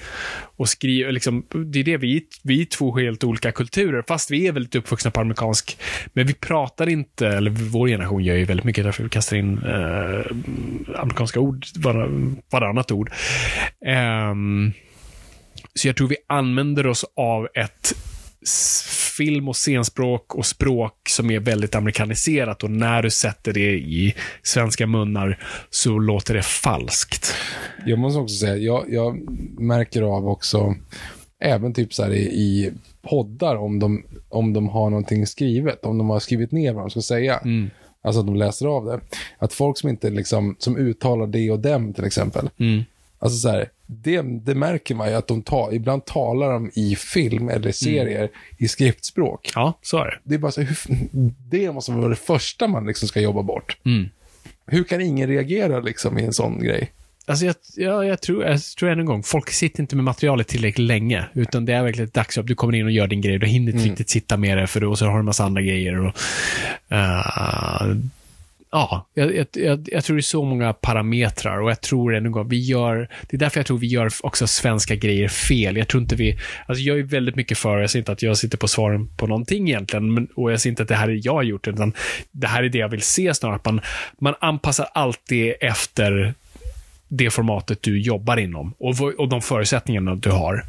Och 0.56 0.68
skriver 0.68 1.12
liksom, 1.12 1.46
det 1.66 1.80
är 1.80 1.84
det 1.84 1.96
vi, 1.96 2.26
vi 2.42 2.60
är 2.60 2.64
två 2.64 2.96
helt 2.96 3.24
olika 3.24 3.52
kulturer, 3.52 4.04
fast 4.08 4.30
vi 4.30 4.46
är 4.46 4.52
väldigt 4.52 4.74
uppvuxna 4.74 5.10
på 5.10 5.20
amerikansk. 5.20 5.78
Men 6.12 6.26
vi 6.26 6.34
pratar 6.34 6.88
inte, 6.88 7.28
eller 7.28 7.50
vår 7.50 7.88
generation 7.88 8.24
gör 8.24 8.34
ju 8.34 8.44
väldigt 8.44 8.64
mycket 8.64 8.84
därför 8.84 9.02
vi 9.02 9.08
kastar 9.08 9.36
in 9.36 9.58
eh, 9.58 10.26
amerikanska 11.00 11.40
ord, 11.40 11.66
var, 11.76 12.10
varannat 12.50 12.92
ord. 12.92 13.10
Eh, 13.86 14.34
så 15.74 15.88
jag 15.88 15.96
tror 15.96 16.08
vi 16.08 16.16
använder 16.26 16.86
oss 16.86 17.04
av 17.16 17.48
ett 17.54 17.92
film 19.16 19.48
och 19.48 19.56
scenspråk 19.56 20.34
och 20.34 20.46
språk 20.46 21.08
som 21.08 21.30
är 21.30 21.40
väldigt 21.40 21.74
amerikaniserat 21.74 22.64
och 22.64 22.70
när 22.70 23.02
du 23.02 23.10
sätter 23.10 23.52
det 23.52 23.72
i 23.72 24.14
svenska 24.42 24.86
munnar 24.86 25.38
så 25.70 25.98
låter 25.98 26.34
det 26.34 26.42
falskt. 26.42 27.34
Jag 27.86 27.98
måste 27.98 28.20
också 28.20 28.34
säga, 28.34 28.56
jag, 28.56 28.84
jag 28.88 29.30
märker 29.60 30.02
av 30.02 30.28
också, 30.28 30.74
även 31.40 31.74
typ 31.74 31.94
så 31.94 32.12
i, 32.12 32.22
i 32.22 32.72
poddar, 33.02 33.56
om 33.56 33.78
de, 33.78 34.04
om 34.28 34.52
de 34.52 34.68
har 34.68 34.90
någonting 34.90 35.26
skrivet, 35.26 35.84
om 35.84 35.98
de 35.98 36.10
har 36.10 36.20
skrivit 36.20 36.52
ner 36.52 36.72
vad 36.72 36.82
de 36.82 36.90
ska 36.90 37.02
säga. 37.02 37.40
Alltså 38.02 38.20
att 38.20 38.26
de 38.26 38.36
läser 38.36 38.66
av 38.66 38.84
det. 38.84 39.00
Att 39.38 39.52
folk 39.52 39.78
som 39.78 39.88
inte 39.88 40.10
liksom, 40.10 40.56
som 40.58 40.76
uttalar 40.76 41.26
det 41.26 41.50
och 41.50 41.60
dem 41.60 41.92
till 41.92 42.04
exempel. 42.04 42.50
Alltså 43.18 43.38
så 43.38 43.48
här, 43.48 43.68
det, 43.86 44.22
det 44.22 44.54
märker 44.54 44.94
man 44.94 45.08
ju 45.08 45.14
att 45.14 45.28
de 45.28 45.42
tar, 45.42 45.74
ibland 45.74 46.04
talar 46.04 46.52
de 46.52 46.70
i 46.74 46.96
film 46.96 47.48
eller 47.48 47.72
serier 47.72 48.30
i 48.58 48.68
skriftspråk. 48.68 49.52
Ja, 49.54 49.78
så 49.82 49.98
är 49.98 50.04
det. 50.04 50.18
Det 50.22 50.34
är 50.34 50.38
bara 50.38 50.52
så 50.52 50.60
hur, 50.60 50.78
det 51.50 51.72
måste 51.72 51.92
vara 51.92 52.08
det 52.08 52.16
första 52.16 52.68
man 52.68 52.86
liksom 52.86 53.08
ska 53.08 53.20
jobba 53.20 53.42
bort. 53.42 53.76
Hur 54.66 54.84
kan 54.84 55.00
ingen 55.00 55.28
reagera 55.28 55.80
liksom 55.80 56.18
i 56.18 56.24
en 56.24 56.32
sån 56.32 56.58
grej? 56.62 56.92
Alltså 57.28 57.44
jag, 57.44 57.54
ja, 57.76 58.04
jag, 58.04 58.20
tror, 58.20 58.44
jag 58.44 58.60
tror 58.78 58.90
än 58.90 59.00
en 59.00 59.06
gång, 59.06 59.22
folk 59.22 59.50
sitter 59.50 59.80
inte 59.80 59.96
med 59.96 60.04
materialet 60.04 60.48
tillräckligt 60.48 60.86
länge. 60.86 61.24
Utan 61.34 61.64
det 61.64 61.72
är 61.72 61.82
verkligen 61.82 62.08
ett 62.08 62.14
dagsjobb. 62.14 62.46
Du 62.46 62.54
kommer 62.54 62.74
in 62.74 62.84
och 62.84 62.90
gör 62.90 63.06
din 63.06 63.20
grej. 63.20 63.38
Du 63.38 63.46
hinner 63.46 63.72
inte 63.72 63.84
riktigt 63.84 64.10
sitta 64.10 64.36
med 64.36 64.58
det, 64.58 64.66
för 64.66 64.80
då, 64.80 64.90
och 64.90 64.98
så 64.98 65.06
har 65.06 65.12
du 65.12 65.18
en 65.18 65.24
massa 65.24 65.44
andra 65.44 65.62
grejer. 65.62 65.98
Och, 65.98 66.12
eh, 66.88 67.96
ja, 68.70 69.06
jag, 69.14 69.46
jag, 69.52 69.88
jag, 69.92 70.04
tror 70.04 70.16
det 70.16 70.20
är 70.20 70.22
så 70.22 70.44
många 70.44 70.72
parametrar 70.72 71.60
och 71.60 71.70
jag 71.70 71.80
tror 71.80 72.14
än 72.14 72.26
en 72.26 72.32
gång, 72.32 72.48
vi 72.48 72.60
gör, 72.60 73.08
det 73.28 73.36
är 73.36 73.38
därför 73.38 73.58
jag 73.58 73.66
tror 73.66 73.78
vi 73.78 73.86
gör 73.86 74.10
också 74.22 74.46
svenska 74.46 74.94
grejer 74.94 75.28
fel. 75.28 75.76
Jag 75.76 75.88
tror 75.88 76.02
inte 76.02 76.16
vi, 76.16 76.38
alltså 76.66 76.82
jag 76.82 76.98
är 76.98 77.02
väldigt 77.02 77.36
mycket 77.36 77.58
för, 77.58 77.78
jag 77.78 77.90
säger 77.90 78.00
inte 78.00 78.12
att 78.12 78.22
jag 78.22 78.36
sitter 78.36 78.58
på 78.58 78.68
svaren 78.68 79.08
på 79.16 79.26
någonting 79.26 79.68
egentligen, 79.68 80.14
men, 80.14 80.28
och 80.34 80.52
jag 80.52 80.60
säger 80.60 80.72
inte 80.72 80.82
att 80.82 80.88
det 80.88 80.94
här 80.94 81.08
är 81.08 81.20
jag 81.24 81.32
har 81.32 81.42
gjort, 81.42 81.68
utan 81.68 81.92
det 82.30 82.46
här 82.46 82.62
är 82.62 82.68
det 82.68 82.78
jag 82.78 82.88
vill 82.88 83.02
se 83.02 83.34
snarare, 83.34 83.56
att 83.56 83.64
man, 83.64 83.80
man 84.18 84.34
anpassar 84.40 84.88
alltid 84.94 85.54
efter 85.60 86.34
det 87.08 87.30
formatet 87.30 87.82
du 87.82 88.00
jobbar 88.00 88.36
inom 88.36 88.74
och, 88.78 89.00
och 89.18 89.28
de 89.28 89.42
förutsättningarna 89.42 90.14
du 90.14 90.30
har. 90.30 90.64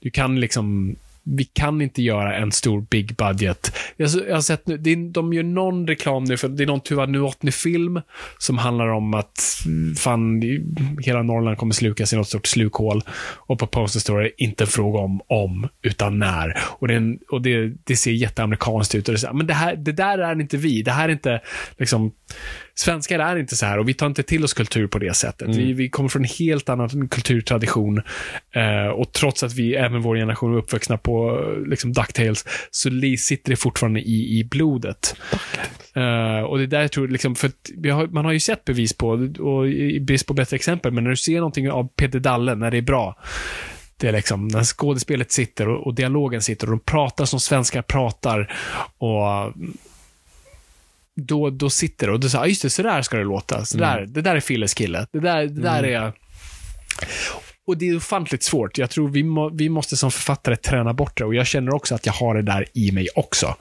Du 0.00 0.10
kan 0.10 0.40
liksom 0.40 0.96
vi 1.24 1.44
kan 1.44 1.82
inte 1.82 2.02
göra 2.02 2.36
en 2.36 2.52
stor 2.52 2.86
big 2.90 3.16
budget. 3.16 3.76
Jag, 3.96 4.10
jag 4.28 4.34
har 4.34 4.40
sett, 4.40 4.66
nu- 4.66 4.76
det 4.76 4.90
är, 4.92 5.12
de 5.12 5.32
gör 5.32 5.42
någon 5.42 5.86
reklam 5.86 6.24
nu, 6.24 6.36
för 6.36 6.48
det 6.48 6.62
är 6.62 6.66
någon 6.66 6.80
Tuva 6.80 7.06
Nuotny-film 7.06 8.00
som 8.38 8.58
handlar 8.58 8.88
om 8.88 9.14
att 9.14 9.62
mm, 9.66 9.94
fan, 9.94 10.42
hela 11.00 11.22
Norrland 11.22 11.58
kommer 11.58 11.74
slukas 11.74 12.12
i 12.12 12.16
något 12.16 12.28
stort 12.28 12.46
slukhål. 12.46 13.02
Och 13.36 13.58
på 13.58 13.66
poster 13.66 14.00
står 14.00 14.20
det 14.20 14.42
inte 14.42 14.64
en 14.64 14.68
fråga 14.68 14.98
om 14.98 15.20
om, 15.26 15.68
utan 15.82 16.18
när. 16.18 16.58
Och, 16.64 16.88
det, 16.88 16.94
en, 16.94 17.18
och 17.30 17.42
det, 17.42 17.72
det 17.84 17.96
ser 17.96 18.10
jätteamerikanskt 18.10 18.94
ut. 18.94 19.08
Och 19.08 19.14
det, 19.14 19.32
men 19.32 19.46
det, 19.46 19.54
här, 19.54 19.76
det 19.76 19.92
där 19.92 20.18
är 20.18 20.40
inte 20.40 20.56
vi. 20.56 20.82
Det 20.82 20.90
här 20.90 21.08
är 21.08 21.12
inte, 21.12 21.40
liksom, 21.78 22.12
svenskar 22.74 23.18
är 23.18 23.36
inte 23.36 23.56
så 23.56 23.66
här 23.66 23.78
och 23.78 23.88
vi 23.88 23.94
tar 23.94 24.06
inte 24.06 24.22
till 24.22 24.44
oss 24.44 24.52
kultur 24.54 24.86
på 24.86 24.98
det 24.98 25.14
sättet. 25.14 25.48
Vi, 25.48 25.72
vi 25.72 25.88
kommer 25.88 26.08
från 26.08 26.22
en 26.22 26.30
helt 26.38 26.68
annan 26.68 27.08
kulturtradition. 27.08 28.02
Eh, 28.54 28.86
och 28.86 29.12
trots 29.12 29.42
att 29.42 29.54
vi, 29.54 29.74
även 29.74 30.02
vår 30.02 30.16
generation, 30.16 30.54
är 30.54 30.58
uppvuxna 30.58 30.96
på 30.98 31.40
eh, 31.42 31.68
liksom, 31.68 31.92
Ducktails, 31.92 32.44
så 32.70 32.90
li- 32.90 33.16
sitter 33.16 33.50
det 33.50 33.56
fortfarande 33.56 34.00
i, 34.00 34.38
i 34.38 34.44
blodet. 34.44 35.16
Eh, 35.94 36.40
och 36.40 36.58
det 36.58 36.64
är 36.64 36.66
där 36.66 36.80
jag 36.80 36.92
tror, 36.92 37.08
liksom, 37.08 37.34
för 37.34 37.50
har, 37.90 38.06
man 38.06 38.24
har 38.24 38.32
ju 38.32 38.40
sett 38.40 38.64
bevis 38.64 38.92
på, 38.92 39.08
och 39.38 39.68
i 39.68 40.00
brist 40.00 40.26
på 40.26 40.34
bättre 40.34 40.56
exempel, 40.56 40.92
men 40.92 41.04
när 41.04 41.10
du 41.10 41.16
ser 41.16 41.36
någonting 41.36 41.70
av 41.70 41.88
Peter 41.88 42.20
Dalle, 42.20 42.54
när 42.54 42.70
det 42.70 42.76
är 42.76 42.82
bra, 42.82 43.18
det 43.96 44.08
är 44.08 44.12
liksom 44.12 44.48
när 44.48 44.64
skådespelet 44.64 45.32
sitter 45.32 45.68
och, 45.68 45.86
och 45.86 45.94
dialogen 45.94 46.42
sitter 46.42 46.66
och 46.66 46.70
de 46.70 46.80
pratar 46.80 47.24
som 47.24 47.40
svenskar 47.40 47.82
pratar 47.82 48.52
och 48.98 49.52
då, 51.20 51.50
då 51.50 51.70
sitter 51.70 52.06
det 52.06 52.12
och 52.12 52.20
du 52.20 52.28
säger, 52.28 52.44
ah, 52.44 52.46
just 52.46 52.62
det, 52.62 52.70
så 52.70 52.82
där 52.82 53.02
ska 53.02 53.16
det 53.16 53.24
låta. 53.24 53.64
Så 53.64 53.78
där, 53.78 54.06
Det 54.06 54.22
där 54.22 54.36
är 54.36 54.40
Filles 54.40 54.74
kille. 54.74 55.06
Det 55.12 55.20
där, 55.20 55.46
det 55.46 55.62
där 55.62 55.84
är... 55.84 56.12
Och 57.66 57.78
det 57.78 57.88
är 57.88 57.96
ofantligt 57.96 58.42
svårt. 58.42 58.78
Jag 58.78 58.90
tror 58.90 59.08
vi, 59.08 59.22
må, 59.22 59.48
vi 59.48 59.68
måste 59.68 59.96
som 59.96 60.10
författare 60.10 60.56
träna 60.56 60.92
bort 60.94 61.18
det 61.18 61.24
och 61.24 61.34
jag 61.34 61.46
känner 61.46 61.74
också 61.74 61.94
att 61.94 62.06
jag 62.06 62.12
har 62.12 62.34
det 62.34 62.42
där 62.42 62.66
i 62.74 62.92
mig 62.92 63.08
också. 63.14 63.56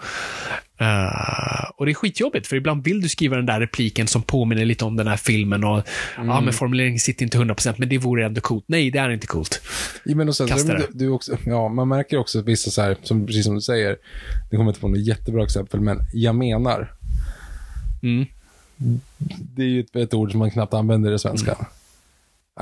Eh, 0.80 1.70
och 1.76 1.86
det 1.86 1.92
är 1.92 1.94
skitjobbigt, 1.94 2.48
för 2.48 2.56
ibland 2.56 2.84
vill 2.84 3.02
du 3.02 3.10
skriva 3.10 3.36
den 3.36 3.46
där 3.46 3.60
repliken 3.60 4.08
som 4.08 4.22
påminner 4.22 4.66
lite 4.66 4.86
om 4.86 4.96
den 4.96 5.08
här 5.08 5.18
filmen 5.18 5.64
och 5.64 5.84
ja, 6.18 6.42
men 6.42 6.54
formuleringen 6.54 7.00
sitter 7.00 7.24
inte 7.24 7.38
100% 7.38 7.76
men 7.78 7.90
det 7.90 7.98
vore 7.98 8.26
ändå 8.26 8.42
coolt. 8.42 8.66
Nej, 8.68 8.92
det 8.92 9.00
är 9.00 9.10
inte 9.10 9.28
coolt. 9.28 9.62
Ja, 10.06 10.16
men 10.16 10.28
och 10.28 10.36
sen, 10.36 10.48
Kasta 10.48 10.74
det. 10.74 10.88
du, 10.92 11.10
också, 11.10 11.38
ja, 11.46 11.70
man 11.70 11.88
märker 11.88 12.18
också 12.18 12.40
att 12.40 12.46
vissa 12.46 12.72
så 12.72 12.82
här, 12.82 12.98
som, 13.04 13.26
precis 13.26 13.46
som 13.46 13.56
du 13.56 13.62
säger, 13.62 13.98
det 14.50 14.58
kommer 14.58 14.70
inte 14.70 14.82
på 14.82 14.88
något 14.88 15.00
jättebra 15.08 15.44
exempel, 15.44 15.82
men 15.82 16.00
jag 16.14 16.36
menar. 16.36 16.94
Mm. 18.04 18.26
Det 19.56 19.62
är 19.64 19.68
ju 19.68 19.80
ett, 19.80 19.96
ett 19.96 20.14
ord 20.14 20.32
som 20.32 20.40
man 20.40 20.52
knappt 20.52 20.74
använder 20.74 21.12
i 21.14 21.20
svenska. 21.20 21.58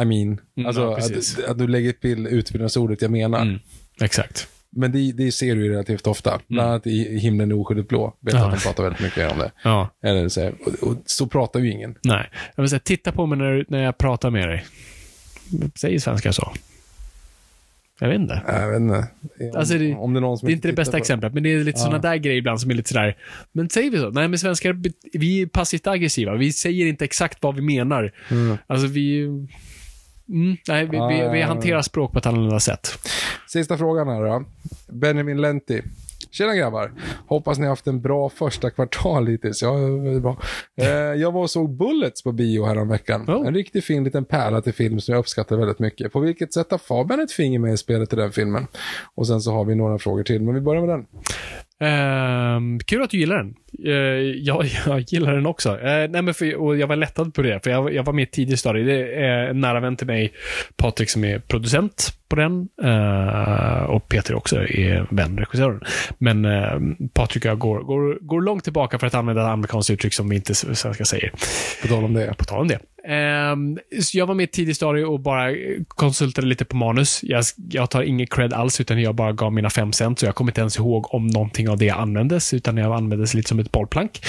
I 0.01 0.05
mean, 0.05 0.39
alltså 0.67 0.81
Mm. 0.81 0.91
ja, 0.91 0.95
precis. 0.97 1.37
att, 1.39 1.43
att 1.45 1.57
du 1.57 1.67
lägger 1.67 1.91
till 1.91 2.27
utbildningsordet 2.27 3.01
jag 3.01 3.11
menar. 3.11 3.41
Mm. 3.41 3.59
Exakt. 4.01 4.47
Men 4.71 4.91
det, 4.91 5.11
det 5.11 5.31
ser 5.31 5.55
du 5.55 5.63
ju 5.65 5.71
relativt 5.71 6.07
ofta. 6.07 6.39
Bland 6.47 6.69
annat 6.69 6.87
i 6.87 7.17
Himlen 7.17 7.51
är 7.51 7.55
oskyldigt 7.59 7.89
blå. 7.89 8.15
Vet 8.19 8.33
Mm. 8.33 8.43
Ja. 8.43 8.49
att 8.53 8.59
de 8.59 8.63
pratar 8.63 8.83
väldigt 8.83 9.01
mycket 9.01 9.31
om 9.31 9.37
det. 9.37 9.51
Ja. 9.63 9.89
Eller 10.03 10.29
så, 10.29 10.41
här, 10.41 10.53
och, 10.65 10.87
och 10.89 10.97
så 11.05 11.27
pratar 11.27 11.59
ju 11.59 11.71
ingen. 11.71 11.95
Nej. 12.03 12.29
Jag 12.55 12.63
vill 12.63 12.69
säga, 12.69 12.79
titta 12.79 13.11
på 13.11 13.25
mig 13.25 13.37
när, 13.37 13.65
när 13.67 13.83
jag 13.83 13.97
pratar 13.97 14.29
med 14.29 14.49
dig. 14.49 14.65
Säger 15.75 15.99
svenskar 15.99 16.31
så? 16.31 16.53
Jag 17.99 18.09
vet 18.09 18.19
inte. 18.19 18.41
Jag 18.47 18.69
vet 18.69 18.79
inte. 18.81 19.07
Om, 19.39 19.51
Alltså, 19.59 19.77
det- 19.77 19.95
om 19.95 20.13
det 20.13 20.19
är 20.19 20.21
någon 20.21 20.37
som 20.37 20.45
Det 20.45 20.51
är 20.51 20.55
inte 20.55 20.67
det 20.67 20.73
bästa 20.73 20.97
exemplet, 20.97 21.33
men 21.33 21.43
det 21.43 21.53
är 21.53 21.57
lite 21.63 21.79
Ja. 21.79 21.83
sådana 21.83 21.99
där 21.99 22.15
grejer 22.15 22.37
ibland 22.37 22.61
som 22.61 22.71
är 22.71 22.75
lite 22.75 22.89
sådär. 22.89 23.17
Men 23.51 23.69
säger 23.69 23.91
vi 23.91 23.97
så? 23.97 24.09
Nej, 24.09 24.27
men 24.27 24.39
svenskar, 24.39 24.81
vi 25.13 25.41
är 25.41 25.45
passivt 25.47 25.87
aggressiva. 25.87 26.35
Vi 26.35 26.53
säger 26.53 26.85
inte 26.85 27.05
exakt 27.05 27.37
vad 27.43 27.55
vi 27.55 27.61
menar. 27.61 28.11
Alltså 28.67 28.87
vi... 28.87 29.23
Mm, 30.29 30.57
nej, 30.67 30.85
vi, 30.85 30.97
vi, 30.97 31.29
vi 31.31 31.39
Ja. 31.39 31.45
hanterar 31.47 31.81
språk 31.81 32.11
på 32.11 32.19
ett 32.19 32.25
annorlunda 32.25 32.59
sätt. 32.59 32.87
Sista 33.47 33.77
frågan 33.77 34.07
här 34.07 34.23
då. 34.23 34.45
Benjamin 34.87 35.41
Lenti. 35.41 35.81
Tjena 36.31 36.55
grabbar. 36.55 36.93
Hoppas 37.27 37.57
ni 37.59 37.65
har 37.65 37.69
haft 37.69 37.87
en 37.87 38.01
bra 38.01 38.29
första 38.29 38.69
kvartal 38.69 39.27
hittills. 39.27 39.61
Ja, 39.61 39.73
bra. 40.21 40.37
Eh, 40.81 40.87
jag 40.89 41.31
var 41.31 41.41
och 41.41 41.49
såg 41.49 41.77
Bullets 41.77 42.23
på 42.23 42.31
bio 42.31 42.65
häromveckan. 42.65 43.25
Oh. 43.27 43.47
En 43.47 43.53
riktigt 43.53 43.85
fin 43.85 44.03
liten 44.03 44.25
pärla 44.25 44.61
till 44.61 44.73
film 44.73 44.99
som 44.99 45.13
jag 45.13 45.19
uppskattar 45.19 45.57
väldigt 45.57 45.79
mycket. 45.79 46.11
På 46.11 46.19
vilket 46.19 46.53
sätt 46.53 46.71
har 46.71 46.77
Fabian 46.77 47.19
ett 47.19 47.31
finger 47.31 47.59
med 47.59 47.73
i 47.73 47.77
spelet 47.77 48.13
i 48.13 48.15
den 48.15 48.31
filmen? 48.31 48.67
Och 49.15 49.27
sen 49.27 49.41
så 49.41 49.51
har 49.51 49.65
vi 49.65 49.75
några 49.75 49.99
frågor 49.99 50.23
till, 50.23 50.41
men 50.41 50.55
vi 50.55 50.61
börjar 50.61 50.81
med 50.85 50.89
den. 50.89 51.05
Ehm, 51.79 52.79
kul 52.79 53.01
att 53.01 53.09
du 53.09 53.17
gillar 53.17 53.37
den. 53.37 53.55
Uh, 53.85 53.93
jag, 54.37 54.65
jag 54.85 54.99
gillar 54.99 55.33
den 55.33 55.45
också. 55.45 55.69
Uh, 55.69 55.83
nej 55.83 56.21
men 56.21 56.33
för, 56.33 56.55
och 56.55 56.77
jag 56.77 56.87
var 56.87 56.95
lättad 56.95 57.33
på 57.33 57.41
det, 57.41 57.63
för 57.63 57.71
jag, 57.71 57.93
jag 57.93 58.03
var 58.03 58.13
med 58.13 58.21
i 58.21 58.23
ett 58.23 58.31
tidigt 58.31 58.59
stadie. 58.59 58.83
Det 58.83 59.15
är 59.15 59.47
en 59.47 59.61
nära 59.61 59.79
vän 59.79 59.95
till 59.95 60.07
mig, 60.07 60.33
Patrik, 60.75 61.09
som 61.09 61.23
är 61.23 61.39
producent 61.39 62.13
på 62.29 62.35
den. 62.35 62.67
Uh, 62.83 63.83
och 63.83 64.07
Peter 64.07 64.35
också 64.35 64.55
är 64.57 65.07
vän, 65.15 65.37
regissören. 65.37 65.81
Men 66.17 66.45
uh, 66.45 66.79
Patrik 67.13 67.45
och 67.45 67.51
jag 67.51 67.59
går, 67.59 67.79
går, 67.79 68.17
går 68.21 68.41
långt 68.41 68.63
tillbaka 68.63 68.99
för 68.99 69.07
att 69.07 69.15
använda 69.15 69.41
ett 69.41 69.47
amerikanskt 69.47 69.89
uttryck 69.89 70.13
som 70.13 70.29
vi 70.29 70.35
inte 70.35 70.55
svenska 70.55 71.05
säger. 71.05 71.31
På 71.81 71.87
tal 71.87 72.03
om 72.03 72.13
det. 72.13 72.33
På 72.37 72.43
tal 72.43 72.61
om 72.61 72.67
det. 72.67 72.79
Ehm, 73.07 73.77
så 74.01 74.17
jag 74.17 74.25
var 74.27 74.35
med 74.35 74.43
i 74.43 74.45
ett 74.45 74.51
tidigt 74.51 74.75
stadie 74.75 75.05
och 75.05 75.19
bara 75.19 75.53
konsultade 75.87 76.47
lite 76.47 76.65
på 76.65 76.75
manus. 76.75 77.19
Jag, 77.23 77.43
jag 77.69 77.89
tar 77.89 78.03
ingen 78.03 78.27
cred 78.27 78.53
alls, 78.53 78.81
utan 78.81 79.01
jag 79.01 79.15
bara 79.15 79.33
gav 79.33 79.53
mina 79.53 79.69
fem 79.69 79.93
cent, 79.93 80.19
så 80.19 80.25
jag 80.25 80.35
kommer 80.35 80.51
inte 80.51 80.61
ens 80.61 80.77
ihåg 80.77 81.13
om 81.13 81.27
någonting 81.27 81.69
av 81.69 81.77
det 81.77 81.89
användes, 81.89 82.53
utan 82.53 82.77
jag 82.77 82.95
användes 82.95 83.33
lite 83.33 83.49
som 83.49 83.59
ett 83.59 83.71
bollplank. 83.71 84.21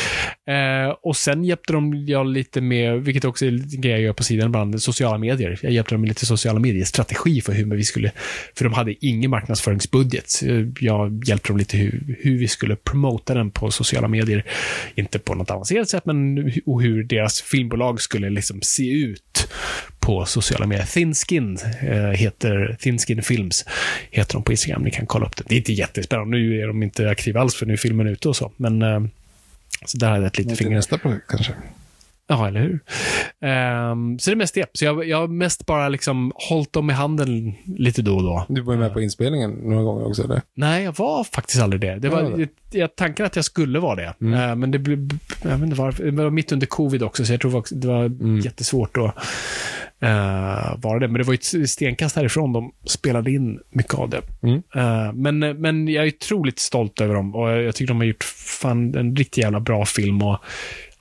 Ehm, 0.46 0.94
och 1.02 1.16
sen 1.16 1.44
hjälpte 1.44 1.72
de 1.72 2.06
jag 2.06 2.26
lite 2.26 2.60
med, 2.60 3.04
vilket 3.04 3.24
också 3.24 3.44
är 3.44 3.48
en 3.48 3.80
grej 3.80 3.92
jag 3.92 4.00
gör 4.00 4.12
på 4.12 4.24
sidan 4.24 4.46
ibland, 4.46 4.82
sociala 4.82 5.18
medier. 5.18 5.58
Jag 5.62 5.72
hjälpte 5.72 5.94
dem 5.94 6.00
med 6.00 6.08
lite 6.08 6.26
sociala 6.26 6.60
medier-strategi 6.60 7.40
för 7.40 7.52
hur 7.52 7.76
vi 7.76 7.84
skulle, 7.84 8.10
för 8.56 8.64
de 8.64 8.72
hade 8.72 9.06
ingen 9.06 9.30
marknadsföringsbudget. 9.30 10.40
Jag 10.80 11.22
hjälpte 11.26 11.48
dem 11.48 11.56
lite 11.56 11.76
hur, 11.76 12.16
hur 12.20 12.38
vi 12.38 12.48
skulle 12.48 12.76
promota 12.76 13.34
den 13.34 13.50
på 13.50 13.70
sociala 13.70 14.08
medier. 14.08 14.44
Inte 14.94 15.18
på 15.18 15.34
något 15.34 15.50
avancerat 15.50 15.88
sätt, 15.88 16.06
men 16.06 16.38
och 16.66 16.82
hur 16.82 17.04
deras 17.04 17.42
filmbolag 17.42 18.00
skulle 18.00 18.30
liksom 18.30 18.59
se 18.62 18.90
ut 18.90 19.48
på 20.00 20.24
sociala 20.26 20.66
medier. 20.66 20.86
Thinskin 20.86 21.58
eh, 21.82 21.96
heter 21.96 22.76
Thinskin 22.80 23.22
Films, 23.22 23.64
heter 24.10 24.34
de 24.34 24.42
på 24.42 24.52
Instagram. 24.52 24.82
Ni 24.82 24.90
kan 24.90 25.06
kolla 25.06 25.26
upp 25.26 25.36
det. 25.36 25.44
Det 25.48 25.54
är 25.54 25.58
inte 25.58 25.72
jättespännande. 25.72 26.36
Nu 26.36 26.60
är 26.60 26.66
de 26.66 26.82
inte 26.82 27.10
aktiva 27.10 27.40
alls, 27.40 27.54
för 27.54 27.66
nu 27.66 27.72
är 27.72 27.76
filmen 27.76 28.06
ute 28.06 28.28
och 28.28 28.36
så. 28.36 28.52
Men 28.56 28.82
eh, 28.82 29.00
så 29.84 29.98
där 29.98 30.08
hade 30.08 30.20
jag 30.20 30.26
ett 30.26 30.38
litet 30.38 30.58
finger. 30.58 30.76
nästa 30.76 30.98
projekt 30.98 31.24
kanske. 31.28 31.52
Ja, 32.30 32.48
eller 32.48 32.60
hur? 32.60 32.80
Ehm, 33.48 34.18
så 34.18 34.30
det 34.30 34.34
är 34.34 34.36
mest 34.36 34.54
det. 34.54 34.66
Så 34.72 34.84
jag, 34.84 35.08
jag 35.08 35.20
har 35.20 35.28
mest 35.28 35.66
bara 35.66 35.88
liksom 35.88 36.32
hållit 36.34 36.72
dem 36.72 36.90
i 36.90 36.92
handen 36.92 37.52
lite 37.66 38.02
då 38.02 38.16
och 38.16 38.22
då. 38.22 38.46
Du 38.48 38.60
var 38.60 38.72
ju 38.72 38.78
med 38.78 38.92
på 38.92 39.00
inspelningen 39.00 39.50
några 39.50 39.82
gånger 39.82 40.06
också, 40.06 40.24
eller? 40.24 40.42
Nej, 40.54 40.84
jag 40.84 40.98
var 40.98 41.24
faktiskt 41.24 41.62
aldrig 41.62 41.80
det. 41.80 41.98
Det 41.98 42.08
Ja, 42.08 42.14
var 42.14 42.36
det. 42.70 42.78
jag, 42.78 42.96
tanken 42.96 43.26
att 43.26 43.36
jag 43.36 43.44
skulle 43.44 43.78
vara 43.78 43.96
det. 43.96 44.14
Eh, 44.36 44.54
men 44.56 44.70
det 44.70 44.78
blev, 44.78 45.08
jag 45.42 45.50
vet 45.50 45.62
inte 45.62 45.76
varför, 45.76 46.04
det 46.04 46.22
var 46.24 46.30
mitt 46.30 46.52
under 46.52 46.66
covid 46.66 47.02
också, 47.02 47.24
så 47.24 47.32
jag 47.32 47.40
tror 47.40 47.64
det 47.80 47.88
var 47.88 48.10
jättesvårt 48.44 48.96
att 48.96 49.14
eh, 50.02 50.76
vara 50.78 50.98
det. 50.98 51.08
Men 51.08 51.14
det 51.18 51.22
var 51.24 51.32
ju 51.32 51.60
ett 51.62 51.70
stenkast 51.70 52.16
härifrån 52.16 52.52
de 52.52 52.72
spelade 52.86 53.30
in 53.30 53.60
mycket 53.70 53.94
av 53.94 54.08
det. 54.10 54.20
Mm. 54.42 54.62
Eh, 54.74 55.12
men, 55.12 55.38
men 55.38 55.88
jag 55.88 56.04
är 56.06 56.08
otroligt 56.08 56.58
stolt 56.58 57.00
över 57.00 57.14
dem 57.14 57.34
och 57.34 57.50
jag 57.50 57.74
tycker 57.74 57.88
de 57.88 57.96
har 57.96 58.04
gjort 58.04 58.24
fan 58.24 58.94
en 58.94 59.16
riktigt 59.16 59.38
jävla 59.44 59.60
bra 59.60 59.84
film 59.86 60.22
och 60.22 60.38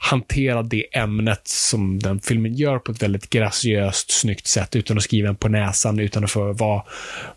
hantera 0.01 0.63
det 0.63 0.97
ämnet 0.97 1.47
som 1.47 1.99
den 1.99 2.19
filmen 2.19 2.53
gör 2.53 2.79
på 2.79 2.91
ett 2.91 3.03
väldigt 3.03 3.29
graciöst, 3.29 4.11
snyggt 4.11 4.47
sätt 4.47 4.75
utan 4.75 4.97
att 4.97 5.03
skriva 5.03 5.29
en 5.29 5.35
på 5.35 5.47
näsan, 5.47 5.99
utan 5.99 6.23
att 6.23 6.31
få 6.31 6.53
vara 6.53 6.83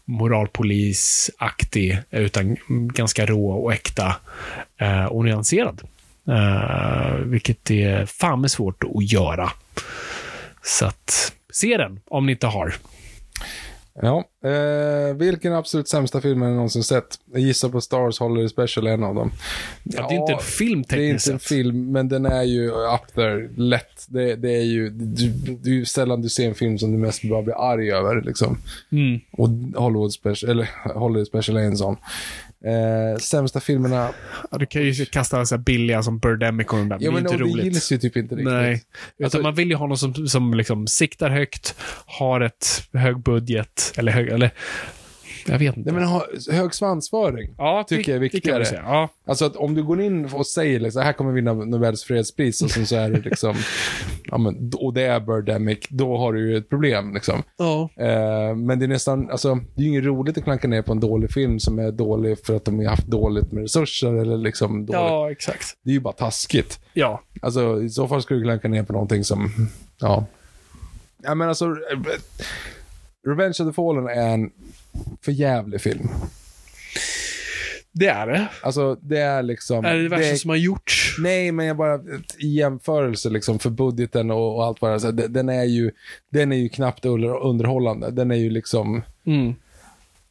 moralpolisaktig, 0.05 1.99
utan 2.11 2.57
ganska 2.69 3.27
rå 3.27 3.51
och 3.51 3.73
äkta 3.73 4.17
eh, 4.81 5.05
och 5.05 5.25
nyanserad. 5.25 5.83
Eh, 6.29 7.15
vilket 7.15 7.71
är 7.71 8.07
fan 8.07 8.41
med 8.41 8.51
svårt 8.51 8.85
att 8.85 9.13
göra. 9.13 9.53
Så 10.63 10.87
att, 10.87 11.33
se 11.53 11.77
den 11.77 12.01
om 12.05 12.27
ni 12.27 12.33
inte 12.33 12.47
har. 12.47 12.75
Ja. 13.95 14.25
Eh, 14.49 15.15
vilken 15.15 15.53
absolut 15.53 15.89
sämsta 15.89 16.21
film 16.21 16.43
har 16.43 16.49
ni 16.49 16.55
någonsin 16.55 16.83
sett? 16.85 17.19
Jag 17.33 17.41
gissar 17.41 17.69
på 17.69 17.81
Stars 17.81 18.19
Holiday 18.21 18.49
Special, 18.49 18.87
en 18.87 19.05
av 19.05 19.15
dem. 19.15 19.33
Ja, 19.85 20.09
det 20.09 20.15
är 20.15 20.19
inte 20.21 20.33
en 20.33 20.39
film 20.39 20.83
Det 20.89 20.95
är 20.95 20.99
tekniskt 20.99 21.27
inte 21.27 21.35
en 21.35 21.39
sett. 21.39 21.49
film, 21.49 21.93
men 21.93 22.09
den 22.09 22.27
är 22.27 22.43
ju 22.43 22.71
up 22.71 23.15
there, 23.15 23.49
lätt. 23.57 24.07
Det, 24.09 24.37
det 24.37 24.51
är 24.57 24.63
ju, 24.65 24.91
du, 24.91 25.71
är 25.71 25.75
ju 25.75 25.85
sällan 25.85 26.23
du 26.23 26.29
ser 26.29 26.49
en 26.49 26.55
film 26.55 26.79
som 26.79 26.93
du 26.93 26.99
mest 26.99 27.23
bara 27.23 27.43
blir 27.43 27.71
arg 27.73 27.93
över. 27.93 28.23
Liksom. 28.23 28.59
Mm. 28.93 29.21
Och 29.33 29.49
Hollywood 29.83 30.13
Special, 30.13 30.51
eller 30.51 30.69
Holiday 30.95 31.27
Special 31.27 31.57
är 31.57 31.63
en 31.63 31.77
sån. 31.77 31.97
Eh, 32.65 33.19
sämsta 33.19 33.61
filmerna, 33.61 34.09
Ja, 34.51 34.59
du 34.59 34.67
kan 34.67 34.83
ju 34.83 35.05
kasta 35.05 35.47
så 35.47 35.59
billiga 35.59 36.03
som 36.03 36.19
Birdemic 36.19 36.67
och 36.67 36.77
de 36.79 36.89
där, 36.89 36.99
men 36.99 37.05
ja 37.05 37.11
det 37.11 37.19
är 37.19 37.23
men 37.23 37.23
inte 37.33 37.35
och 37.35 37.49
det 37.49 37.55
roligt. 37.55 37.65
gills 37.65 37.93
ju 37.93 37.99
typ 37.99 38.17
inte 38.17 38.35
riktigt. 38.35 38.53
Nej. 38.53 38.83
Alltså- 39.25 39.43
man 39.43 39.55
vill 39.55 39.69
ju 39.71 39.75
ha 39.77 39.87
någon 39.87 39.99
som, 39.99 40.15
som 40.29 40.55
liksom 40.55 40.87
siktar 40.87 41.31
högt, 41.31 41.75
har 42.07 42.41
ett 42.41 42.89
hög 42.93 43.19
budget, 43.19 43.93
eller 43.97 44.13
hög, 44.13 44.29
eller 44.29 44.51
jag 45.47 45.59
vet 45.59 45.77
inte. 45.77 45.93
Nej 45.93 46.01
men 46.01 46.09
ha, 46.09 46.27
hög 46.51 46.75
svansföring. 46.75 47.55
ja, 47.59 47.85
tycker 47.89 48.13
jag 48.13 48.17
är 48.17 48.21
Det 48.21 48.29
viktigare. 48.33 48.59
vi 48.59 48.65
säga. 48.65 48.83
Ja. 48.87 49.09
Alltså 49.27 49.45
att 49.45 49.57
om 49.57 49.75
du 49.75 49.83
går 49.83 50.01
in 50.03 50.25
och 50.33 50.47
säger 50.47 50.81
liksom, 50.81 51.03
här 51.03 51.13
kommer 51.13 51.33
vinna 51.33 51.53
Nobels 51.55 52.05
fredspris 52.05 52.63
och 52.63 52.71
sen 52.71 52.87
så 52.87 52.97
är 52.97 53.11
det 53.11 53.21
liksom, 53.25 53.55
ja 54.25 54.39
men, 54.39 54.73
och 54.79 54.95
det 54.95 55.03
är 55.03 55.21
Birdemic, 55.21 55.79
då 55.89 56.17
har 56.17 56.33
du 56.33 56.51
ju 56.51 56.57
ett 56.57 56.69
problem 56.69 57.15
liksom. 57.15 57.43
Ja. 57.57 57.89
Eh, 57.97 58.55
men 58.57 58.79
det 58.79 58.85
är 58.87 58.89
nästan, 58.89 59.31
alltså, 59.31 59.55
det 59.55 59.81
är 59.81 59.85
ju 59.85 59.89
inget 59.89 60.05
roligt 60.05 60.39
att 60.39 60.45
klanka 60.45 60.69
ner 60.69 60.83
på 60.83 60.93
en 60.93 61.01
dålig 61.01 61.31
film 61.33 61.61
som 61.61 61.79
är 61.79 61.93
dålig 61.93 62.39
för 62.47 62.57
att 62.57 62.65
de 62.65 62.79
har 62.79 62.87
haft 62.87 63.07
dåligt 63.07 63.53
med 63.53 63.63
resurser 63.63 64.15
eller 64.15 64.37
liksom 64.37 64.87
dåligt. 64.87 65.01
ja, 65.01 65.31
exakt. 65.31 65.65
Det 65.85 65.91
är 65.91 65.95
ju 65.95 66.01
bara 66.01 66.15
taskigt. 66.15 66.81
Ja. 66.93 67.23
Alltså 67.43 67.83
i 67.83 67.91
så 67.91 68.09
fall 68.09 68.23
skulle 68.23 68.41
du 68.41 68.45
klanka 68.45 68.69
ner 68.69 68.83
på 68.83 68.93
någonting 68.93 69.25
som, 69.25 69.51
ja. 70.01 70.25
Ja 71.25 71.35
men 71.35 71.49
alltså, 71.49 71.77
Revenge 73.29 73.51
of 73.51 73.57
the 73.69 73.73
Fallen 73.73 74.07
är 74.09 74.29
en 74.35 74.51
förjävlig 75.25 75.81
film. 75.81 76.09
Det 77.95 78.07
är 78.09 78.27
det. 78.27 78.49
Alltså 78.63 78.95
det 79.03 79.19
är 79.19 79.43
liksom... 79.43 79.85
Är 79.85 79.95
det 79.95 80.03
det 80.03 80.09
värsta 80.09 80.27
är- 80.27 80.37
som 80.37 80.51
har 80.51 80.57
gjorts? 80.57 81.17
Nej, 81.19 81.53
men 81.53 81.67
jag 81.67 81.77
bara 81.77 82.01
i 82.39 82.49
jämförelse 82.57 83.31
liksom 83.31 83.59
för 83.59 83.71
budgeten 83.71 84.31
och, 84.31 84.57
och 84.57 84.65
allt 84.65 84.81
vad 84.83 84.91
det 84.91 84.95
är. 84.95 84.99
så 84.99 85.11
den- 85.11 85.33
Den 85.33 85.49
är 85.49 85.65
ju, 85.65 85.91
den 86.31 86.53
är 86.53 86.57
ju 86.57 86.69
knappt 86.69 87.05
under, 87.05 87.43
underhållande. 87.47 88.11
Den 88.11 88.31
är 88.31 88.35
ju 88.37 88.51
liksom, 88.51 89.03
Mm. 89.27 89.55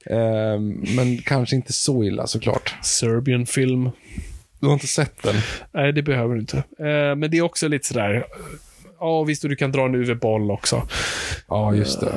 ehm, 0.05 0.83
men 0.95 1.17
kanske 1.17 1.55
inte 1.55 1.73
så 1.73 2.03
illa 2.03 2.27
såklart. 2.27 2.75
Serbian 2.83 3.45
film. 3.45 3.89
Du 4.59 4.65
har 4.67 4.73
inte 4.73 4.87
sett 4.87 5.23
den? 5.23 5.35
Nej, 5.71 5.93
det 5.93 6.01
behöver 6.03 6.33
du 6.35 6.39
inte. 6.41 6.57
Eh, 6.57 7.15
men 7.15 7.31
det 7.31 7.37
är 7.37 7.41
också 7.41 7.67
lite 7.67 7.87
sådär, 7.87 8.25
ja 8.99 9.23
visst, 9.23 9.43
och 9.43 9.49
du 9.49 9.55
kan 9.55 9.71
dra 9.71 9.85
en 9.85 9.95
UV-boll 9.95 10.51
också. 10.51 10.87
Ja, 11.47 11.75
just 11.75 11.99
det. 11.99 12.13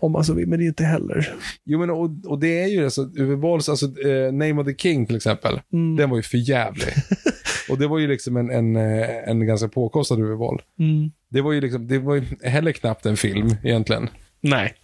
Om 0.00 0.12
man 0.12 0.24
så 0.24 0.34
vill, 0.34 0.48
men 0.48 0.58
det 0.58 0.64
är 0.64 0.68
inte 0.68 0.84
heller. 0.84 1.34
Jo, 1.64 1.78
men 1.78 1.90
och, 1.90 2.10
och 2.26 2.38
det 2.38 2.62
är 2.62 2.66
ju 2.66 2.82
det, 2.82 2.90
så 2.90 3.02
Uwe 3.02 3.36
Bolls, 3.36 3.68
alltså 3.68 3.86
eh, 3.86 4.32
Name 4.32 4.60
of 4.60 4.66
the 4.66 4.74
King 4.74 5.06
till 5.06 5.16
exempel, 5.16 5.60
den 5.96 6.10
var 6.10 6.16
ju 6.16 6.22
för 6.22 6.38
jävlig. 6.38 6.88
och 7.70 7.78
det 7.78 7.86
var 7.86 7.98
ju 7.98 8.06
liksom 8.06 8.36
en, 8.36 8.50
en, 8.50 8.76
eh, 8.76 9.28
en 9.28 9.46
ganska 9.46 9.68
påkostad 9.68 10.20
Uwe 10.20 10.36
Boll. 10.36 10.62
Mm. 10.78 11.10
Det 11.28 11.40
var 11.40 11.52
ju 11.52 11.60
liksom, 11.60 11.86
det 11.86 11.98
var 11.98 12.14
ju 12.14 12.22
heller 12.42 12.72
knappt 12.72 13.06
en 13.06 13.16
film 13.16 13.54
egentligen. 13.62 14.08
Nej. 14.40 14.74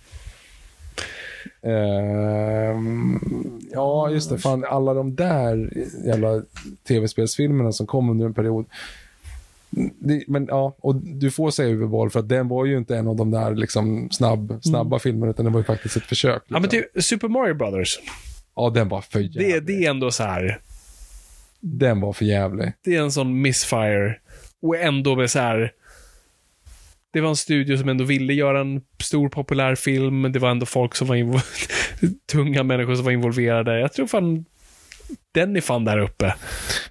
Ehm, 1.63 3.21
ja, 3.73 4.11
just 4.11 4.31
det. 4.31 4.39
Fan, 4.39 4.65
alla 4.65 4.95
de 4.95 5.15
där 5.15 5.73
jävla 6.07 6.43
tv-spelsfilmerna 6.89 7.73
som 7.73 7.87
kom 7.87 8.11
under 8.11 8.27
en 8.27 8.35
period. 8.35 8.67
Det, 10.01 10.25
men 10.29 10.47
ja, 10.47 10.77
och 10.79 10.95
du 10.97 11.31
får 11.31 11.51
säga 11.51 11.69
Uwe 11.75 11.87
Boll 11.87 12.11
för 12.11 12.21
att 12.21 12.29
den 12.29 12.49
var 12.49 12.65
ju 12.65 12.79
inte 12.79 12.97
en 12.97 13.09
av 13.09 13.17
de 13.17 13.31
där 13.31 13.55
liksom 13.55 14.09
snabb, 14.11 14.59
snabba 14.63 14.99
filmerna, 14.99 15.31
utan 15.31 15.45
det 15.45 15.51
var 15.51 15.61
ju 15.61 15.65
faktiskt 15.65 15.97
ett 15.97 16.03
försök. 16.03 16.43
Liksom. 16.43 16.55
Ja, 16.55 16.61
men 16.61 16.71
typ 16.71 17.05
Super 17.05 17.29
Mario 17.29 17.55
Brothers. 17.55 17.99
ja, 18.57 18.71
den 18.71 18.89
var 18.89 19.01
för 19.01 19.21
jävlig. 19.21 19.55
Det, 19.55 19.61
det 19.61 19.87
är 19.87 19.91
ändå 19.91 20.11
så 20.11 20.23
här. 20.23 20.61
Den 21.61 22.01
var 22.01 22.13
för 22.13 22.25
jävlig. 22.25 22.73
det 22.85 22.97
är 22.97 23.01
en 23.01 23.13
sån 23.13 23.43
missfire. 23.43 24.17
Och 24.63 24.77
ändå 24.77 25.17
med 25.17 25.31
så 25.31 25.39
här. 25.39 25.73
Det 27.13 27.21
var 27.21 27.29
en 27.29 27.37
studio 27.37 27.77
som 27.79 27.89
ändå 27.89 28.05
ville 28.05 28.33
göra 28.33 28.61
en 28.61 28.83
stor 29.03 29.29
populär 29.29 29.75
film. 29.75 30.33
Det 30.33 30.39
var 30.39 30.51
ändå 30.51 30.67
folk 30.67 30.95
som 30.95 31.09
var 31.09 31.17
tunga 32.33 32.63
människor 32.63 32.95
som 32.95 33.05
var 33.05 33.13
involverade. 33.13 33.81
Jag 33.81 33.93
tror 33.93 34.07
fan 34.07 34.45
den 35.33 35.57
är 35.57 35.61
fan 35.61 35.85
där 35.85 35.99
uppe. 35.99 36.35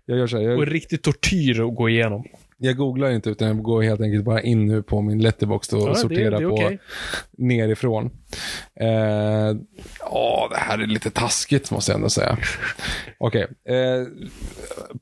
Jag 0.06 0.18
gör 0.18 0.28
så 0.28 0.38
här, 0.38 0.56
Och 0.56 0.62
jag, 0.62 0.74
riktigt 0.74 1.04
tortyr 1.04 1.62
att 1.70 1.76
gå 1.76 1.90
igenom. 1.90 2.24
Jag 2.58 2.78
googlar 2.78 3.12
inte 3.12 3.30
utan 3.30 3.48
jag 3.48 3.62
går 3.62 3.82
helt 3.84 4.02
enkelt 4.02 4.26
bara 4.26 4.42
in 4.42 4.66
nu 4.66 4.84
på 4.84 5.02
min 5.02 5.20
letterbox 5.22 5.74
och 5.74 5.82
Ja, 5.82 5.88
det- 5.90 5.96
sorterar 5.96 6.32
det 6.32 6.46
är 6.46 6.48
på 6.50 6.54
okej. 6.56 6.80
nerifrån. 7.38 8.10
Eh, 8.80 9.56
Ja, 10.00 10.48
det 10.52 10.58
här 10.58 10.80
är 10.80 10.88
lite 10.88 11.10
taskigt 11.12 11.72
måste 11.72 11.92
jag 11.92 11.96
ändå 11.98 12.10
säga. 12.10 12.38
Okej, 13.18 13.48
eh, 13.70 14.08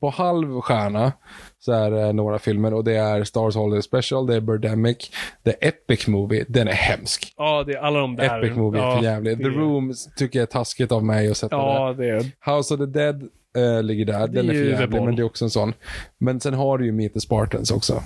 på 0.00 0.10
halv 0.10 0.60
stjärna 0.60 1.12
så 1.58 1.72
är 1.72 1.90
det 1.90 2.12
några 2.12 2.38
filmer 2.38 2.74
och 2.74 2.84
det 2.84 2.96
är 2.96 3.24
Stars 3.24 3.54
Holiday 3.56 3.82
Special, 3.82 4.26
det 4.26 4.34
är 4.36 4.40
Birdemic, 4.40 5.10
det 5.42 5.50
är 5.64 5.68
Epic 5.68 6.06
Movie, 6.06 6.44
den 6.48 6.68
är 6.68 6.72
hemsk. 6.72 7.34
Ja, 7.36 7.64
det 7.66 7.72
är 7.72 7.78
alla 7.78 8.00
de 8.00 8.16
där. 8.16 8.38
Epic 8.44 8.56
Movie 8.56 8.82
är 8.82 8.86
ja, 8.86 8.96
för 8.96 9.04
jävligt. 9.04 9.38
The 9.38 9.44
det- 9.44 9.50
Room 9.50 9.94
tycker 10.16 10.38
jag 10.38 10.42
är 10.46 10.50
taskigt 10.52 10.92
av 10.92 11.04
mig 11.04 11.30
att 11.30 11.36
sätta. 11.36 11.56
Ja, 11.56 11.94
det 11.98 12.08
är... 12.08 12.56
House 12.56 12.74
of 12.74 12.80
the 12.80 12.86
Dead 12.86 13.28
eh, 13.56 13.82
ligger 13.82 14.04
där, 14.04 14.28
den 14.28 14.48
är 14.48 14.54
är 14.54 14.56
för 14.56 14.64
ju 14.64 14.70
jävlig, 14.70 14.82
Reborn. 14.82 15.04
men 15.04 15.16
det 15.16 15.22
är 15.22 15.24
också 15.24 15.44
en 15.44 15.50
sån. 15.50 15.72
Men 16.18 16.40
sen 16.40 16.54
har 16.54 16.78
du 16.78 16.84
ju 16.86 16.92
Meet 16.92 17.14
the 17.14 17.20
Spartans 17.20 17.70
också. 17.70 18.02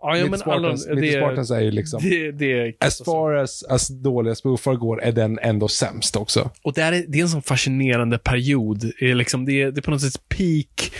Ja, 0.00 0.16
ja 0.16 0.26
Meet 0.26 0.30
men 0.30 0.40
the 0.40 0.50
alla... 0.50 0.76
Spartans, 0.76 1.00
Meet 1.00 1.12
the 1.12 1.20
Spartans 1.20 1.50
är 1.50 1.60
ju 1.60 1.70
liksom... 1.70 2.00
Det, 2.02 2.32
det 2.32 2.74
As 2.80 3.02
far 3.04 3.34
as, 3.34 3.62
as 3.62 3.88
dåliga 3.88 4.34
spoofar 4.34 4.74
går 4.74 5.02
är 5.02 5.12
den 5.12 5.38
ändå 5.42 5.68
sämst 5.68 6.16
också. 6.16 6.50
Och 6.62 6.72
det, 6.72 6.82
är, 6.82 7.04
det 7.08 7.18
är 7.18 7.22
en 7.22 7.28
sån 7.28 7.42
fascinerande 7.42 8.18
period. 8.18 8.92
Det 9.00 9.10
är, 9.10 9.14
liksom, 9.14 9.44
det 9.44 9.62
är, 9.62 9.70
det 9.70 9.80
är 9.80 9.82
på 9.82 9.90
något 9.90 10.00
sätt 10.00 10.28
peak 10.28 10.92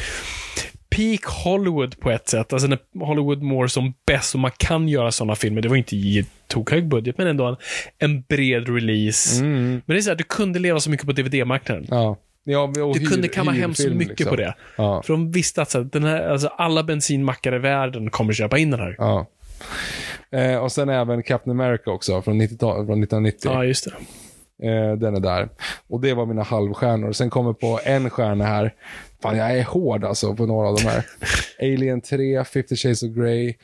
peak 0.90 1.24
Hollywood 1.24 2.00
på 2.00 2.10
ett 2.10 2.28
sätt. 2.28 2.52
Alltså 2.52 2.68
när 2.68 2.78
Hollywood 3.06 3.42
mår 3.42 3.66
som 3.66 3.94
bäst 4.06 4.34
och 4.34 4.40
man 4.40 4.50
kan 4.56 4.88
göra 4.88 5.12
sådana 5.12 5.34
filmer. 5.34 5.62
Det 5.62 5.68
var 5.68 5.76
inte 5.76 5.96
i 5.96 6.26
tokhög 6.46 6.88
budget, 6.88 7.18
men 7.18 7.26
ändå 7.26 7.46
en, 7.46 7.56
en 7.98 8.22
bred 8.22 8.68
release. 8.68 9.44
Men 9.44 9.82
det 9.86 9.96
är 9.96 10.00
så 10.00 10.10
här, 10.10 10.16
du 10.16 10.24
kunde 10.24 10.58
leva 10.58 10.80
så 10.80 10.90
mycket 10.90 11.06
på 11.06 11.12
DVD-marknaden. 11.12 11.86
Ja. 11.90 12.16
Ja 12.44 12.72
Du 12.94 13.06
kunde 13.06 13.28
kamma 13.28 13.50
hem 13.50 13.74
så 13.74 13.90
mycket 13.90 14.08
liksom. 14.08 14.28
på 14.30 14.36
det. 14.36 14.54
Ja. 14.76 15.02
För 15.02 15.12
de 15.12 15.30
visste 15.32 15.62
att 15.62 15.70
så 15.70 15.80
den 15.82 16.04
här, 16.04 16.28
alltså, 16.28 16.48
alla 16.48 16.82
bensinmackar 16.82 17.54
i 17.54 17.58
världen 17.58 18.10
kommer 18.10 18.32
köpa 18.32 18.58
in 18.58 18.70
den 18.70 18.80
här. 18.80 18.94
ja. 18.98 19.26
Eh, 20.32 20.56
och 20.56 20.72
sen 20.72 20.88
även 20.88 21.22
Captain 21.22 21.60
America 21.60 21.90
också, 21.90 22.22
från, 22.22 22.38
90 22.38 22.58
från 22.58 23.02
1990. 23.02 23.50
Ja, 23.52 23.64
just 23.64 23.84
det. 23.84 24.68
Eh, 24.68 24.96
den 24.96 25.16
är 25.16 25.20
där. 25.20 25.48
Och 25.88 26.00
det 26.00 26.14
var 26.14 26.26
mina 26.26 26.42
halvstjärnor. 26.42 27.12
Sen 27.12 27.30
kommer 27.30 27.52
på 27.52 27.80
en 27.84 28.10
stjärna 28.10 28.44
här. 28.44 28.74
Fan, 29.22 29.36
jag 29.36 29.58
är 29.58 29.64
hård 29.64 30.04
alltså 30.04 30.34
på 30.36 30.46
några 30.46 30.68
av 30.68 30.76
de 30.76 30.82
här. 30.82 31.04
Alien 31.74 32.00
3, 32.00 32.44
50 32.44 32.76
Shades 32.76 33.02
of 33.02 33.08
Grey, 33.10 33.54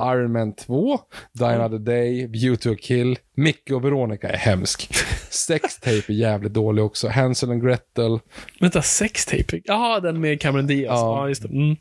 Iron 0.00 0.32
Man 0.32 0.54
2, 0.54 0.98
Die 1.32 1.44
Another 1.44 1.78
Day, 1.78 2.26
View 2.26 2.56
to 2.56 2.72
a 2.72 2.76
Kill. 2.80 3.18
Micke 3.36 3.70
och 3.70 3.84
Veronica 3.84 4.28
är 4.28 4.36
hemsk. 4.36 4.94
Sextape 5.30 6.12
är 6.12 6.12
jävligt 6.12 6.52
dålig 6.52 6.84
också. 6.84 7.08
Hansel 7.08 7.50
and 7.50 7.62
Gretel. 7.62 8.18
Vänta, 8.60 8.82
sextape? 8.82 9.60
Jaha, 9.64 10.00
den 10.00 10.20
med 10.20 10.40
Cameron 10.40 10.66
Diaz. 10.66 11.00
Ja. 11.00 11.20
Ja, 11.20 11.28
just 11.28 11.42
det. 11.42 11.48
Mm. 11.48 11.76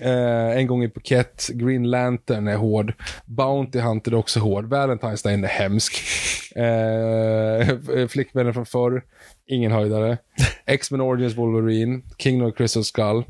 Eh, 0.00 0.58
en 0.58 0.66
gång 0.66 0.84
i 0.84 0.88
Phuket. 0.88 1.48
Green 1.54 1.90
Lantern 1.90 2.48
är 2.48 2.56
hård. 2.56 2.92
Bounty 3.26 3.78
Hunter 3.78 4.12
är 4.12 4.16
också 4.16 4.40
hård. 4.40 4.64
Valentine's 4.72 5.24
Day 5.24 5.34
är 5.34 5.46
hemsk. 5.46 6.02
Eh, 6.56 8.08
flickvännen 8.08 8.54
från 8.54 8.66
förr. 8.66 9.02
Ingen 9.46 9.72
höjdare. 9.72 10.18
X-Men 10.66 11.00
Origins 11.00 11.36
Wolverine. 11.36 12.02
Kingdom 12.18 12.48
of 12.48 12.56
Crystal 12.56 12.84
Skull. 12.84 13.24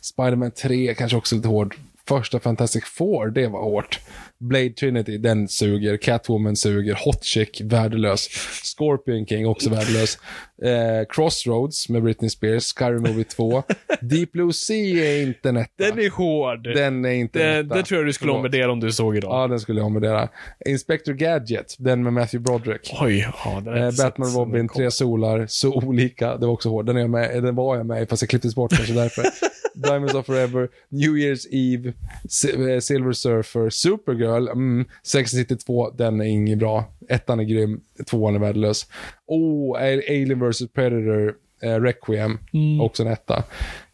Spider-Man 0.00 0.50
3 0.50 0.94
kanske 0.94 1.16
också 1.16 1.36
lite 1.36 1.48
hård. 1.48 1.76
Första 2.10 2.40
Fantastic 2.40 2.84
Four, 2.84 3.30
det 3.30 3.48
var 3.48 3.62
hårt. 3.62 4.00
Blade 4.40 4.70
Trinity, 4.70 5.18
den 5.18 5.48
suger. 5.48 5.96
Catwoman 5.96 6.56
suger. 6.56 6.98
Hot 7.04 7.24
Chick, 7.24 7.60
värdelös. 7.64 8.28
Scorpion 8.76 9.26
King, 9.26 9.46
också 9.46 9.70
värdelös. 9.70 10.18
Eh, 10.62 11.06
Crossroads 11.08 11.88
med 11.88 12.02
Britney 12.02 12.30
Spears. 12.30 12.64
Scary 12.64 12.98
Movie 12.98 13.24
2. 13.24 13.62
Deep 14.00 14.32
Blue 14.32 14.52
Sea 14.52 15.04
är 15.04 15.22
inte 15.22 15.48
en 15.48 15.56
etta. 15.56 15.70
Den 15.76 15.98
är 15.98 16.10
hård. 16.10 16.64
Den 16.74 17.04
är 17.04 17.10
inte 17.10 17.38
det, 17.38 17.44
en 17.44 17.66
etta. 17.66 17.74
det 17.74 17.82
tror 17.82 18.00
jag 18.00 18.08
du 18.08 18.12
skulle 18.12 18.32
Förlåt. 18.50 18.70
om 18.70 18.80
du 18.80 18.92
såg 18.92 19.16
idag. 19.16 19.30
Ja, 19.32 19.46
den 19.48 19.60
skulle 19.60 19.80
jag 19.80 19.86
omvärdera. 19.86 20.28
Inspector 20.66 21.12
Gadget, 21.12 21.76
den 21.78 22.02
med 22.02 22.12
Matthew 22.12 22.38
Broderick. 22.44 22.94
Oj, 23.00 23.28
ja, 23.44 23.60
den 23.64 23.80
Eh, 23.80 23.90
Batman 23.98 24.30
Robin, 24.30 24.54
den. 24.54 24.68
Tre 24.68 24.90
Solar, 24.90 25.46
så 25.48 25.72
olika. 25.72 26.36
Det 26.36 26.46
var 26.46 26.52
också 26.52 26.68
hård. 26.68 26.86
Den, 26.86 26.96
är 26.96 27.00
jag 27.00 27.10
med, 27.10 27.42
den 27.42 27.54
var 27.54 27.76
jag 27.76 27.86
med 27.86 28.02
i, 28.02 28.06
fast 28.06 28.22
jag 28.22 28.28
klipptes 28.28 28.54
bort 28.54 28.76
kanske 28.76 28.94
därför. 28.94 29.24
Diamonds 29.74 30.14
of 30.14 30.26
Forever, 30.26 30.68
New 30.88 31.16
Year's 31.16 31.46
Eve, 31.50 31.88
eh, 31.88 32.80
Silver 32.80 33.12
Surfer, 33.12 33.70
Supergirl, 33.70 34.48
mm, 34.48 34.84
Sex 35.02 35.34
and 35.34 35.48
the 35.48 35.54
City 35.54 35.64
2, 35.66 35.90
den 35.90 36.20
är 36.20 36.24
inget 36.24 36.58
bra. 36.58 36.84
Ettan 37.08 37.40
är 37.40 37.44
grym, 37.44 37.80
tvåan 38.10 38.34
är 38.34 38.38
värdelös. 38.38 38.86
Oh, 39.26 39.78
Alien 39.78 40.50
vs 40.50 40.72
Predator, 40.72 41.34
eh, 41.62 41.80
Requiem, 41.80 42.38
Mm. 42.52 42.80
också 42.80 43.02
en 43.02 43.12
etta. 43.12 43.36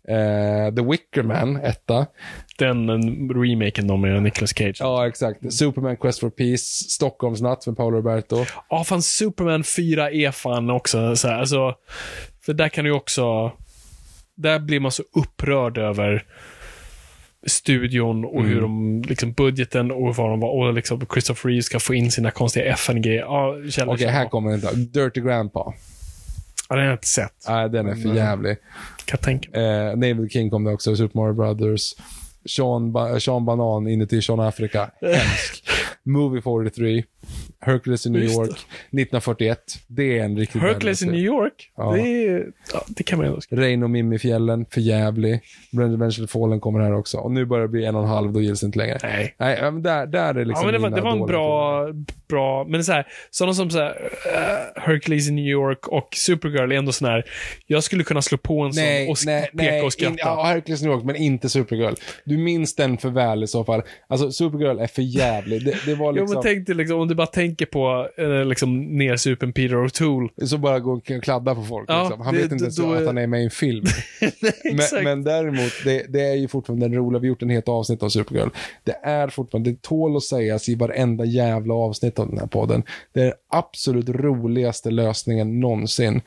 Eh, 0.08 0.74
The 0.74 0.82
Wicker 0.90 1.22
Man, 1.22 1.56
etta. 1.56 2.06
Den 2.58 2.88
en 2.88 3.28
remaken 3.30 3.86
då 3.86 3.96
med 3.96 4.22
Nicolas 4.22 4.50
Cage. 4.54 4.76
Ja, 4.80 5.02
Ja, 5.02 5.08
exakt. 5.08 5.52
Superman 5.54 5.96
Quest 5.96 6.20
for 6.20 6.30
Peace, 6.30 6.64
Stockholmsnatt 6.88 7.66
med 7.66 7.76
Paolo 7.76 7.96
Roberto. 7.96 8.44
fan 8.84 9.02
Superman 9.02 9.64
4 9.64 10.10
är 10.10 10.30
fan 10.30 10.70
också 10.70 11.16
så 11.16 11.28
här, 11.28 11.38
alltså, 11.40 11.74
För 12.40 12.52
där 12.54 12.68
kan 12.68 12.84
du 12.84 12.92
också... 12.92 13.52
Där 14.34 14.58
blir 14.58 14.80
man 14.80 14.92
så 14.92 15.02
upprörd 15.16 15.78
över 15.78 16.24
studion 17.46 18.24
och 18.24 18.44
hur 18.44 18.60
de, 18.60 19.02
liksom 19.08 19.32
budgeten 19.32 19.90
och 19.90 20.16
vad 20.16 20.30
de 20.30 20.40
var, 20.40 20.48
och 20.50 20.74
liksom 20.74 21.06
Christopher 21.12 21.48
Reeve 21.50 21.62
ska 21.62 21.80
få 21.80 21.94
in 21.94 22.10
sina 22.10 22.30
konstiga 22.30 22.64
FN-grejer. 22.72 23.20
Ja, 23.20 23.56
Okej, 23.86 24.06
här 24.08 24.28
kommer 24.28 24.50
den 24.50 24.78
inte. 24.78 25.00
Dirty 25.00 25.20
Grandpa. 25.20 25.74
Ja, 26.68 26.76
den 26.76 26.78
har 26.78 26.84
jag 26.86 26.94
inte 26.94 27.06
sett. 27.06 27.32
Nej, 27.48 27.70
den 27.70 27.86
är 27.88 27.94
för 27.94 28.08
Men- 28.08 28.16
jävlig. 28.16 28.56
Kan 29.04 29.18
jag 29.18 29.20
tänka. 29.20 29.60
Eh, 29.60 29.96
Naval 29.96 30.28
King 30.30 30.50
kom 30.50 30.64
det 30.64 30.72
också, 30.72 30.96
Super 30.96 31.18
Mario 31.18 31.32
Brothers. 31.34 31.94
Sean, 32.56 32.92
ba 32.92 33.20
Sean 33.20 33.44
Banan 33.44 33.88
inuti 33.88 34.22
Sean 34.22 34.40
Africa. 34.40 34.90
Hemsk. 35.00 35.64
Movie 36.02 36.42
43. 36.42 37.04
Hercules 37.60 38.06
i 38.06 38.10
New. 38.10 38.22
York. 38.22 38.50
1941. 38.50 39.58
Det 39.86 40.18
är 40.18 40.24
en 40.24 40.36
riktigt 40.38 40.62
Hercules 40.62 41.02
i 41.02 41.06
New 41.06 41.20
York, 41.20 41.70
Ja. 41.76 41.92
det, 41.92 42.00
är, 42.28 42.46
ja, 42.72 42.84
det 42.88 43.02
kan 43.02 43.18
man 43.18 43.26
ändå 43.26 43.40
skriva. 43.40 43.62
Rain 43.62 43.82
och 43.82 43.90
Mimmi-fjällen, 43.90 44.66
för 44.70 44.80
jävlig. 44.80 45.40
Brand 45.72 45.94
Eventually 45.94 46.28
Fallen 46.28 46.60
kommer 46.60 46.80
här 46.80 46.94
också. 46.94 47.18
Och 47.18 47.30
nu 47.30 47.44
börjar 47.44 47.62
det 47.62 47.68
bli 47.68 47.84
en 47.84 47.94
och 47.94 48.02
en 48.02 48.08
halv, 48.08 48.32
då 48.32 48.40
gills 48.40 48.60
det 48.60 48.66
inte 48.66 48.78
längre. 48.78 48.98
Nej. 49.02 49.34
Nej, 49.38 49.58
men 49.62 49.82
där, 49.82 50.06
där 50.06 50.34
är 50.34 50.44
liksom 50.44 50.66
ja, 50.66 50.72
men 50.72 50.72
det 50.72 50.88
var, 50.90 50.96
det 50.96 51.02
var 51.02 51.12
en 51.12 51.26
bra, 51.26 51.86
bra, 52.28 52.64
men 52.68 52.84
så 52.84 52.92
här, 52.92 53.06
sådana 53.30 53.54
som 53.54 53.70
så 53.70 53.78
här, 53.78 54.10
eh, 54.34 54.82
Hercules 54.82 55.28
i 55.28 55.32
New 55.32 55.46
York 55.46 55.88
och 55.88 56.08
Supergirl 56.14 56.72
är 56.72 56.76
ändå 56.76 56.92
sån 56.92 57.08
här, 57.08 57.24
jag 57.66 57.84
skulle 57.84 58.04
kunna 58.04 58.22
slå 58.22 58.38
på 58.38 58.62
en 58.62 58.72
sån 58.72 58.84
Nej, 58.84 59.08
och 59.10 59.16
nej, 59.26 59.42
peka 59.42 59.70
nej. 59.70 59.82
och 59.82 59.92
skratta. 59.92 60.12
In, 60.12 60.18
ja, 60.20 60.44
Hercules 60.44 60.82
New 60.82 60.92
York, 60.92 61.04
men 61.04 61.16
inte 61.16 61.48
Supergirl. 61.48 61.94
Du 62.24 62.38
minns 62.38 62.74
den 62.74 62.98
för 62.98 63.10
väl 63.10 63.42
i 63.42 63.46
så 63.46 63.64
fall. 63.64 63.82
Alltså, 64.08 64.32
Supergirl 64.32 64.78
är 64.78 64.86
för 64.86 65.02
jävlig. 65.02 65.64
Det, 65.64 65.76
det 65.86 65.94
var 65.94 66.06
Jo, 66.06 66.20
liksom... 66.20 66.34
men 66.34 66.42
tänk 66.42 66.66
dig 66.66 66.76
liksom, 66.76 67.00
om 67.00 67.08
du 67.08 67.14
bara 67.14 67.26
tänker 67.26 67.45
på 67.54 68.08
eh, 68.16 68.44
liksom, 68.44 68.98
nersupen 68.98 69.52
Peter 69.52 69.74
O'Toole. 69.76 70.46
Så 70.46 70.58
bara 70.58 70.80
gå 70.80 70.92
och 70.92 71.04
kladda 71.22 71.54
på 71.54 71.62
folk. 71.62 71.90
Ja, 71.90 72.02
liksom. 72.02 72.20
Han 72.20 72.34
det- 72.34 72.42
vet 72.42 72.52
inte 72.52 72.64
ens 72.64 72.76
då 72.76 72.92
att 72.92 73.06
han 73.06 73.18
är 73.18 73.26
med 73.26 73.40
i 73.40 73.44
en 73.44 73.50
film. 73.50 73.84
Exakt. 74.20 74.92
men, 74.92 75.04
men 75.04 75.24
däremot, 75.24 75.72
det, 75.84 76.06
det 76.08 76.20
är 76.20 76.34
ju 76.34 76.48
fortfarande 76.48 76.86
den 76.88 76.94
roliga. 76.94 77.20
Vi 77.20 77.26
har 77.26 77.28
gjort 77.28 77.42
en 77.42 77.50
helt 77.50 77.68
avsnitt 77.68 78.02
av 78.02 78.08
Supergirl. 78.08 78.48
Det 78.84 78.96
är 79.02 79.28
fortfarande, 79.28 79.70
det 79.70 79.82
tål 79.82 80.16
att 80.16 80.22
sägas 80.22 80.68
i 80.68 80.74
varenda 80.74 81.24
jävla 81.24 81.74
avsnitt 81.74 82.18
av 82.18 82.28
den 82.28 82.38
här 82.38 82.46
podden. 82.46 82.82
Det 83.12 83.20
är 83.20 83.24
den 83.24 83.34
absolut 83.50 84.08
roligaste 84.08 84.90
lösningen 84.90 85.60
någonsin. 85.60 86.20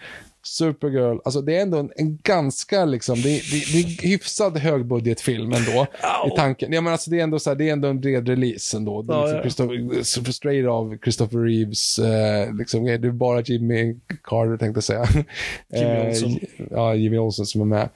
Supergirl, 0.50 1.18
alltså 1.26 1.42
det 1.42 1.58
är 1.58 1.62
ändå 1.62 1.78
en, 1.78 1.92
en 1.96 2.18
ganska 2.18 2.86
liksom, 2.86 3.16
det, 3.22 3.30
det, 3.52 3.72
det 3.74 3.80
är 3.80 4.08
hyfsad 4.08 4.58
högbudgetfilm 4.58 5.54
ändå. 5.54 5.88
I 6.28 6.36
tanken. 6.36 6.74
Ja 6.74 6.82
men 6.82 6.94
alltså 6.94 7.10
det 7.12 7.20
är 7.20 7.24
ändå 7.24 7.40
så 7.40 7.50
här, 7.50 7.56
det 7.58 7.70
är 7.70 7.74
ändå 7.74 7.88
en 7.88 8.00
bred 8.00 8.28
release 8.28 8.78
ändå. 8.78 9.02
Det 9.02 9.14
är 9.14 9.44
liksom 9.44 9.70
ja. 9.74 9.94
Christopher, 9.94 10.32
straight 10.32 10.68
av 10.68 10.98
Christopher 11.04 11.40
Reeves, 11.40 12.00
eh, 12.00 12.54
liksom, 12.56 12.84
det 12.86 12.94
är 12.94 13.12
bara 13.12 13.42
Jimmy 13.42 13.96
Carter 14.24 14.58
tänkte 14.58 14.78
jag 14.78 14.84
säga. 14.84 15.06
Jimmy 15.74 15.90
Eh, 16.00 16.08
Olsen. 16.08 16.40
ja, 16.72 16.96
Jimmy 16.96 17.18
Olsen 17.18 17.46
som 17.46 17.62
är 17.62 17.66
med. 17.66 17.90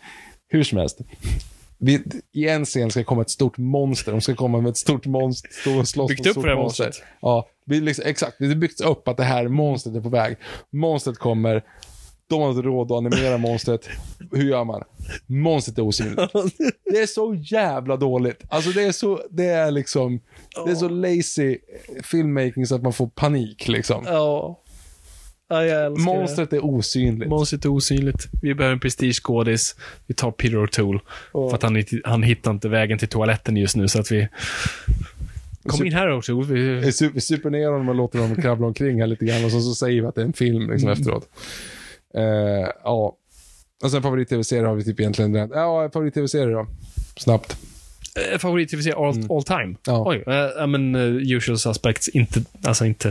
Hur 0.48 0.64
som 0.64 0.78
helst. 0.78 1.00
Vi, 1.78 2.02
I 2.32 2.48
en 2.48 2.66
scen 2.66 2.92
ska 2.92 3.04
komma 3.04 3.22
ett 3.22 3.30
stort 3.30 3.58
monster. 3.58 4.12
De 4.12 4.22
ska 4.22 4.36
komma 4.36 4.62
med 4.62 4.70
ett 4.70 4.78
stort 4.78 5.06
monster. 5.06 5.50
Stå 5.52 5.80
och 5.80 5.88
slåss 5.88 6.10
Byggt 6.10 6.28
upp 6.28 6.34
för 6.34 6.42
det 6.42 6.50
här 6.50 6.56
monster. 6.56 6.84
monstret. 6.86 7.08
Ja, 7.22 7.48
vi 7.66 7.80
liksom, 7.82 8.04
exakt. 8.08 8.36
Det 8.40 8.46
är 8.46 8.56
byggt 8.56 8.82
upp 8.82 9.08
att 9.08 9.18
det 9.18 9.24
här 9.24 9.48
monstret 9.48 9.96
är 9.96 10.02
på 10.02 10.10
väg. 10.10 10.38
Monstret 10.72 11.18
kommer. 11.18 11.64
De 12.28 12.42
har 12.42 12.50
inte 12.50 12.62
råd 12.62 12.92
att 12.92 12.98
animera 12.98 13.38
monstret. 13.38 13.90
Hur 14.32 14.44
gör 14.50 14.64
man? 14.64 14.84
Monstret 15.26 15.78
är 15.78 15.82
osynligt. 15.82 16.18
Det 16.86 16.98
är 17.02 17.06
så 17.08 17.36
jävla 17.36 17.98
dåligt. 17.98 18.42
Alltså 18.50 18.70
det 18.70 18.84
är 18.84 18.92
så, 18.92 19.22
det 19.30 19.46
är 19.46 19.72
liksom, 19.72 20.20
det 20.66 20.72
är 20.72 20.76
så 20.76 20.90
lazy 20.90 21.58
filmmaking 22.04 22.66
så 22.68 22.76
att 22.76 22.84
man 22.84 22.94
får 22.94 23.08
panik 23.08 23.68
liksom. 23.68 24.04
Ja. 24.08 24.60
ja 25.50 25.66
jag 25.66 25.86
älskar 25.86 26.04
Monstret 26.04 26.54
är 26.54 26.66
osynligt. 26.66 27.20
det. 27.20 27.28
Monstret 27.30 27.66
är 27.66 27.70
osynligt. 27.70 28.28
Vi 28.42 28.54
behöver 28.56 28.74
en 28.74 28.80
prestigeskådis. 28.80 29.76
Vi 30.08 30.14
tar 30.14 30.32
Peter 30.32 30.58
O'Toole. 30.58 31.00
För 31.32 31.56
att 31.56 31.64
han, 31.64 31.78
inte- 31.78 32.02
han 32.04 32.24
hittar 32.24 32.52
inte 32.52 32.70
vägen 32.70 33.00
till 33.00 33.08
toaletten 33.08 33.58
just 33.58 33.76
nu, 33.76 33.88
så 33.88 34.00
att 34.00 34.12
vi... 34.12 34.28
Kom 35.68 35.86
in 35.86 35.94
här 35.94 36.08
O'Toole. 36.08 36.46
Vi... 36.46 36.62
Vi 36.76 36.92
super, 36.92 37.20
super 37.20 37.50
ner 37.50 37.68
honom 37.70 37.90
och 37.90 37.96
låter 37.96 38.20
honom 38.20 38.42
kravla 38.42 38.68
omkring 38.68 39.00
här 39.00 39.08
lite 39.08 39.26
grann 39.26 39.46
och 39.46 39.52
så, 39.52 39.62
så 39.62 39.76
säger 39.76 40.02
vi 40.02 40.08
att 40.08 40.16
det 40.16 40.22
är 40.22 40.26
en 40.26 40.34
film 40.34 40.70
liksom 40.72 40.90
efteråt. 40.90 41.30
Eh, 42.18 42.70
ja. 42.84 43.18
Och 43.84 43.92
sen 43.92 44.02
favorit-tv-serie 44.02 44.66
har 44.68 44.76
vi 44.76 44.84
typ 44.84 45.00
egentligen 45.00 45.34
redan. 45.34 45.50
Ja, 45.54 45.90
favorit-tv-serie 45.94 46.54
då. 46.54 46.68
Snabbt. 47.18 47.58
Eh, 48.34 48.38
Favorit-tv 48.38 48.92
all, 48.92 49.26
all 49.32 49.44
time? 49.44 49.62
Mm. 49.64 49.78
Ja. 49.88 50.04
Oj, 50.08 50.24
eh, 50.28 50.34
ja, 50.58 50.66
men 50.68 50.96
eh, 50.96 51.36
Usual 51.36 51.58
Suspects, 51.60 52.10
inte, 52.10 52.42
alltså 52.64 52.86
inte. 52.86 53.08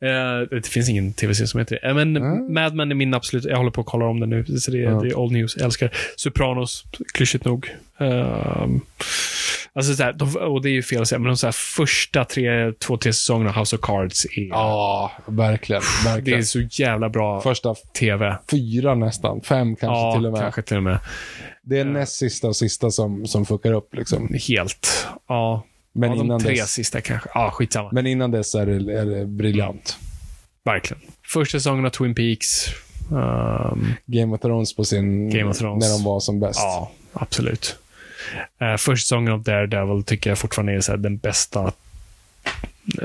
Eh, 0.00 0.40
det 0.50 0.66
finns 0.66 0.88
ingen 0.88 1.12
tv-serie 1.12 1.46
som 1.48 1.60
heter 1.60 1.78
det. 1.82 1.88
Eh, 1.88 1.94
men 1.94 2.16
Mm. 2.16 2.54
Mad 2.54 2.74
Men 2.74 2.90
är 2.90 2.94
min 2.94 3.14
absolut, 3.14 3.44
jag 3.44 3.56
håller 3.56 3.70
på 3.70 3.80
att 3.80 3.86
kolla 3.86 4.04
om 4.06 4.20
den 4.20 4.30
nu, 4.30 4.44
så 4.58 4.70
det, 4.70 4.78
Ja. 4.78 4.90
det 4.90 5.08
är 5.08 5.18
old 5.18 5.32
news. 5.32 5.56
Jag 5.56 5.64
älskar 5.64 5.90
Sopranos, 6.16 6.84
klyschigt 7.14 7.44
nog. 7.44 7.70
Ehm, 7.98 8.80
alltså 9.76 9.94
så 9.94 10.02
här, 10.02 10.12
de, 10.12 10.36
och 10.36 10.62
det 10.62 10.68
är 10.68 10.72
ju 10.72 10.82
fel 10.82 11.02
att 11.02 11.08
säga, 11.08 11.18
men 11.18 11.26
de 11.28 11.36
så 11.36 11.46
här, 11.46 11.52
första 11.52 12.24
tre, 12.24 12.72
två, 12.72 12.96
tre 12.96 13.12
säsongerna 13.12 13.50
av 13.50 13.56
House 13.56 13.76
of 13.76 13.82
Cards 13.82 14.24
är, 14.24 14.48
Ja, 14.48 15.12
verkligen. 15.26 15.82
det 16.04 16.10
är 16.10 16.14
verkligen. 16.14 16.44
så 16.44 16.60
jävla 16.60 17.08
bra 17.08 17.40
Första 17.40 17.74
tv. 17.98 18.36
fyra 18.50 18.94
nästan. 18.94 19.40
Fem 19.40 19.76
kanske 19.76 19.86
ja, 19.86 20.14
till 20.16 20.26
och 20.26 20.32
med. 20.32 20.40
kanske 20.40 20.62
till 20.62 20.76
och 20.76 20.82
med. 20.82 20.98
Det 21.62 21.78
är 21.78 21.84
näst 21.84 22.12
sista 22.16 22.48
och 22.48 22.56
sista 22.56 22.90
som, 22.90 23.26
som 23.26 23.46
fuckar 23.46 23.72
upp. 23.72 23.94
Liksom. 23.94 24.34
Helt. 24.48 25.06
Ja. 25.28 25.62
Men, 25.92 26.10
ja, 26.10 26.16
de 26.16 26.24
innan 26.24 26.40
tre 26.40 26.54
dess, 26.54 26.70
sista 26.72 27.00
kanske. 27.00 27.28
Ja, 27.34 27.50
skitsamma. 27.50 27.88
men 27.92 28.06
innan 28.06 28.30
dess 28.30 28.54
är 28.54 28.66
det, 28.66 28.98
är 29.00 29.04
det 29.06 29.26
briljant. 29.26 29.96
Verkligen. 30.64 31.02
Första 31.26 31.58
säsongen 31.58 31.86
av 31.86 31.90
Twin 31.90 32.14
Peaks. 32.14 32.66
ehm, 33.10 33.92
Game 34.06 34.34
of 34.34 34.40
Thrones 34.40 34.76
på 34.76 34.84
sin... 34.84 35.30
Game 35.30 35.50
of 35.50 35.58
Thrones. 35.58 35.84
När 35.84 35.92
de 35.98 36.04
var 36.04 36.20
som 36.20 36.40
bäst. 36.40 36.60
ja, 36.62 36.90
absolut. 37.12 37.76
Uh, 38.62 38.76
första 38.76 39.02
säsongen 39.04 39.32
av 39.32 39.42
Daredevil 39.42 40.02
tycker 40.04 40.30
jag 40.30 40.38
fortfarande 40.38 40.72
är 40.72 40.80
så 40.80 40.96
den 40.96 41.16
bästa 41.16 41.72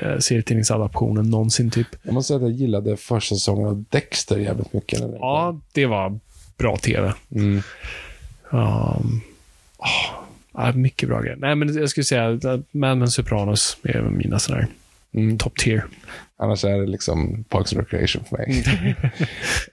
uh, 0.03 0.19
serietidningsadaptionen 0.19 1.29
någonsin, 1.29 1.71
typ. 1.71 1.87
Jag 2.03 2.13
måste 2.13 2.27
säga 2.27 2.37
att 2.37 2.41
jag 2.43 2.51
gillade 2.51 2.97
första 2.97 3.35
säsongen 3.35 3.67
av 3.67 3.83
Dexter 3.89 4.37
jävligt 4.37 4.73
mycket. 4.73 4.99
Det 4.99 5.17
Ja, 5.19 5.59
det 5.73 5.85
var 5.85 6.19
bra 6.57 6.77
tv. 6.77 7.13
Mm. 7.35 7.61
Um, 8.49 9.21
ja, 10.53 10.71
mycket 10.75 11.09
bra 11.09 11.21
grejer. 11.21 11.37
Nej, 11.37 11.55
men 11.55 11.75
jag 11.75 11.89
skulle 11.89 12.03
säga 12.03 12.39
Mad 12.71 12.97
Men 12.97 13.11
Sopranos 13.11 13.77
är 13.83 14.01
mina 14.01 14.39
sådana 14.39 14.67
Mm. 15.13 15.37
top 15.37 15.57
tier. 15.57 15.85
Annars 16.37 16.65
är 16.65 16.79
det 16.79 16.87
liksom 16.87 17.43
Parks 17.49 17.73
and 17.73 17.81
Recreation 17.81 18.23
för 18.29 18.37
mig. 18.37 18.63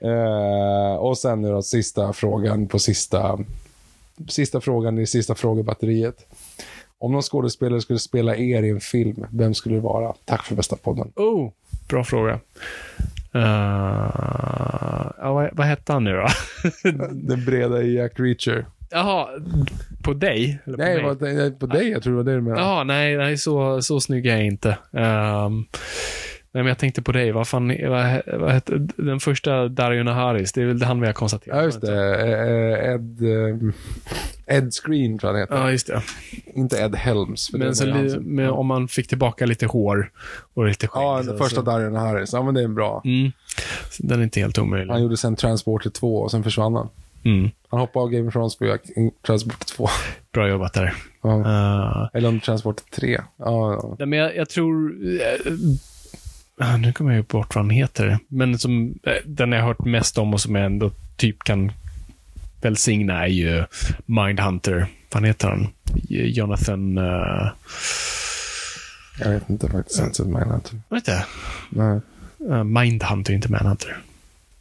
Eh, 0.01 0.95
och 0.95 1.19
sen 1.19 1.43
nu 1.43 1.49
då, 1.49 1.63
sista 1.63 2.13
frågan 2.13 2.67
på 2.67 2.79
sista, 2.79 3.39
sista 4.29 4.61
frågan 4.61 4.99
i 4.99 5.07
sista 5.07 5.35
frågebatteriet. 5.35 6.27
Om 6.99 7.13
någon 7.13 7.23
skådespelare 7.23 7.81
skulle 7.81 7.99
spela 7.99 8.37
er 8.37 8.63
i 8.63 8.71
en 8.71 8.81
film, 8.81 9.27
vem 9.31 9.55
skulle 9.55 9.75
det 9.75 9.81
vara? 9.81 10.15
Tack 10.25 10.45
för 10.45 10.55
bästa 10.55 10.77
podden. 10.77 11.13
Oh, 11.17 11.51
bra 11.89 12.05
fråga. 12.05 12.41
Uh, 13.35 13.43
ja, 15.19 15.33
vad, 15.33 15.51
vad 15.53 15.67
hette 15.67 15.93
han 15.93 16.05
nu 16.05 16.13
då? 16.13 16.27
Den 17.11 17.45
breda 17.45 17.83
i 17.83 17.95
Jack 17.95 18.13
Reacher. 18.21 18.67
Jaha, 18.91 19.29
på 20.03 20.15
dig? 20.15 20.59
Eller 20.65 20.77
på 20.77 20.83
Nej, 20.83 20.95
mig? 20.95 21.05
vad, 21.05 21.21
nej, 21.21 21.53
på 21.53 21.67
dig. 21.67 21.89
Jag 21.89 22.03
tror 22.03 22.13
det 22.13 22.17
var 22.17 22.25
det 22.25 22.35
du 22.35 22.41
menade. 22.41 22.63
Ja, 22.63 22.85
nej, 22.85 23.17
nej 23.17 23.39
så, 23.39 23.83
så 23.83 24.01
snygg 24.01 24.27
är 24.27 24.37
jag 24.37 24.47
inte. 24.47 24.79
Ehm, 24.93 25.65
nej, 26.59 26.65
men 26.65 26.67
jag 26.67 26.79
tänkte 26.79 27.03
på 27.03 27.13
dig. 27.13 27.33
Vad 27.33 27.49
fan, 27.49 27.69
vad, 27.89 28.23
vad 28.41 28.51
hette, 28.53 28.89
den 28.97 29.21
första 29.21 29.69
Dario 29.69 30.03
Naharis, 30.03 30.53
det 30.53 30.63
är 30.63 30.67
väl 30.67 30.83
han 30.83 31.01
vi 31.01 31.07
har 31.07 31.13
konstaterat. 31.15 31.57
Ja, 31.57 31.63
just 31.65 31.81
det. 31.81 32.15
Eh, 32.21 32.95
Ed, 32.95 33.23
eh, 33.23 34.57
Ed 34.57 34.75
Screen 34.75 35.19
tror 35.19 35.29
jag 35.31 35.35
han 35.35 35.41
heter. 35.41 35.57
Ja, 35.57 35.71
just 35.71 35.87
det. 35.87 36.03
Inte 36.55 36.77
Ed 36.77 36.95
Helms. 36.95 37.53
Men 37.53 37.61
li, 37.69 37.75
som- 37.75 38.23
med, 38.35 38.51
om 38.51 38.67
man 38.67 38.89
fick 38.89 39.09
tillbaka 39.09 39.47
lite 39.47 39.67
hår 39.67 40.11
och 40.55 40.67
lite 40.67 40.87
skägg. 40.89 41.03
Ja, 41.03 41.23
den 41.23 41.39
första 41.39 41.57
så, 41.57 41.63
Darian 41.63 41.95
Harris. 41.95 42.33
Ja, 42.33 42.43
men 42.43 42.55
det 42.55 42.63
är 42.63 42.69
bra. 42.69 43.03
mm, 43.05 43.33
den 43.99 44.19
är 44.21 44.25
inte 44.25 44.41
helt 44.41 44.59
omöjlig. 44.59 44.93
Han 44.93 45.03
gjorde 45.03 45.17
sen 45.17 45.37
Transporter 45.37 45.91
2 45.91 46.17
och 46.17 46.31
sen 46.31 46.43
försvann 46.43 46.75
han. 46.75 46.89
Mm, 47.25 47.51
Han 47.69 47.81
hoppade 47.81 48.03
av 48.03 48.11
Game 48.11 48.29
of 48.29 48.33
Thrones 48.33 48.57
på 48.59 48.79
Transporter 49.27 49.65
2. 49.77 49.89
bra 50.33 50.49
jobbat 50.49 50.73
där. 50.75 50.95
Ja. 51.23 51.29
Uh, 51.39 52.09
Eller 52.15 52.29
om 52.29 52.41
Transporter 52.41 52.85
3. 53.01 53.11
Ja, 53.11 53.23
ja. 53.73 53.97
nej, 53.99 54.09
men 54.09 54.19
jag, 54.19 54.37
jag 54.37 54.49
tror... 54.49 54.93
nu 56.81 56.93
kommer 56.93 57.15
jag 57.15 57.25
bort 57.25 57.55
vad 57.55 57.65
han 57.65 57.71
heter. 57.71 58.19
Men 58.29 58.59
som, 58.59 58.95
eh, 59.03 59.13
den 59.27 59.53
jag 59.53 59.61
har 59.61 59.67
hört 59.69 59.85
mest 59.85 60.19
om 60.19 60.35
och 60.35 60.41
som 60.41 60.55
jag 60.55 60.65
ändå 60.67 60.91
typ 61.17 61.43
kan 61.45 61.73
välsigna 62.61 63.23
är 63.23 63.27
ju 63.29 63.65
Mindhunter. 64.07 64.87
Vad 65.13 65.27
heter 65.27 65.49
han? 65.49 65.69
Jonathan... 66.09 66.99
Uh, 66.99 67.49
Jag 69.21 69.31
vet 69.31 69.51
inte 69.51 69.71
faktiskt. 69.71 69.97
Jag 69.99 70.03
har 70.05 70.09
inte 70.09 70.17
sett 70.17 70.27
Mindhunter. 70.27 70.81
heter 70.95 71.13
det? 71.13 71.25
Nej, 71.71 72.01
Uh, 72.51 72.65
Mindhunter, 72.65 73.33
inte 73.33 73.51
Manhunter. 73.53 73.97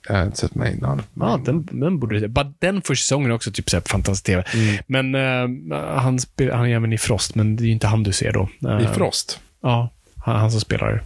jag 0.08 0.16
har 0.16 0.26
inte 0.26 0.38
sett 0.38 0.56
Mindhunter. 0.56 1.06
Ja, 1.14 1.40
den, 1.46 1.68
den 1.72 2.00
borde 2.00 2.20
du 2.20 2.28
Bara 2.28 2.54
den 2.60 2.82
första 2.82 3.02
säsongen 3.04 3.32
är 3.32 3.36
också 3.36 3.52
typ 3.52 3.70
såhär 3.70 3.84
fantastisk 3.86 4.26
TV. 4.26 4.44
Mm. 4.54 4.84
Men 4.88 5.16
eh, 5.16 5.80
han, 6.02 6.20
han 6.38 6.66
är 6.66 6.76
även 6.76 6.94
i 6.94 6.98
Frost, 6.98 7.36
men 7.36 7.56
det 7.56 7.64
är 7.64 7.66
ju 7.66 7.72
inte 7.72 7.88
han 7.88 8.04
du 8.04 8.12
ser 8.12 8.32
då. 8.34 8.50
Eh, 8.70 8.82
I 8.84 8.88
Frost? 8.88 9.40
Ja, 9.62 9.90
han, 10.26 10.36
han 10.40 10.52
som 10.52 10.60
spelar. 10.62 11.04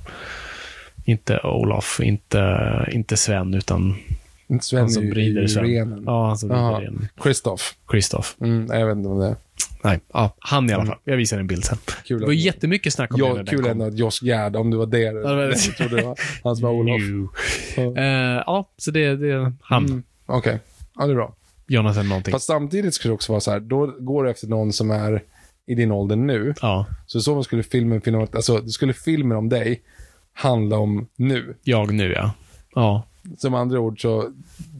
Inte 1.11 1.39
Olof, 1.43 1.99
inte, 2.03 2.49
inte 2.91 3.17
Sven, 3.17 3.53
utan 3.53 3.95
Sven 4.61 4.79
han 4.79 4.89
som 4.89 5.03
i- 5.03 5.07
i 5.07 5.11
rider 5.11 5.47
Sven. 5.47 6.03
Ja, 6.05 6.27
han 6.27 6.37
som 6.37 6.49
Jaha. 6.49 6.79
rider 6.79 6.91
renen. 6.91 7.07
Christoph. 7.23 7.63
Kristoff. 7.87 8.35
Mm, 8.41 8.67
jag 8.79 8.87
vet 8.87 8.95
inte 8.97 9.09
om 9.09 9.19
det 9.19 9.27
är. 9.27 9.35
Nej, 9.83 9.99
ja, 10.13 10.35
han 10.39 10.69
i 10.69 10.73
alla 10.73 10.85
fall. 10.85 10.97
Jag 11.03 11.17
visar 11.17 11.39
en 11.39 11.47
bild 11.47 11.65
sen. 11.65 11.77
Kul 12.05 12.19
det 12.19 12.25
var 12.25 12.33
jättemycket 12.33 12.93
snack 12.93 13.13
om 13.13 13.19
det 13.19 13.25
Ja, 13.25 13.33
när 13.33 13.43
den 13.43 13.45
kul 13.57 13.65
ändå 13.65 13.85
att 13.85 13.97
Josh 13.97 14.19
Gerd, 14.25 14.55
om 14.55 14.69
du 14.71 14.77
var 14.77 14.85
där. 14.85 15.13
Det 15.13 15.55
jag 15.67 15.77
trodde 15.77 15.95
det 15.95 16.03
var 16.03 16.17
han 16.43 16.55
som 16.55 16.63
var 16.65 16.71
Olof. 16.73 17.01
Ja. 17.77 17.97
Eh, 17.97 18.43
ja, 18.45 18.69
så 18.77 18.91
det, 18.91 19.15
det 19.15 19.29
är 19.31 19.53
han. 19.61 19.85
Mm, 19.85 20.03
Okej, 20.25 20.59
ja 20.95 21.05
det 21.05 21.11
är 21.11 21.15
bra. 21.15 21.35
Jonathan 21.67 22.09
någonting. 22.09 22.31
Fast 22.31 22.45
samtidigt 22.45 22.93
skulle 22.93 23.09
det 23.09 23.15
också 23.15 23.31
vara 23.33 23.39
så 23.41 23.51
här, 23.51 23.59
då 23.59 23.85
går 23.99 24.23
du 24.23 24.31
efter 24.31 24.47
någon 24.47 24.73
som 24.73 24.91
är 24.91 25.23
i 25.67 25.75
din 25.75 25.91
ålder 25.91 26.15
nu. 26.15 26.53
Ja, 26.61 26.85
Så 27.05 27.21
så 27.21 27.43
skulle 27.43 27.63
filmen, 27.63 28.01
filmen, 28.01 28.27
alltså 28.33 28.67
skulle 28.67 28.93
filmen 28.93 29.37
om 29.37 29.49
dig 29.49 29.81
handla 30.33 30.77
om 30.77 31.07
nu. 31.15 31.55
jag 31.63 31.93
nu 31.93 32.11
ja. 32.11 32.33
Ja, 32.75 33.07
Som 33.37 33.53
andra 33.53 33.79
ord 33.79 34.01
så, 34.01 34.29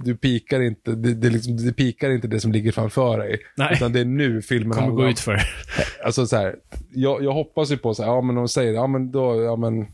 du 0.04 0.16
pikar 0.16 0.62
inte, 0.62 0.92
det, 0.92 1.14
det, 1.14 1.30
liksom, 1.30 1.58
det 1.58 1.74
pikar 1.74 2.10
inte 2.10 2.28
det 2.28 2.40
som 2.40 2.52
ligger 2.52 2.72
framför 2.72 3.18
dig. 3.18 3.40
Nej. 3.58 3.74
Utan 3.74 3.94
det 3.94 4.00
är 4.00 4.06
nu 4.06 4.42
filmen 4.42 4.72
kommer 4.72 4.88
handlar 4.88 5.04
gå 5.06 5.10
ut 5.12 5.20
för. 5.20 5.40
Alltså 6.06 6.28
så 6.28 6.36
här, 6.36 6.56
jag, 6.94 7.24
jag 7.24 7.34
hoppas 7.34 7.72
ju 7.72 7.78
på 7.78 7.94
så 7.94 8.04
här, 8.04 8.10
ja 8.10 8.22
men 8.22 8.36
de 8.36 8.48
säger, 8.48 8.74
ja 8.74 8.88
men 8.88 9.12
då, 9.12 9.44
ja 9.44 9.56
men 9.56 9.88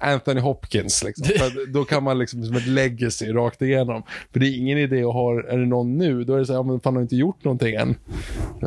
Anthony 0.00 0.40
Hopkins 0.40 1.04
liksom. 1.04 1.24
För 1.38 1.72
då 1.72 1.84
kan 1.84 2.02
man 2.02 2.18
liksom 2.18 2.44
som 2.44 2.56
ett 2.56 2.66
legacy 2.66 3.32
rakt 3.32 3.62
igenom. 3.62 4.02
För 4.32 4.40
det 4.40 4.46
är 4.46 4.58
ingen 4.58 4.78
idé 4.78 5.04
att 5.04 5.12
ha, 5.12 5.42
är 5.42 5.58
det 5.58 5.66
någon 5.66 5.98
nu, 5.98 6.24
då 6.24 6.34
är 6.34 6.38
det 6.38 6.46
så 6.46 6.52
här, 6.52 6.58
ja 6.58 6.62
men 6.62 6.80
fan 6.80 6.94
har 6.94 7.02
inte 7.02 7.16
gjort 7.16 7.44
någonting 7.44 7.74
än. 7.74 7.94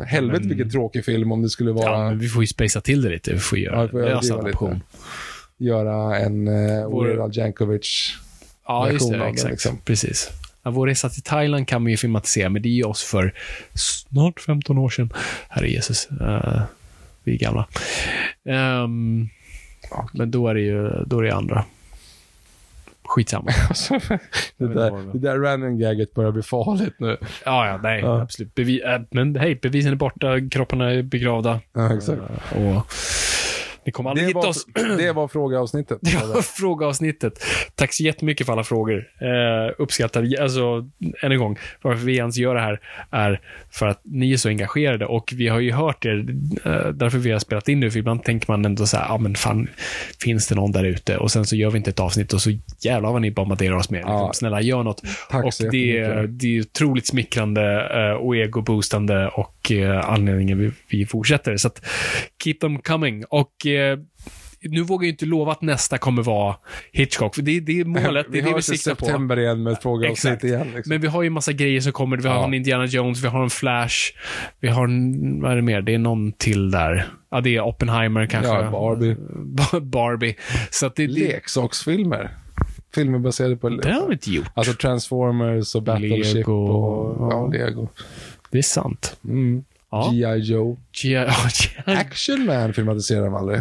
Helvete 0.06 0.48
vilken 0.48 0.70
tråkig 0.70 1.04
film 1.04 1.32
om 1.32 1.42
det 1.42 1.48
skulle 1.48 1.72
vara, 1.72 1.90
Ja, 1.90 2.08
men 2.08 2.18
vi 2.18 2.28
får 2.28 2.42
ju 2.42 2.46
spacea 2.46 2.82
till 2.82 3.02
det 3.02 3.08
lite. 3.08 3.32
Vi 3.32 3.38
får 3.38 3.58
Ja, 3.58 3.64
göra 3.64 3.84
vi 3.84 3.90
får 3.90 3.98
en 3.98 4.06
överdriva 4.06 4.38
adaption. 4.38 4.82
Göra 5.60 6.18
en 6.18 6.48
uh, 6.48 6.86
Vår- 6.88 7.04
Weird 7.06 7.20
Al 7.20 7.30
Jankovic. 7.36 8.14
Ja, 8.66 8.90
just 8.90 9.10
det. 9.10 9.18
den, 9.18 9.28
Exakt. 9.28 9.50
liksom. 9.50 9.78
Precis. 9.84 10.30
Ja, 10.62 10.70
vår 10.70 10.86
resa 10.86 11.08
till 11.08 11.22
Thailand 11.22 11.68
kan 11.68 11.82
man 11.82 11.90
ju 11.90 11.96
filmatisera, 11.96 12.48
men 12.48 12.62
det 12.62 12.68
är 12.68 12.70
ju 12.70 12.84
oss 12.84 13.02
för 13.02 13.34
snart 13.74 14.40
15 14.40 14.78
år 14.78 14.88
sedan. 14.88 15.12
Herre 15.48 15.68
Jesus. 15.70 16.08
Uh, 16.20 16.62
vi 17.24 17.34
är 17.34 17.38
gamla. 17.38 17.66
Ehm, 18.44 19.28
men 20.12 20.30
då 20.30 20.48
är 20.48 20.54
det 20.54 20.60
ju 20.60 20.90
då 21.06 21.18
är 21.18 21.22
det 21.22 21.34
andra. 21.34 21.64
Skitsamma. 23.04 23.50
det, 24.56 24.66
vet 24.66 24.74
där, 24.76 25.12
det 25.12 25.18
där 25.18 25.38
random 25.38 25.78
gaget 25.78 26.14
börjar 26.14 26.30
bli 26.32 26.42
farligt 26.42 26.94
nu. 26.98 27.16
Ja, 27.44 27.66
ja, 27.66 27.80
nej, 27.82 28.00
Ja. 28.00 28.22
absolut. 28.22 28.54
Bevi 28.54 28.82
äh, 28.82 29.00
men 29.10 29.36
hej, 29.36 29.54
bevisen 29.62 29.92
är 29.92 29.96
borta, 29.96 30.48
kropparna 30.50 30.90
är 30.90 31.02
begravda. 31.02 31.60
Ja, 31.72 31.96
exakt. 31.96 32.20
Eh, 32.52 32.66
och 32.76 32.86
ni 33.90 33.92
kommer 33.92 34.10
aldrig 34.10 34.24
Det 34.26 34.28
hitta 34.28 34.38
var, 34.40 34.48
oss. 34.48 34.66
det 34.98 35.12
var 35.12 35.28
frågeavsnittet. 35.28 35.98
Det 36.02 36.26
var 36.34 36.42
frågeavsnittet. 36.42 37.44
Tack 37.74 37.92
så 37.92 38.02
jättemycket 38.02 38.46
för 38.46 38.52
alla 38.52 38.64
frågor. 38.64 39.04
Eh, 39.20 39.74
uppskattar, 39.78 40.28
alltså, 40.42 40.88
än 41.22 41.32
en 41.32 41.38
gång, 41.38 41.58
varför 41.82 42.04
vi 42.04 42.16
ens 42.16 42.36
gör 42.36 42.54
det 42.54 42.60
här 42.60 42.80
är 43.10 43.40
för 43.70 43.86
att 43.86 44.00
ni 44.04 44.32
är 44.32 44.36
så 44.36 44.48
engagerade 44.48 45.06
och 45.06 45.32
vi 45.36 45.48
har 45.48 45.60
ju 45.60 45.72
hört 45.72 46.04
er, 46.06 46.26
eh, 46.64 46.88
därför 46.88 47.18
vi 47.18 47.30
har 47.30 47.38
spelat 47.38 47.68
in 47.68 47.80
nu, 47.80 47.90
för 47.90 47.98
ibland 47.98 48.24
tänker 48.24 48.52
man 48.52 48.64
ändå 48.64 48.86
så 48.86 48.96
här, 48.96 49.06
ja 49.08 49.18
men 49.18 49.34
fan, 49.34 49.68
finns 50.22 50.48
det 50.48 50.54
någon 50.54 50.72
där 50.72 50.84
ute? 50.84 51.16
Och 51.16 51.30
sen 51.30 51.44
så 51.44 51.56
gör 51.56 51.70
vi 51.70 51.78
inte 51.78 51.90
ett 51.90 52.00
avsnitt 52.00 52.32
och 52.32 52.40
så 52.42 52.50
jävlar 52.80 53.12
vad 53.12 53.22
ni 53.22 53.30
bombarderar 53.30 53.76
oss 53.76 53.90
med. 53.90 54.00
Ja. 54.06 54.30
Snälla, 54.34 54.60
gör 54.60 54.82
något. 54.82 55.02
Tack 55.30 55.44
och 55.44 55.54
så 55.54 55.68
det, 55.68 55.98
är- 55.98 56.26
det 56.26 56.56
är 56.56 56.60
otroligt 56.60 57.06
smickrande 57.06 57.88
eh, 57.94 58.16
och 58.16 58.36
egoboostande 58.36 59.28
och 59.28 59.72
eh, 59.72 60.10
anledningen 60.10 60.58
vi, 60.58 60.70
vi 60.88 61.06
fortsätter. 61.06 61.56
Så 61.56 61.68
att, 61.68 61.86
keep 62.44 62.54
them 62.60 62.78
coming. 62.78 63.24
Och 63.24 63.66
eh, 63.66 63.79
nu 64.62 64.82
vågar 64.82 65.06
jag 65.06 65.12
inte 65.12 65.26
lova 65.26 65.52
att 65.52 65.62
nästa 65.62 65.98
kommer 65.98 66.22
vara 66.22 66.56
Hitchcock, 66.92 67.34
för 67.34 67.42
det, 67.42 67.60
det 67.60 67.80
är 67.80 67.84
målet. 67.84 68.26
Det 68.32 68.32
vi 68.32 68.38
är 68.38 68.42
det 68.42 68.52
vi 68.52 68.58
i 68.58 68.62
siktar 68.62 68.94
på. 68.94 69.04
september 69.04 69.38
igen 69.38 69.62
med 69.62 69.72
ett 69.72 69.82
frågeavsnitt 69.82 70.44
igen. 70.44 70.66
Liksom. 70.74 70.90
Men 70.90 71.00
vi 71.00 71.06
har 71.08 71.22
ju 71.22 71.30
massa 71.30 71.52
grejer 71.52 71.80
som 71.80 71.92
kommer. 71.92 72.16
Vi 72.16 72.28
har 72.28 72.34
Ja. 72.34 72.44
en 72.44 72.54
Indiana 72.54 72.86
Jones, 72.86 73.24
vi 73.24 73.28
har 73.28 73.42
en 73.42 73.50
Flash, 73.50 73.96
vi 74.60 74.68
har 74.68 74.84
en, 74.84 75.40
vad 75.42 75.52
är 75.52 75.56
det 75.56 75.62
mer? 75.62 75.82
Det 75.82 75.94
är 75.94 75.98
någon 75.98 76.32
till 76.32 76.70
där. 76.70 77.08
Ja, 77.30 77.40
det 77.40 77.56
är 77.56 77.60
Oppenheimer 77.60 78.26
kanske. 78.26 78.52
Ja, 78.52 78.70
Barbie. 78.70 79.16
Ba- 79.44 79.80
Barbie. 79.92 80.34
Så 80.70 80.86
att 80.86 80.96
det, 80.96 81.06
det, 81.06 81.12
Leksaksfilmer. 81.12 82.30
Filmer 82.94 83.18
baserade 83.18 83.56
på... 83.56 83.68
det 83.68 83.92
har 83.92 84.06
vi 84.06 84.12
inte 84.12 84.30
gjort. 84.30 84.46
Alltså 84.54 84.72
Transformers 84.72 85.74
och 85.74 85.82
Battleship 85.82 86.34
Lego. 86.34 86.52
och... 86.66 87.32
Ja, 87.32 87.46
Lego. 87.46 87.88
Det 88.50 88.58
är 88.58 88.62
sant. 88.62 89.16
Mm. 89.24 89.64
Ja. 89.90 90.10
G.I. 90.14 90.36
Joe. 90.38 90.76
G.I. 91.02 91.26
Action 91.92 92.46
Man 92.46 92.72
filmatiserar 92.74 93.24
de 93.24 93.34
aldrig. 93.34 93.60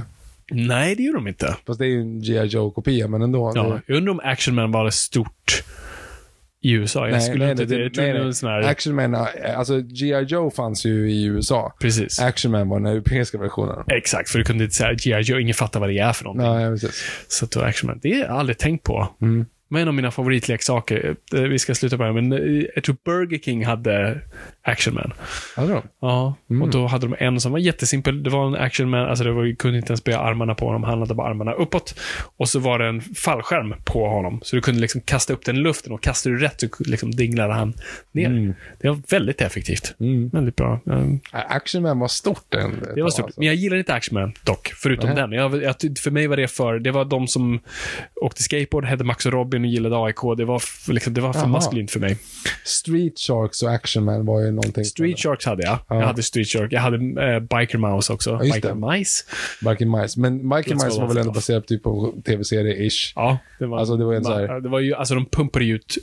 Nej, 0.51 0.95
det 0.95 1.03
gjorde 1.03 1.17
de 1.17 1.27
inte. 1.27 1.55
Fast 1.67 1.79
det 1.79 1.85
är 1.85 1.89
ju 1.89 2.01
en 2.01 2.21
G.I. 2.21 2.45
Joe-kopia, 2.45 3.07
men 3.07 3.21
ändå. 3.21 3.51
Ja, 3.55 3.63
Det- 3.63 3.81
jag 3.85 3.97
undrar 3.97 4.11
om 4.13 4.19
Action 4.23 4.55
Man 4.55 4.71
var 4.71 4.89
stort 4.89 5.63
i 6.61 6.71
USA. 6.71 7.09
Jag 7.09 7.23
skulle 7.23 7.51
inte... 7.51 7.63
jag 7.63 7.93
tror 7.93 8.05
det 8.05 8.13
var 8.13 8.19
en 8.25 8.33
sån 8.33 8.49
här... 8.49 8.61
Action 8.61 8.95
Man, 8.95 9.15
alltså 9.55 9.79
G.I. 9.81 10.23
Joe 10.23 10.49
fanns 10.51 10.85
ju 10.85 11.11
i 11.11 11.23
USA. 11.23 11.73
Precis. 11.81 12.19
Action 12.19 12.51
Man 12.51 12.69
var 12.69 12.79
den 12.79 12.85
europeiska 12.91 13.37
versionen. 13.37 13.83
Exakt, 13.87 14.29
för 14.29 14.39
du 14.39 14.45
kunde 14.45 14.63
inte 14.63 14.75
säga 14.75 14.93
G.I. 14.93 15.21
Joe, 15.21 15.39
ingen 15.39 15.53
fattar 15.55 15.79
vad 15.79 15.89
det 15.89 15.97
är 15.99 16.13
för 16.13 16.23
någonting. 16.23 16.47
Nej, 16.55 16.71
precis. 16.71 17.03
Så 17.27 17.45
då 17.45 17.59
Action 17.61 17.87
Man, 17.87 17.99
det 18.03 18.13
har 18.13 18.19
jag 18.19 18.29
aldrig 18.29 18.57
tänkt 18.57 18.83
på. 18.83 19.07
Mm. 19.21 19.45
Men 19.71 19.81
en 19.81 19.87
av 19.87 19.93
mina 19.93 20.11
favoritleksaker, 20.11 21.15
eh, 21.35 21.41
vi 21.41 21.59
ska 21.59 21.75
sluta 21.75 21.97
på 21.97 22.03
det 22.03 22.09
här, 22.13 22.21
men 22.21 22.33
eh, 22.33 22.63
jag 22.75 22.83
tror 22.83 22.97
Burger 23.05 23.37
King 23.39 23.65
hade 23.65 24.21
Action 24.61 24.93
Man. 24.93 25.13
Hade 25.55 25.73
de? 25.73 25.81
Ja, 26.01 26.35
Mm. 26.49 26.61
och 26.61 26.69
då 26.71 26.87
hade 26.87 27.07
de 27.07 27.15
en 27.19 27.39
som 27.39 27.51
var 27.51 27.59
jättesimpel. 27.59 28.23
Det 28.23 28.29
var 28.29 28.47
en 28.47 28.55
Action 28.55 28.89
Man, 28.89 29.09
alltså 29.09 29.23
det 29.23 29.31
var, 29.31 29.55
kunde 29.55 29.77
inte 29.77 29.91
ens 29.91 30.03
böja 30.03 30.19
armarna 30.19 30.55
på 30.55 30.65
honom, 30.65 30.83
han 30.83 30.99
hade 30.99 31.13
bara 31.13 31.29
armarna 31.29 31.51
uppåt. 31.53 31.99
Och 32.37 32.49
så 32.49 32.59
var 32.59 32.79
det 32.79 32.87
en 32.87 33.01
fallskärm 33.01 33.75
på 33.85 34.09
honom, 34.09 34.39
så 34.43 34.55
du 34.55 34.61
kunde 34.61 34.81
liksom 34.81 35.01
kasta 35.01 35.33
upp 35.33 35.45
den 35.45 35.55
i 35.55 35.59
luften 35.59 35.93
och 35.93 36.01
kastade 36.03 36.35
du 36.35 36.41
rätt 36.41 36.59
så 36.61 36.67
liksom 36.79 37.11
dinglade 37.11 37.53
han 37.53 37.73
ner. 38.11 38.25
Mm. 38.27 38.53
Det 38.81 38.89
var 38.89 38.99
väldigt 39.09 39.41
effektivt. 39.41 39.95
Väldigt 40.31 40.55
bra. 40.55 40.79
Äh, 40.87 41.05
Action 41.31 41.81
Man 41.83 41.99
var 41.99 42.07
stort 42.07 42.53
en, 42.53 42.71
ett 42.73 42.95
det 42.95 43.01
var 43.03 43.09
stort. 43.09 43.25
alltså. 43.25 43.39
Men 43.39 43.47
jag 43.47 43.55
gillar 43.55 43.77
inte 43.77 43.93
Action 43.93 44.19
Man 44.21 44.33
dock, 44.43 44.71
förutom 44.75 45.09
Nej. 45.09 45.15
den. 45.15 45.31
Jag, 45.31 45.63
jag, 45.63 45.75
för 46.03 46.11
mig 46.11 46.27
var 46.27 46.37
det 46.37 46.47
för, 46.47 46.79
det 46.79 46.91
var 46.91 47.05
de 47.05 47.27
som 47.27 47.59
åkte 48.15 48.43
skateboard, 48.43 48.85
hette 48.85 49.03
Max 49.03 49.25
och 49.25 49.31
Robin 49.31 49.58
och 49.63 49.67
gillade 49.69 49.95
AIK. 49.97 50.15
Det 50.37 50.45
var, 50.45 50.61
liksom, 50.91 51.13
det 51.13 51.21
var 51.21 51.33
för 51.33 51.39
Jaha. 51.39 51.47
maskulint 51.47 51.91
för 51.91 51.99
mig. 51.99 52.17
Street 52.65 53.19
Sharks 53.19 53.63
och 53.63 53.71
Action 53.73 54.03
Man 54.05 54.25
var 54.25 54.41
ju 54.41 54.51
någonting. 54.51 54.85
Street 54.85 55.19
Sharks 55.19 55.45
hade 55.45 55.63
jag. 55.63 55.79
Ja. 55.87 55.95
Jag 55.95 56.05
hade 56.07 56.23
Street 56.23 56.47
Shark. 56.47 56.73
Jag 56.73 56.81
hade 56.81 56.95
eh, 57.33 57.39
Biker 57.39 57.77
Mouse 57.77 58.13
också. 58.13 58.29
Ja, 58.29 58.39
Biker 58.39 58.61
det. 58.75 58.97
Mice. 58.97 59.23
Biker 59.61 60.01
Mice. 60.01 60.19
Men 60.19 60.49
Biker 60.49 60.73
Mice 60.73 60.99
var 61.01 61.07
väl 61.07 61.17
ändå 61.17 61.31
baserat 61.31 61.67
typ 61.67 61.83
på 61.83 62.13
tv-serie-ish. 62.25 63.13
Ja, 63.15 63.37
det 63.59 63.65
var, 63.65 63.79
Alltså, 63.79 63.95
det 63.97 64.05
var 64.05 64.13
en 64.13 64.23
så 64.23 64.33
här- 64.33 64.59
det 64.61 64.69
var 64.69 64.79
ju, 64.79 64.93
alltså 64.93 65.15
de 65.15 65.25
pumpade 65.25 65.65
ut 65.65 65.97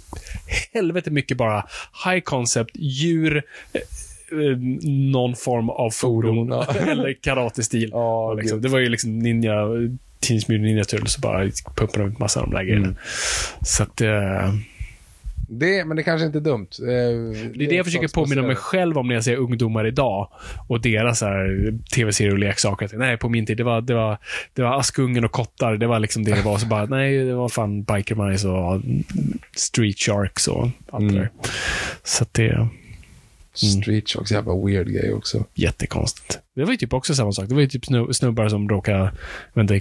helvete 0.72 1.10
mycket 1.10 1.36
bara 1.36 1.66
high 2.04 2.20
concept, 2.20 2.70
djur, 2.74 3.42
eh, 3.72 3.80
eh, 4.40 4.56
någon 5.10 5.34
form 5.34 5.70
av 5.70 5.90
fordon, 5.90 6.36
Fordon, 6.36 6.64
ja. 6.68 6.74
eller 6.90 7.14
karate-stil. 7.22 7.92
Och 7.92 8.36
liksom, 8.36 8.60
det 8.62 8.68
var 8.68 8.78
ju 8.78 8.88
liksom 8.88 9.18
ninja, 9.18 9.54
Teenage 10.26 10.48
Mutant 10.48 10.64
Ninja 10.66 10.84
Turtles, 10.84 11.12
så 11.12 11.20
bara 11.20 11.50
pumpade 11.74 11.98
de 12.04 12.10
ut 12.12 12.18
massa 12.18 12.40
av 12.40 12.46
de 12.50 12.54
där 12.56 12.62
grejerna. 12.64 12.84
Mm. 12.86 12.96
Så 13.62 13.82
att, 13.82 14.00
eh, 14.00 14.54
Det, 15.48 15.84
men 15.84 15.96
det 15.96 16.02
kanske 16.02 16.26
inte 16.26 16.38
är 16.38 16.40
dumt. 16.40 16.66
Eh, 16.80 16.86
det 17.54 17.64
är 17.64 17.68
det 17.68 17.74
jag 17.74 17.84
försöker 17.86 18.08
påminna 18.08 18.42
mig 18.42 18.56
själv 18.56 18.98
om 18.98 19.08
när 19.08 19.14
jag 19.14 19.24
ser 19.24 19.36
ungdomar 19.36 19.86
idag 19.86 20.28
och 20.68 20.80
deras 20.80 21.20
tv-serier 21.94 22.32
och 22.32 22.38
leksaker. 22.38 22.90
Nej, 22.94 23.16
på 23.16 23.28
min 23.28 23.46
tid, 23.46 23.56
det 23.56 23.64
var, 23.64 23.80
det 23.80 23.94
var, 23.94 24.18
det 24.54 24.62
var 24.62 24.78
Askungen 24.80 25.24
och 25.24 25.32
kottar. 25.32 25.76
Det 25.76 25.86
var 25.86 26.00
liksom 26.00 26.24
det 26.24 26.34
det 26.34 26.42
var. 26.42 26.58
Så 26.58 26.66
bara, 26.66 26.86
nej, 26.86 27.18
det 27.24 27.34
var 27.34 27.48
fan 27.48 27.82
Biker 27.82 28.14
Mice 28.14 28.48
och 28.48 28.82
Street 29.56 29.98
Sharks 29.98 30.48
och 30.48 30.68
allt 30.90 31.02
Mm. 31.02 31.14
där. 31.14 31.30
Så 32.04 32.22
att 32.22 32.34
det 32.34 32.46
är 32.48 32.68
Street 33.54 34.08
Sharks, 34.10 34.30
jävla 34.32 34.54
weird 34.66 34.88
grej 34.88 35.12
också. 35.12 35.44
jättekonstigt. 35.54 36.38
Det 36.54 36.64
var 36.64 36.70
ju 36.70 36.76
typ 36.76 36.92
också 36.94 37.14
samma 37.14 37.32
sak. 37.32 37.48
Det 37.48 37.54
var 37.54 37.62
ju 37.62 37.68
typ 37.68 37.84
snu- 37.84 38.12
snubbar 38.12 38.48
som 38.48 38.68
råkade, 38.68 39.12
inte, 39.56 39.80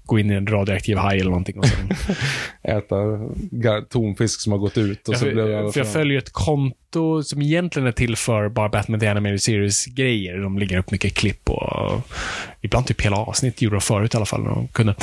gå 0.11 0.19
in 0.19 0.31
i 0.31 0.33
en 0.33 0.47
radioaktiv 0.47 0.97
haj 0.97 1.19
eller 1.19 1.29
någonting. 1.29 1.59
Och 1.59 1.65
sen, 1.65 1.89
Äta 2.77 2.95
tonfisk 3.89 4.41
som 4.41 4.51
har 4.51 4.59
gått 4.59 4.77
ut 4.77 5.09
och 5.09 5.17
så 5.17 5.25
blev 5.25 5.35
det 5.35 5.51
jag, 5.51 5.73
för 5.73 5.79
jag 5.79 5.93
följer 5.93 6.17
ett 6.17 6.33
konto 6.33 7.23
som 7.23 7.41
egentligen 7.41 7.87
är 7.87 7.91
till 7.91 8.15
för 8.15 8.49
bara 8.49 8.69
Batman 8.69 8.99
The 8.99 9.07
Animated 9.07 9.41
Series-grejer. 9.41 10.37
De 10.37 10.57
lägger 10.57 10.77
upp 10.77 10.91
mycket 10.91 11.13
klipp 11.13 11.49
och 11.49 12.01
ibland 12.61 12.85
typ 12.87 13.01
hela 13.01 13.17
avsnitt 13.17 13.61
gjorde 13.61 13.75
de 13.75 13.81
förut 13.81 14.13
i 14.13 14.17
alla 14.17 14.25
fall 14.25 14.43
när 14.43 14.49
de 14.49 14.67
kunde 14.67 14.95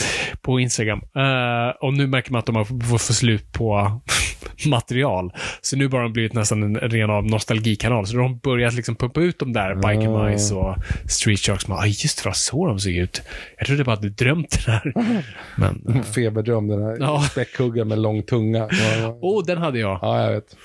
på 0.43 0.61
Instagram. 0.61 1.01
Eh, 1.17 1.69
och 1.81 1.95
nu 1.95 2.07
märker 2.07 2.33
man 2.33 2.39
att 2.39 2.47
de 2.47 2.57
har 2.57 2.65
fått 2.65 3.03
få 3.03 3.13
slut 3.13 3.53
på 3.53 4.01
material. 4.67 5.33
Så 5.61 5.77
nu 5.77 5.89
har 5.89 6.03
de 6.03 6.13
blivit 6.13 6.33
nästan 6.33 6.63
en 6.63 6.77
ren 6.77 7.11
av 7.11 7.27
nostalgikanal. 7.27 8.07
Så 8.07 8.17
de 8.17 8.23
har 8.23 8.35
börjat 8.35 8.75
liksom 8.75 8.97
pumpa 8.97 9.21
ut 9.21 9.39
de 9.39 9.53
där 9.53 9.75
Biker 9.75 10.31
Mice 10.31 10.55
och 10.55 10.77
Street 11.07 11.41
Sharks. 11.41 11.69
Man, 11.69 11.79
ah, 11.79 11.87
just 11.87 12.23
det, 12.23 12.29
vad 12.29 12.37
så 12.37 12.67
de 12.67 12.81
såg 12.81 12.93
ut. 12.93 13.23
Jag 13.59 13.67
trodde 13.67 13.85
bara 13.85 13.95
att 13.95 14.03
du 14.03 14.11
drömt 14.11 14.51
det 14.51 14.73
där. 14.73 14.93
Men, 15.57 15.83
eh, 15.89 16.03
Feberdröm, 16.15 16.69
den 16.69 16.83
här 16.83 16.97
Ja. 17.01 17.23
späckhuggaren 17.31 17.89
med 17.89 17.99
lång 17.99 18.23
tunga. 18.23 18.69
Oh, 19.21 19.45
den 19.47 19.59
hade 19.59 19.79
jag. 19.79 19.99
ja, 20.03 20.23
jag 20.25 20.33
vet. 20.33 20.57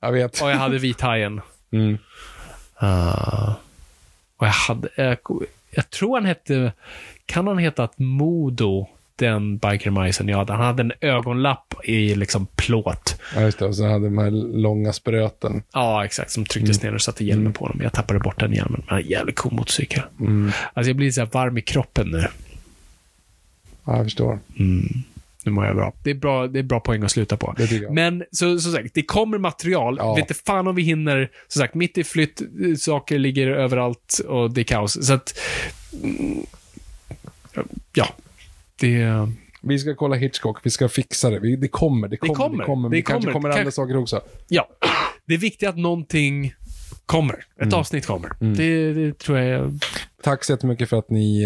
Jag 0.00 0.12
vet. 0.12 0.42
Och 0.42 0.50
jag 0.50 0.56
hade 0.56 0.78
vithajen. 0.78 1.40
Mm. 1.72 1.98
Uh, 2.82 3.52
och 4.36 4.46
jag 4.46 4.52
hade, 4.52 4.88
jag, 4.96 5.16
jag 5.70 5.90
tror 5.90 6.16
han 6.16 6.24
hette, 6.26 6.72
kan 7.26 7.46
han 7.46 7.58
hetat 7.58 7.92
Modo, 7.98 8.86
den 9.16 9.58
bikermajsen 9.58 10.28
jag 10.28 10.38
hade. 10.38 10.52
Han 10.52 10.64
hade 10.66 10.82
en 10.82 10.92
ögonlapp 11.00 11.74
i 11.84 12.14
liksom 12.14 12.46
plåt. 12.56 13.20
Ja, 13.34 13.40
just 13.40 13.58
det. 13.58 13.64
Och 13.64 13.76
så 13.76 13.84
hade 13.86 14.04
de 14.04 14.18
här 14.18 14.30
långa 14.60 14.92
spröten. 14.92 15.62
Ja, 15.72 16.04
exakt. 16.04 16.30
Som 16.30 16.44
trycktes 16.44 16.82
ner 16.82 16.94
och 16.94 17.02
satte 17.02 17.24
hjälmen 17.24 17.52
på 17.52 17.64
honom. 17.64 17.80
Jag 17.82 17.92
tappade 17.92 18.20
bort 18.20 18.40
den 18.40 18.52
hjälmen. 18.52 18.82
Men 18.90 19.02
jävligt 19.06 19.36
cool 19.36 19.52
motorcykel. 19.52 20.02
Alltså 20.74 20.90
jag 20.90 20.96
blir 20.96 21.10
så 21.10 21.20
här 21.20 21.28
varm 21.32 21.58
i 21.58 21.62
kroppen 21.62 22.08
nu. 22.10 22.24
Ja, 23.90 23.96
jag 23.96 24.06
förstår. 24.06 24.38
Nu 25.44 25.50
mår 25.52 25.66
jag 25.66 25.76
bra. 25.76 25.92
Det 26.02 26.10
är 26.10 26.14
bra, 26.14 26.46
det 26.46 26.58
är 26.58 26.62
bra 26.62 26.80
poäng 26.80 27.02
att 27.02 27.10
sluta 27.10 27.36
på. 27.36 27.54
Det. 27.58 27.90
Men 27.90 28.24
så, 28.32 28.58
som 28.58 28.72
sagt, 28.72 28.94
det 28.94 29.02
kommer 29.02 29.38
material. 29.38 29.96
Ja. 29.98 30.14
Vet 30.14 30.30
inte 30.30 30.34
fan 30.34 30.66
om 30.66 30.74
vi 30.74 30.82
hinner. 30.82 31.30
Som 31.48 31.60
sagt, 31.60 31.74
mitt 31.74 31.98
i 31.98 32.04
flytt, 32.04 32.40
eh, 32.40 32.74
saker 32.78 33.18
ligger 33.18 33.46
överallt 33.46 34.20
och 34.28 34.50
det 34.50 34.60
är 34.60 34.64
kaos. 34.64 35.06
Så 35.06 35.12
att... 35.12 35.38
mm, 36.02 36.46
Ja. 37.92 38.08
Det... 38.80 39.06
Vi 39.62 39.78
ska 39.78 39.94
kolla 39.94 40.16
Hitchcock, 40.16 40.58
vi 40.62 40.70
ska 40.70 40.88
fixa 40.88 41.30
det. 41.30 41.38
Vi, 41.40 41.56
det 41.56 41.68
kommer, 41.68 42.08
det 42.08 42.16
kommer, 42.16 42.32
det 42.34 42.36
kommer, 42.36 42.64
kommer. 42.64 42.88
det 42.88 42.96
Det 42.96 43.02
kanske 43.02 43.20
kommer. 43.22 43.32
kommer 43.32 43.48
andra 43.48 43.62
Kanske- 43.62 43.76
saker 43.76 43.96
också. 43.96 44.20
Ja. 44.48 44.68
Det 45.26 45.34
är 45.34 45.38
viktigt 45.38 45.68
att 45.68 45.76
någonting 45.78 46.54
kommer. 47.06 47.34
Ett 47.34 47.62
Mm. 47.62 47.74
avsnitt 47.74 48.06
kommer. 48.06 48.30
Det, 48.56 48.92
det 48.92 49.18
tror 49.18 49.38
jag... 49.38 49.78
Tack 50.22 50.44
så 50.44 50.52
jättemycket 50.52 50.88
för 50.88 50.98
att 50.98 51.10
ni 51.10 51.42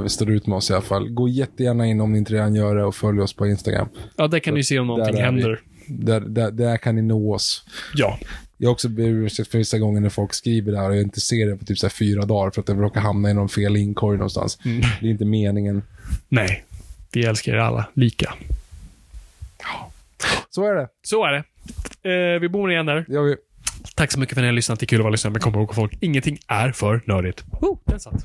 eh, 0.00 0.06
står 0.06 0.30
ut 0.30 0.46
med 0.46 0.56
oss 0.56 0.70
i 0.70 0.72
alla 0.72 0.82
fall. 0.82 1.08
Gå 1.08 1.28
jättegärna 1.28 1.86
in 1.86 2.00
om 2.00 2.12
ni 2.12 2.18
inte 2.18 2.32
redan 2.34 2.54
gör 2.54 2.76
det 2.76 2.84
och 2.84 2.94
följ 2.94 3.20
oss 3.20 3.32
på 3.32 3.46
Instagram. 3.46 3.88
Ja, 4.16 4.26
där 4.28 4.38
kan 4.38 4.54
du 4.54 4.64
se 4.64 4.78
om 4.78 4.86
någonting 4.86 5.14
Där 5.14 5.22
är 5.22 5.32
vi. 5.32 5.42
händer. 5.42 5.60
Där, 5.86 6.20
där, 6.20 6.50
där 6.50 6.76
kan 6.76 6.94
ni 6.94 7.02
nå 7.02 7.34
oss. 7.34 7.64
Ja. 7.94 8.18
Jag 8.56 8.68
har 8.68 8.72
också 8.72 8.88
blivit 8.88 9.26
ursäkt 9.26 9.50
för 9.50 9.58
vissa 9.58 9.78
gånger 9.78 10.00
när 10.00 10.08
folk 10.08 10.34
skriver 10.34 10.72
det 10.72 10.78
här 10.78 10.88
och 10.90 10.96
jag 10.96 11.02
inte 11.02 11.20
ser 11.20 11.46
det 11.46 11.56
på 11.56 11.64
typ 11.64 11.78
så 11.78 11.88
fyra 11.88 12.24
dagar 12.24 12.50
för 12.50 12.60
att 12.60 12.66
det 12.66 12.72
råkar 12.72 13.00
hamna 13.00 13.30
i 13.30 13.34
någon 13.34 13.48
fel 13.48 13.76
inkorg 13.76 14.18
någonstans. 14.18 14.58
Mm. 14.64 14.80
Det 15.00 15.06
är 15.06 15.10
inte 15.10 15.24
meningen. 15.24 15.82
Nej. 16.28 16.64
Vi 17.12 17.24
älskar 17.24 17.52
er 17.52 17.58
alla 17.58 17.88
lika. 17.94 18.34
Så 20.50 20.64
är 20.64 20.74
det. 20.74 20.88
Så 21.02 21.24
är 21.24 21.32
det. 21.32 21.44
Eh, 22.34 22.40
vi 22.40 22.48
bor 22.48 22.72
igen 22.72 22.86
där. 22.86 23.04
Det 23.08 23.14
gör 23.14 23.22
vi. 23.22 23.36
Tack 23.94 24.12
så 24.12 24.20
mycket 24.20 24.34
för 24.34 24.40
att 24.40 24.44
ni 24.44 24.48
har 24.48 24.52
lyssnat. 24.54 24.80
Det 24.80 24.84
är 24.84 24.86
kul 24.88 24.98
att 25.00 25.04
vara 25.04 25.10
lyssnare, 25.10 25.32
men 25.32 25.40
kom 25.42 25.54
ihåg 25.54 25.74
folk, 25.74 25.92
ingenting 26.00 26.38
är 26.48 26.72
för 26.72 27.02
nördigt. 27.06 27.44
Oh, 27.60 27.78
den 27.86 28.00
satt. 28.00 28.24